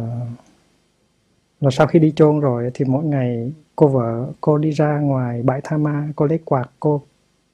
là 1.60 1.70
sau 1.70 1.86
khi 1.86 1.98
đi 1.98 2.12
chôn 2.16 2.40
rồi 2.40 2.70
thì 2.74 2.84
mỗi 2.84 3.04
ngày 3.04 3.52
cô 3.76 3.88
vợ 3.88 4.32
cô 4.40 4.58
đi 4.58 4.70
ra 4.70 4.98
ngoài 5.00 5.42
bãi 5.42 5.60
tha 5.64 5.76
ma, 5.76 6.08
cô 6.16 6.26
lấy 6.26 6.38
quạt, 6.44 6.70
cô 6.80 7.02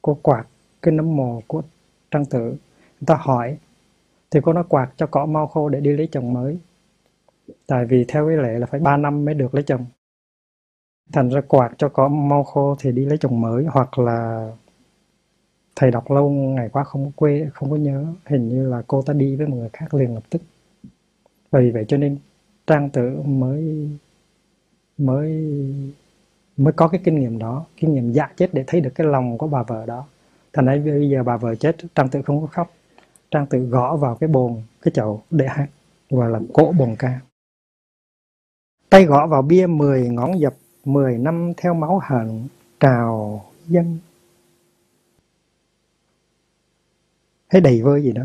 cô 0.03 0.19
quạt 0.23 0.47
cái 0.83 0.95
nấm 0.95 1.17
mồ 1.17 1.43
của 1.47 1.63
trang 2.11 2.25
tử. 2.25 2.41
Người 2.41 3.07
ta 3.07 3.17
hỏi, 3.21 3.59
thì 4.31 4.41
cô 4.43 4.53
nói 4.53 4.65
quạt 4.69 4.93
cho 4.97 5.07
cỏ 5.07 5.27
mau 5.27 5.47
khô 5.47 5.69
để 5.69 5.81
đi 5.81 5.91
lấy 5.97 6.09
chồng 6.13 6.33
mới. 6.33 6.59
Tại 7.67 7.87
vì 7.87 8.05
theo 8.09 8.29
cái 8.29 8.37
lệ 8.37 8.59
là 8.59 8.67
phải 8.67 8.81
3 8.81 8.97
năm 8.97 9.25
mới 9.25 9.35
được 9.35 9.55
lấy 9.55 9.65
chồng 9.65 9.87
thành 11.13 11.29
ra 11.29 11.41
quạt 11.41 11.71
cho 11.79 11.89
có 11.89 12.09
mau 12.09 12.45
khô 12.45 12.77
thì 12.81 12.93
đi 12.93 13.05
lấy 13.05 13.19
chồng 13.19 13.41
mới, 13.41 13.65
hoặc 13.65 13.99
là 13.99 14.51
thầy 15.77 15.91
đọc 15.91 16.11
lâu 16.11 16.31
ngày 16.31 16.69
quá 16.69 16.85
không 16.85 17.05
có 17.05 17.11
quê, 17.17 17.49
không 17.55 17.71
có 17.71 17.77
nhớ. 17.77 18.07
Hình 18.27 18.49
như 18.49 18.69
là 18.69 18.83
cô 18.87 19.03
ta 19.03 19.13
đi 19.13 19.37
với 19.37 19.47
một 19.47 19.57
người 19.57 19.71
khác 19.73 19.95
liền 19.95 20.15
lập 20.15 20.23
tức. 20.31 20.43
Vì 21.53 21.71
vậy 21.71 21.85
cho 21.89 21.97
nên 21.97 22.19
trang 22.67 22.91
tử 22.91 23.23
mới 23.25 23.91
mới 24.99 25.31
mới 26.57 26.73
có 26.73 26.89
cái 26.89 27.01
kinh 27.05 27.21
nghiệm 27.21 27.39
đó, 27.39 27.65
kinh 27.77 27.95
nghiệm 27.95 28.13
dạ 28.13 28.29
chết 28.37 28.55
để 28.55 28.65
thấy 28.67 28.81
được 28.81 28.91
cái 28.95 29.07
lòng 29.07 29.39
của 29.39 29.47
bà 29.47 29.63
vợ 29.63 29.87
đó. 29.87 30.07
Thành 30.53 30.67
ra 30.67 30.77
bây 30.85 31.11
giờ 31.11 31.23
bà 31.23 31.37
vợ 31.37 31.55
chết, 31.55 31.77
trang 31.95 32.09
tử 32.09 32.23
không 32.23 32.41
có 32.41 32.47
khóc. 32.47 32.71
Trang 33.31 33.47
tử 33.47 33.59
gõ 33.59 33.97
vào 33.97 34.17
cái 34.17 34.29
bồn, 34.29 34.63
cái 34.83 34.93
chậu 34.93 35.23
để 35.31 35.47
hát, 35.49 35.67
gọi 36.11 36.31
là 36.31 36.41
cỗ 36.53 36.73
bồn 36.73 36.97
ca. 36.99 37.21
Tay 38.91 39.05
gõ 39.05 39.27
vào 39.27 39.43
bia 39.43 39.67
10 39.67 40.09
ngón 40.09 40.41
dập 40.41 40.55
10 40.85 41.19
năm 41.19 41.53
theo 41.57 41.75
máu 41.75 42.01
hận 42.05 42.49
trào 42.81 43.45
dân 43.67 43.99
thấy 47.51 47.61
đầy 47.61 47.83
vơi 47.83 48.03
gì 48.03 48.13
đó. 48.13 48.23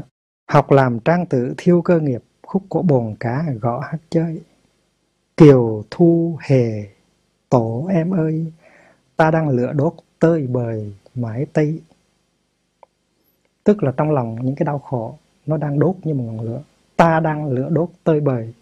Học 0.49 0.71
làm 0.71 0.99
trang 0.99 1.25
tử 1.25 1.53
thiêu 1.57 1.81
cơ 1.81 1.99
nghiệp, 1.99 2.23
khúc 2.41 2.63
của 2.69 2.81
bồn 2.81 3.15
cá 3.19 3.45
gõ 3.61 3.79
hát 3.79 3.97
chơi. 4.09 4.41
Kiều 5.37 5.83
thu 5.91 6.37
hề, 6.41 6.83
tổ 7.49 7.87
em 7.91 8.13
ơi, 8.13 8.51
ta 9.15 9.31
đang 9.31 9.49
lửa 9.49 9.73
đốt 9.73 9.93
tơi 10.19 10.47
bời 10.47 10.93
mãi 11.15 11.45
tây. 11.53 11.81
Tức 13.63 13.83
là 13.83 13.93
trong 13.97 14.11
lòng 14.11 14.37
những 14.41 14.55
cái 14.55 14.65
đau 14.65 14.79
khổ, 14.79 15.17
nó 15.45 15.57
đang 15.57 15.79
đốt 15.79 15.95
như 16.03 16.13
một 16.13 16.23
ngọn 16.23 16.41
lửa. 16.41 16.61
Ta 16.95 17.19
đang 17.19 17.47
lửa 17.47 17.69
đốt 17.71 17.89
tơi 18.03 18.19
bời 18.19 18.53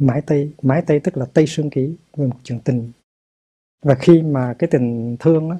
mãi 0.00 0.22
tây 0.26 0.52
mãi 0.62 0.82
tây 0.86 1.00
tức 1.00 1.16
là 1.16 1.26
tây 1.34 1.46
sương 1.46 1.70
ký 1.70 1.96
về 2.16 2.26
một 2.26 2.36
chuyện 2.44 2.60
tình. 2.64 2.92
Và 3.82 3.94
khi 3.94 4.22
mà 4.22 4.54
cái 4.58 4.68
tình 4.70 5.16
thương 5.20 5.50
đó, 5.50 5.56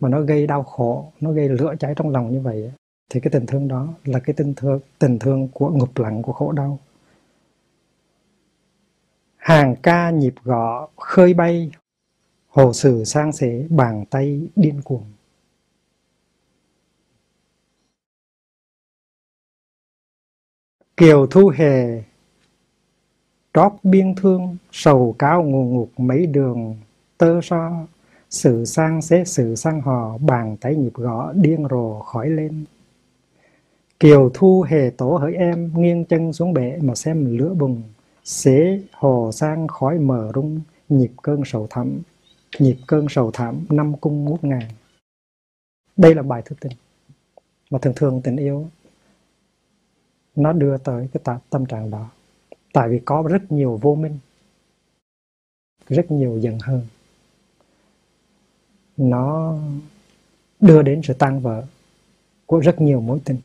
mà 0.00 0.08
nó 0.08 0.20
gây 0.20 0.46
đau 0.46 0.62
khổ 0.62 1.12
nó 1.20 1.32
gây 1.32 1.48
lửa 1.48 1.74
cháy 1.80 1.94
trong 1.96 2.10
lòng 2.10 2.32
như 2.32 2.40
vậy 2.40 2.72
thì 3.10 3.20
cái 3.20 3.30
tình 3.30 3.46
thương 3.46 3.68
đó 3.68 3.94
là 4.04 4.20
cái 4.20 4.34
tình 4.34 4.54
thương 4.54 4.80
tình 4.98 5.18
thương 5.18 5.48
của 5.48 5.70
ngục 5.70 5.98
lặng 5.98 6.22
của 6.22 6.32
khổ 6.32 6.52
đau. 6.52 6.78
Hàng 9.36 9.76
ca 9.82 10.10
nhịp 10.10 10.34
gõ 10.44 10.88
khơi 10.96 11.34
bay 11.34 11.70
hồ 12.48 12.72
sử 12.72 13.04
sang 13.04 13.32
sẻ 13.32 13.66
bàn 13.70 14.04
tay 14.10 14.48
điên 14.56 14.80
cuồng. 14.84 15.04
Kiều 20.96 21.26
thu 21.26 21.52
hề 21.56 22.02
trót 23.54 23.72
biên 23.82 24.14
thương, 24.14 24.56
sầu 24.72 25.14
cao 25.18 25.42
ngù 25.42 25.64
ngục 25.64 25.90
mấy 25.96 26.26
đường. 26.26 26.76
Tơ 27.18 27.40
so, 27.42 27.86
sự 28.30 28.64
sang 28.64 29.02
xế 29.02 29.24
sự 29.24 29.54
sang 29.54 29.80
hò, 29.80 30.18
bàn 30.18 30.56
tay 30.60 30.74
nhịp 30.76 30.94
gõ 30.94 31.32
điên 31.32 31.66
rồ 31.70 32.00
khỏi 32.00 32.30
lên. 32.30 32.64
Kiều 34.00 34.30
thu 34.34 34.64
hề 34.68 34.90
tổ 34.90 35.16
hỡi 35.16 35.34
em, 35.34 35.72
nghiêng 35.76 36.04
chân 36.04 36.32
xuống 36.32 36.52
bể 36.52 36.78
mà 36.82 36.94
xem 36.94 37.38
lửa 37.38 37.54
bùng. 37.54 37.82
Xế 38.24 38.82
hồ 38.92 39.30
sang 39.32 39.68
khói 39.68 39.98
mờ 39.98 40.32
rung, 40.34 40.60
nhịp 40.88 41.10
cơn 41.22 41.42
sầu 41.44 41.66
thẳm 41.70 42.02
nhịp 42.58 42.76
cơn 42.86 43.06
sầu 43.08 43.30
thảm 43.30 43.64
năm 43.68 43.96
cung 43.96 44.24
ngút 44.24 44.44
ngàn. 44.44 44.62
Đây 45.96 46.14
là 46.14 46.22
bài 46.22 46.42
thức 46.44 46.60
tình, 46.60 46.72
mà 47.70 47.78
thường 47.78 47.92
thường 47.96 48.20
tình 48.24 48.36
yêu, 48.36 48.68
nó 50.36 50.52
đưa 50.52 50.76
tới 50.78 51.08
cái 51.12 51.38
tâm 51.50 51.66
trạng 51.66 51.90
đó 51.90 52.10
tại 52.72 52.88
vì 52.88 53.00
có 53.04 53.24
rất 53.30 53.42
nhiều 53.52 53.78
vô 53.82 53.94
minh 53.94 54.18
rất 55.88 56.10
nhiều 56.10 56.38
giận 56.38 56.58
hờn. 56.62 56.86
Nó 58.96 59.58
đưa 60.60 60.82
đến 60.82 61.00
sự 61.04 61.14
tan 61.18 61.40
vỡ 61.40 61.66
của 62.46 62.60
rất 62.60 62.80
nhiều 62.80 63.00
mối 63.00 63.20
tình. 63.24 63.40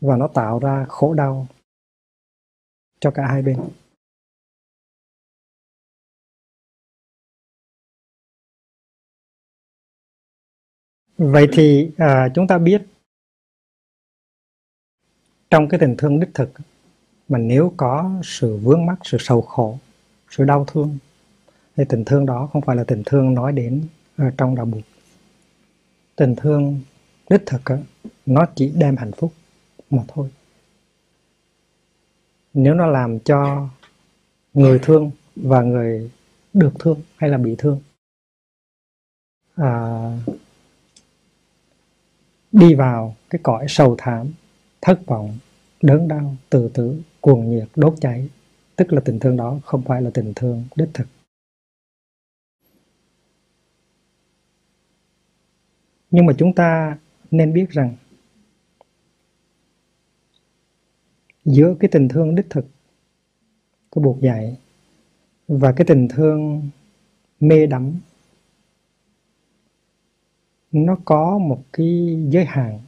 Và 0.00 0.16
nó 0.16 0.28
tạo 0.28 0.58
ra 0.58 0.86
khổ 0.88 1.14
đau 1.14 1.46
cho 3.00 3.10
cả 3.10 3.26
hai 3.26 3.42
bên. 3.42 3.68
Vậy 11.16 11.48
thì 11.52 11.90
à, 11.96 12.28
chúng 12.34 12.46
ta 12.46 12.58
biết 12.58 12.82
trong 15.50 15.68
cái 15.68 15.80
tình 15.80 15.94
thương 15.98 16.20
đích 16.20 16.30
thực 16.34 16.52
mà 17.28 17.38
nếu 17.38 17.72
có 17.76 18.10
sự 18.24 18.56
vướng 18.56 18.86
mắc 18.86 18.98
sự 19.04 19.16
sầu 19.20 19.42
khổ 19.42 19.78
sự 20.30 20.44
đau 20.44 20.64
thương 20.64 20.98
thì 21.76 21.84
tình 21.88 22.04
thương 22.04 22.26
đó 22.26 22.48
không 22.52 22.62
phải 22.62 22.76
là 22.76 22.84
tình 22.84 23.02
thương 23.06 23.34
nói 23.34 23.52
đến 23.52 23.82
ở 24.16 24.30
trong 24.38 24.54
đạo 24.54 24.66
buộc 24.66 24.82
tình 26.16 26.36
thương 26.36 26.80
đích 27.30 27.42
thực 27.46 27.62
nó 28.26 28.46
chỉ 28.54 28.72
đem 28.76 28.96
hạnh 28.96 29.12
phúc 29.12 29.32
mà 29.90 30.02
thôi. 30.08 30.28
Nếu 32.54 32.74
nó 32.74 32.86
làm 32.86 33.18
cho 33.18 33.68
người 34.54 34.78
thương 34.82 35.10
và 35.36 35.62
người 35.62 36.10
được 36.52 36.72
thương 36.78 37.00
hay 37.16 37.30
là 37.30 37.38
bị 37.38 37.54
thương 37.58 37.80
à, 39.54 39.72
đi 42.52 42.74
vào 42.74 43.16
cái 43.30 43.40
cõi 43.42 43.66
sầu 43.68 43.94
thảm 43.98 44.32
thất 44.80 45.06
vọng 45.06 45.38
đớn 45.82 46.08
đau 46.08 46.36
từ 46.50 46.68
tử 46.74 47.02
cuồng 47.20 47.50
nhiệt, 47.50 47.68
đốt 47.76 47.94
cháy. 48.00 48.28
Tức 48.76 48.92
là 48.92 49.00
tình 49.04 49.18
thương 49.18 49.36
đó 49.36 49.60
không 49.64 49.82
phải 49.82 50.02
là 50.02 50.10
tình 50.14 50.32
thương 50.36 50.64
đích 50.76 50.88
thực. 50.94 51.06
Nhưng 56.10 56.26
mà 56.26 56.32
chúng 56.38 56.54
ta 56.54 56.98
nên 57.30 57.52
biết 57.52 57.70
rằng, 57.70 57.96
giữa 61.44 61.74
cái 61.80 61.88
tình 61.92 62.08
thương 62.08 62.34
đích 62.34 62.46
thực 62.50 62.66
của 63.90 64.00
buộc 64.00 64.20
dạy 64.20 64.56
và 65.48 65.72
cái 65.72 65.84
tình 65.88 66.08
thương 66.08 66.70
mê 67.40 67.66
đắm, 67.66 68.00
nó 70.72 70.98
có 71.04 71.38
một 71.38 71.64
cái 71.72 72.18
giới 72.30 72.44
hạn. 72.44 72.80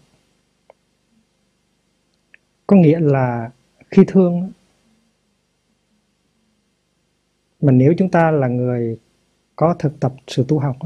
Có 2.66 2.76
nghĩa 2.76 3.00
là 3.00 3.50
khi 3.90 4.04
thương. 4.06 4.52
Mà 7.60 7.72
nếu 7.72 7.94
chúng 7.98 8.10
ta 8.10 8.30
là 8.30 8.48
người 8.48 8.98
có 9.56 9.74
thực 9.78 10.00
tập 10.00 10.14
sự 10.26 10.44
tu 10.48 10.58
học 10.58 10.76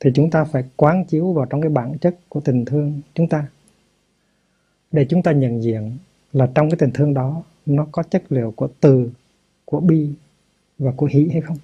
thì 0.00 0.10
chúng 0.14 0.30
ta 0.30 0.44
phải 0.44 0.64
quán 0.76 1.04
chiếu 1.04 1.32
vào 1.32 1.46
trong 1.46 1.60
cái 1.60 1.70
bản 1.70 1.98
chất 1.98 2.16
của 2.28 2.40
tình 2.40 2.64
thương 2.64 3.00
chúng 3.14 3.28
ta. 3.28 3.46
Để 4.92 5.06
chúng 5.08 5.22
ta 5.22 5.32
nhận 5.32 5.62
diện 5.62 5.98
là 6.32 6.50
trong 6.54 6.70
cái 6.70 6.76
tình 6.78 6.90
thương 6.94 7.14
đó, 7.14 7.42
nó 7.66 7.86
có 7.92 8.02
chất 8.02 8.22
liệu 8.28 8.52
của 8.56 8.68
từ, 8.80 9.10
của 9.64 9.80
bi 9.80 10.10
và 10.78 10.92
của 10.96 11.06
hỷ 11.06 11.28
hay 11.32 11.40
không. 11.40 11.56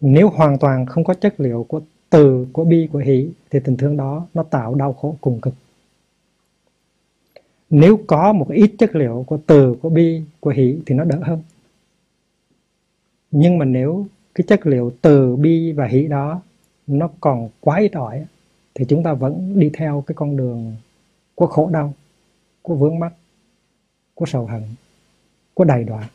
Nếu 0.00 0.28
hoàn 0.28 0.58
toàn 0.58 0.86
không 0.86 1.04
có 1.04 1.14
chất 1.14 1.40
liệu 1.40 1.66
của 1.68 1.80
từ, 2.10 2.46
của 2.52 2.64
bi, 2.64 2.88
của 2.92 2.98
hỷ, 2.98 3.30
thì 3.50 3.60
tình 3.64 3.76
thương 3.76 3.96
đó 3.96 4.26
nó 4.34 4.42
tạo 4.42 4.74
đau 4.74 4.92
khổ 4.92 5.16
cùng 5.20 5.40
cực 5.40 5.54
nếu 7.70 8.00
có 8.06 8.32
một 8.32 8.46
ít 8.50 8.74
chất 8.78 8.96
liệu 8.96 9.24
của 9.26 9.38
từ, 9.46 9.74
của 9.82 9.88
bi, 9.88 10.22
của 10.40 10.50
hỷ 10.50 10.78
thì 10.86 10.94
nó 10.94 11.04
đỡ 11.04 11.18
hơn. 11.22 11.42
Nhưng 13.30 13.58
mà 13.58 13.64
nếu 13.64 14.06
cái 14.34 14.44
chất 14.48 14.66
liệu 14.66 14.92
từ, 15.02 15.36
bi 15.36 15.72
và 15.72 15.86
hỷ 15.86 16.06
đó 16.06 16.42
nó 16.86 17.10
còn 17.20 17.48
quá 17.60 17.78
ít 17.78 17.92
ỏi 17.92 18.24
thì 18.74 18.84
chúng 18.88 19.02
ta 19.02 19.12
vẫn 19.12 19.58
đi 19.58 19.70
theo 19.74 20.04
cái 20.06 20.14
con 20.14 20.36
đường 20.36 20.76
của 21.34 21.46
khổ 21.46 21.70
đau, 21.72 21.94
của 22.62 22.74
vướng 22.74 22.98
mắc, 22.98 23.12
của 24.14 24.26
sầu 24.26 24.46
hận, 24.46 24.62
của 25.54 25.64
đầy 25.64 25.84
đọa. 25.84 26.08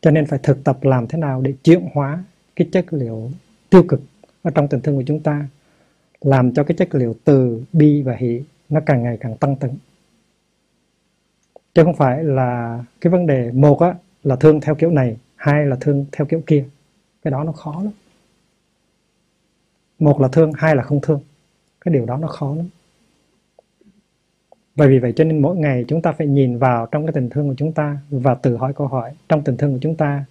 Cho 0.00 0.10
nên 0.10 0.26
phải 0.26 0.38
thực 0.42 0.64
tập 0.64 0.78
làm 0.82 1.06
thế 1.06 1.18
nào 1.18 1.40
để 1.40 1.54
chuyển 1.64 1.88
hóa 1.92 2.24
cái 2.56 2.68
chất 2.72 2.92
liệu 2.92 3.30
tiêu 3.70 3.82
cực 3.88 4.00
ở 4.42 4.50
trong 4.50 4.68
tình 4.68 4.80
thương 4.80 4.96
của 4.96 5.04
chúng 5.06 5.20
ta, 5.20 5.48
làm 6.20 6.54
cho 6.54 6.64
cái 6.64 6.76
chất 6.76 6.94
liệu 6.94 7.14
từ, 7.24 7.62
bi 7.72 8.02
và 8.02 8.16
hỷ 8.16 8.42
nó 8.68 8.80
càng 8.86 9.02
ngày 9.02 9.16
càng 9.20 9.36
tăng 9.36 9.56
tấn 9.56 9.70
chứ 11.74 11.84
không 11.84 11.96
phải 11.96 12.24
là 12.24 12.84
cái 13.00 13.10
vấn 13.10 13.26
đề 13.26 13.50
một 13.52 13.80
á, 13.80 13.94
là 14.22 14.36
thương 14.36 14.60
theo 14.60 14.74
kiểu 14.74 14.90
này, 14.90 15.16
hai 15.36 15.66
là 15.66 15.76
thương 15.80 16.06
theo 16.12 16.26
kiểu 16.26 16.42
kia. 16.46 16.64
Cái 17.22 17.30
đó 17.30 17.44
nó 17.44 17.52
khó 17.52 17.82
lắm. 17.84 17.92
Một 19.98 20.20
là 20.20 20.28
thương, 20.28 20.52
hai 20.54 20.76
là 20.76 20.82
không 20.82 21.00
thương. 21.00 21.20
Cái 21.80 21.94
điều 21.94 22.06
đó 22.06 22.16
nó 22.16 22.28
khó 22.28 22.54
lắm. 22.54 22.68
Bởi 24.76 24.88
vì 24.88 24.98
vậy 24.98 25.12
cho 25.16 25.24
nên 25.24 25.42
mỗi 25.42 25.56
ngày 25.56 25.84
chúng 25.88 26.02
ta 26.02 26.12
phải 26.12 26.26
nhìn 26.26 26.58
vào 26.58 26.86
trong 26.86 27.06
cái 27.06 27.12
tình 27.12 27.30
thương 27.30 27.48
của 27.48 27.54
chúng 27.56 27.72
ta 27.72 27.98
và 28.10 28.34
tự 28.34 28.56
hỏi 28.56 28.72
câu 28.76 28.86
hỏi, 28.86 29.12
trong 29.28 29.44
tình 29.44 29.56
thương 29.56 29.72
của 29.72 29.78
chúng 29.82 29.96
ta 29.96 30.24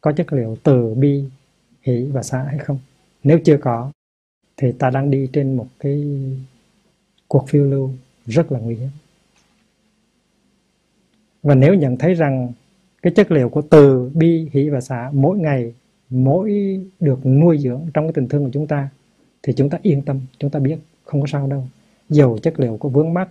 có 0.00 0.12
chất 0.12 0.32
liệu 0.32 0.56
từ 0.62 0.94
bi, 0.94 1.24
hỷ 1.82 2.04
và 2.12 2.22
xả 2.22 2.42
hay 2.42 2.58
không? 2.58 2.78
Nếu 3.22 3.38
chưa 3.44 3.56
có, 3.56 3.90
thì 4.56 4.72
ta 4.72 4.90
đang 4.90 5.10
đi 5.10 5.28
trên 5.32 5.56
một 5.56 5.66
cái 5.80 6.04
cuộc 7.28 7.48
phiêu 7.48 7.64
lưu 7.64 7.90
rất 8.26 8.52
là 8.52 8.58
nguy 8.58 8.74
hiểm 8.74 8.88
và 11.42 11.54
nếu 11.54 11.74
nhận 11.74 11.96
thấy 11.96 12.14
rằng 12.14 12.52
cái 13.02 13.12
chất 13.16 13.30
liệu 13.30 13.48
của 13.48 13.62
từ 13.62 14.10
bi 14.14 14.48
hỷ 14.52 14.68
và 14.68 14.80
xả 14.80 15.10
mỗi 15.12 15.38
ngày 15.38 15.74
mỗi 16.10 16.80
được 17.00 17.26
nuôi 17.26 17.58
dưỡng 17.58 17.86
trong 17.94 18.06
cái 18.06 18.12
tình 18.12 18.28
thương 18.28 18.44
của 18.44 18.50
chúng 18.52 18.66
ta 18.66 18.88
thì 19.42 19.52
chúng 19.52 19.70
ta 19.70 19.78
yên 19.82 20.02
tâm 20.02 20.20
chúng 20.38 20.50
ta 20.50 20.58
biết 20.58 20.78
không 21.04 21.20
có 21.20 21.26
sao 21.26 21.46
đâu. 21.46 21.66
Dầu 22.08 22.38
chất 22.38 22.60
liệu 22.60 22.76
của 22.76 22.88
vướng 22.88 23.14
mắc 23.14 23.28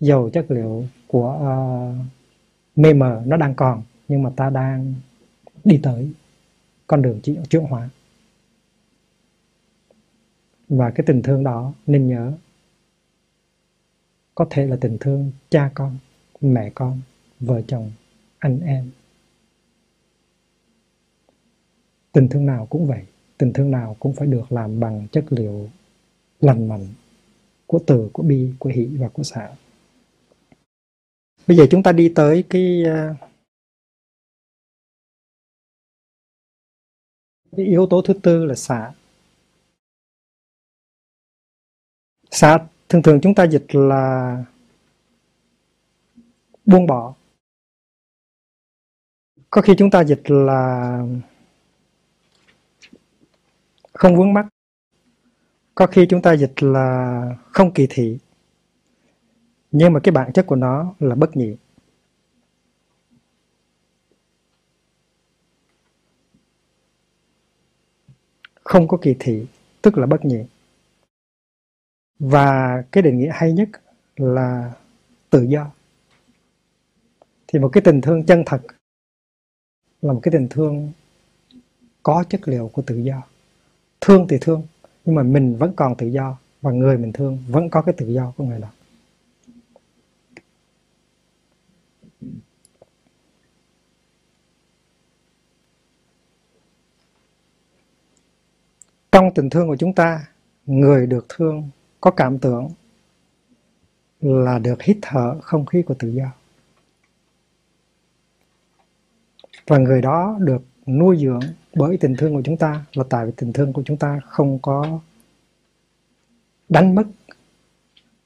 dầu 0.00 0.30
chất 0.30 0.50
liệu 0.50 0.84
của 1.06 1.34
uh, 1.34 1.96
mê 2.76 2.92
mờ 2.94 3.22
nó 3.26 3.36
đang 3.36 3.54
còn 3.54 3.82
nhưng 4.08 4.22
mà 4.22 4.30
ta 4.36 4.50
đang 4.50 4.94
đi 5.64 5.80
tới 5.82 6.12
con 6.86 7.02
đường 7.02 7.20
chuyển 7.50 7.62
hóa. 7.62 7.88
Và 10.68 10.90
cái 10.90 11.04
tình 11.06 11.22
thương 11.22 11.44
đó 11.44 11.72
nên 11.86 12.08
nhớ 12.08 12.32
có 14.34 14.46
thể 14.50 14.66
là 14.66 14.76
tình 14.80 14.96
thương 15.00 15.32
cha 15.50 15.70
con 15.74 15.96
mẹ 16.40 16.70
con 16.74 17.00
vợ 17.40 17.62
chồng, 17.68 17.92
anh 18.38 18.60
em. 18.60 18.90
Tình 22.12 22.28
thương 22.28 22.46
nào 22.46 22.66
cũng 22.70 22.86
vậy, 22.86 23.02
tình 23.38 23.52
thương 23.52 23.70
nào 23.70 23.96
cũng 23.98 24.12
phải 24.12 24.26
được 24.26 24.52
làm 24.52 24.80
bằng 24.80 25.06
chất 25.12 25.24
liệu 25.30 25.68
lành 26.40 26.68
mạnh 26.68 26.86
của 27.66 27.78
từ, 27.86 28.10
của 28.12 28.22
bi, 28.22 28.52
của 28.58 28.70
hỷ 28.70 28.86
và 28.86 29.08
của 29.08 29.22
xả 29.22 29.50
bây 31.50 31.56
giờ 31.56 31.66
chúng 31.70 31.82
ta 31.82 31.92
đi 31.92 32.12
tới 32.14 32.44
cái 32.50 32.84
à, 32.84 33.14
cái 37.56 37.66
yếu 37.66 37.86
tố 37.90 38.02
thứ 38.02 38.14
tư 38.22 38.44
là 38.44 38.54
xả 38.54 38.92
xả 42.30 42.58
thường 42.88 43.02
thường 43.02 43.18
chúng 43.22 43.34
ta 43.34 43.44
dịch 43.44 43.74
là 43.74 44.36
buông 46.66 46.86
bỏ 46.86 47.14
có 49.50 49.62
khi 49.62 49.74
chúng 49.78 49.90
ta 49.90 50.04
dịch 50.04 50.30
là 50.30 50.98
không 53.92 54.16
vướng 54.16 54.32
mắc. 54.32 54.46
Có 55.74 55.86
khi 55.86 56.06
chúng 56.08 56.22
ta 56.22 56.36
dịch 56.36 56.62
là 56.62 57.22
không 57.50 57.72
kỳ 57.74 57.86
thị. 57.90 58.18
Nhưng 59.70 59.92
mà 59.92 60.00
cái 60.02 60.12
bản 60.12 60.32
chất 60.32 60.46
của 60.46 60.56
nó 60.56 60.94
là 61.00 61.14
bất 61.14 61.36
nhị. 61.36 61.56
Không 68.64 68.88
có 68.88 68.96
kỳ 69.02 69.16
thị, 69.18 69.46
tức 69.82 69.98
là 69.98 70.06
bất 70.06 70.24
nhị. 70.24 70.44
Và 72.18 72.82
cái 72.92 73.02
định 73.02 73.18
nghĩa 73.18 73.30
hay 73.34 73.52
nhất 73.52 73.68
là 74.16 74.72
tự 75.30 75.42
do. 75.42 75.70
Thì 77.46 77.58
một 77.58 77.70
cái 77.72 77.82
tình 77.82 78.00
thương 78.00 78.26
chân 78.26 78.42
thật 78.46 78.60
là 80.02 80.12
một 80.12 80.20
cái 80.22 80.32
tình 80.32 80.48
thương 80.48 80.92
có 82.02 82.24
chất 82.28 82.48
liệu 82.48 82.70
của 82.72 82.82
tự 82.82 82.98
do. 82.98 83.22
Thương 84.00 84.26
thì 84.28 84.38
thương, 84.40 84.62
nhưng 85.04 85.14
mà 85.14 85.22
mình 85.22 85.56
vẫn 85.56 85.72
còn 85.76 85.94
tự 85.96 86.06
do 86.06 86.38
và 86.62 86.70
người 86.70 86.98
mình 86.98 87.12
thương 87.12 87.38
vẫn 87.48 87.70
có 87.70 87.82
cái 87.82 87.94
tự 87.98 88.06
do 88.06 88.32
của 88.36 88.44
người 88.44 88.60
đó. 88.60 88.68
Trong 99.12 99.34
tình 99.34 99.50
thương 99.50 99.68
của 99.68 99.76
chúng 99.76 99.92
ta, 99.92 100.26
người 100.66 101.06
được 101.06 101.26
thương 101.28 101.70
có 102.00 102.10
cảm 102.10 102.38
tưởng 102.38 102.68
là 104.20 104.58
được 104.58 104.82
hít 104.82 104.98
thở 105.02 105.40
không 105.40 105.66
khí 105.66 105.82
của 105.82 105.94
tự 105.94 106.08
do. 106.08 106.32
Và 109.70 109.78
người 109.78 110.02
đó 110.02 110.36
được 110.40 110.62
nuôi 110.86 111.16
dưỡng 111.16 111.40
bởi 111.74 111.96
tình 112.00 112.16
thương 112.18 112.34
của 112.34 112.42
chúng 112.44 112.56
ta. 112.56 112.86
Là 112.92 113.04
tại 113.10 113.26
vì 113.26 113.32
tình 113.36 113.52
thương 113.52 113.72
của 113.72 113.82
chúng 113.86 113.96
ta 113.96 114.20
không 114.26 114.58
có 114.62 115.00
đánh 116.68 116.94
mất 116.94 117.04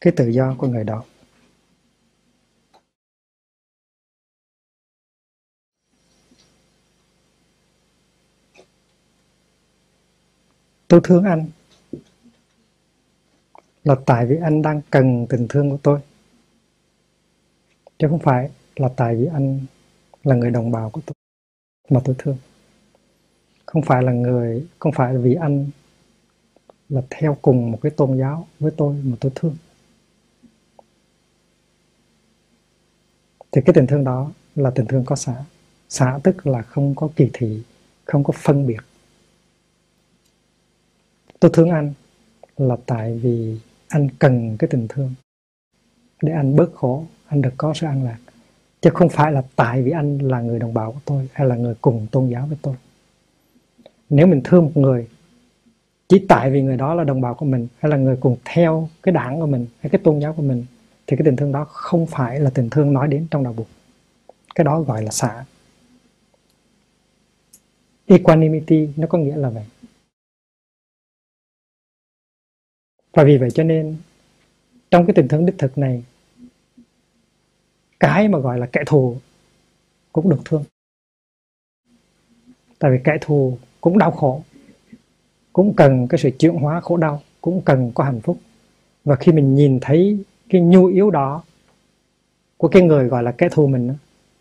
cái 0.01 0.13
tự 0.17 0.29
do 0.29 0.55
của 0.59 0.67
người 0.67 0.85
đó. 0.85 1.05
Tôi 10.89 11.01
thương 11.05 11.25
anh 11.25 11.47
là 13.85 13.95
tại 14.07 14.27
vì 14.27 14.37
anh 14.37 14.63
đang 14.63 14.81
cần 14.91 15.27
tình 15.29 15.47
thương 15.49 15.71
của 15.71 15.79
tôi. 15.83 16.01
Chứ 17.99 18.07
không 18.11 18.19
phải 18.19 18.51
là 18.77 18.89
tại 18.97 19.17
vì 19.17 19.27
anh 19.27 19.61
là 20.25 20.35
người 20.35 20.51
đồng 20.51 20.71
bào 20.71 20.91
của 20.91 21.01
tôi 21.07 21.14
mà 21.89 22.01
tôi 22.05 22.15
thương. 22.19 22.37
Không 23.67 23.83
phải 23.83 24.03
là 24.03 24.13
người, 24.13 24.67
không 24.79 24.93
phải 24.93 25.17
vì 25.19 25.35
anh 25.35 25.71
là 26.89 27.03
theo 27.11 27.37
cùng 27.43 27.71
một 27.71 27.79
cái 27.83 27.91
tôn 27.91 28.19
giáo 28.19 28.47
với 28.61 28.73
tôi 28.77 28.95
mà 29.05 29.17
tôi 29.21 29.33
thương. 29.35 29.57
Thì 33.53 33.61
cái 33.67 33.75
tình 33.75 33.87
thương 33.87 34.05
đó 34.05 34.33
là 34.57 34.71
tình 34.71 34.87
thương 34.87 35.05
có 35.05 35.17
xã 35.17 35.45
xã 35.89 36.19
tức 36.23 36.47
là 36.47 36.63
không 36.63 36.95
có 36.95 37.09
kỳ 37.17 37.31
thị, 37.33 37.63
không 38.05 38.25
có 38.25 38.33
phân 38.37 38.67
biệt. 38.67 38.81
Tôi 41.41 41.51
thương 41.55 41.71
anh 41.71 41.93
là 42.57 42.77
tại 42.87 43.19
vì 43.19 43.61
anh 43.89 44.09
cần 44.19 44.57
cái 44.59 44.69
tình 44.71 44.87
thương 44.89 45.15
để 46.23 46.33
anh 46.33 46.57
bớt 46.57 46.75
khổ, 46.75 47.07
anh 47.27 47.43
được 47.43 47.55
có 47.57 47.75
sự 47.75 47.87
an 47.87 48.05
lạc 48.05 48.19
chứ 48.85 48.91
không 48.95 49.09
phải 49.09 49.33
là 49.33 49.43
tại 49.57 49.83
vì 49.83 49.91
anh 49.91 50.19
là 50.19 50.41
người 50.41 50.59
đồng 50.59 50.75
bào 50.75 50.93
của 50.93 51.01
tôi 51.05 51.29
hay 51.33 51.47
là 51.47 51.57
người 51.57 51.75
cùng 51.81 52.07
tôn 52.11 52.29
giáo 52.29 52.47
với 52.47 52.59
tôi. 52.63 52.75
Nếu 54.11 54.27
mình 54.27 54.41
thương 54.45 54.65
một 54.65 54.71
người, 54.75 55.09
chỉ 56.09 56.27
tại 56.29 56.51
vì 56.51 56.63
người 56.63 56.77
đó 56.77 56.95
là 56.95 57.05
đồng 57.05 57.21
bào 57.21 57.35
của 57.35 57.47
mình 57.47 57.69
hay 57.79 57.91
là 57.91 57.97
người 57.97 58.17
cùng 58.21 58.37
theo 58.45 58.89
cái 59.03 59.13
đảng 59.13 59.41
của 59.41 59.47
mình 59.47 59.67
hay 59.81 59.91
cái 59.91 60.01
tôn 60.05 60.19
giáo 60.19 60.33
của 60.33 60.43
mình, 60.43 60.67
thì 61.07 61.17
cái 61.17 61.25
tình 61.25 61.37
thương 61.37 61.53
đó 61.53 61.65
không 61.65 62.07
phải 62.07 62.41
là 62.41 62.51
tình 62.51 62.71
thương 62.71 62.93
nói 62.93 63.09
đến 63.09 63.27
trong 63.31 63.45
đạo 63.45 63.53
buộc 63.53 63.67
cái 64.55 64.65
đó 64.65 64.81
gọi 64.81 65.03
là 65.03 65.11
xã 65.11 65.45
equanimity 68.07 68.89
nó 68.97 69.07
có 69.07 69.19
nghĩa 69.19 69.37
là 69.37 69.51
vậy. 69.51 69.65
Và 73.13 73.25
vì 73.25 73.39
vậy 73.39 73.51
cho 73.51 73.63
nên, 73.63 73.97
trong 74.91 75.07
cái 75.07 75.15
tình 75.15 75.29
thương 75.29 75.47
đích 75.47 75.59
thực 75.59 75.79
này 75.79 76.03
cái 78.05 78.29
mà 78.29 78.39
gọi 78.39 78.59
là 78.59 78.67
kẻ 78.67 78.83
thù 78.87 79.17
cũng 80.13 80.31
được 80.31 80.41
thương. 80.45 80.65
Tại 82.79 82.91
vì 82.91 82.99
kẻ 83.05 83.19
thù 83.21 83.59
cũng 83.81 83.99
đau 83.99 84.11
khổ, 84.11 84.43
cũng 85.53 85.75
cần 85.77 86.09
cái 86.09 86.19
sự 86.19 86.31
chuyển 86.39 86.55
hóa 86.55 86.81
khổ 86.81 86.97
đau, 86.97 87.23
cũng 87.41 87.63
cần 87.65 87.93
có 87.95 88.05
hạnh 88.05 88.21
phúc. 88.21 88.39
Và 89.05 89.17
khi 89.17 89.33
mình 89.33 89.55
nhìn 89.55 89.79
thấy 89.81 90.25
cái 90.49 90.61
nhu 90.61 90.87
yếu 90.87 91.11
đó 91.11 91.43
của 92.57 92.69
cái 92.69 92.83
người 92.83 93.09
gọi 93.09 93.23
là 93.23 93.33
kẻ 93.33 93.49
thù 93.53 93.67
mình 93.67 93.95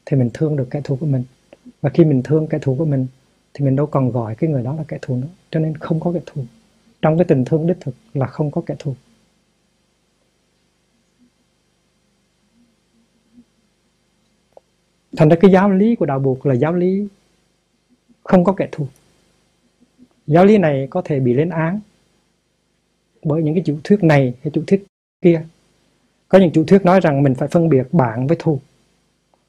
thì 0.05 0.17
mình 0.17 0.29
thương 0.33 0.55
được 0.55 0.67
kẻ 0.71 0.81
thù 0.83 0.95
của 0.95 1.05
mình. 1.05 1.23
Và 1.81 1.89
khi 1.89 2.05
mình 2.05 2.23
thương 2.23 2.47
kẻ 2.47 2.59
thù 2.61 2.75
của 2.79 2.85
mình, 2.85 3.07
thì 3.53 3.65
mình 3.65 3.75
đâu 3.75 3.85
còn 3.85 4.11
gọi 4.11 4.35
cái 4.35 4.49
người 4.49 4.63
đó 4.63 4.75
là 4.75 4.83
kẻ 4.87 4.97
thù 5.01 5.15
nữa. 5.15 5.27
Cho 5.51 5.59
nên 5.59 5.77
không 5.77 5.99
có 5.99 6.11
kẻ 6.13 6.19
thù. 6.25 6.45
Trong 7.01 7.17
cái 7.17 7.25
tình 7.25 7.45
thương 7.45 7.67
đích 7.67 7.77
thực 7.79 7.95
là 8.13 8.27
không 8.27 8.51
có 8.51 8.61
kẻ 8.65 8.75
thù. 8.79 8.95
Thành 15.17 15.29
ra 15.29 15.35
cái 15.41 15.51
giáo 15.51 15.71
lý 15.71 15.95
của 15.95 16.05
đạo 16.05 16.19
buộc 16.19 16.45
là 16.45 16.53
giáo 16.53 16.73
lý 16.73 17.07
không 18.23 18.43
có 18.43 18.53
kẻ 18.53 18.67
thù. 18.71 18.87
Giáo 20.27 20.45
lý 20.45 20.57
này 20.57 20.87
có 20.89 21.01
thể 21.05 21.19
bị 21.19 21.33
lên 21.33 21.49
án 21.49 21.79
bởi 23.23 23.43
những 23.43 23.53
cái 23.53 23.63
chủ 23.65 23.77
thuyết 23.83 24.03
này 24.03 24.33
hay 24.43 24.51
chủ 24.53 24.63
thuyết 24.67 24.85
kia. 25.21 25.45
Có 26.27 26.39
những 26.39 26.51
chủ 26.51 26.63
thuyết 26.63 26.85
nói 26.85 26.99
rằng 26.99 27.23
mình 27.23 27.35
phải 27.35 27.47
phân 27.47 27.69
biệt 27.69 27.87
bạn 27.91 28.27
với 28.27 28.37
thù. 28.39 28.59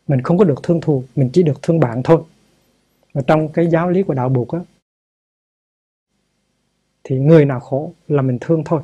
Mình 0.08 0.20
không 0.20 0.38
có 0.38 0.44
được 0.44 0.62
thương 0.62 0.80
thù, 0.80 1.04
mình 1.16 1.30
chỉ 1.32 1.42
được 1.42 1.62
thương 1.62 1.80
bạn 1.80 2.02
thôi. 2.02 2.22
Và 3.12 3.22
trong 3.26 3.48
cái 3.48 3.66
giáo 3.66 3.90
lý 3.90 4.02
của 4.02 4.14
đạo 4.14 4.28
buộc 4.28 4.48
á, 4.48 4.60
thì 7.04 7.18
người 7.18 7.44
nào 7.44 7.60
khổ 7.60 7.92
là 8.08 8.22
mình 8.22 8.38
thương 8.40 8.62
thôi. 8.64 8.82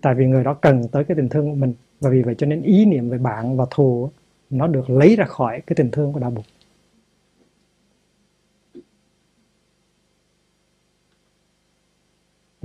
Tại 0.00 0.14
vì 0.14 0.26
người 0.26 0.44
đó 0.44 0.54
cần 0.54 0.88
tới 0.92 1.04
cái 1.04 1.16
tình 1.16 1.28
thương 1.28 1.50
của 1.50 1.56
mình. 1.56 1.74
Và 2.00 2.10
vì 2.10 2.22
vậy 2.22 2.34
cho 2.38 2.46
nên 2.46 2.62
ý 2.62 2.84
niệm 2.84 3.10
về 3.10 3.18
bạn 3.18 3.56
và 3.56 3.66
thù 3.70 4.10
nó 4.50 4.66
được 4.66 4.90
lấy 4.90 5.16
ra 5.16 5.24
khỏi 5.24 5.62
cái 5.66 5.74
tình 5.76 5.90
thương 5.90 6.12
của 6.12 6.20
đạo 6.20 6.30
Bụt. 6.30 6.44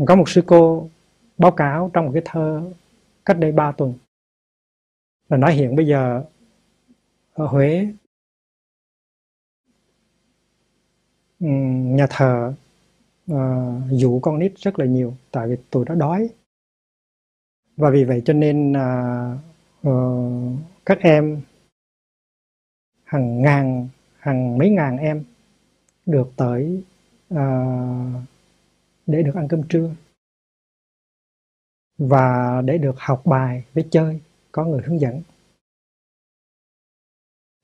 Có 0.07 0.15
một 0.15 0.29
sư 0.29 0.41
cô 0.45 0.89
báo 1.37 1.51
cáo 1.51 1.91
trong 1.93 2.05
một 2.05 2.11
cái 2.13 2.21
thơ 2.25 2.71
cách 3.25 3.39
đây 3.39 3.51
3 3.51 3.71
tuần. 3.71 3.93
Là 5.29 5.37
nói 5.37 5.53
hiện 5.53 5.75
bây 5.75 5.87
giờ 5.87 6.23
ở 7.33 7.45
Huế 7.45 7.87
nhà 11.39 12.07
thờ 12.09 12.53
uh, 13.31 13.37
dụ 13.91 14.19
con 14.19 14.39
nít 14.39 14.53
rất 14.57 14.79
là 14.79 14.85
nhiều 14.85 15.13
tại 15.31 15.47
vì 15.47 15.55
tụi 15.69 15.85
nó 15.85 15.95
đói. 15.95 16.29
Và 17.77 17.89
vì 17.89 18.03
vậy 18.03 18.21
cho 18.25 18.33
nên 18.33 18.71
uh, 18.71 19.37
uh, 19.87 20.59
các 20.85 20.99
em 20.99 21.41
hàng 23.13 23.41
ngàn 23.41 23.87
hàng 24.19 24.57
mấy 24.57 24.69
ngàn 24.69 24.97
em 24.97 25.23
được 26.05 26.31
tới 26.35 26.83
uh, 27.33 27.39
để 29.07 29.23
được 29.23 29.35
ăn 29.35 29.47
cơm 29.47 29.63
trưa 29.69 29.95
và 31.97 32.61
để 32.65 32.77
được 32.77 32.95
học 32.97 33.21
bài 33.25 33.65
với 33.73 33.87
chơi 33.91 34.19
có 34.51 34.65
người 34.65 34.81
hướng 34.85 34.99
dẫn. 34.99 35.21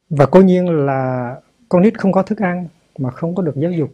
Và 0.09 0.25
cố 0.25 0.41
nhiên 0.41 0.85
là 0.85 1.35
con 1.69 1.81
nít 1.81 1.99
không 1.99 2.11
có 2.11 2.23
thức 2.23 2.39
ăn 2.39 2.67
mà 2.97 3.11
không 3.11 3.35
có 3.35 3.43
được 3.43 3.55
giáo 3.55 3.71
dục. 3.71 3.93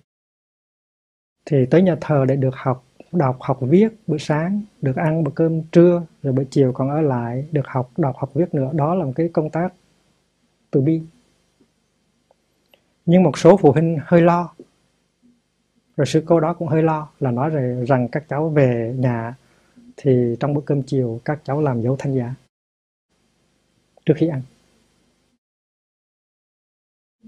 Thì 1.46 1.66
tới 1.66 1.82
nhà 1.82 1.98
thờ 2.02 2.26
để 2.28 2.36
được 2.36 2.56
học 2.56 2.84
đọc 3.12 3.38
học 3.40 3.58
viết 3.62 3.88
bữa 4.08 4.18
sáng 4.18 4.62
được 4.82 4.96
ăn 4.96 5.24
bữa 5.24 5.32
cơm 5.36 5.62
trưa 5.72 6.06
rồi 6.24 6.34
buổi 6.34 6.48
chiều 6.52 6.74
còn 6.74 6.90
ở 6.90 7.02
lại 7.02 7.48
được 7.52 7.66
học 7.66 7.92
đọc 7.98 8.16
học 8.18 8.32
viết 8.34 8.54
nữa. 8.54 8.70
Đó 8.74 8.96
là 8.96 9.06
một 9.06 9.14
cái 9.16 9.30
công 9.34 9.50
tác 9.50 9.74
từ 10.72 10.82
bi 10.82 11.02
nhưng 13.06 13.24
một 13.24 13.38
số 13.38 13.58
phụ 13.58 13.72
huynh 13.72 14.00
hơi 14.06 14.22
lo. 14.22 14.56
Rồi 15.98 16.06
sư 16.06 16.24
cô 16.28 16.40
đó 16.40 16.54
cũng 16.54 16.68
hơi 16.68 16.84
lo 16.84 17.10
là 17.20 17.32
nói 17.32 17.50
rồi 17.50 17.86
rằng 17.86 18.08
các 18.12 18.26
cháu 18.30 18.50
về 18.50 18.96
nhà 18.98 19.36
thì 19.98 20.36
trong 20.40 20.54
bữa 20.54 20.62
cơm 20.62 20.84
chiều 20.84 21.22
các 21.26 21.40
cháu 21.44 21.62
làm 21.62 21.82
dấu 21.82 21.96
thanh 22.00 22.16
giá 22.16 22.36
trước 24.06 24.14
khi 24.18 24.28
ăn. 24.28 24.42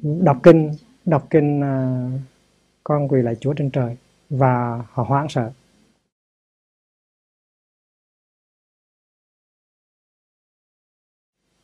Đọc 0.01 0.39
kinh 0.43 0.71
đọc 1.05 1.27
kinh 1.29 1.59
uh, 1.59 2.21
con 2.83 3.07
quỳ 3.07 3.21
lại 3.21 3.35
Chúa 3.35 3.53
trên 3.53 3.71
trời 3.71 3.97
và 4.29 4.83
họ 4.91 5.03
hoảng 5.03 5.29
sợ. 5.29 5.51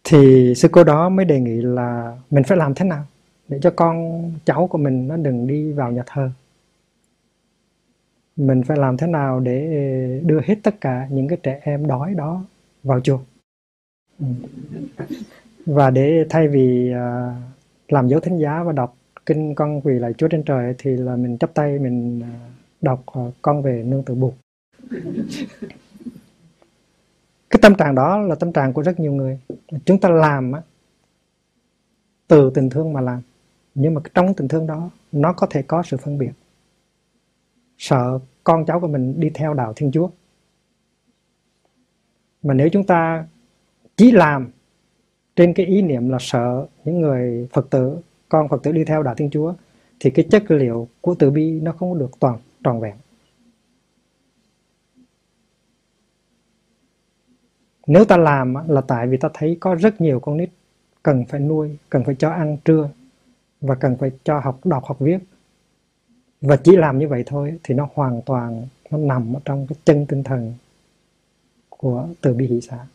Thì 0.03 0.53
sư 0.56 0.68
cô 0.72 0.84
đó 0.84 1.10
mới 1.10 1.26
đề 1.26 1.40
nghị 1.40 1.61
là 1.61 2.18
mình 2.30 2.44
phải 2.48 2.57
làm 2.57 2.73
thế 2.76 2.85
nào? 2.85 3.06
Để 3.48 3.60
cho 3.61 3.74
con 3.76 4.24
cháu 4.45 4.68
của 4.68 4.78
mình 4.78 5.07
nó 5.07 5.18
đừng 5.18 5.48
đi 5.48 5.72
vào 5.72 5.91
nhà 5.91 6.03
thờ. 6.06 6.30
Mình 8.36 8.64
phải 8.64 8.78
làm 8.78 8.98
thế 8.98 9.07
nào 9.07 9.40
để 9.40 9.60
đưa 10.26 10.41
hết 10.44 10.56
tất 10.64 10.82
cả 10.82 11.07
những 11.11 11.28
cái 11.28 11.38
trẻ 11.44 11.60
em 11.64 11.88
đói 11.88 12.14
đó 12.14 12.45
vào 12.84 12.99
chùa? 12.99 13.20
Ừ. 14.20 14.26
và 15.65 15.90
để 15.90 16.26
thay 16.30 16.48
vì 16.48 16.94
uh, 16.94 17.91
làm 17.91 18.07
dấu 18.07 18.20
thánh 18.20 18.38
giá 18.38 18.64
và 18.64 18.72
đọc 18.72 18.95
kinh 19.26 19.56
con 19.56 19.82
quỳ 19.82 19.99
lại 19.99 20.14
Chúa 20.14 20.28
trên 20.28 20.44
trời 20.44 20.76
thì 20.78 20.91
là 20.98 21.15
mình 21.15 21.38
chắp 21.38 21.53
tay 21.53 21.80
mình 21.80 22.20
uh, 22.20 22.26
đọc 22.82 23.03
uh, 23.20 23.34
con 23.41 23.61
về 23.61 23.84
nương 23.84 24.03
tự 24.03 24.15
bụt 24.15 24.34
cái 27.53 27.60
tâm 27.61 27.76
trạng 27.76 27.95
đó 27.95 28.18
là 28.18 28.36
tâm 28.36 28.53
trạng 28.53 28.74
của 28.74 28.82
rất 28.82 28.99
nhiều 28.99 29.14
người. 29.14 29.40
Chúng 29.86 29.99
ta 29.99 30.10
làm 30.10 30.52
á, 30.52 30.61
từ 32.28 32.52
tình 32.53 32.70
thương 32.70 32.94
mà 32.94 33.02
làm 33.02 33.22
nhưng 33.75 33.93
mà 33.93 34.01
trong 34.13 34.33
tình 34.33 34.47
thương 34.47 34.67
đó 34.67 34.89
nó 35.11 35.33
có 35.33 35.47
thể 35.49 35.61
có 35.61 35.83
sự 35.83 35.97
phân 35.97 36.17
biệt 36.17 36.31
sợ 37.77 38.19
con 38.43 38.65
cháu 38.65 38.79
của 38.79 38.87
mình 38.87 39.19
đi 39.19 39.29
theo 39.33 39.53
đạo 39.53 39.73
Thiên 39.75 39.91
Chúa. 39.91 40.09
Mà 42.43 42.53
nếu 42.53 42.69
chúng 42.69 42.83
ta 42.83 43.27
chỉ 43.95 44.11
làm 44.11 44.51
trên 45.35 45.53
cái 45.53 45.65
ý 45.65 45.81
niệm 45.81 46.09
là 46.09 46.17
sợ 46.21 46.67
những 46.85 47.01
người 47.01 47.47
Phật 47.53 47.69
tử, 47.69 47.97
con 48.29 48.49
Phật 48.49 48.63
tử 48.63 48.71
đi 48.71 48.83
theo 48.83 49.03
đạo 49.03 49.15
Thiên 49.15 49.29
Chúa 49.29 49.53
thì 49.99 50.09
cái 50.09 50.27
chất 50.31 50.51
liệu 50.51 50.87
của 51.01 51.15
từ 51.19 51.31
bi 51.31 51.59
nó 51.61 51.71
không 51.71 51.99
được 51.99 52.11
toàn 52.19 52.37
tròn 52.63 52.81
vẹn. 52.81 52.95
Nếu 57.87 58.05
ta 58.05 58.17
làm 58.17 58.55
là 58.67 58.81
tại 58.81 59.07
vì 59.07 59.17
ta 59.17 59.29
thấy 59.33 59.57
có 59.59 59.75
rất 59.75 60.01
nhiều 60.01 60.19
con 60.19 60.37
nít 60.37 60.49
cần 61.03 61.25
phải 61.25 61.39
nuôi, 61.39 61.77
cần 61.89 62.03
phải 62.03 62.15
cho 62.15 62.29
ăn 62.29 62.57
trưa 62.65 62.89
và 63.64 63.76
cần 63.76 63.95
phải 63.99 64.11
cho 64.23 64.40
học, 64.40 64.65
đọc 64.65 64.85
học 64.85 64.99
viết. 64.99 65.18
Và 66.41 66.56
chỉ 66.56 66.76
làm 66.76 66.99
như 66.99 67.07
vậy 67.07 67.23
thôi 67.26 67.60
thì 67.64 67.76
nó 67.76 67.90
hoàn 67.94 68.22
toàn, 68.22 68.68
nó 68.91 68.98
nằm 68.98 69.34
ở 69.34 69.40
trong 69.45 69.68
cái 69.68 69.77
chân 69.85 70.06
tinh 70.06 70.23
thần 70.23 70.53
của 71.69 72.07
từ 72.22 72.34
bi 72.34 72.48
hỷ 72.48 72.61
xã. 72.61 72.85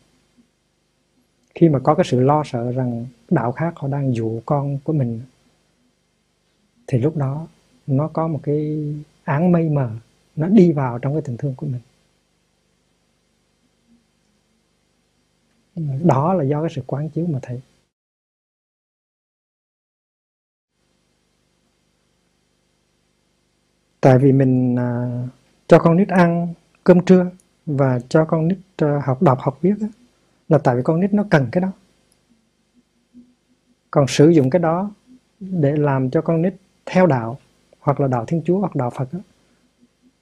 Khi 1.55 1.69
mà 1.69 1.79
có 1.79 1.95
cái 1.95 2.05
sự 2.09 2.19
lo 2.19 2.43
sợ 2.45 2.71
rằng 2.71 3.05
đạo 3.29 3.51
khác 3.51 3.73
họ 3.75 3.87
đang 3.87 4.15
dụ 4.15 4.41
con 4.45 4.79
của 4.83 4.93
mình, 4.93 5.21
thì 6.87 6.97
lúc 6.97 7.17
đó 7.17 7.47
nó 7.87 8.07
có 8.07 8.27
một 8.27 8.39
cái 8.43 8.93
áng 9.23 9.51
mây 9.51 9.69
mờ, 9.69 9.91
nó 10.35 10.47
đi 10.47 10.71
vào 10.71 10.99
trong 10.99 11.13
cái 11.13 11.21
tình 11.21 11.37
thương 11.37 11.55
của 11.55 11.67
mình. 11.67 11.81
Đó 16.03 16.33
là 16.33 16.43
do 16.43 16.61
cái 16.61 16.69
sự 16.75 16.81
quán 16.87 17.09
chiếu 17.09 17.27
mà 17.27 17.39
thấy 17.41 17.61
tại 24.01 24.19
vì 24.19 24.31
mình 24.31 24.75
à, 24.79 25.07
cho 25.67 25.79
con 25.79 25.97
nít 25.97 26.07
ăn 26.07 26.53
cơm 26.83 27.05
trưa 27.05 27.25
và 27.65 27.99
cho 28.09 28.25
con 28.25 28.47
nít 28.47 28.57
à, 28.77 29.01
học 29.05 29.21
đọc 29.21 29.39
học 29.41 29.57
viết 29.61 29.73
đó, 29.79 29.87
là 30.49 30.57
tại 30.57 30.75
vì 30.75 30.81
con 30.83 30.99
nít 30.99 31.13
nó 31.13 31.23
cần 31.29 31.47
cái 31.51 31.61
đó. 31.61 31.71
Còn 33.91 34.07
sử 34.07 34.29
dụng 34.29 34.49
cái 34.49 34.59
đó 34.59 34.91
để 35.39 35.75
làm 35.75 36.09
cho 36.09 36.21
con 36.21 36.41
nít 36.41 36.53
theo 36.85 37.07
đạo 37.07 37.37
hoặc 37.79 37.99
là 37.99 38.07
đạo 38.07 38.25
thiên 38.25 38.41
chúa 38.45 38.59
hoặc 38.59 38.75
đạo 38.75 38.89
phật 38.89 39.13
đó, 39.13 39.19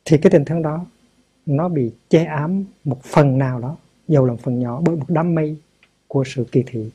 thì 0.06 0.18
cái 0.18 0.32
tình 0.32 0.46
thương 0.46 0.62
đó 0.62 0.86
nó 1.46 1.70
bị 1.70 1.92
che 2.10 2.24
ám 2.24 2.66
một 2.84 3.04
phần 3.04 3.38
nào 3.38 3.60
đó 3.60 3.76
dầu 4.08 4.26
là 4.26 4.34
một 4.34 4.40
phần 4.42 4.60
nhỏ 4.60 4.82
bởi 4.86 4.96
một 4.96 5.06
đám 5.08 5.36
mây 5.36 5.58
của 6.08 6.24
sự 6.28 6.46
kỳ 6.52 6.64
thị 6.68 6.92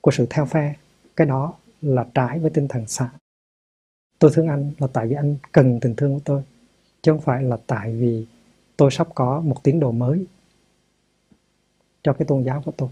của 0.00 0.10
sự 0.10 0.26
theo 0.30 0.44
phe. 0.46 0.74
Cái 1.16 1.26
đó 1.26 1.54
là 1.82 2.06
trái 2.14 2.38
với 2.38 2.50
tinh 2.50 2.68
thần 2.68 2.86
xã 2.86 3.10
tôi 4.22 4.30
thương 4.34 4.48
anh 4.48 4.70
là 4.78 4.86
tại 4.86 5.06
vì 5.06 5.14
anh 5.14 5.36
cần 5.52 5.78
tình 5.80 5.94
thương 5.96 6.14
của 6.14 6.20
tôi 6.24 6.42
chứ 7.02 7.12
không 7.12 7.20
phải 7.20 7.42
là 7.42 7.56
tại 7.66 7.92
vì 7.92 8.26
tôi 8.76 8.90
sắp 8.90 9.08
có 9.14 9.40
một 9.40 9.62
tiến 9.62 9.80
độ 9.80 9.92
mới 9.92 10.26
cho 12.02 12.12
cái 12.12 12.26
tôn 12.26 12.42
giáo 12.42 12.62
của 12.64 12.72
tôi 12.76 12.88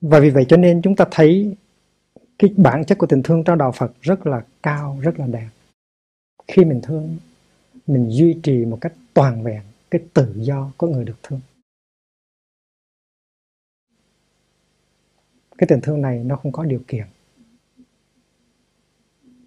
và 0.00 0.20
vì 0.20 0.30
vậy 0.30 0.44
cho 0.48 0.56
nên 0.56 0.82
chúng 0.82 0.96
ta 0.96 1.04
thấy 1.10 1.56
cái 2.38 2.54
bản 2.56 2.84
chất 2.84 2.98
của 2.98 3.06
tình 3.06 3.22
thương 3.22 3.44
trong 3.44 3.58
đạo 3.58 3.72
Phật 3.72 3.92
rất 4.00 4.26
là 4.26 4.44
cao, 4.62 4.98
rất 5.02 5.18
là 5.18 5.26
đẹp. 5.26 5.48
Khi 6.48 6.64
mình 6.64 6.80
thương, 6.82 7.16
mình 7.86 8.08
duy 8.10 8.40
trì 8.42 8.64
một 8.64 8.78
cách 8.80 8.92
toàn 9.14 9.42
vẹn 9.42 9.62
cái 9.90 10.02
tự 10.14 10.34
do 10.36 10.72
của 10.76 10.86
người 10.86 11.04
được 11.04 11.16
thương. 11.22 11.40
Cái 15.62 15.66
tình 15.66 15.80
thương 15.80 16.02
này 16.02 16.24
nó 16.24 16.36
không 16.36 16.52
có 16.52 16.64
điều 16.64 16.80
kiện. 16.88 17.06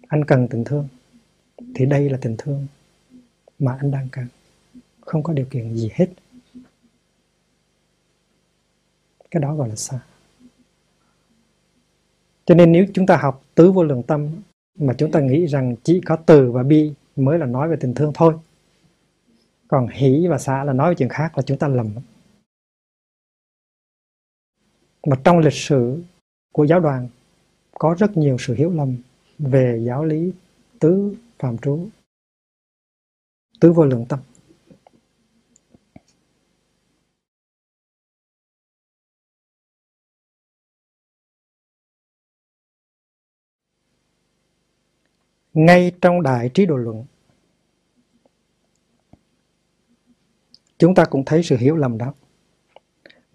Anh 0.08 0.24
cần 0.24 0.48
tình 0.48 0.64
thương, 0.64 0.88
thì 1.74 1.86
đây 1.86 2.10
là 2.10 2.18
tình 2.20 2.34
thương 2.38 2.66
mà 3.58 3.76
anh 3.80 3.90
đang 3.90 4.08
cần. 4.12 4.26
Không 5.00 5.22
có 5.22 5.32
điều 5.32 5.46
kiện 5.50 5.74
gì 5.74 5.90
hết. 5.94 6.06
Cái 9.30 9.40
đó 9.42 9.54
gọi 9.54 9.68
là 9.68 9.76
xa. 9.76 10.00
Cho 12.44 12.54
nên 12.54 12.72
nếu 12.72 12.86
chúng 12.94 13.06
ta 13.06 13.16
học 13.16 13.44
tứ 13.54 13.72
vô 13.72 13.84
lượng 13.84 14.02
tâm 14.02 14.28
mà 14.78 14.94
chúng 14.98 15.10
ta 15.10 15.20
nghĩ 15.20 15.46
rằng 15.46 15.76
chỉ 15.82 16.00
có 16.00 16.16
từ 16.16 16.52
và 16.52 16.62
bi 16.62 16.92
mới 17.16 17.38
là 17.38 17.46
nói 17.46 17.68
về 17.68 17.76
tình 17.80 17.94
thương 17.94 18.12
thôi, 18.14 18.34
còn 19.68 19.88
hỷ 19.88 20.26
và 20.26 20.38
xa 20.38 20.64
là 20.64 20.72
nói 20.72 20.90
về 20.90 20.94
chuyện 20.98 21.08
khác 21.08 21.36
là 21.36 21.42
chúng 21.42 21.58
ta 21.58 21.68
lầm 21.68 21.90
mà 25.06 25.16
trong 25.24 25.38
lịch 25.38 25.52
sử 25.52 26.02
của 26.52 26.64
giáo 26.64 26.80
đoàn 26.80 27.08
có 27.72 27.94
rất 27.98 28.16
nhiều 28.16 28.36
sự 28.40 28.54
hiểu 28.54 28.70
lầm 28.70 28.96
về 29.38 29.82
giáo 29.86 30.04
lý 30.04 30.32
tứ 30.80 31.16
phạm 31.38 31.58
trú, 31.58 31.88
tứ 33.60 33.72
vô 33.72 33.84
lượng 33.84 34.06
tâm. 34.08 34.18
Ngay 45.54 45.92
trong 46.00 46.22
đại 46.22 46.50
trí 46.54 46.66
độ 46.66 46.76
luận, 46.76 47.04
chúng 50.78 50.94
ta 50.94 51.04
cũng 51.10 51.24
thấy 51.26 51.42
sự 51.42 51.56
hiểu 51.56 51.76
lầm 51.76 51.98
đó. 51.98 52.14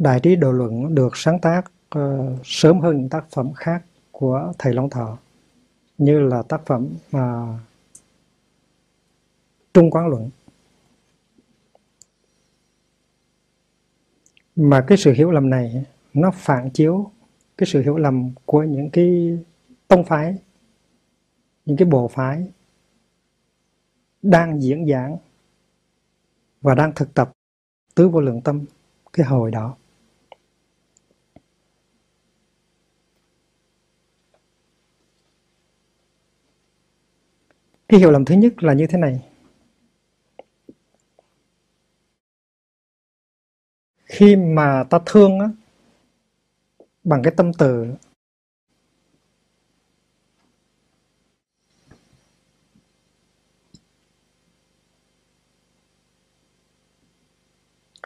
Đại 0.02 0.20
trí 0.20 0.36
đồ 0.36 0.52
luận 0.52 0.96
được 0.96 1.18
sáng 1.18 1.40
tác 1.40 1.72
uh, 1.98 2.40
sớm 2.44 2.80
hơn 2.80 2.98
những 2.98 3.10
tác 3.10 3.26
phẩm 3.32 3.54
khác 3.54 3.86
của 4.12 4.54
thầy 4.60 4.74
Long 4.74 4.90
Thọ 4.90 5.18
như 5.98 6.20
là 6.20 6.44
tác 6.44 6.66
phẩm 6.66 6.88
uh, 7.18 7.60
Trung 9.74 9.92
Quán 9.92 10.08
Luận. 10.08 10.30
Mà 14.56 14.86
cái 14.88 14.98
sự 14.98 15.12
hiểu 15.12 15.32
lầm 15.32 15.50
này 15.50 15.86
nó 16.14 16.32
phản 16.32 16.70
chiếu 16.70 17.12
cái 17.58 17.68
sự 17.68 17.82
hiểu 17.82 17.98
lầm 17.98 18.32
của 18.46 18.64
những 18.64 18.90
cái 18.90 19.38
tông 19.88 20.04
phái, 20.04 20.38
những 21.66 21.78
cái 21.78 21.86
bộ 21.86 22.08
phái 22.08 22.48
đang 24.22 24.62
diễn 24.62 24.88
giảng 24.88 25.18
và 26.62 26.76
đang 26.76 26.92
thực 26.96 27.14
tập 27.14 27.32
tứ 27.96 28.10
vô 28.10 28.22
lượng 28.22 28.42
tâm 28.42 28.66
cái 29.14 29.26
hồi 29.26 29.52
đó. 29.52 29.76
Cái 37.92 38.00
hiểu 38.00 38.12
lầm 38.12 38.26
thứ 38.26 38.36
nhất 38.36 38.64
là 38.64 38.74
như 38.74 38.88
thế 38.88 38.98
này. 38.98 39.30
Khi 44.06 44.36
mà 44.36 44.84
ta 44.90 45.00
thương 45.06 45.40
á, 45.40 45.50
bằng 47.04 47.22
cái 47.24 47.34
tâm 47.38 47.52
từ 47.54 47.94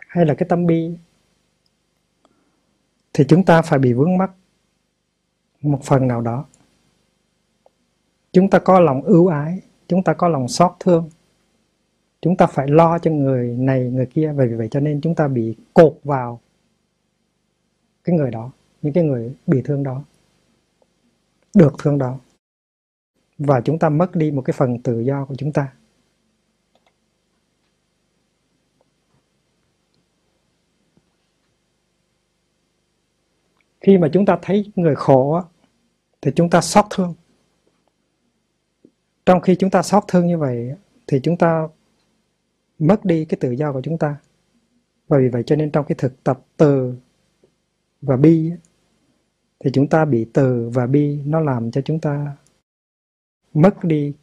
hay 0.08 0.26
là 0.26 0.34
cái 0.38 0.50
tâm 0.50 0.66
bi 0.66 0.98
thì 3.14 3.26
chúng 3.28 3.46
ta 3.46 3.62
phải 3.62 3.80
bị 3.80 3.94
vướng 3.94 4.18
mắc 4.18 4.32
một 5.62 5.80
phần 5.84 6.08
nào 6.08 6.22
đó. 6.22 6.46
Chúng 8.32 8.50
ta 8.50 8.60
có 8.60 8.80
lòng 8.80 9.02
ưu 9.02 9.28
ái 9.28 9.62
chúng 9.88 10.04
ta 10.04 10.14
có 10.14 10.28
lòng 10.28 10.48
xót 10.48 10.72
thương. 10.80 11.10
Chúng 12.22 12.38
ta 12.38 12.48
phải 12.48 12.68
lo 12.68 13.00
cho 13.00 13.12
người 13.12 13.56
này, 13.58 13.84
người 13.84 14.06
kia. 14.06 14.34
Vì 14.38 14.48
vậy 14.48 14.68
cho 14.72 14.80
nên 14.80 15.02
chúng 15.02 15.16
ta 15.16 15.28
bị 15.28 15.56
cột 15.74 16.00
vào 16.04 16.40
cái 18.04 18.16
người 18.16 18.32
đó, 18.32 18.52
những 18.82 18.94
cái 18.94 19.04
người 19.04 19.36
bị 19.48 19.62
thương 19.62 19.84
đó, 19.84 20.04
được 21.56 21.74
thương 21.80 21.98
đó. 21.98 22.20
Và 23.38 23.62
chúng 23.62 23.80
ta 23.80 23.90
mất 23.90 24.16
đi 24.16 24.32
một 24.32 24.42
cái 24.42 24.54
phần 24.58 24.80
tự 24.80 25.00
do 25.00 25.26
của 25.26 25.36
chúng 25.36 25.52
ta. 25.54 25.74
Khi 33.82 33.98
mà 33.98 34.10
chúng 34.14 34.26
ta 34.26 34.40
thấy 34.42 34.72
người 34.76 34.96
khổ 34.96 35.42
thì 36.22 36.32
chúng 36.36 36.50
ta 36.50 36.62
xót 36.62 36.86
thương 36.90 37.14
trong 39.26 39.42
khi 39.42 39.56
chúng 39.56 39.70
ta 39.70 39.82
xót 39.82 40.04
thương 40.08 40.28
như 40.28 40.38
vậy, 40.38 40.76
thì 41.08 41.20
chúng 41.24 41.38
ta 41.38 41.68
mất 42.80 43.06
đi 43.06 43.26
cái 43.26 43.38
tự 43.42 43.52
do 43.52 43.74
của 43.74 43.82
chúng 43.82 43.98
ta. 43.98 44.16
Và 45.08 45.18
vì 45.18 45.28
vậy 45.28 45.44
cho 45.46 45.56
nên 45.56 45.72
trong 45.72 45.86
cái 45.86 45.96
thực 45.98 46.24
tập 46.24 46.40
từ 46.58 46.96
và 48.02 48.18
bi 48.18 48.52
thì 49.60 49.72
chúng 49.74 49.88
ta 49.88 50.06
bị 50.06 50.26
từ 50.34 50.70
và 50.74 50.88
bi 50.88 51.20
nó 51.26 51.40
làm 51.40 51.72
cho 51.72 51.82
chúng 51.82 52.00
ta 52.00 52.38
mất 53.54 53.84
đi 53.84 54.14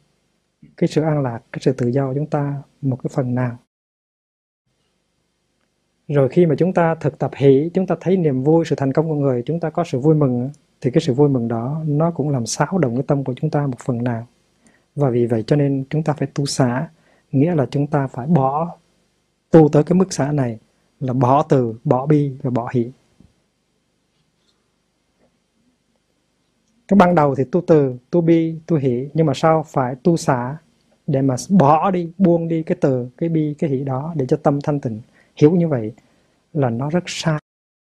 cái 0.77 0.87
sự 0.87 1.01
an 1.01 1.21
lạc, 1.21 1.39
cái 1.51 1.59
sự 1.61 1.73
tự 1.73 1.87
do 1.87 2.07
của 2.07 2.13
chúng 2.15 2.27
ta 2.27 2.61
một 2.81 2.97
cái 3.03 3.11
phần 3.13 3.35
nào. 3.35 3.57
Rồi 6.07 6.29
khi 6.29 6.45
mà 6.45 6.55
chúng 6.57 6.73
ta 6.73 6.95
thực 6.95 7.19
tập 7.19 7.31
hỷ, 7.35 7.69
chúng 7.73 7.87
ta 7.87 7.95
thấy 8.01 8.17
niềm 8.17 8.43
vui, 8.43 8.65
sự 8.65 8.75
thành 8.75 8.93
công 8.93 9.09
của 9.09 9.15
người, 9.15 9.43
chúng 9.45 9.59
ta 9.59 9.69
có 9.69 9.83
sự 9.83 9.99
vui 9.99 10.15
mừng 10.15 10.49
thì 10.81 10.91
cái 10.91 11.01
sự 11.01 11.13
vui 11.13 11.29
mừng 11.29 11.47
đó 11.47 11.83
nó 11.87 12.11
cũng 12.11 12.29
làm 12.29 12.45
xáo 12.45 12.77
động 12.77 12.95
cái 12.95 13.03
tâm 13.07 13.23
của 13.23 13.33
chúng 13.33 13.49
ta 13.49 13.67
một 13.67 13.79
phần 13.79 14.03
nào 14.03 14.27
và 14.95 15.09
vì 15.09 15.25
vậy 15.25 15.43
cho 15.47 15.55
nên 15.55 15.83
chúng 15.89 16.03
ta 16.03 16.13
phải 16.13 16.27
tu 16.33 16.45
xả 16.45 16.89
nghĩa 17.31 17.55
là 17.55 17.65
chúng 17.71 17.87
ta 17.87 18.07
phải 18.07 18.27
bỏ 18.27 18.77
tu 19.51 19.69
tới 19.69 19.83
cái 19.83 19.95
mức 19.95 20.13
xả 20.13 20.31
này 20.31 20.59
là 20.99 21.13
bỏ 21.13 21.43
từ, 21.43 21.75
bỏ 21.83 22.05
bi 22.05 22.31
và 22.41 22.49
bỏ 22.49 22.69
hỷ. 22.73 22.91
Cái 26.87 26.95
ban 26.97 27.15
đầu 27.15 27.35
thì 27.35 27.43
tu 27.51 27.61
từ, 27.67 27.97
tu 28.11 28.21
bi, 28.21 28.55
tu 28.67 28.77
hỷ, 28.77 29.09
nhưng 29.13 29.25
mà 29.25 29.33
sau 29.35 29.63
phải 29.67 29.95
tu 30.03 30.17
xả 30.17 30.57
để 31.07 31.21
mà 31.21 31.35
bỏ 31.49 31.91
đi, 31.91 32.11
buông 32.17 32.47
đi 32.47 32.63
cái 32.63 32.77
từ, 32.81 33.09
cái 33.17 33.29
bi, 33.29 33.55
cái 33.59 33.69
hỷ 33.69 33.83
đó 33.83 34.13
để 34.17 34.25
cho 34.25 34.37
tâm 34.37 34.59
thanh 34.63 34.79
tịnh. 34.79 35.01
Hiểu 35.35 35.51
như 35.51 35.67
vậy 35.67 35.93
là 36.53 36.69
nó 36.69 36.89
rất 36.89 37.03
sai 37.07 37.39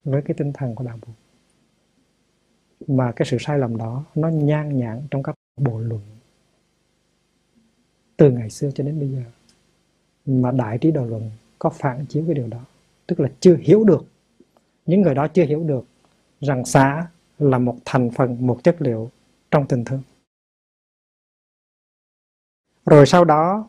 với 0.04 0.22
cái 0.22 0.34
tinh 0.34 0.52
thần 0.52 0.74
của 0.74 0.84
đạo 0.84 0.98
Phật 1.02 1.12
mà 2.88 3.12
cái 3.12 3.26
sự 3.26 3.36
sai 3.40 3.58
lầm 3.58 3.76
đó 3.76 4.04
nó 4.14 4.28
nhan 4.28 4.78
nhản 4.78 5.02
trong 5.10 5.22
các 5.22 5.34
bộ 5.56 5.78
luận 5.78 6.13
từ 8.16 8.30
ngày 8.30 8.50
xưa 8.50 8.70
cho 8.74 8.84
đến 8.84 8.98
bây 9.00 9.08
giờ, 9.08 9.22
mà 10.26 10.50
đại 10.50 10.78
trí 10.78 10.90
đạo 10.90 11.06
luận 11.06 11.30
có 11.58 11.70
phản 11.70 12.06
chiếu 12.06 12.24
cái 12.26 12.34
điều 12.34 12.48
đó, 12.48 12.60
tức 13.06 13.20
là 13.20 13.28
chưa 13.40 13.56
hiểu 13.56 13.84
được. 13.84 14.04
Những 14.86 15.02
người 15.02 15.14
đó 15.14 15.28
chưa 15.28 15.44
hiểu 15.44 15.64
được 15.64 15.84
rằng 16.40 16.64
xã 16.64 17.06
là 17.38 17.58
một 17.58 17.76
thành 17.84 18.10
phần, 18.10 18.46
một 18.46 18.60
chất 18.64 18.76
liệu 18.78 19.10
trong 19.50 19.66
tình 19.68 19.84
thương. 19.84 20.02
Rồi 22.86 23.06
sau 23.06 23.24
đó, 23.24 23.68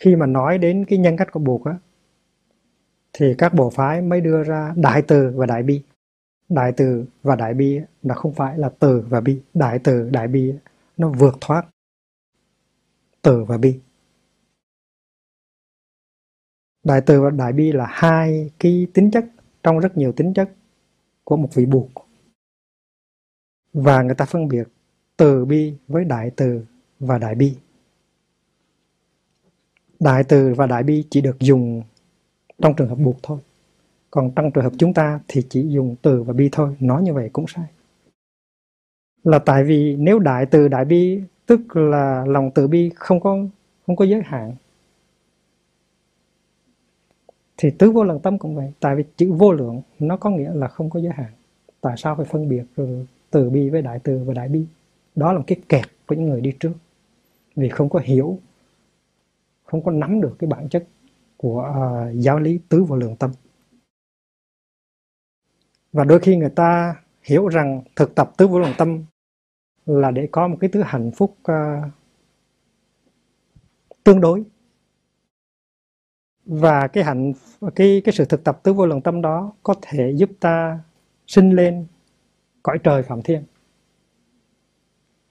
khi 0.00 0.16
mà 0.16 0.26
nói 0.26 0.58
đến 0.58 0.84
cái 0.88 0.98
nhân 0.98 1.16
cách 1.16 1.32
của 1.32 1.40
buộc 1.40 1.64
á, 1.64 1.78
thì 3.12 3.34
các 3.38 3.54
bộ 3.54 3.70
phái 3.70 4.02
mới 4.02 4.20
đưa 4.20 4.42
ra 4.42 4.74
đại 4.76 5.02
từ 5.08 5.32
và 5.36 5.46
đại 5.46 5.62
bi 5.62 5.82
đại 6.54 6.72
từ 6.76 7.04
và 7.22 7.36
đại 7.36 7.54
bi 7.54 7.80
là 8.02 8.14
không 8.14 8.34
phải 8.34 8.58
là 8.58 8.70
từ 8.78 9.04
và 9.08 9.20
bi. 9.20 9.40
Đại 9.54 9.78
từ, 9.84 10.10
đại 10.10 10.28
bi 10.28 10.54
nó 10.96 11.08
vượt 11.08 11.34
thoát. 11.40 11.66
Từ 13.22 13.44
và 13.44 13.58
bi. 13.58 13.80
Đại 16.84 17.00
từ 17.06 17.20
và 17.20 17.30
đại 17.30 17.52
bi 17.52 17.72
là 17.72 17.86
hai 17.90 18.50
cái 18.58 18.86
tính 18.94 19.10
chất, 19.10 19.24
trong 19.62 19.78
rất 19.78 19.96
nhiều 19.96 20.12
tính 20.12 20.34
chất 20.34 20.50
của 21.24 21.36
một 21.36 21.48
vị 21.54 21.66
buộc. 21.66 21.90
Và 23.72 24.02
người 24.02 24.14
ta 24.14 24.24
phân 24.24 24.48
biệt 24.48 24.68
từ 25.16 25.44
bi 25.44 25.74
với 25.88 26.04
đại 26.04 26.30
từ 26.36 26.64
và 26.98 27.18
đại 27.18 27.34
bi. 27.34 27.56
Đại 30.00 30.24
từ 30.28 30.54
và 30.56 30.66
đại 30.66 30.82
bi 30.82 31.04
chỉ 31.10 31.20
được 31.20 31.36
dùng 31.40 31.82
trong 32.58 32.74
trường 32.76 32.88
hợp 32.88 32.98
buộc 32.98 33.16
thôi 33.22 33.38
còn 34.12 34.30
trong 34.36 34.50
trường 34.50 34.64
hợp 34.64 34.72
chúng 34.78 34.94
ta 34.94 35.20
thì 35.28 35.42
chỉ 35.48 35.68
dùng 35.68 35.96
từ 36.02 36.22
và 36.22 36.32
bi 36.32 36.48
thôi 36.52 36.76
nói 36.80 37.02
như 37.02 37.14
vậy 37.14 37.30
cũng 37.32 37.46
sai. 37.48 37.64
Là 39.24 39.38
tại 39.38 39.64
vì 39.64 39.96
nếu 39.96 40.18
đại 40.18 40.46
từ 40.46 40.68
đại 40.68 40.84
bi 40.84 41.20
tức 41.46 41.76
là 41.76 42.24
lòng 42.26 42.50
từ 42.54 42.68
bi 42.68 42.90
không 42.94 43.20
có 43.20 43.38
không 43.86 43.96
có 43.96 44.04
giới 44.04 44.22
hạn 44.24 44.54
thì 47.56 47.70
tứ 47.70 47.90
vô 47.90 48.04
lượng 48.04 48.20
tâm 48.20 48.38
cũng 48.38 48.56
vậy. 48.56 48.72
Tại 48.80 48.96
vì 48.96 49.04
chữ 49.16 49.32
vô 49.32 49.52
lượng 49.52 49.82
nó 49.98 50.16
có 50.16 50.30
nghĩa 50.30 50.50
là 50.54 50.68
không 50.68 50.90
có 50.90 51.00
giới 51.00 51.12
hạn. 51.12 51.32
Tại 51.80 51.94
sao 51.96 52.16
phải 52.16 52.26
phân 52.26 52.48
biệt 52.48 52.64
ừ, 52.76 53.04
từ 53.30 53.50
bi 53.50 53.70
với 53.70 53.82
đại 53.82 53.98
từ 53.98 54.24
và 54.26 54.34
đại 54.34 54.48
bi? 54.48 54.66
Đó 55.14 55.32
là 55.32 55.40
cái 55.46 55.60
kẹt 55.68 55.84
của 56.06 56.14
những 56.14 56.28
người 56.28 56.40
đi 56.40 56.52
trước. 56.60 56.72
Vì 57.56 57.68
không 57.68 57.88
có 57.88 57.98
hiểu 57.98 58.38
không 59.64 59.84
có 59.84 59.90
nắm 59.90 60.20
được 60.20 60.36
cái 60.38 60.48
bản 60.48 60.68
chất 60.68 60.84
của 61.36 61.70
uh, 61.70 62.14
giáo 62.22 62.38
lý 62.38 62.60
tứ 62.68 62.84
vô 62.84 62.96
lượng 62.96 63.16
tâm 63.16 63.30
và 65.92 66.04
đôi 66.04 66.18
khi 66.18 66.36
người 66.36 66.50
ta 66.50 66.96
hiểu 67.22 67.48
rằng 67.48 67.82
thực 67.96 68.14
tập 68.14 68.32
tứ 68.36 68.46
vô 68.46 68.58
lượng 68.58 68.74
tâm 68.78 69.04
là 69.86 70.10
để 70.10 70.28
có 70.32 70.48
một 70.48 70.56
cái 70.60 70.70
thứ 70.72 70.82
hạnh 70.82 71.10
phúc 71.16 71.36
uh, 71.50 71.90
tương 74.04 74.20
đối. 74.20 74.44
Và 76.44 76.86
cái 76.86 77.04
hạnh 77.04 77.32
cái 77.74 78.02
cái 78.04 78.12
sự 78.12 78.24
thực 78.24 78.44
tập 78.44 78.60
tứ 78.62 78.72
vô 78.72 78.86
lượng 78.86 79.00
tâm 79.00 79.22
đó 79.22 79.52
có 79.62 79.74
thể 79.82 80.12
giúp 80.16 80.30
ta 80.40 80.80
sinh 81.26 81.50
lên 81.50 81.86
cõi 82.62 82.78
trời 82.82 83.02
phạm 83.02 83.22
thiên. 83.22 83.42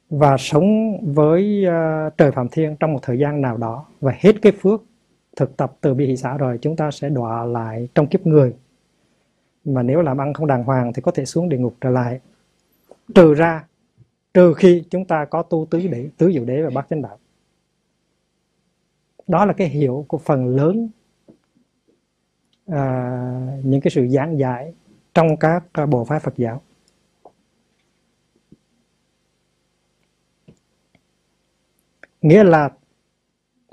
Và 0.10 0.38
sống 0.40 0.98
với 1.14 1.66
uh, 1.68 2.18
trời 2.18 2.32
phạm 2.32 2.48
thiên 2.52 2.76
trong 2.80 2.94
một 2.94 3.00
thời 3.02 3.20
gian 3.20 3.42
nào 3.42 3.58
đó. 3.58 3.86
Và 4.02 4.14
hết 4.20 4.34
cái 4.42 4.52
phước 4.62 4.84
thực 5.36 5.58
tập 5.58 5.74
từ 5.82 5.94
bi 5.94 6.06
hỷ 6.06 6.18
xã 6.18 6.38
rồi 6.38 6.60
chúng 6.62 6.76
ta 6.76 6.92
sẽ 6.92 7.10
đọa 7.10 7.46
lại 7.46 7.88
trong 7.96 8.08
kiếp 8.08 8.28
người 8.28 8.54
mà 9.66 9.84
nếu 9.84 10.02
làm 10.02 10.22
ăn 10.22 10.34
không 10.34 10.48
đàng 10.48 10.64
hoàng 10.64 10.94
thì 10.94 11.02
có 11.02 11.12
thể 11.12 11.26
xuống 11.26 11.50
địa 11.50 11.58
ngục 11.58 11.76
trở 11.82 11.90
lại. 11.90 12.20
Trừ 13.16 13.34
ra 13.34 13.66
trừ 14.34 14.54
khi 14.54 14.84
chúng 14.90 15.06
ta 15.06 15.26
có 15.26 15.44
tu 15.44 15.68
tứ 15.70 15.88
đế 15.88 16.10
tứ 16.18 16.32
diệu 16.34 16.46
đế 16.46 16.62
và 16.62 16.70
bát 16.70 16.88
chánh 16.90 17.02
đạo. 17.02 17.20
Đó 19.28 19.46
là 19.46 19.54
cái 19.54 19.68
hiểu 19.68 20.06
của 20.08 20.18
phần 20.18 20.48
lớn 20.48 20.90
à, 22.68 23.60
những 23.64 23.82
cái 23.82 23.92
sự 23.92 24.08
giảng 24.08 24.38
giải 24.38 24.74
trong 25.14 25.38
các 25.38 25.64
à, 25.74 25.86
bộ 25.86 26.06
phái 26.06 26.20
Phật 26.20 26.34
giáo. 26.38 26.62
Nghĩa 32.22 32.44
là 32.44 32.70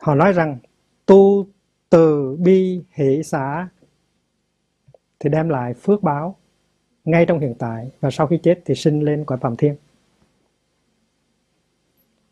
họ 0.01 0.15
nói 0.15 0.33
rằng 0.33 0.59
tu 1.07 1.47
từ 1.91 2.37
bi 2.37 2.83
hỷ 2.91 3.23
xã 3.23 3.69
thì 5.21 5.31
đem 5.31 5.49
lại 5.49 5.75
phước 5.75 6.03
báo 6.03 6.37
ngay 7.05 7.27
trong 7.27 7.39
hiện 7.39 7.55
tại 7.59 7.91
và 8.01 8.11
sau 8.11 8.27
khi 8.27 8.39
chết 8.43 8.63
thì 8.65 8.75
sinh 8.75 9.01
lên 9.01 9.25
cõi 9.25 9.39
phạm 9.39 9.57
thiên. 9.57 9.77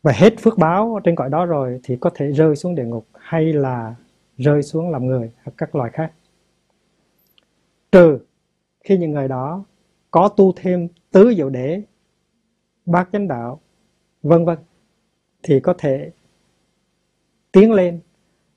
Và 0.03 0.11
hết 0.11 0.33
phước 0.39 0.57
báo 0.57 0.99
trên 1.03 1.15
cõi 1.15 1.29
đó 1.29 1.45
rồi 1.45 1.79
thì 1.83 1.95
có 1.95 2.09
thể 2.15 2.31
rơi 2.31 2.55
xuống 2.55 2.75
địa 2.75 2.85
ngục 2.85 3.07
hay 3.13 3.53
là 3.53 3.95
rơi 4.37 4.63
xuống 4.63 4.89
làm 4.89 5.05
người 5.05 5.31
hoặc 5.43 5.53
các 5.57 5.75
loài 5.75 5.91
khác. 5.93 6.11
Trừ 7.91 8.19
khi 8.83 8.97
những 8.97 9.11
người 9.11 9.27
đó 9.27 9.63
có 10.11 10.29
tu 10.29 10.53
thêm 10.55 10.87
tứ 11.11 11.33
diệu 11.37 11.49
đế, 11.49 11.81
bát 12.85 13.09
chánh 13.11 13.27
đạo, 13.27 13.59
vân 14.23 14.45
vân, 14.45 14.57
thì 15.43 15.59
có 15.59 15.73
thể 15.77 16.11
tiến 17.51 17.71
lên 17.71 17.99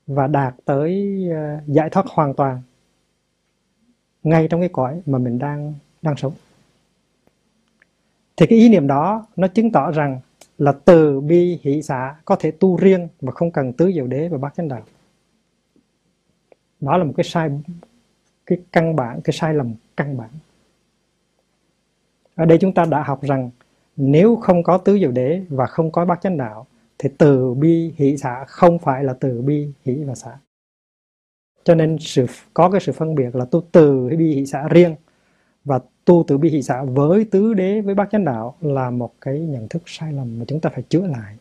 và 0.07 0.27
đạt 0.27 0.55
tới 0.65 1.21
ờ, 1.31 1.59
giải 1.67 1.89
thoát 1.89 2.05
hoàn 2.07 2.33
toàn 2.33 2.61
ngay 4.23 4.47
trong 4.47 4.59
cái 4.59 4.69
cõi 4.69 5.01
mà 5.05 5.17
mình 5.17 5.39
đang 5.39 5.73
đang 6.01 6.17
sống. 6.17 6.33
Thì 8.37 8.45
cái 8.45 8.59
ý 8.59 8.69
niệm 8.69 8.87
đó 8.87 9.25
nó 9.35 9.47
chứng 9.47 9.71
tỏ 9.71 9.91
rằng 9.91 10.19
là 10.57 10.73
từ 10.85 11.21
bi 11.21 11.59
hỷ 11.63 11.81
xã 11.81 12.15
có 12.25 12.35
thể 12.35 12.51
tu 12.51 12.77
riêng 12.77 13.07
mà 13.21 13.31
không 13.31 13.51
cần 13.51 13.73
tứ 13.73 13.91
diệu 13.93 14.07
đế 14.07 14.27
và 14.27 14.37
bát 14.37 14.53
chánh 14.55 14.67
đạo. 14.67 14.83
Đó 16.79 16.97
là 16.97 17.03
một 17.03 17.13
cái 17.17 17.23
sai, 17.23 17.49
cái 18.45 18.57
căn 18.71 18.95
bản, 18.95 19.21
cái 19.21 19.33
sai 19.33 19.53
lầm 19.53 19.73
căn 19.97 20.17
bản. 20.17 20.29
Ở 22.35 22.45
đây 22.45 22.57
chúng 22.57 22.73
ta 22.73 22.85
đã 22.85 23.03
học 23.03 23.21
rằng 23.23 23.49
nếu 23.95 24.35
không 24.35 24.63
có 24.63 24.77
tứ 24.77 24.99
diệu 24.99 25.11
đế 25.11 25.41
và 25.49 25.65
không 25.65 25.91
có 25.91 26.05
bát 26.05 26.21
chánh 26.21 26.37
đạo, 26.37 26.65
thì 26.97 27.09
từ 27.17 27.53
bi 27.53 27.93
hỷ 27.95 28.17
xã 28.17 28.45
không 28.47 28.79
phải 28.79 29.03
là 29.03 29.13
từ 29.13 29.41
bi 29.41 29.67
hỷ 29.83 30.03
và 30.03 30.15
xã 30.15 30.37
cho 31.63 31.75
nên 31.75 31.97
sự 31.99 32.25
có 32.53 32.69
cái 32.71 32.81
sự 32.81 32.91
phân 32.91 33.15
biệt 33.15 33.35
là 33.35 33.45
tu 33.45 33.63
từ 33.71 34.07
bi 34.17 34.35
hỷ 34.35 34.45
xã 34.45 34.67
riêng 34.67 34.95
và 35.65 35.79
tu 36.05 36.23
từ 36.27 36.37
bi 36.37 36.49
hỷ 36.49 36.61
xã 36.61 36.83
với 36.83 37.25
tứ 37.31 37.53
đế, 37.53 37.81
với 37.81 37.95
bát 37.95 38.09
chánh 38.11 38.25
đạo 38.25 38.57
là 38.61 38.89
một 38.89 39.13
cái 39.21 39.39
nhận 39.39 39.67
thức 39.69 39.83
sai 39.85 40.13
lầm 40.13 40.39
mà 40.39 40.45
chúng 40.47 40.61
ta 40.61 40.69
phải 40.69 40.83
chữa 40.89 41.07
lại. 41.07 41.37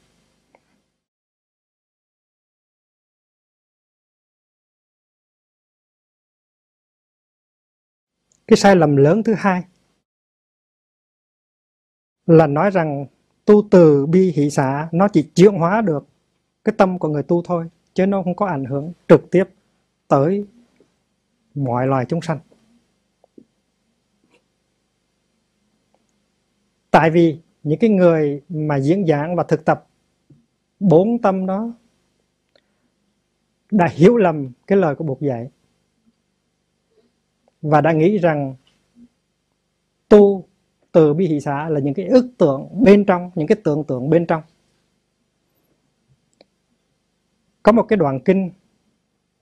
Cái 8.47 8.57
sai 8.57 8.77
lầm 8.77 8.97
lớn 8.97 9.23
thứ 9.23 9.35
hai 9.39 9.63
là 12.27 12.47
nói 12.47 12.71
rằng 12.71 13.07
tu 13.45 13.69
từ 13.71 14.07
bi 14.07 14.33
hỷ 14.37 14.51
xã 14.51 14.89
nó 14.93 15.09
chỉ 15.09 15.23
chuyển 15.35 15.55
hóa 15.55 15.81
được 15.81 16.07
cái 16.65 16.75
tâm 16.79 16.99
của 16.99 17.09
người 17.09 17.23
tu 17.23 17.43
thôi, 17.43 17.69
chứ 17.95 18.07
nó 18.07 18.23
không 18.23 18.37
có 18.37 18.47
ảnh 18.47 18.65
hưởng 18.65 18.93
trực 19.09 19.31
tiếp 19.31 19.45
tới 20.11 20.45
mọi 21.55 21.87
loài 21.87 22.05
chúng 22.09 22.23
sanh. 22.23 22.39
Tại 26.91 27.11
vì 27.11 27.39
những 27.63 27.79
cái 27.79 27.91
người 27.91 28.43
mà 28.49 28.81
diễn 28.81 29.07
giảng 29.07 29.37
và 29.37 29.45
thực 29.45 29.65
tập 29.65 29.87
bốn 30.81 31.19
tâm 31.23 31.47
đó 31.47 31.75
đã 33.71 33.89
hiểu 33.93 34.17
lầm 34.17 34.53
cái 34.67 34.79
lời 34.79 34.95
của 34.95 35.05
Bụt 35.05 35.21
dạy 35.21 35.51
và 37.63 37.81
đã 37.81 37.93
nghĩ 37.93 38.19
rằng 38.19 38.55
tu 40.09 40.45
từ 40.93 41.15
bi 41.15 41.27
hỷ 41.27 41.41
xã 41.41 41.69
là 41.69 41.81
những 41.81 41.95
cái 41.95 42.07
ước 42.07 42.31
tưởng 42.39 42.69
bên 42.85 43.05
trong, 43.05 43.31
những 43.35 43.47
cái 43.47 43.59
tưởng 43.65 43.85
tượng 43.85 44.11
bên 44.11 44.27
trong. 44.27 44.43
Có 47.63 47.73
một 47.73 47.83
cái 47.83 47.97
đoạn 47.97 48.21
kinh 48.25 48.51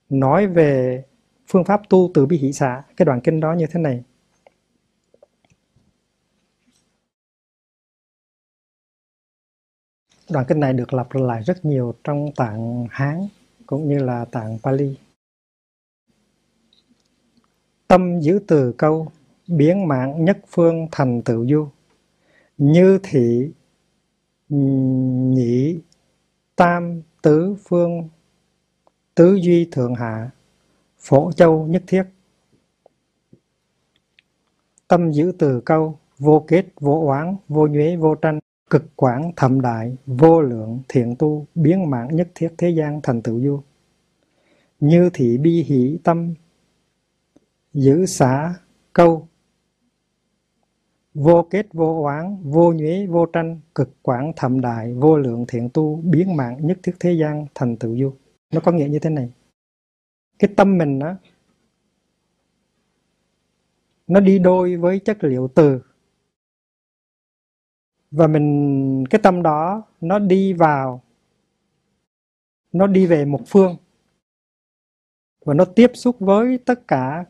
nói 0.09 0.47
về 0.47 1.05
phương 1.47 1.65
pháp 1.65 1.83
tu 1.89 2.11
từ 2.15 2.27
bi 2.27 2.39
hỷ 2.39 2.53
xã 2.53 2.83
cái 2.97 3.07
đoạn 3.07 3.21
kinh 3.25 3.41
đó 3.41 3.53
như 3.53 3.67
thế 3.71 3.81
này. 3.81 4.03
Đoạn 10.31 10.45
kinh 10.49 10.61
này 10.61 10.73
được 10.73 10.95
lặp 10.95 11.13
lại 11.13 11.43
rất 11.43 11.65
nhiều 11.65 11.95
trong 12.05 12.33
tạng 12.37 12.87
hán 12.91 13.29
cũng 13.67 13.89
như 13.89 13.99
là 13.99 14.25
tạng 14.25 14.59
pali. 14.63 14.97
Tâm 17.89 18.21
giữ 18.21 18.41
từ 18.47 18.73
câu, 18.73 19.09
biến 19.47 19.89
mạng 19.89 20.25
nhất 20.25 20.39
phương 20.49 20.89
thành 20.93 21.23
tựu 21.23 21.47
du. 21.47 21.69
Như 22.59 22.99
thị, 23.03 23.53
nhị, 24.49 25.81
tam 26.57 27.03
tứ 27.23 27.57
phương 27.69 28.09
tứ 29.19 29.35
duy 29.35 29.69
thượng 29.71 29.95
hạ, 29.95 30.31
phổ 30.99 31.33
châu 31.33 31.67
nhất 31.67 31.83
thiết. 31.87 32.03
Tâm 34.89 35.11
giữ 35.13 35.33
từ 35.39 35.61
câu, 35.61 35.99
vô 36.19 36.45
kết, 36.49 36.67
vô 36.81 37.07
oán, 37.07 37.37
vô 37.49 37.67
nhuế, 37.67 37.97
vô 37.97 38.15
tranh, 38.15 38.39
cực 38.71 38.97
quảng, 38.97 39.33
thậm 39.37 39.61
đại, 39.61 39.97
vô 40.07 40.43
lượng, 40.43 40.83
thiện 40.89 41.17
tu, 41.19 41.47
biến 41.55 41.91
mạng 41.91 42.09
nhất 42.13 42.29
thiết 42.35 42.49
thế 42.59 42.71
gian 42.71 43.01
thành 43.03 43.23
tựu 43.23 43.41
du 43.41 43.61
như 44.81 45.11
thị 45.15 45.39
bi 45.39 45.63
hỷ 45.63 45.99
tâm, 46.05 46.35
giữ 47.73 48.07
xả 48.07 48.55
câu, 48.93 49.29
vô 51.15 51.47
kết, 51.51 51.67
vô 51.73 52.03
oán, 52.03 52.37
vô 52.43 52.73
nhuế, 52.73 53.07
vô 53.07 53.27
tranh, 53.27 53.61
cực 53.75 54.03
quảng, 54.03 54.33
thậm 54.37 54.61
đại, 54.61 54.95
vô 54.95 55.19
lượng, 55.19 55.45
thiện 55.49 55.69
tu, 55.75 56.01
biến 56.05 56.37
mạng 56.37 56.59
nhất 56.61 56.79
thiết 56.83 56.95
thế 57.01 57.13
gian 57.13 57.47
thành 57.55 57.77
tựu 57.77 57.97
du 57.99 58.13
nó 58.51 58.61
có 58.61 58.73
nghĩa 58.73 58.89
như 58.89 58.99
thế 58.99 59.11
này. 59.11 59.31
Cái 60.39 60.51
tâm 60.57 60.79
mình 60.79 60.99
nó, 60.99 61.15
nó 64.07 64.21
đi 64.21 64.39
đôi 64.39 64.77
với 64.77 64.99
chất 64.99 65.25
liệu 65.25 65.49
từ. 65.55 65.81
Và 68.11 68.27
mình 68.27 69.05
cái 69.11 69.21
tâm 69.23 69.43
đó 69.43 69.83
nó 70.01 70.19
đi 70.19 70.53
vào 70.53 71.03
nó 72.73 72.87
đi 72.87 73.07
về 73.07 73.25
một 73.25 73.41
phương. 73.47 73.77
Và 75.45 75.55
nó 75.55 75.65
tiếp 75.65 75.91
xúc 75.95 76.17
với 76.19 76.59
tất 76.67 76.89
cả 76.89 77.25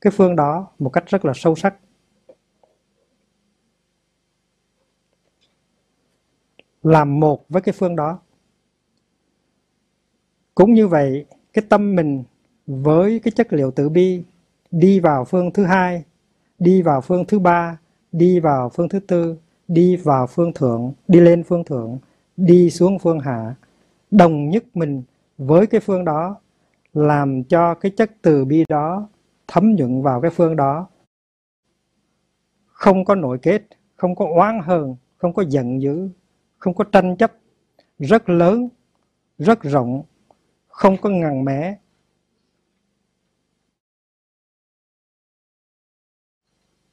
cái 0.00 0.10
phương 0.16 0.36
đó 0.36 0.72
một 0.78 0.90
cách 0.90 1.04
rất 1.06 1.24
là 1.24 1.32
sâu 1.36 1.54
sắc. 1.54 1.76
Làm 6.82 7.20
một 7.20 7.48
với 7.48 7.62
cái 7.62 7.74
phương 7.78 7.96
đó 7.96 8.18
cũng 10.54 10.74
như 10.74 10.88
vậy, 10.88 11.24
cái 11.52 11.64
tâm 11.68 11.94
mình 11.96 12.24
với 12.66 13.18
cái 13.18 13.32
chất 13.32 13.52
liệu 13.52 13.70
từ 13.70 13.88
bi 13.88 14.22
đi 14.70 15.00
vào 15.00 15.24
phương 15.24 15.50
thứ 15.52 15.64
hai, 15.64 16.04
đi 16.58 16.82
vào 16.82 17.00
phương 17.00 17.24
thứ 17.24 17.38
ba, 17.38 17.78
đi 18.12 18.40
vào 18.40 18.68
phương 18.68 18.88
thứ 18.88 19.00
tư, 19.00 19.36
đi 19.68 19.96
vào 19.96 20.26
phương 20.26 20.52
thượng, 20.52 20.92
đi 21.08 21.20
lên 21.20 21.44
phương 21.44 21.64
thượng, 21.64 21.98
đi 22.36 22.70
xuống 22.70 22.98
phương 22.98 23.20
hạ. 23.20 23.54
Đồng 24.10 24.50
nhất 24.50 24.64
mình 24.74 25.02
với 25.38 25.66
cái 25.66 25.80
phương 25.80 26.04
đó 26.04 26.36
làm 26.94 27.44
cho 27.44 27.74
cái 27.74 27.92
chất 27.96 28.10
từ 28.22 28.44
bi 28.44 28.64
đó 28.68 29.08
thấm 29.48 29.74
nhuận 29.74 30.02
vào 30.02 30.20
cái 30.20 30.30
phương 30.30 30.56
đó. 30.56 30.88
Không 32.66 33.04
có 33.04 33.14
nội 33.14 33.38
kết, 33.42 33.62
không 33.96 34.14
có 34.14 34.26
oán 34.36 34.60
hờn, 34.64 34.96
không 35.16 35.32
có 35.32 35.44
giận 35.48 35.82
dữ, 35.82 36.08
không 36.58 36.74
có 36.74 36.84
tranh 36.84 37.16
chấp. 37.16 37.32
Rất 37.98 38.28
lớn, 38.28 38.68
rất 39.38 39.62
rộng 39.62 40.02
không 40.80 40.96
có 41.02 41.10
ngần 41.10 41.44
mé 41.44 41.78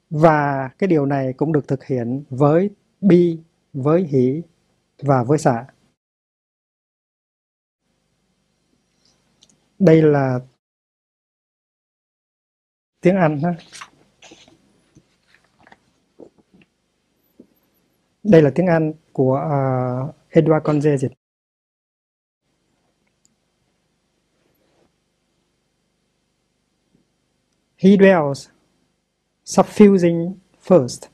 và 0.09 0.69
cái 0.77 0.88
điều 0.88 1.05
này 1.05 1.34
cũng 1.38 1.53
được 1.53 1.68
thực 1.68 1.84
hiện 1.85 2.23
với 2.30 2.69
bi 3.01 3.39
với 3.73 4.03
hỷ 4.03 4.41
và 5.01 5.23
với 5.23 5.38
xạ 5.38 5.65
đây 9.80 10.01
là 10.01 10.39
tiếng 13.01 13.15
Anh 13.15 13.39
ha. 13.43 13.55
Đây 18.23 18.41
là 18.41 18.51
tiếng 18.55 18.68
Anh 18.68 18.93
của 19.14 19.35
à, 19.35 19.59
uh, 20.09 20.15
Edward 20.31 20.61
Conze 20.61 20.97
dịch. 20.97 21.16
He 27.79 27.95
dwells, 27.95 28.49
suffusing 29.43 30.41
first 30.57 31.09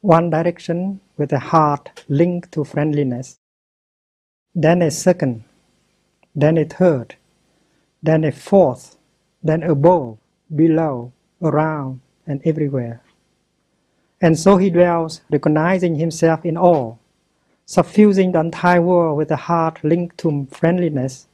one 0.00 0.30
direction 0.30 1.00
with 1.18 1.30
a 1.30 1.38
heart 1.38 2.04
linked 2.08 2.52
to 2.52 2.64
friendliness, 2.64 3.38
then 4.54 4.80
a 4.80 4.90
second, 4.90 5.44
then 6.34 6.56
a 6.56 6.64
third, 6.64 7.16
then 8.02 8.24
a 8.24 8.32
fourth, 8.32 8.96
then 9.42 9.62
above, 9.62 10.16
below, 10.54 11.12
around, 11.42 12.00
and 12.26 12.40
everywhere. 12.46 13.02
And 14.22 14.38
so 14.38 14.56
he 14.56 14.70
dwells, 14.70 15.20
recognizing 15.30 15.96
himself 15.96 16.46
in 16.46 16.56
all, 16.56 16.98
suffusing 17.66 18.32
the 18.32 18.40
entire 18.40 18.80
world 18.80 19.18
with 19.18 19.30
a 19.30 19.36
heart 19.36 19.84
linked 19.84 20.16
to 20.18 20.46
friendliness, 20.50 21.26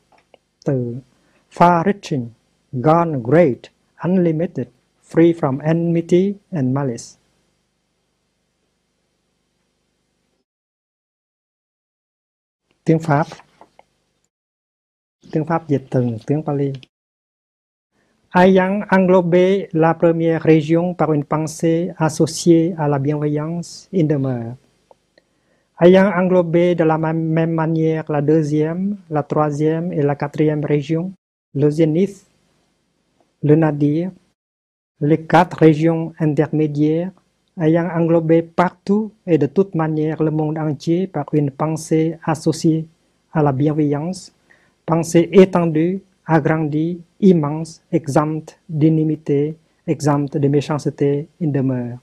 the 0.65 1.03
far 1.49 1.85
reaching, 1.85 2.35
gone 2.81 3.23
great, 3.23 3.71
unlimited, 4.03 4.69
free 5.03 5.33
from 5.33 5.61
enmity 5.61 6.35
and 6.53 6.75
malice. 6.75 7.17
Tiếng 12.85 12.99
Pháp 12.99 13.27
Tiếng 15.33 15.45
Pháp 15.45 15.69
dịch 15.69 15.83
từ 15.91 16.07
tiếng 16.27 16.43
Pali 16.43 16.73
ayant 18.35 18.87
englobé 18.91 19.69
la 19.73 19.95
première 19.95 20.43
région 20.43 20.95
par 20.95 21.13
une 21.13 21.25
pensée 21.25 21.91
associée 21.99 22.75
à 22.79 22.87
la 22.87 22.99
bienveillance 22.99 23.89
in 23.93 24.05
demeure. 24.05 24.55
Ayant 25.81 26.13
englobé 26.15 26.75
de 26.75 26.85
la 26.85 26.99
même 26.99 27.51
manière 27.51 28.05
la 28.09 28.23
deuxième, 28.23 28.99
la 29.09 29.23
troisième 29.23 29.93
et 29.93 30.03
la 30.03 30.15
quatrième 30.15 30.65
région, 30.65 31.13
le 31.55 31.71
zénith, 31.71 32.27
le 33.43 33.57
nadir, 33.57 34.11
les 35.01 35.23
quatre 35.23 35.59
régions 35.59 36.13
intermédiaires, 36.19 37.11
ayant 37.61 37.89
englobé 37.89 38.43
partout 38.43 39.13
et 39.27 39.39
de 39.39 39.47
toute 39.47 39.75
manière 39.75 40.23
le 40.23 40.31
monde 40.31 40.59
entier 40.59 41.07
par 41.07 41.27
une 41.33 41.51
pensée 41.51 42.19
associée 42.25 42.87
à 43.33 43.43
la 43.43 43.53
bienveillance, 43.53 44.33
pensée 44.87 45.29
étendue 45.33 46.03
agrandi, 46.31 47.01
immense, 47.21 47.83
exempt 47.91 48.57
d'inimité, 48.69 49.57
exempt 49.87 50.37
de 50.37 50.49
méchanceté 50.49 51.29
in 51.43 51.49
demeure. 51.49 51.99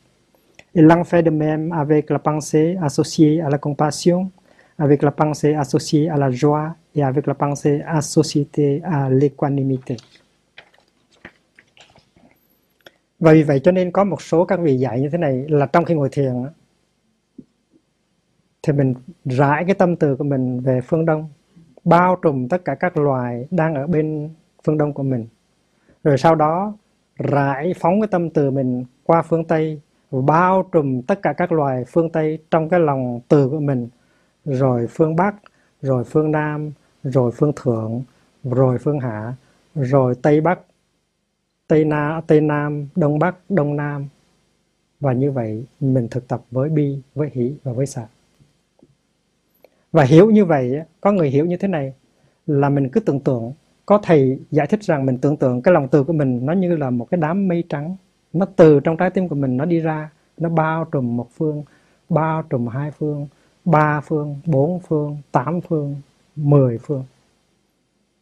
Il 0.76 0.84
l'en 0.84 1.06
fait 1.06 1.24
de 1.24 1.30
même 1.30 1.72
avec 1.72 2.10
la 2.10 2.20
pensée 2.20 2.78
associée 2.82 3.42
à 3.42 3.50
la 3.50 3.58
compassion, 3.58 4.30
avec 4.78 5.02
la 5.02 5.12
pensée 5.12 5.56
associée 5.56 6.10
à 6.10 6.18
la 6.18 6.30
joie 6.30 6.76
et 6.94 7.04
avec 7.04 7.26
la 7.26 7.36
pensée 7.36 7.82
associée 7.88 8.82
à 8.84 9.10
l'équanimité. 9.10 9.96
Và 13.20 13.34
vì 13.34 13.44
vậy 13.44 13.60
cho 13.60 13.72
nên 13.72 13.92
có 13.92 14.04
một 14.04 14.22
số 14.22 14.46
các 14.46 14.60
vị 14.60 14.78
dạy 14.78 15.02
như 15.02 15.10
thế 15.10 15.18
này 15.18 15.46
là 15.48 15.66
trong 15.66 15.86
khi 15.86 15.94
ngồi 15.94 16.10
thiền 16.12 16.34
thì 18.64 18.74
mình 18.74 18.94
rải 19.26 19.66
cái 19.66 19.76
tâm 19.76 19.96
từ 19.96 20.16
của 20.16 20.24
mình 20.24 20.60
về 20.60 20.82
phương 20.82 21.06
đông, 21.06 21.30
bao 21.84 22.16
trùm 22.22 22.48
tất 22.48 22.66
cả 22.66 22.76
các 22.76 22.98
loài 22.98 23.48
đang 23.52 23.76
ở 23.76 23.88
bên 23.88 24.30
phương 24.64 24.78
đông 24.78 24.94
của 24.94 25.04
mình. 25.04 25.28
Rồi 26.04 26.18
sau 26.18 26.36
đó 26.36 26.74
rải, 27.18 27.74
phóng 27.80 28.02
cái 28.02 28.08
tâm 28.08 28.30
từ 28.30 28.52
mình 28.52 28.86
qua 29.04 29.22
phương 29.22 29.46
tây, 29.46 29.82
bao 30.12 30.70
trùm 30.72 31.02
tất 31.02 31.22
cả 31.22 31.34
các 31.34 31.52
loài 31.52 31.84
phương 31.88 32.10
tây 32.10 32.40
trong 32.52 32.70
cái 32.70 32.80
lòng 32.80 33.20
từ 33.28 33.50
của 33.50 33.60
mình. 33.60 33.90
Rồi 34.46 34.88
phương 34.90 35.16
bắc, 35.16 35.36
rồi 35.82 36.04
phương 36.04 36.32
nam, 36.32 36.72
rồi 37.04 37.32
phương 37.32 37.52
thượng, 37.56 38.04
rồi 38.44 38.78
phương 38.78 39.00
hạ, 39.00 39.34
rồi 39.76 40.16
tây 40.22 40.42
bắc 40.42 40.60
tây 41.68 41.86
na 41.86 42.22
tây 42.28 42.42
nam 42.42 42.88
đông 42.96 43.20
bắc 43.20 43.36
đông 43.50 43.76
nam. 43.76 44.08
Và 45.00 45.14
như 45.14 45.32
vậy 45.32 45.66
mình 45.80 46.08
thực 46.12 46.28
tập 46.28 46.42
với 46.52 46.70
bi 46.70 47.02
với 47.16 47.30
hỷ 47.34 47.54
và 47.64 47.74
với 47.74 47.86
sợ 47.86 48.06
và 49.92 50.04
hiểu 50.04 50.32
như 50.32 50.46
vậy 50.46 50.82
có 51.02 51.12
người 51.12 51.30
hiểu 51.30 51.46
như 51.46 51.58
thế 51.58 51.68
này 51.68 51.94
là 52.48 52.70
mình 52.70 52.90
cứ 52.90 53.00
tưởng 53.00 53.20
tượng 53.20 53.54
có 53.86 54.00
thầy 54.04 54.40
giải 54.52 54.68
thích 54.68 54.84
rằng 54.84 55.06
mình 55.06 55.18
tưởng 55.18 55.38
tượng 55.38 55.62
cái 55.62 55.74
lòng 55.74 55.88
từ 55.88 56.04
của 56.04 56.14
mình 56.14 56.46
nó 56.46 56.54
như 56.54 56.76
là 56.76 56.90
một 56.90 57.08
cái 57.12 57.20
đám 57.22 57.48
mây 57.48 57.64
trắng. 57.70 57.96
Nó 58.34 58.46
từ 58.56 58.80
trong 58.80 58.98
trái 58.98 59.10
tim 59.10 59.28
của 59.28 59.36
mình 59.36 59.58
nó 59.58 59.66
đi 59.66 59.80
ra 59.80 60.10
nó 60.38 60.50
bao 60.50 60.86
trùm 60.86 61.18
một 61.18 61.28
phương 61.36 61.64
bao 62.10 62.44
trùm 62.50 62.68
hai 62.68 62.92
phương 62.92 63.28
ba 63.66 64.02
phương 64.02 64.40
bốn 64.46 64.80
phương 64.80 65.18
tám 65.32 65.62
phương 65.62 65.96
mười 66.36 66.78
phương. 66.78 67.04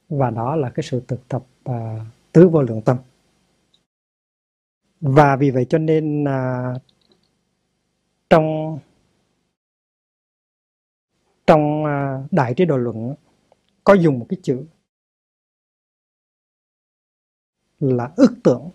Và 0.10 0.30
đó 0.30 0.56
là 0.56 0.70
cái 0.70 0.84
sự 0.84 1.02
thực 1.08 1.28
tập 1.28 1.44
uh, 1.70 1.76
tứ 2.32 2.50
vô 2.50 2.62
lượng 2.62 2.82
tâm 2.82 2.98
và 5.06 5.36
vì 5.36 5.52
vậy 5.52 5.66
cho 5.70 5.78
nên 5.78 6.24
là 6.24 6.74
trong 8.30 8.80
trong 11.48 11.86
à, 11.86 12.24
đại 12.32 12.54
trí 12.54 12.66
độ 12.66 12.78
luận 12.78 13.16
có 13.84 13.94
dùng 13.94 14.20
một 14.20 14.26
cái 14.30 14.38
chữ 14.44 14.66
là 17.80 18.12
ước 18.16 18.36
tưởng 18.44 18.70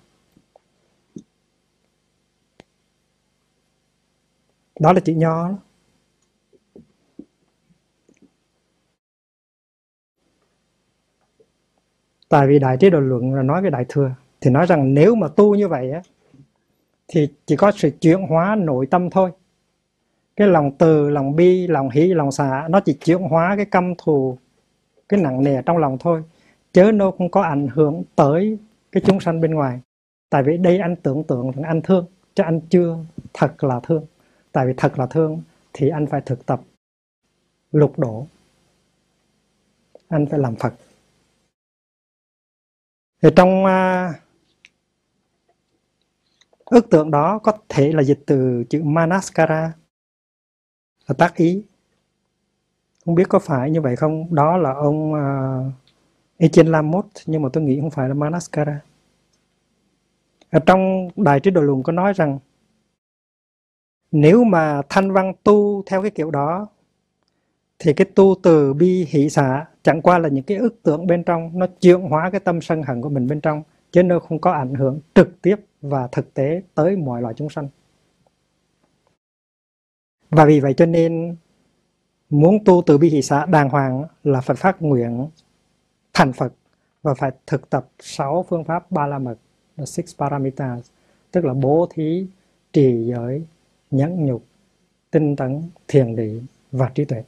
đó 4.81 4.93
là 4.93 5.01
chữ 5.01 5.15
nho 5.15 5.49
đó. 5.49 5.59
tại 12.29 12.47
vì 12.49 12.59
đại 12.59 12.77
trí 12.81 12.91
độ 12.91 13.01
luận 13.01 13.35
là 13.35 13.43
nói 13.43 13.63
về 13.63 13.71
đại 13.71 13.85
thừa, 13.89 14.15
thì 14.41 14.51
nói 14.51 14.67
rằng 14.67 14.95
nếu 14.95 15.15
mà 15.15 15.29
tu 15.37 15.55
như 15.55 15.69
vậy 15.69 15.91
á 15.91 16.03
thì 17.13 17.29
chỉ 17.47 17.57
có 17.57 17.73
sự 17.77 17.91
chuyển 18.01 18.23
hóa 18.23 18.57
nội 18.57 18.87
tâm 18.87 19.11
thôi. 19.11 19.31
Cái 20.37 20.49
lòng 20.49 20.71
từ 20.79 21.11
lòng 21.11 21.37
bi 21.37 21.67
lòng 21.67 21.91
hỷ 21.91 22.15
lòng 22.15 22.33
xả 22.33 22.69
nó 22.71 22.81
chỉ 22.81 22.93
chuyển 22.93 23.19
hóa 23.19 23.57
cái 23.57 23.65
căm 23.65 23.95
thù 23.99 24.39
cái 25.09 25.21
nặng 25.21 25.45
nề 25.45 25.63
trong 25.63 25.79
lòng 25.79 25.97
thôi 26.01 26.23
chớ 26.73 26.93
nó 26.93 27.11
không 27.11 27.31
có 27.31 27.43
ảnh 27.43 27.69
hưởng 27.69 28.03
tới 28.17 28.59
cái 28.93 29.03
chúng 29.07 29.21
sanh 29.21 29.41
bên 29.41 29.55
ngoài. 29.55 29.81
Tại 30.31 30.43
vì 30.43 30.57
đây 30.57 30.79
anh 30.79 30.97
tưởng 30.97 31.25
tượng 31.25 31.51
rằng 31.51 31.63
anh 31.63 31.83
thương 31.83 32.07
chứ 32.35 32.43
anh 32.43 32.61
chưa 32.71 32.97
thật 33.33 33.65
là 33.65 33.81
thương. 33.83 34.07
Tại 34.53 34.67
vì 34.67 34.73
thật 34.77 34.99
là 34.99 35.07
thương 35.07 35.43
thì 35.73 35.89
anh 35.89 36.07
phải 36.07 36.21
thực 36.21 36.47
tập 36.47 36.61
lục 37.73 37.99
độ, 37.99 38.27
anh 40.09 40.27
phải 40.27 40.39
làm 40.39 40.57
phật. 40.57 40.75
Thì 43.23 43.29
trong 43.37 43.65
uh, 43.65 44.15
ước 46.71 46.91
tượng 46.91 47.11
đó 47.11 47.39
có 47.39 47.53
thể 47.69 47.93
là 47.93 48.03
dịch 48.03 48.21
từ 48.27 48.65
chữ 48.71 48.83
manaskara 48.83 49.73
là 51.09 51.15
tác 51.19 51.37
ý. 51.37 51.63
Không 53.05 53.15
biết 53.15 53.29
có 53.29 53.39
phải 53.39 53.71
như 53.71 53.81
vậy 53.81 53.97
không? 53.97 54.35
Đó 54.35 54.57
là 54.57 54.73
ông 54.73 55.15
à, 55.15 55.59
uh, 55.67 55.73
Echen 56.39 56.67
Lamot 56.67 57.07
nhưng 57.27 57.43
mà 57.43 57.49
tôi 57.53 57.65
nghĩ 57.65 57.81
không 57.81 57.91
phải 57.91 58.09
là 58.09 58.15
manaskara. 58.15 58.81
Ở 60.51 60.61
trong 60.67 61.09
đại 61.17 61.41
trí 61.41 61.51
độ 61.51 61.61
luận 61.61 61.83
có 61.83 61.93
nói 61.93 62.13
rằng 62.13 62.39
nếu 64.13 64.45
mà 64.45 64.83
thanh 64.89 65.13
văn 65.13 65.33
tu 65.45 65.83
theo 65.87 66.03
cái 66.03 66.11
kiểu 66.11 66.31
đó 66.31 66.67
thì 67.79 67.93
cái 67.93 68.07
tu 68.15 68.35
từ 68.43 68.73
bi 68.75 69.07
hỷ 69.09 69.31
xả 69.31 69.67
chẳng 69.83 70.03
qua 70.03 70.19
là 70.19 70.29
những 70.29 70.45
cái 70.45 70.57
ức 70.57 70.83
tượng 70.83 71.07
bên 71.07 71.25
trong 71.25 71.51
nó 71.59 71.67
chuyển 71.81 72.01
hóa 72.01 72.31
cái 72.31 72.41
tâm 72.41 72.61
sân 72.61 72.83
hận 72.83 73.03
của 73.03 73.09
mình 73.09 73.27
bên 73.27 73.41
trong 73.41 73.63
chứ 73.91 74.03
nó 74.03 74.19
không 74.19 74.39
có 74.39 74.53
ảnh 74.53 74.75
hưởng 74.75 75.01
trực 75.15 75.43
tiếp 75.43 75.57
và 75.83 76.07
thực 76.07 76.35
tế 76.35 76.63
tới 76.75 76.97
mọi 76.97 77.23
loài 77.23 77.35
chúng 77.37 77.51
sanh. 77.51 77.69
Và 80.31 80.45
vì 80.45 80.61
vậy 80.61 80.75
cho 80.77 80.87
nên 80.87 81.37
muốn 82.31 82.65
tu 82.65 82.83
từ 82.87 82.99
bi 82.99 83.09
hỷ 83.09 83.23
xã 83.23 83.47
đàng 83.47 83.69
hoàng 83.69 84.05
là 84.25 84.41
phải 84.41 84.57
phát 84.57 84.83
nguyện 84.83 85.29
thành 86.13 86.33
Phật 86.33 86.53
và 87.03 87.15
phải 87.15 87.31
thực 87.47 87.71
tập 87.71 87.89
sáu 87.99 88.47
phương 88.49 88.65
pháp 88.65 88.91
ba 88.91 89.07
la 89.07 89.19
mật 89.19 89.37
the 89.77 89.85
six 89.85 90.17
parameters 90.17 90.91
tức 91.31 91.45
là 91.45 91.55
bố 91.55 91.89
thí 91.91 92.27
trì 92.73 93.05
giới 93.07 93.45
nhẫn 93.91 94.27
nhục 94.27 94.45
tinh 95.11 95.37
tấn 95.37 95.63
thiền 95.89 96.17
định 96.17 96.47
và 96.73 96.91
trí 96.95 97.05
tuệ. 97.05 97.25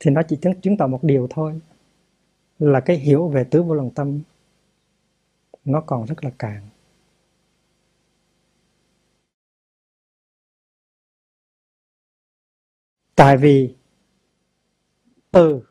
Thì 0.00 0.10
nó 0.10 0.22
chỉ 0.28 0.36
chứng, 0.36 0.60
chứng 0.60 0.76
tỏ 0.76 0.86
một 0.86 1.04
điều 1.04 1.26
thôi 1.30 1.60
là 2.58 2.80
cái 2.80 2.96
hiểu 2.96 3.28
về 3.28 3.44
tứ 3.44 3.62
vô 3.62 3.74
lượng 3.74 3.90
tâm 3.94 4.20
nó 5.64 5.80
còn 5.86 6.04
rất 6.06 6.24
là 6.24 6.30
cạn. 6.38 6.68
Tại 13.14 13.36
vì 13.36 13.74
từ 15.30 15.62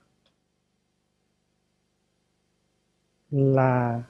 là 3.32 4.04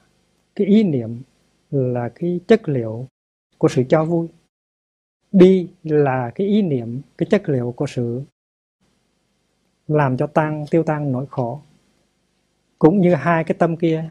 cái 0.54 0.66
ý 0.66 0.82
niệm, 0.82 1.22
là 1.70 2.10
cái 2.14 2.40
chất 2.48 2.68
liệu 2.68 3.08
của 3.58 3.68
sự 3.68 3.82
cho 3.88 4.04
vui 4.04 4.28
bi 5.32 5.68
là 5.82 6.30
cái 6.34 6.46
ý 6.46 6.62
niệm, 6.62 7.00
cái 7.18 7.26
chất 7.30 7.42
liệu 7.48 7.72
của 7.76 7.86
sự 7.86 8.22
làm 9.88 10.16
cho 10.16 10.26
tăng 10.26 10.64
tiêu 10.70 10.82
tăng 10.82 11.12
nỗi 11.12 11.26
khổ. 11.30 11.62
Cũng 12.78 13.00
như 13.00 13.14
hai 13.14 13.44
cái 13.44 13.56
tâm 13.58 13.76
kia 13.76 14.08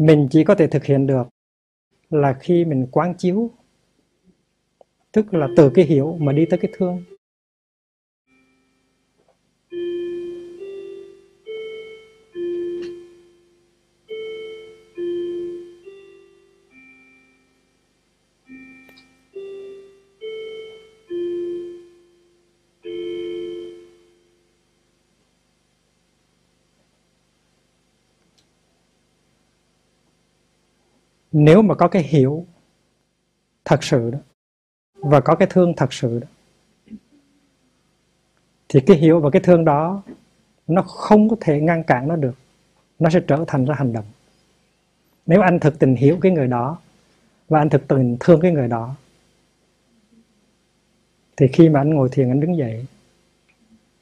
mình 0.00 0.28
chỉ 0.30 0.44
có 0.44 0.54
thể 0.54 0.66
thực 0.66 0.84
hiện 0.84 1.06
được 1.06 1.28
là 2.10 2.36
khi 2.40 2.64
mình 2.64 2.86
quán 2.90 3.14
chiếu, 3.18 3.50
tức 5.12 5.34
là 5.34 5.48
từ 5.56 5.70
cái 5.74 5.84
hiểu 5.84 6.16
mà 6.20 6.32
đi 6.32 6.46
tới 6.50 6.58
cái 6.58 6.72
thương. 6.78 7.04
Nếu 31.32 31.62
mà 31.62 31.74
có 31.74 31.88
cái 31.88 32.02
hiểu 32.02 32.46
thật 33.64 33.84
sự 33.84 34.10
đó, 34.10 34.18
và 34.94 35.20
có 35.20 35.34
cái 35.34 35.48
thương 35.50 35.74
thật 35.76 35.92
sự 35.92 36.18
đó, 36.18 36.28
thì 38.68 38.80
cái 38.80 38.96
hiểu 38.96 39.20
và 39.20 39.30
cái 39.30 39.42
thương 39.42 39.64
đó, 39.64 40.02
nó 40.66 40.82
không 40.82 41.28
có 41.28 41.36
thể 41.40 41.60
ngăn 41.60 41.82
cản 41.84 42.08
nó 42.08 42.16
được. 42.16 42.34
Nó 42.98 43.10
sẽ 43.10 43.20
trở 43.26 43.44
thành 43.46 43.64
ra 43.64 43.74
hành 43.74 43.92
động. 43.92 44.04
Nếu 45.26 45.40
anh 45.40 45.60
thực 45.60 45.78
tình 45.78 45.94
hiểu 45.96 46.18
cái 46.20 46.32
người 46.32 46.46
đó, 46.46 46.78
và 47.48 47.58
anh 47.58 47.70
thực 47.70 47.88
tình 47.88 48.16
thương 48.20 48.40
cái 48.40 48.52
người 48.52 48.68
đó, 48.68 48.94
thì 51.36 51.48
khi 51.48 51.68
mà 51.68 51.80
anh 51.80 51.90
ngồi 51.90 52.08
thiền, 52.12 52.28
anh 52.28 52.40
đứng 52.40 52.56
dậy, 52.56 52.86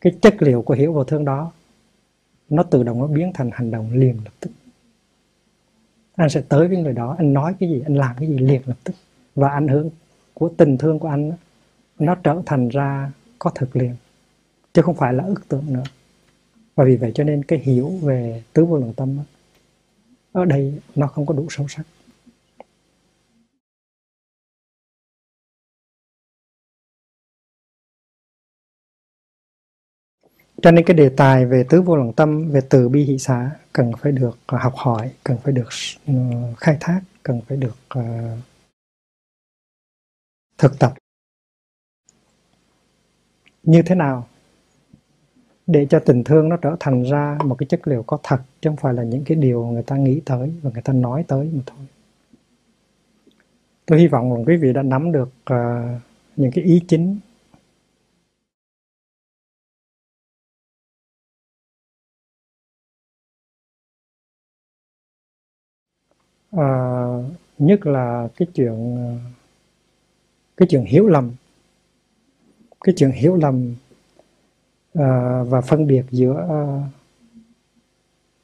cái 0.00 0.12
chất 0.20 0.42
liệu 0.42 0.62
của 0.62 0.74
hiểu 0.74 0.92
và 0.92 1.05
thương 1.06 1.24
đó, 1.24 1.52
nó 2.48 2.62
tự 2.62 2.82
động 2.82 3.00
nó 3.00 3.06
biến 3.06 3.30
thành 3.34 3.50
hành 3.52 3.70
động 3.70 3.90
liền 3.92 4.16
lập 4.24 4.32
tức 4.40 4.50
anh 6.19 6.31
sẽ 6.31 6.43
tới 6.49 6.69
với 6.69 6.77
người 6.77 6.93
đó, 6.93 7.15
anh 7.19 7.32
nói 7.32 7.55
cái 7.61 7.69
gì, 7.69 7.82
anh 7.85 7.95
làm 7.95 8.16
cái 8.19 8.28
gì 8.28 8.39
liền 8.39 8.62
lập 8.66 8.77
tức. 8.85 8.93
Và 9.35 9.49
ảnh 9.49 9.69
hưởng 9.69 9.90
của 10.35 10.49
tình 10.49 10.78
thương 10.78 10.99
của 10.99 11.09
anh 11.09 11.32
nó 11.99 12.15
trở 12.15 12.43
thành 12.47 12.69
ra 12.69 13.12
có 13.39 13.51
thực 13.55 13.77
liền, 13.77 13.97
chứ 14.73 14.82
không 14.82 14.95
phải 14.95 15.12
là 15.15 15.24
ước 15.24 15.49
tượng 15.49 15.73
nữa. 15.73 15.82
Và 16.74 16.85
vì 16.85 16.97
vậy 16.97 17.12
cho 17.15 17.24
nên 17.24 17.43
cái 17.43 17.59
hiểu 17.59 17.93
về 18.03 18.43
tứ 18.53 18.65
vô 18.65 18.77
lượng 18.77 18.93
tâm 18.97 19.19
ở 20.32 20.45
đây 20.45 20.74
nó 20.95 21.07
không 21.07 21.27
có 21.27 21.35
đủ 21.35 21.47
sâu 21.51 21.69
sắc. 21.69 21.86
Cho 30.62 30.70
nên 30.70 30.85
cái 30.85 30.97
đề 30.97 31.09
tài 31.09 31.47
về 31.47 31.64
tứ 31.68 31.82
vô 31.82 31.97
lượng 31.97 32.12
tâm 32.12 32.51
về 32.51 32.60
từ 32.70 32.89
bi 32.89 33.05
hỷ 33.05 33.18
xá 33.18 33.51
cần 33.72 33.93
phải 33.98 34.12
được 34.12 34.39
à, 34.47 34.59
học 34.59 34.72
hỏi 34.76 35.10
cần 35.24 35.39
phải 35.44 35.52
được 35.52 35.68
ừ, 36.06 36.14
khai 36.56 36.76
thác 36.80 37.01
cần 37.22 37.40
phải 37.48 37.56
được 37.56 37.76
uh, 37.98 38.05
thực 40.59 40.78
tập. 40.78 40.94
Như 43.62 43.82
thế 43.82 43.94
nào 43.94 44.26
để 45.66 45.86
cho 45.90 45.98
tình 45.98 46.24
thương 46.24 46.48
nó 46.48 46.56
trở 46.56 46.76
thành 46.80 47.02
ra 47.02 47.39
một 47.44 47.55
cái 47.59 47.66
chất 47.66 47.89
liệu 47.89 48.02
có 48.02 48.18
thật 48.22 48.40
chứ 48.60 48.70
không 48.70 48.76
phải 48.76 48.94
là 48.94 49.02
những 49.02 49.24
cái 49.24 49.36
điều 49.36 49.66
người 49.66 49.82
ta 49.82 49.97
nghĩ 49.97 50.20
tới 50.24 50.52
và 50.62 50.70
người 50.74 50.82
ta 50.82 50.93
nói 50.93 51.24
tới 51.28 51.51
mà 51.52 51.62
thôi? 51.66 51.86
Tôi 53.86 53.98
hy 54.01 54.06
vọng 54.06 54.35
rằng 54.35 54.44
quý 54.44 54.56
vị 54.56 54.72
đã 54.72 54.82
nắm 54.82 55.12
được 55.12 55.30
uh, 55.52 56.01
những 56.36 56.51
cái 56.51 56.64
ý 56.64 56.82
chính 56.89 57.18
à, 66.51 66.69
nhất 67.59 67.87
là 67.87 68.29
cái 68.37 68.49
chuyện 68.55 68.97
ờ, 68.97 69.31
cái 70.57 70.69
chuyện 70.70 70.85
hiểu 70.85 71.09
lầm. 71.09 71.33
Cái 72.81 72.95
chuyện 72.99 73.11
hiểu 73.11 73.37
lầm 73.37 73.75
à, 74.95 75.43
và 75.43 75.61
phân 75.61 75.87
biệt 75.87 76.05
giữa 76.11 76.47
à, 76.51 76.61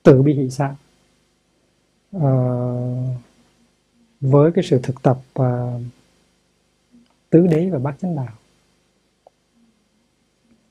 tự 0.02 0.22
bi 0.22 0.34
hỷ 0.34 0.50
xã 0.50 0.74
à, 2.12 2.30
với 4.20 4.52
cái 4.52 4.64
sự 4.64 4.80
thực 4.82 5.02
tập 5.02 5.18
à, 5.34 5.78
tứ 7.30 7.46
đế 7.46 7.70
và 7.70 7.78
bát 7.78 7.94
chánh 8.00 8.16
đạo. 8.16 8.32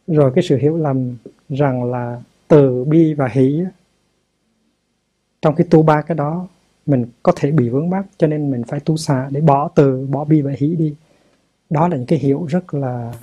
Rồi 0.07 0.31
cái 0.35 0.43
sự 0.43 0.57
hiểu 0.57 0.77
lầm 0.77 1.17
rằng 1.49 1.83
là 1.91 2.21
từ 2.47 2.83
bi 2.83 3.13
và 3.13 3.27
hỷ 3.27 3.63
trong 5.41 5.55
cái 5.55 5.67
tu 5.69 5.83
ba 5.83 6.01
cái 6.01 6.17
đó 6.17 6.47
mình 6.85 7.05
có 7.23 7.31
thể 7.35 7.51
bị 7.51 7.69
vướng 7.69 7.89
mắc, 7.89 8.05
cho 8.17 8.27
nên 8.27 8.51
mình 8.51 8.63
phải 8.67 8.79
tu 8.79 8.97
xả 8.97 9.29
để 9.31 9.41
bỏ 9.41 9.69
từ, 9.75 10.07
bỏ 10.07 10.23
bi 10.23 10.41
và 10.41 10.51
hỷ 10.57 10.75
đi. 10.75 10.95
Đó 11.69 11.87
là 11.87 11.97
những 11.97 12.05
cái 12.05 12.19
hiểu 12.19 12.45
rất 12.49 12.73
là 12.73 13.13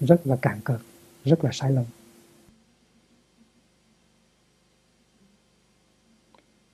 rất 0.00 0.26
là 0.26 0.36
cạn 0.36 0.60
cực 0.64 0.80
rất 1.24 1.44
là 1.44 1.50
sai 1.52 1.72
lầm. 1.72 1.84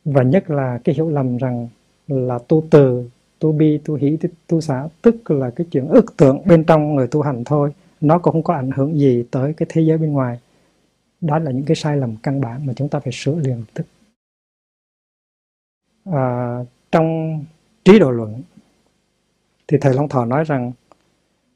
Và 0.05 0.23
nhất 0.23 0.51
là 0.51 0.79
cái 0.85 0.95
hiểu 0.95 1.11
lầm 1.11 1.37
rằng 1.37 1.69
là 2.09 2.39
tu 2.49 2.65
từ, 2.71 3.09
tu 3.39 3.53
bi, 3.53 3.79
tu 3.85 3.95
hỷ, 3.95 4.19
tu 4.47 4.61
xả 4.61 4.89
tức 5.03 5.31
là 5.31 5.51
cái 5.51 5.67
chuyện 5.71 5.89
ước 5.89 6.17
tượng 6.17 6.43
bên 6.45 6.65
trong 6.65 6.95
người 6.95 7.07
tu 7.07 7.23
hành 7.23 7.45
thôi, 7.45 7.73
nó 8.01 8.19
cũng 8.19 8.33
không 8.33 8.43
có 8.43 8.55
ảnh 8.55 8.71
hưởng 8.71 8.99
gì 8.99 9.25
tới 9.31 9.53
cái 9.53 9.67
thế 9.71 9.83
giới 9.83 9.99
bên 9.99 10.13
ngoài. 10.13 10.39
Đó 11.21 11.39
là 11.39 11.51
những 11.51 11.65
cái 11.65 11.77
sai 11.77 11.97
lầm 11.97 12.17
căn 12.17 12.41
bản 12.41 12.67
mà 12.67 12.73
chúng 12.77 12.89
ta 12.89 13.01
phải 13.01 13.13
sửa 13.13 13.35
liền, 13.35 13.65
tức 13.75 13.87
à, 16.05 16.57
trong 16.93 17.41
trí 17.85 17.99
độ 17.99 18.11
luận 18.11 18.43
thì 19.69 19.79
thầy 19.81 19.95
Long 19.95 20.09
Thọ 20.09 20.25
nói 20.25 20.45
rằng 20.45 20.73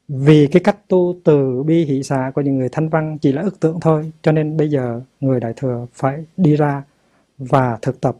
vì 0.07 0.47
cái 0.51 0.61
cách 0.63 0.77
tu 0.87 1.15
từ 1.23 1.63
bi 1.63 1.85
hỷ 1.85 2.03
xả 2.03 2.31
của 2.35 2.41
những 2.41 2.57
người 2.57 2.69
thanh 2.71 2.89
văn 2.89 3.17
chỉ 3.21 3.31
là 3.31 3.41
ước 3.41 3.59
tưởng 3.59 3.79
thôi 3.79 4.11
cho 4.21 4.31
nên 4.31 4.57
bây 4.57 4.69
giờ 4.69 5.01
người 5.19 5.39
đại 5.39 5.53
thừa 5.55 5.87
phải 5.93 6.25
đi 6.37 6.55
ra 6.55 6.83
và 7.37 7.77
thực 7.81 8.01
tập 8.01 8.17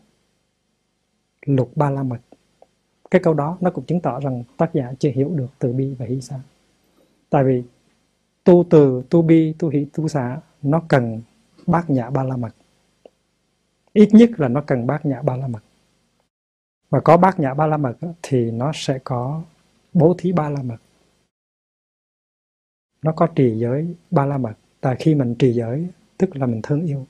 lục 1.45 1.71
ba 1.75 1.89
la 1.89 2.03
mật. 2.03 2.19
Cái 3.11 3.21
câu 3.23 3.33
đó 3.33 3.57
nó 3.61 3.69
cũng 3.69 3.85
chứng 3.85 3.99
tỏ 3.99 4.19
rằng 4.19 4.43
tác 4.57 4.73
giả 4.73 4.93
chưa 4.99 5.09
hiểu 5.09 5.29
được 5.35 5.47
từ 5.59 5.73
bi 5.73 5.95
và 5.99 6.05
hỷ 6.05 6.21
xả 6.21 6.39
tại 7.29 7.43
vì 7.43 7.63
tu 8.43 8.65
từ 8.69 9.03
tu 9.09 9.21
bi 9.21 9.53
tu 9.59 9.69
hỷ 9.69 9.85
tu 9.93 10.07
xả 10.07 10.37
nó 10.61 10.81
cần 10.87 11.21
bát 11.67 11.89
nhã 11.89 12.09
ba 12.09 12.23
la 12.23 12.37
mật. 12.37 12.55
Ít 13.93 14.09
nhất 14.11 14.29
là 14.37 14.47
nó 14.47 14.61
cần 14.61 14.87
bát 14.87 15.05
nhã 15.05 15.21
ba 15.21 15.37
la 15.37 15.47
mật 15.47 15.63
và 16.89 16.99
có 16.99 17.17
bát 17.17 17.39
nhã 17.39 17.53
ba 17.53 17.67
la 17.67 17.77
mật 17.77 17.93
thì 18.21 18.51
nó 18.51 18.71
sẽ 18.75 18.99
có 19.03 19.41
bố 19.93 20.15
thí 20.17 20.31
ba 20.31 20.49
la 20.49 20.61
mật. 20.61 20.77
Nó 23.01 23.11
có 23.11 23.27
trì 23.35 23.59
giới 23.59 23.95
ba 24.11 24.25
la 24.25 24.37
mật. 24.37 24.53
Tại 24.81 24.95
khi 24.99 25.15
mình 25.15 25.35
trì 25.35 25.53
giới, 25.53 25.87
tức 26.17 26.35
là 26.35 26.45
mình 26.45 26.61
thương 26.63 26.85
yêu. 26.85 27.05